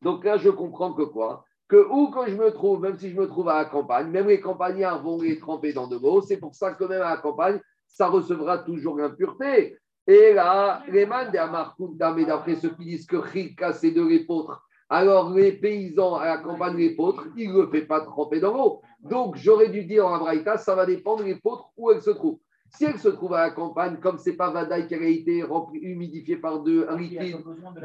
donc 0.03 0.25
là, 0.25 0.37
je 0.37 0.51
comprends 0.51 0.93
que 0.95 1.03
quoi? 1.03 1.45
Que 1.69 1.87
où 1.91 2.11
que 2.11 2.31
je 2.31 2.35
me 2.35 2.51
trouve, 2.51 2.81
même 2.81 2.99
si 2.99 3.11
je 3.11 3.21
me 3.21 3.27
trouve 3.27 3.49
à 3.51 3.59
la 3.59 3.65
campagne, 3.67 4.09
même 4.09 4.29
les 4.29 4.41
campagnards 4.41 5.03
vont 5.03 5.21
les 5.21 5.39
tremper 5.39 5.75
dans 5.75 5.87
de 5.87 5.97
l'eau, 5.97 6.23
c'est 6.23 6.39
pour 6.39 6.55
ça 6.55 6.73
que 6.73 6.85
même 6.85 7.03
à 7.03 7.11
la 7.11 7.17
campagne, 7.19 7.61
ça 7.87 8.09
recevra 8.09 8.59
toujours 8.59 8.97
l'impureté. 8.97 9.79
Et 10.07 10.33
là, 10.33 10.83
les 10.89 11.05
man 11.05 11.31
de 11.31 12.15
mais 12.15 12.25
d'après 12.25 12.57
ceux 12.57 12.71
qui 12.71 12.87
disent 12.87 13.07
que 13.07 13.23
Chilka, 13.31 13.75
c'est 13.75 13.91
de 13.91 14.03
l'épôtre, 14.03 14.67
alors 14.89 15.35
les 15.35 15.53
paysans 15.53 16.15
à 16.15 16.25
la 16.25 16.39
campagne, 16.39 16.79
l'épôtre, 16.79 17.27
ils 17.37 17.53
ne 17.53 17.61
le 17.61 17.67
font 17.67 17.87
pas 17.87 18.01
tremper 18.01 18.41
dans 18.41 18.55
l'eau. 18.55 18.81
Donc 19.01 19.37
j'aurais 19.37 19.69
dû 19.69 19.85
dire 19.85 20.07
en 20.07 20.19
Braïta, 20.19 20.57
ça 20.57 20.75
va 20.75 20.87
dépendre 20.87 21.23
l'épôtre 21.23 21.71
où 21.77 21.91
elle 21.91 22.01
se 22.01 22.11
trouve. 22.11 22.39
Si 22.71 22.85
elle 22.85 22.99
se 22.99 23.09
trouve 23.09 23.35
à 23.35 23.43
la 23.43 23.51
campagne, 23.51 23.97
comme 23.99 24.19
ce 24.19 24.31
n'est 24.31 24.37
pas 24.37 24.51
Vadaï 24.51 24.87
qui 24.87 24.95
a 24.95 25.03
été 25.03 25.43
rempli, 25.43 25.81
humidifié 25.81 26.37
par 26.37 26.61
deux, 26.61 26.87
un 26.89 26.97
liquide, 26.97 27.39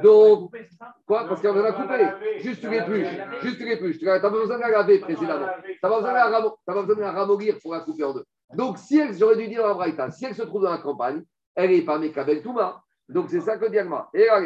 donc, 0.03 0.51
quoi? 1.05 1.25
Parce 1.27 1.41
qu'on 1.41 1.53
va 1.53 1.61
la 1.61 1.71
couper. 1.71 2.07
Juste 2.39 2.61
tu 2.61 2.69
l'épluches, 2.69 3.07
juste 3.41 3.57
tu 3.57 3.65
l'épluches. 3.65 3.97
Tu 3.97 4.05
n'as 4.05 4.19
pas 4.19 4.29
besoin 4.29 4.57
de 4.57 4.61
la 4.61 4.69
laver 4.69 4.99
précédemment. 4.99 5.47
Tu 5.63 5.79
n'as 5.81 5.89
pas 5.89 5.95
besoin 5.95 6.95
de 6.95 7.01
la 7.01 7.11
ramollir 7.11 7.57
pour 7.61 7.73
la 7.73 7.79
couper 7.79 8.03
en 8.03 8.13
deux. 8.13 8.25
Donc, 8.53 8.77
si 8.77 8.99
elle, 8.99 9.17
j'aurais 9.17 9.37
dû 9.37 9.47
dire 9.47 9.65
à 9.65 9.73
Braïta, 9.73 10.11
si 10.11 10.25
elle 10.25 10.35
se 10.35 10.43
trouve 10.43 10.63
dans 10.63 10.71
la 10.71 10.77
campagne, 10.77 11.23
elle 11.55 11.71
n'est 11.71 11.81
pas 11.81 11.97
Mekabel 11.97 12.43
Touma. 12.43 12.83
Donc, 13.09 13.29
c'est 13.29 13.41
ça 13.41 13.57
que 13.57 13.69
dit 13.69 13.79
Agma. 13.79 14.09
Et 14.13 14.25
là, 14.25 14.39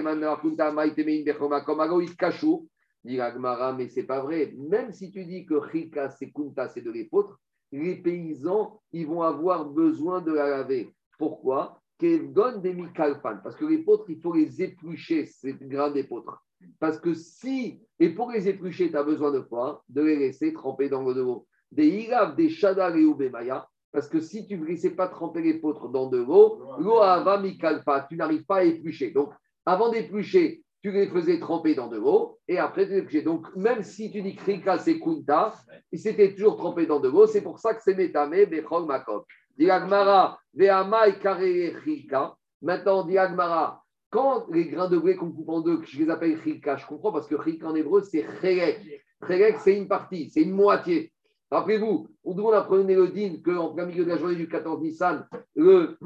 mais 3.78 3.88
c'est 3.88 4.04
pas 4.04 4.22
vrai. 4.22 4.54
Même 4.58 4.92
si 4.92 5.12
tu 5.12 5.26
dis 5.26 5.46
que 5.46 5.56
Rika, 5.56 6.10
c'est 6.10 6.32
Kunta, 6.32 6.68
c'est 6.68 6.82
de 6.82 6.92
l'épôtre, 6.92 7.40
les 7.72 7.96
paysans, 7.96 8.80
ils 8.92 9.08
vont 9.08 9.22
avoir 9.22 9.66
besoin 9.66 10.22
de 10.22 10.34
la 10.34 10.50
laver. 10.50 10.94
Pourquoi? 11.18 11.82
Parce 12.00 13.56
que 13.56 13.66
les 13.66 13.80
potres, 13.80 14.10
il 14.10 14.22
faut 14.22 14.34
les 14.34 14.62
éplucher, 14.62 15.26
ces 15.26 15.54
grains 15.54 15.92
d'épeautre. 15.92 16.44
Parce 16.80 17.00
que 17.00 17.14
si, 17.14 17.82
et 18.00 18.10
pour 18.10 18.32
les 18.32 18.48
éplucher, 18.48 18.90
tu 18.90 18.98
as 18.98 19.04
besoin 19.04 19.32
de 19.32 19.40
quoi? 19.40 19.84
De 19.90 20.02
les 20.02 20.16
laisser 20.16 20.54
tremper 20.54 20.90
dans 20.90 21.02
l'eau 21.02 21.14
de 21.14 21.22
l'eau. 21.22 21.48
Des 21.72 21.88
ilav, 21.88 22.36
des 22.36 22.50
shadar 22.50 22.96
et 22.96 23.02
ubemaya. 23.02 23.68
Parce 23.92 24.08
que 24.08 24.20
si 24.20 24.46
tu 24.46 24.58
ne 24.58 24.66
laissais 24.66 24.92
pas 24.92 25.08
tremper 25.08 25.42
les 25.42 25.56
potres 25.56 25.90
dans 25.90 26.08
de 26.08 26.18
l'eau, 26.18 26.62
l'eau 26.78 27.00
va 27.00 27.40
mikalpa, 27.40 28.06
tu 28.08 28.16
n'arrives 28.16 28.46
pas 28.46 28.58
à 28.58 28.64
éplucher. 28.64 29.12
Donc, 29.12 29.32
avant 29.66 29.90
d'éplucher, 29.90 30.64
tu 30.88 30.94
les 30.94 31.08
faisais 31.08 31.40
tremper 31.40 31.76
dans 31.76 31.88
de 31.88 31.98
l'eau 31.98 32.40
et 32.48 32.58
après 32.58 32.88
tu 32.88 33.06
les 33.10 33.22
Donc, 33.22 33.54
même 33.56 33.84
si 33.84 34.10
tu 34.10 34.22
dis 34.22 34.36
Krika, 34.36 34.78
c'est 34.78 35.00
Kunta, 35.00 35.54
et 35.92 35.98
c'était 35.98 36.34
toujours 36.34 36.56
trempé 36.56 36.86
dans 36.86 37.02
de 37.02 37.10
l'eau, 37.10 37.28
c'est 37.28 37.42
pour 37.42 37.60
ça 37.60 37.74
que 37.74 37.82
c'est 37.82 37.94
Metame, 37.94 38.46
Bechol 38.46 38.86
Makov. 38.86 39.26
Diagmara, 39.58 40.40
Veama 40.54 41.10
et 41.10 41.74
Krika. 41.74 42.36
Maintenant, 42.62 43.04
Diagmara, 43.06 43.84
quand 44.10 44.46
les 44.50 44.68
grains 44.68 44.88
de 44.88 44.98
blé 44.98 45.18
qu'on 45.18 45.32
coupe 45.32 45.50
en 45.50 45.60
deux, 45.60 45.82
je 45.84 46.00
les 46.00 46.10
appelle 46.10 46.40
Krika, 46.40 46.78
je 46.78 46.86
comprends 46.86 47.12
parce 47.12 47.28
que 47.28 47.36
Krika 47.36 47.68
en 47.68 47.76
hébreu, 47.76 48.02
c'est 48.02 48.26
Chelek. 48.42 49.04
Chelek, 49.28 49.58
c'est 49.60 49.78
une 49.78 49.90
partie, 49.90 50.30
c'est 50.30 50.44
une 50.44 50.54
moitié. 50.54 51.12
Rappelez-vous, 51.52 52.08
on 52.24 52.52
apprenait 52.52 52.96
le 52.96 53.10
din 53.10 53.42
qu'en 53.44 53.74
plein 53.74 53.86
milieu 53.86 54.06
de 54.06 54.10
la 54.10 54.18
journée 54.18 54.36
du 54.36 54.48
14 54.48 54.82
Nissan, 54.82 55.28
le, 55.56 55.98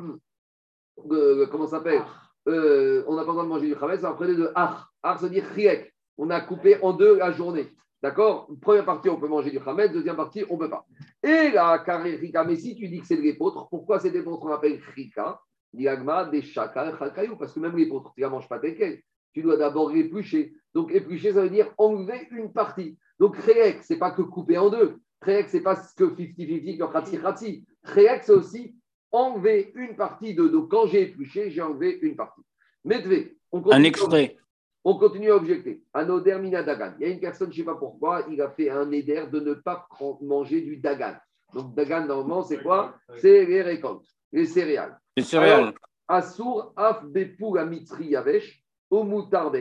le 1.08 1.46
comment 1.46 1.68
ça 1.68 1.78
s'appelle? 1.78 2.02
Euh, 2.48 3.04
on 3.08 3.16
n'a 3.16 3.22
pas 3.22 3.28
besoin 3.28 3.44
de 3.44 3.50
manger 3.50 3.68
du 3.68 3.76
chametz, 3.80 4.02
prenait 4.02 4.36
de 4.36 4.52
ar. 4.56 4.92
Ar, 5.04 5.20
ça 5.20 5.26
veut 5.26 5.32
dire 5.32 5.46
riek. 5.56 5.94
On 6.18 6.30
a 6.30 6.42
coupé 6.42 6.78
en 6.82 6.94
deux 6.94 7.18
la 7.18 7.32
journée. 7.32 7.68
D'accord? 8.02 8.50
Première 8.62 8.86
partie, 8.86 9.10
on 9.10 9.20
peut 9.20 9.28
manger 9.28 9.52
du 9.52 9.60
chametz. 9.64 9.92
Deuxième 9.92 10.16
partie, 10.16 10.44
on 10.50 10.56
ne 10.56 10.60
peut 10.60 10.70
pas. 10.70 10.86
Et 11.24 11.52
la 11.52 11.80
carré 11.80 12.16
rika, 12.16 12.44
mais 12.44 12.56
si 12.56 12.76
tu 12.76 12.88
dis 12.88 13.00
que 13.00 13.06
c'est 13.06 13.16
l'épôtre, 13.16 13.68
pourquoi 13.70 14.00
c'est 14.00 14.10
l'épôtre 14.10 14.40
qu'on 14.40 14.52
appelle 14.52 14.80
rika? 14.96 15.40
Diagma, 15.74 16.26
des 16.26 16.42
chakal. 16.42 16.98
Parce 16.98 17.54
que 17.54 17.60
même 17.60 17.78
l'épôtre, 17.78 18.12
tu 18.16 18.22
ne 18.22 18.26
la 18.26 18.32
manges 18.32 18.50
pas 18.50 18.60
tel 18.60 18.76
quel. 18.76 19.02
Tu 19.34 19.42
dois 19.42 19.56
d'abord 19.56 19.92
éplucher. 19.96 20.54
Donc 20.74 20.92
éplucher, 20.92 21.34
ça 21.34 21.42
veut 21.42 21.50
dire 21.50 21.72
enlever 21.78 22.28
une 22.32 22.52
partie. 22.52 22.98
Donc 23.20 23.38
riek, 23.38 23.84
ce 23.84 23.94
n'est 23.94 24.00
pas 24.00 24.12
que 24.12 24.24
couper 24.24 24.58
en 24.58 24.70
deux. 24.70 24.98
Riek, 25.22 25.48
ce 25.48 25.58
n'est 25.58 25.64
pas 25.64 25.76
ce 25.76 25.94
que 25.96 26.06
50-50, 26.06 26.78
que 26.78 26.92
khatsi-khatsi. 26.92 27.66
Riek, 27.84 28.24
c'est 28.24 28.34
aussi 28.34 28.76
enlever 29.12 29.72
une 29.76 29.96
partie 29.96 30.34
de 30.34 30.48
dos. 30.48 30.68
Quand 30.68 30.88
j'ai 30.88 31.04
épluché, 31.04 31.52
j'ai 31.52 31.62
enlevé 31.62 32.00
une 32.02 32.16
partie. 32.16 32.42
Medvé, 32.84 33.38
on 33.52 33.62
continue, 33.62 33.82
Un 33.82 33.84
extrait. 33.84 34.38
On 34.84 34.98
continue 34.98 35.32
à 35.32 35.36
objecter. 35.36 35.84
Anoder 35.94 36.40
mina 36.40 36.64
dagan. 36.64 36.94
Il 37.00 37.08
y 37.08 37.10
a 37.10 37.14
une 37.14 37.20
personne, 37.20 37.52
je 37.52 37.62
ne 37.62 37.66
sais 37.66 37.72
pas 37.72 37.76
pourquoi, 37.76 38.26
il 38.32 38.42
a 38.42 38.50
fait 38.50 38.70
un 38.70 38.90
éder 38.92 39.26
de 39.32 39.40
ne 39.40 39.54
pas 39.54 39.88
manger 40.22 40.62
du 40.62 40.78
dagan. 40.78 41.16
Donc, 41.54 41.76
dagan, 41.76 42.06
normalement, 42.06 42.42
c'est 42.42 42.64
quoi? 42.64 42.96
C'est 43.18 43.46
les 43.46 43.62
récoltes, 43.62 44.08
les 44.32 44.46
céréales. 44.46 44.98
Les 45.16 45.24
céréales. 45.24 45.74
Assour 46.08 46.74
af 46.76 47.06
bepou 47.06 47.58
à 47.58 47.66
mitri 47.66 48.08
yavesh, 48.08 48.64
au 48.90 49.04
moutar 49.04 49.52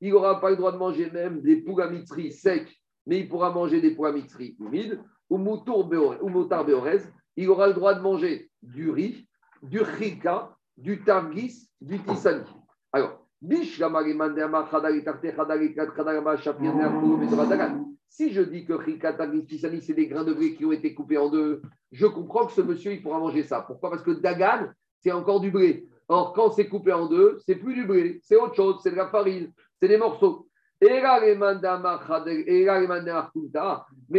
Il 0.00 0.12
n'aura 0.12 0.40
pas 0.40 0.50
le 0.50 0.56
droit 0.56 0.72
de 0.72 0.76
manger 0.76 1.10
même 1.10 1.40
des 1.40 1.56
poules 1.56 1.82
à 1.82 1.90
mitri 1.90 2.30
secs, 2.30 2.70
mais 3.06 3.20
il 3.20 3.28
pourra 3.28 3.50
manger 3.50 3.80
des 3.80 3.92
poules 3.92 4.08
à 4.08 4.12
mitri 4.12 4.56
humides, 4.60 5.00
ou 5.28 5.38
moutar 5.38 5.84
beorez. 6.64 7.02
Il 7.36 7.48
aura 7.48 7.68
le 7.68 7.74
droit 7.74 7.94
de 7.94 8.00
manger 8.00 8.49
du 8.62 8.90
riz, 8.90 9.26
du 9.62 9.80
chika, 9.98 10.56
du 10.76 11.02
targis, 11.04 11.70
du 11.80 12.02
tisani. 12.02 12.44
Alors, 12.92 13.26
si 13.42 13.64
je 18.32 18.42
dis 18.42 18.66
que 18.66 18.84
chika, 18.84 19.12
targis, 19.12 19.46
tisani, 19.46 19.80
c'est 19.80 19.94
des 19.94 20.06
grains 20.06 20.24
de 20.24 20.34
blé 20.34 20.54
qui 20.54 20.64
ont 20.64 20.72
été 20.72 20.94
coupés 20.94 21.18
en 21.18 21.30
deux, 21.30 21.62
je 21.92 22.06
comprends 22.06 22.46
que 22.46 22.52
ce 22.52 22.60
monsieur, 22.60 22.92
il 22.92 23.02
pourra 23.02 23.18
manger 23.18 23.42
ça. 23.42 23.62
Pourquoi? 23.62 23.90
Parce 23.90 24.02
que 24.02 24.10
dagan, 24.10 24.68
c'est 25.00 25.12
encore 25.12 25.40
du 25.40 25.50
blé. 25.50 25.86
Or, 26.08 26.32
quand 26.32 26.50
c'est 26.50 26.68
coupé 26.68 26.92
en 26.92 27.06
deux, 27.06 27.38
c'est 27.46 27.54
plus 27.54 27.74
du 27.74 27.86
blé, 27.86 28.20
c'est 28.24 28.36
autre 28.36 28.56
chose, 28.56 28.80
c'est 28.82 28.90
de 28.90 28.96
la 28.96 29.08
farine, 29.08 29.52
c'est 29.80 29.88
des 29.88 29.96
morceaux. 29.96 30.48
Mais 30.82 31.00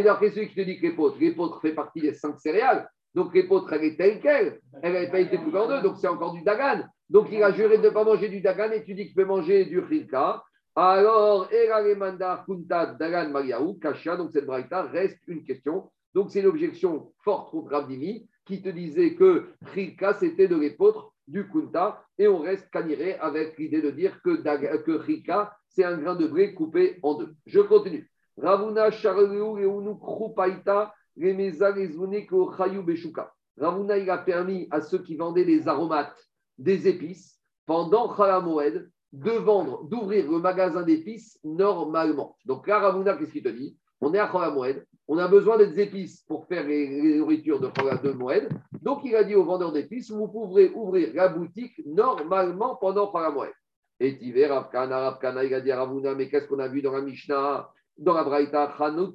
d'après 0.03 0.29
celui 0.29 0.47
qui 0.47 0.55
te 0.55 0.61
dit 0.61 0.79
que 0.79 0.83
l'épeautre, 0.83 1.17
l'épeautre 1.19 1.59
fait 1.59 1.73
partie 1.73 2.01
des 2.01 2.13
cinq 2.13 2.39
céréales, 2.39 2.87
donc 3.13 3.33
l'épeautre, 3.33 3.71
elle 3.73 3.83
est 3.83 3.97
telle 3.97 4.21
qu'elle. 4.21 4.59
Elle 4.81 4.93
n'avait 4.93 5.11
pas 5.11 5.19
été 5.19 5.37
coupée 5.37 5.57
en 5.57 5.67
deux, 5.67 5.81
donc 5.81 5.97
c'est 5.97 6.07
encore 6.07 6.33
du 6.33 6.43
dagan. 6.43 6.83
Donc 7.09 7.27
il 7.31 7.43
a 7.43 7.51
juré 7.51 7.77
de 7.77 7.83
ne 7.83 7.89
pas 7.89 8.03
manger 8.03 8.29
du 8.29 8.41
dagan 8.41 8.71
et 8.71 8.83
tu 8.83 8.93
dis 8.93 9.03
que 9.03 9.09
tu 9.09 9.15
peux 9.15 9.25
manger 9.25 9.65
du 9.65 9.81
chilka. 9.89 10.43
Alors, 10.75 11.49
Kunta 12.45 12.95
Dagan 12.97 13.29
Mariaou, 13.29 13.73
Kasha, 13.73 14.15
donc 14.15 14.31
cette 14.31 14.45
braïta 14.45 14.83
reste 14.83 15.19
une 15.27 15.43
question. 15.43 15.91
Donc 16.13 16.31
c'est 16.31 16.39
une 16.39 16.45
objection 16.45 17.11
forte 17.23 17.51
contre 17.51 17.73
Abdimi 17.73 18.29
qui 18.45 18.61
te 18.61 18.69
disait 18.69 19.15
que 19.15 19.49
chilka 19.73 20.13
c'était 20.13 20.47
de 20.47 20.55
l'épeautre 20.55 21.11
du 21.27 21.47
Kunta 21.49 22.03
et 22.17 22.29
on 22.29 22.39
reste 22.39 22.69
caniré 22.71 23.15
avec 23.15 23.57
l'idée 23.57 23.81
de 23.81 23.91
dire 23.91 24.21
que, 24.21 24.41
que 24.41 25.03
c'est 25.67 25.83
un 25.83 25.97
grain 25.97 26.15
de 26.15 26.27
blé 26.27 26.53
coupé 26.53 26.99
en 27.03 27.15
deux. 27.15 27.33
Je 27.45 27.59
continue. 27.59 28.09
Ravuna 28.37 28.87
et 28.87 29.99
Krupaita 29.99 30.93
Ravuna, 33.57 33.97
il 33.97 34.09
a 34.09 34.17
permis 34.17 34.67
à 34.71 34.81
ceux 34.81 34.99
qui 34.99 35.15
vendaient 35.15 35.45
des 35.45 35.67
aromates, 35.67 36.17
des 36.57 36.87
épices, 36.87 37.39
pendant 37.65 38.15
Chalamoed, 38.15 38.89
de 39.13 39.31
vendre, 39.31 39.83
d'ouvrir 39.83 40.31
le 40.31 40.39
magasin 40.39 40.83
d'épices 40.83 41.39
normalement. 41.43 42.37
Donc 42.45 42.67
là, 42.67 42.79
Ravuna, 42.79 43.17
qu'est-ce 43.17 43.31
qu'il 43.31 43.43
te 43.43 43.49
dit? 43.49 43.77
On 43.99 44.13
est 44.13 44.19
à 44.19 44.31
Chalamoed, 44.31 44.85
on 45.07 45.17
a 45.17 45.27
besoin 45.27 45.57
des 45.57 45.79
épices 45.79 46.21
pour 46.21 46.47
faire 46.47 46.65
les, 46.65 47.17
nourritures 47.17 47.59
de 47.59 48.11
Moed. 48.11 48.49
Donc 48.81 49.01
il 49.03 49.15
a 49.15 49.23
dit 49.23 49.35
aux 49.35 49.43
vendeurs 49.43 49.73
d'épices, 49.73 50.09
vous 50.09 50.27
pourrez 50.27 50.69
ouvrir 50.69 51.13
la 51.13 51.27
boutique 51.27 51.81
normalement 51.85 52.77
pendant 52.77 53.11
Chalamoed. 53.11 53.51
Et 53.99 54.17
Tiver, 54.17 54.47
Ravkana, 54.47 54.99
Ravkana, 55.09 55.43
il 55.43 55.53
a 55.53 55.61
dit 55.61 55.71
à 55.71 55.77
Ravuna, 55.83 56.15
mais 56.15 56.29
qu'est-ce 56.29 56.47
qu'on 56.47 56.59
a 56.59 56.67
vu 56.67 56.81
dans 56.81 56.93
la 56.93 57.01
Mishnah? 57.01 57.69
Dans 57.97 58.13
la 58.13 58.23
Braïta, 58.23 58.73
Chanut, 58.75 59.13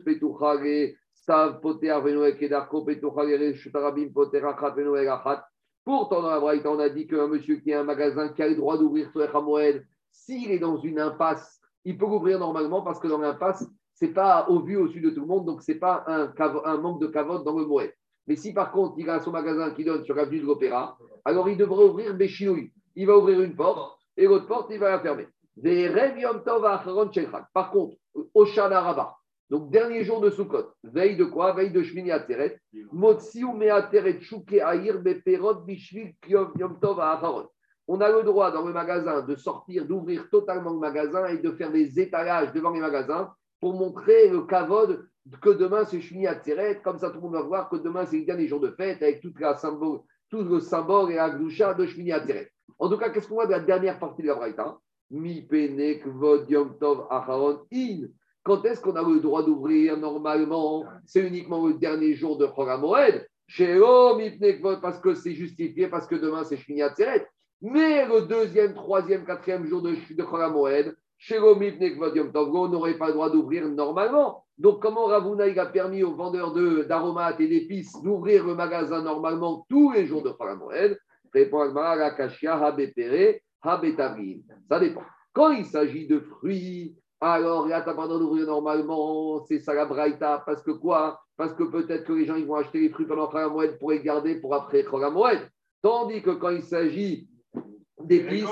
Pourtant, 5.84 6.22
dans 6.22 6.30
la 6.30 6.40
Braïta, 6.40 6.70
on 6.70 6.78
a 6.78 6.88
dit 6.88 7.06
qu'un 7.06 7.28
monsieur 7.28 7.56
qui 7.56 7.72
a 7.72 7.80
un 7.80 7.84
magasin 7.84 8.28
qui 8.30 8.42
a 8.42 8.48
le 8.48 8.56
droit 8.56 8.78
d'ouvrir 8.78 9.10
sur 9.10 9.42
Moed, 9.42 9.84
s'il 10.10 10.50
est 10.50 10.58
dans 10.58 10.78
une 10.78 10.98
impasse 10.98 11.60
il 11.86 11.96
peut 11.96 12.06
l'ouvrir 12.06 12.40
normalement 12.40 12.82
parce 12.82 12.98
que 12.98 13.06
dans 13.06 13.18
l'impasse, 13.18 13.64
c'est 13.94 14.12
pas 14.12 14.48
au 14.48 14.60
vu 14.60 14.76
au-dessus 14.76 15.00
de 15.00 15.10
tout 15.10 15.20
le 15.20 15.26
monde, 15.26 15.46
donc 15.46 15.62
c'est 15.62 15.76
pas 15.76 16.04
un, 16.08 16.78
manque 16.78 17.00
de 17.00 17.06
cavote 17.06 17.44
dans 17.44 17.56
le 17.56 17.64
Moed. 17.64 17.92
Mais 18.26 18.34
si 18.34 18.52
par 18.52 18.72
contre, 18.72 18.96
il 18.98 19.08
a 19.08 19.20
son 19.20 19.30
magasin 19.30 19.70
qui 19.70 19.84
donne 19.84 20.04
sur 20.04 20.16
l'avenue 20.16 20.40
de 20.40 20.46
l'Opéra, 20.46 20.98
alors 21.24 21.48
il 21.48 21.56
devrait 21.56 21.84
ouvrir 21.84 22.12
Béchinoui. 22.14 22.72
Il 22.96 23.06
va 23.06 23.16
ouvrir 23.16 23.40
une 23.40 23.54
porte 23.54 24.00
et 24.16 24.26
l'autre 24.26 24.46
porte, 24.46 24.68
il 24.72 24.80
va 24.80 24.90
la 24.90 25.00
fermer. 25.00 25.28
Par 27.54 27.70
contre, 27.70 27.96
Oshana 28.34 28.80
Rabbah, 28.80 29.16
donc 29.48 29.70
dernier 29.70 30.02
jour 30.02 30.20
de 30.20 30.30
Sukkot, 30.30 30.72
veille 30.82 31.16
de 31.16 31.24
quoi? 31.24 31.52
Veille 31.52 31.70
de 31.70 31.82
Shmini 31.82 32.10
Ateret. 32.10 32.60
Motsiu 32.92 33.52
Meateret 33.54 34.18
Aïr 34.64 35.00
Beperot 35.00 35.60
Bishvil 35.62 36.14
Yom 36.28 36.78
Tov 36.80 37.00
Acharon. 37.00 37.48
On 37.86 38.00
a 38.00 38.10
le 38.10 38.24
droit 38.24 38.50
dans 38.50 38.66
le 38.66 38.72
magasin 38.72 39.22
de 39.22 39.36
sortir, 39.36 39.86
d'ouvrir 39.86 40.28
totalement 40.30 40.72
le 40.72 40.80
magasin 40.80 41.26
et 41.26 41.38
de 41.38 41.52
faire 41.52 41.70
des 41.70 42.00
étalages 42.00 42.52
devant 42.52 42.70
les 42.70 42.80
magasins 42.80 43.30
pour 43.60 43.74
montrer 43.74 44.28
le 44.28 44.42
kavod 44.42 45.06
que 45.40 45.50
demain 45.50 45.84
c'est 45.84 46.00
Shmini 46.00 46.26
Atzeret, 46.26 46.80
comme 46.82 46.98
ça 46.98 47.10
tout 47.10 47.16
le 47.16 47.22
monde 47.22 47.34
va 47.34 47.42
voir 47.42 47.68
que 47.68 47.76
demain 47.76 48.04
c'est 48.04 48.18
le 48.18 48.24
dernier 48.24 48.48
jour 48.48 48.58
de 48.58 48.70
fête 48.70 49.02
avec 49.02 49.20
toute 49.20 49.38
la 49.38 49.54
symbole, 49.54 50.00
tout 50.28 50.42
le 50.42 50.58
symbole 50.58 51.12
et 51.12 51.16
la 51.16 51.30
gloucha 51.30 51.74
de 51.74 51.86
Shmini 51.86 52.12
Atzeret. 52.12 52.50
En 52.78 52.88
tout 52.88 52.98
cas, 52.98 53.10
qu'est-ce 53.10 53.28
qu'on 53.28 53.36
voit 53.36 53.46
de 53.46 53.52
la 53.52 53.60
dernière 53.60 53.98
partie 54.00 54.22
de 54.22 54.26
la 54.26 54.34
Braïta? 54.34 54.76
Mi 55.10 55.42
pene 55.46 56.00
kvod 56.02 56.50
yom 56.50 56.78
tov 56.80 57.06
acharon 57.10 57.62
in. 57.72 58.08
Quand 58.46 58.64
est-ce 58.64 58.80
qu'on 58.80 58.94
a 58.94 59.02
le 59.02 59.18
droit 59.18 59.42
d'ouvrir 59.42 59.96
normalement? 59.96 60.84
C'est 61.04 61.26
uniquement 61.26 61.66
le 61.66 61.74
dernier 61.74 62.14
jour 62.14 62.38
de 62.38 62.46
mi 64.16 64.30
pene 64.38 64.58
kvod, 64.60 64.80
parce 64.80 65.00
que 65.00 65.14
c'est 65.14 65.34
justifié, 65.34 65.88
parce 65.88 66.06
que 66.06 66.14
demain 66.14 66.44
c'est 66.44 66.56
Shmini 66.56 66.82
Atzeret. 66.82 67.26
Mais 67.60 68.06
le 68.06 68.20
deuxième, 68.22 68.74
troisième, 68.74 69.24
quatrième 69.24 69.66
jour 69.66 69.82
de, 69.82 69.90
de 69.90 70.22
Chol 70.22 70.52
Moed, 70.52 70.96
chez 71.18 71.40
on 71.40 72.68
n'aurait 72.68 72.98
pas 72.98 73.08
le 73.08 73.14
droit 73.14 73.30
d'ouvrir 73.30 73.68
normalement. 73.68 74.44
Donc, 74.58 74.80
comment 74.80 75.06
Ravuna 75.06 75.44
a 75.60 75.66
permis 75.66 76.04
aux 76.04 76.14
vendeurs 76.14 76.52
de- 76.52 76.84
d'aromates 76.84 77.40
et 77.40 77.48
d'épices 77.48 78.00
d'ouvrir 78.00 78.46
le 78.46 78.54
magasin 78.54 79.02
normalement 79.02 79.66
tous 79.68 79.90
les 79.90 80.06
jours 80.06 80.22
de 80.22 80.30
Moed 80.56 80.96
Répond 81.34 81.62
Agmara, 81.62 82.10
Habepere, 82.64 83.40
Habetavrin. 83.62 84.38
Ça 84.68 84.78
dépend. 84.78 85.02
Quand 85.32 85.50
il 85.50 85.64
s'agit 85.64 86.06
de 86.06 86.20
fruits, 86.20 86.94
alors 87.20 87.66
là, 87.66 87.80
tu 87.82 87.88
n'as 87.88 87.94
pas 87.94 88.06
d'ouvrir 88.08 88.46
normalement, 88.46 89.44
c'est 89.46 89.58
ça 89.60 89.74
la 89.74 89.86
braïta. 89.86 90.42
Parce 90.44 90.62
que 90.62 90.70
quoi? 90.72 91.20
Parce 91.36 91.52
que 91.54 91.64
peut-être 91.64 92.04
que 92.04 92.12
les 92.12 92.24
gens 92.26 92.36
ils 92.36 92.46
vont 92.46 92.56
acheter 92.56 92.80
les 92.80 92.88
fruits 92.90 93.06
pendant 93.06 93.30
Moed 93.50 93.78
pour 93.78 93.90
les 93.92 94.00
garder 94.02 94.36
pour 94.40 94.54
après 94.54 94.84
Moed. 95.12 95.40
Tandis 95.82 96.22
que 96.22 96.30
quand 96.30 96.50
il 96.50 96.62
s'agit 96.62 97.28
d'épices, 98.02 98.44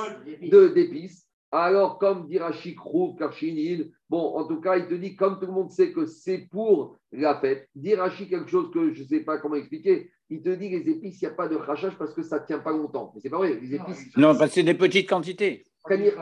de- 0.50 0.68
d'épices. 0.68 1.26
Alors, 1.50 1.98
comme 2.00 2.26
dira 2.26 2.50
Chikrouf, 2.52 3.16
Karchinil, 3.16 3.92
bon, 4.10 4.18
en 4.36 4.44
tout 4.48 4.60
cas, 4.60 4.76
il 4.76 4.88
te 4.88 4.94
dit, 4.94 5.14
comme 5.14 5.38
tout 5.38 5.46
le 5.46 5.52
monde 5.52 5.70
sait 5.70 5.92
que 5.92 6.04
c'est 6.04 6.48
pour 6.50 6.98
la 7.12 7.38
fête, 7.38 7.68
dire 7.76 7.98
Rachi 8.00 8.28
quelque 8.28 8.50
chose 8.50 8.72
que 8.72 8.92
je 8.92 9.02
ne 9.02 9.06
sais 9.06 9.20
pas 9.20 9.38
comment 9.38 9.54
expliquer, 9.54 10.10
il 10.30 10.42
te 10.42 10.48
dit 10.48 10.68
les 10.68 10.90
épices, 10.90 11.22
il 11.22 11.26
n'y 11.26 11.30
a 11.32 11.34
pas 11.36 11.46
de 11.46 11.56
crachage 11.56 11.96
parce 11.96 12.12
que 12.12 12.22
ça 12.22 12.40
ne 12.40 12.46
tient 12.46 12.58
pas 12.58 12.72
longtemps. 12.72 13.12
Mais 13.14 13.20
c'est 13.20 13.30
pas 13.30 13.36
vrai, 13.38 13.54
les 13.60 13.72
épices. 13.74 14.16
Non, 14.16 14.34
parce 14.36 14.50
que 14.50 14.54
c'est 14.54 14.62
des 14.64 14.74
petites 14.74 15.08
quantités. 15.08 15.64
Quand 15.84 15.96
il, 15.96 16.12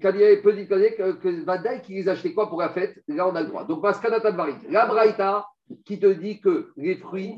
quand 0.00 0.10
il 0.14 0.20
y 0.20 0.24
avait 0.24 0.40
petit 0.40 0.66
connaît 0.66 0.94
que, 0.94 1.12
que 1.12 1.44
Vadaï 1.44 1.82
qui 1.82 1.94
les 1.94 2.08
achetait 2.08 2.32
quoi 2.32 2.48
pour 2.48 2.60
la 2.60 2.70
fête, 2.70 2.98
là 3.06 3.28
on 3.28 3.34
a 3.36 3.42
le 3.42 3.48
droit. 3.48 3.64
Donc, 3.64 3.82
Maskanata 3.82 4.32
de 4.32 4.36
Varik. 4.36 4.56
La 4.70 4.86
Braïta 4.86 5.46
qui 5.84 6.00
te 6.00 6.06
dit 6.06 6.40
que 6.40 6.70
les 6.76 6.96
fruits. 6.96 7.34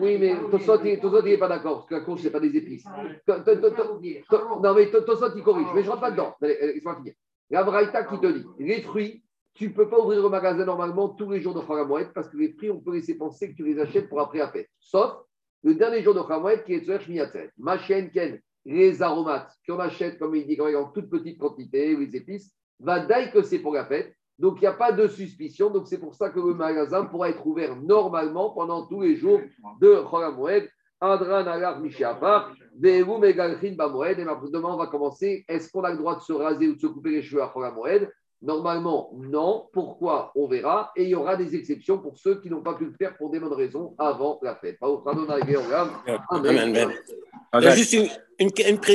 Oui, 0.00 0.18
mais 0.18 0.36
Tosot, 0.50 0.84
il 0.84 1.00
n'est 1.24 1.38
pas 1.38 1.48
d'accord, 1.48 1.78
parce 1.78 1.86
que 1.88 1.94
la 1.94 2.00
courge, 2.02 2.20
ce 2.20 2.24
n'est 2.26 2.30
pas 2.30 2.38
des 2.40 2.54
épices. 2.56 2.84
Non, 3.26 4.74
mais 4.74 4.90
To- 4.90 5.00
Tosot, 5.00 5.30
il 5.36 5.42
corrige, 5.42 5.66
mais 5.74 5.80
je 5.82 5.86
ne 5.86 5.90
rentre 5.90 6.00
pas 6.02 6.10
dedans. 6.10 6.34
Laisse-moi 6.40 6.96
finir. 6.96 7.14
La 7.50 7.64
Braïta 7.64 8.04
qui 8.04 8.20
te 8.20 8.26
dit 8.26 8.44
les 8.58 8.82
fruits, 8.82 9.24
tu 9.54 9.68
ne 9.68 9.72
peux 9.72 9.88
pas 9.88 9.98
ouvrir 9.98 10.22
le 10.22 10.28
magasin 10.28 10.64
normalement 10.64 11.08
tous 11.08 11.28
les 11.30 11.40
jours 11.40 11.54
de 11.54 11.60
Kharamoued 11.60 12.12
parce 12.14 12.28
que 12.28 12.36
les 12.36 12.52
fruits, 12.52 12.70
on 12.70 12.78
peut 12.80 12.92
laisser 12.92 13.16
penser 13.18 13.50
que 13.50 13.56
tu 13.56 13.64
les 13.64 13.80
achètes 13.80 14.08
pour 14.08 14.20
après 14.20 14.38
la 14.38 14.48
fête. 14.48 14.68
Sauf 14.78 15.14
le 15.64 15.74
dernier 15.74 16.02
jour 16.02 16.14
de 16.14 16.20
Kharamoued 16.20 16.62
qui 16.64 16.74
est 16.74 16.84
Tzoer 16.84 17.00
Shmiyatzet. 17.00 17.50
Machen 17.58 18.10
Ken, 18.12 18.40
les 18.64 19.02
aromates 19.02 19.52
qu'on 19.66 19.78
achète, 19.78 20.18
comme 20.18 20.34
il 20.34 20.46
dit, 20.46 20.60
en 20.60 20.90
toute 20.90 21.08
petite 21.08 21.38
quantité, 21.38 21.96
les 21.96 22.16
épices, 22.16 22.54
va 22.78 23.00
d'ailleurs 23.00 23.32
que 23.32 23.42
c'est 23.42 23.58
pour 23.58 23.74
la 23.74 23.84
fête. 23.84 24.14
Donc, 24.38 24.56
il 24.56 24.60
n'y 24.60 24.66
a 24.66 24.72
pas 24.72 24.92
de 24.92 25.06
suspicion. 25.06 25.70
Donc, 25.70 25.86
c'est 25.86 25.98
pour 25.98 26.14
ça 26.14 26.30
que 26.30 26.40
le 26.40 26.54
magasin 26.54 27.04
pourra 27.04 27.28
être 27.28 27.46
ouvert 27.46 27.76
normalement 27.76 28.50
pendant 28.50 28.86
tous 28.86 29.02
les 29.02 29.16
jours 29.16 29.40
de 29.80 30.02
Cholamoued. 30.10 30.68
Adran 31.02 31.46
Agar 31.46 31.80
Mishiapar, 31.80 32.54
Vehu 32.78 33.18
Megalchin 33.18 33.74
Bamoed. 33.74 34.18
Et 34.18 34.24
maintenant, 34.24 34.74
on 34.74 34.78
va 34.78 34.86
commencer. 34.86 35.44
Est-ce 35.48 35.70
qu'on 35.70 35.82
a 35.82 35.90
le 35.90 35.96
droit 35.96 36.16
de 36.16 36.20
se 36.20 36.32
raser 36.32 36.68
ou 36.68 36.74
de 36.74 36.80
se 36.80 36.86
couper 36.86 37.10
les 37.10 37.22
cheveux 37.22 37.42
à 37.42 37.48
Cholamoued 37.48 38.10
Normalement, 38.42 39.10
non. 39.14 39.68
Pourquoi? 39.72 40.32
On 40.34 40.48
verra. 40.48 40.92
Et 40.96 41.04
il 41.04 41.10
y 41.10 41.14
aura 41.14 41.36
des 41.36 41.54
exceptions 41.54 41.98
pour 41.98 42.16
ceux 42.16 42.40
qui 42.40 42.48
n'ont 42.48 42.62
pas 42.62 42.74
pu 42.74 42.86
le 42.86 42.92
faire 42.92 43.16
pour 43.16 43.30
des 43.30 43.38
bonnes 43.38 43.52
raisons 43.52 43.94
avant 43.98 44.38
la 44.42 44.56
fête. 44.56 44.78
Amen. 46.30 46.92
Juste 47.60 47.92
une, 47.92 48.08
une, 48.38 48.50
une 48.66 48.80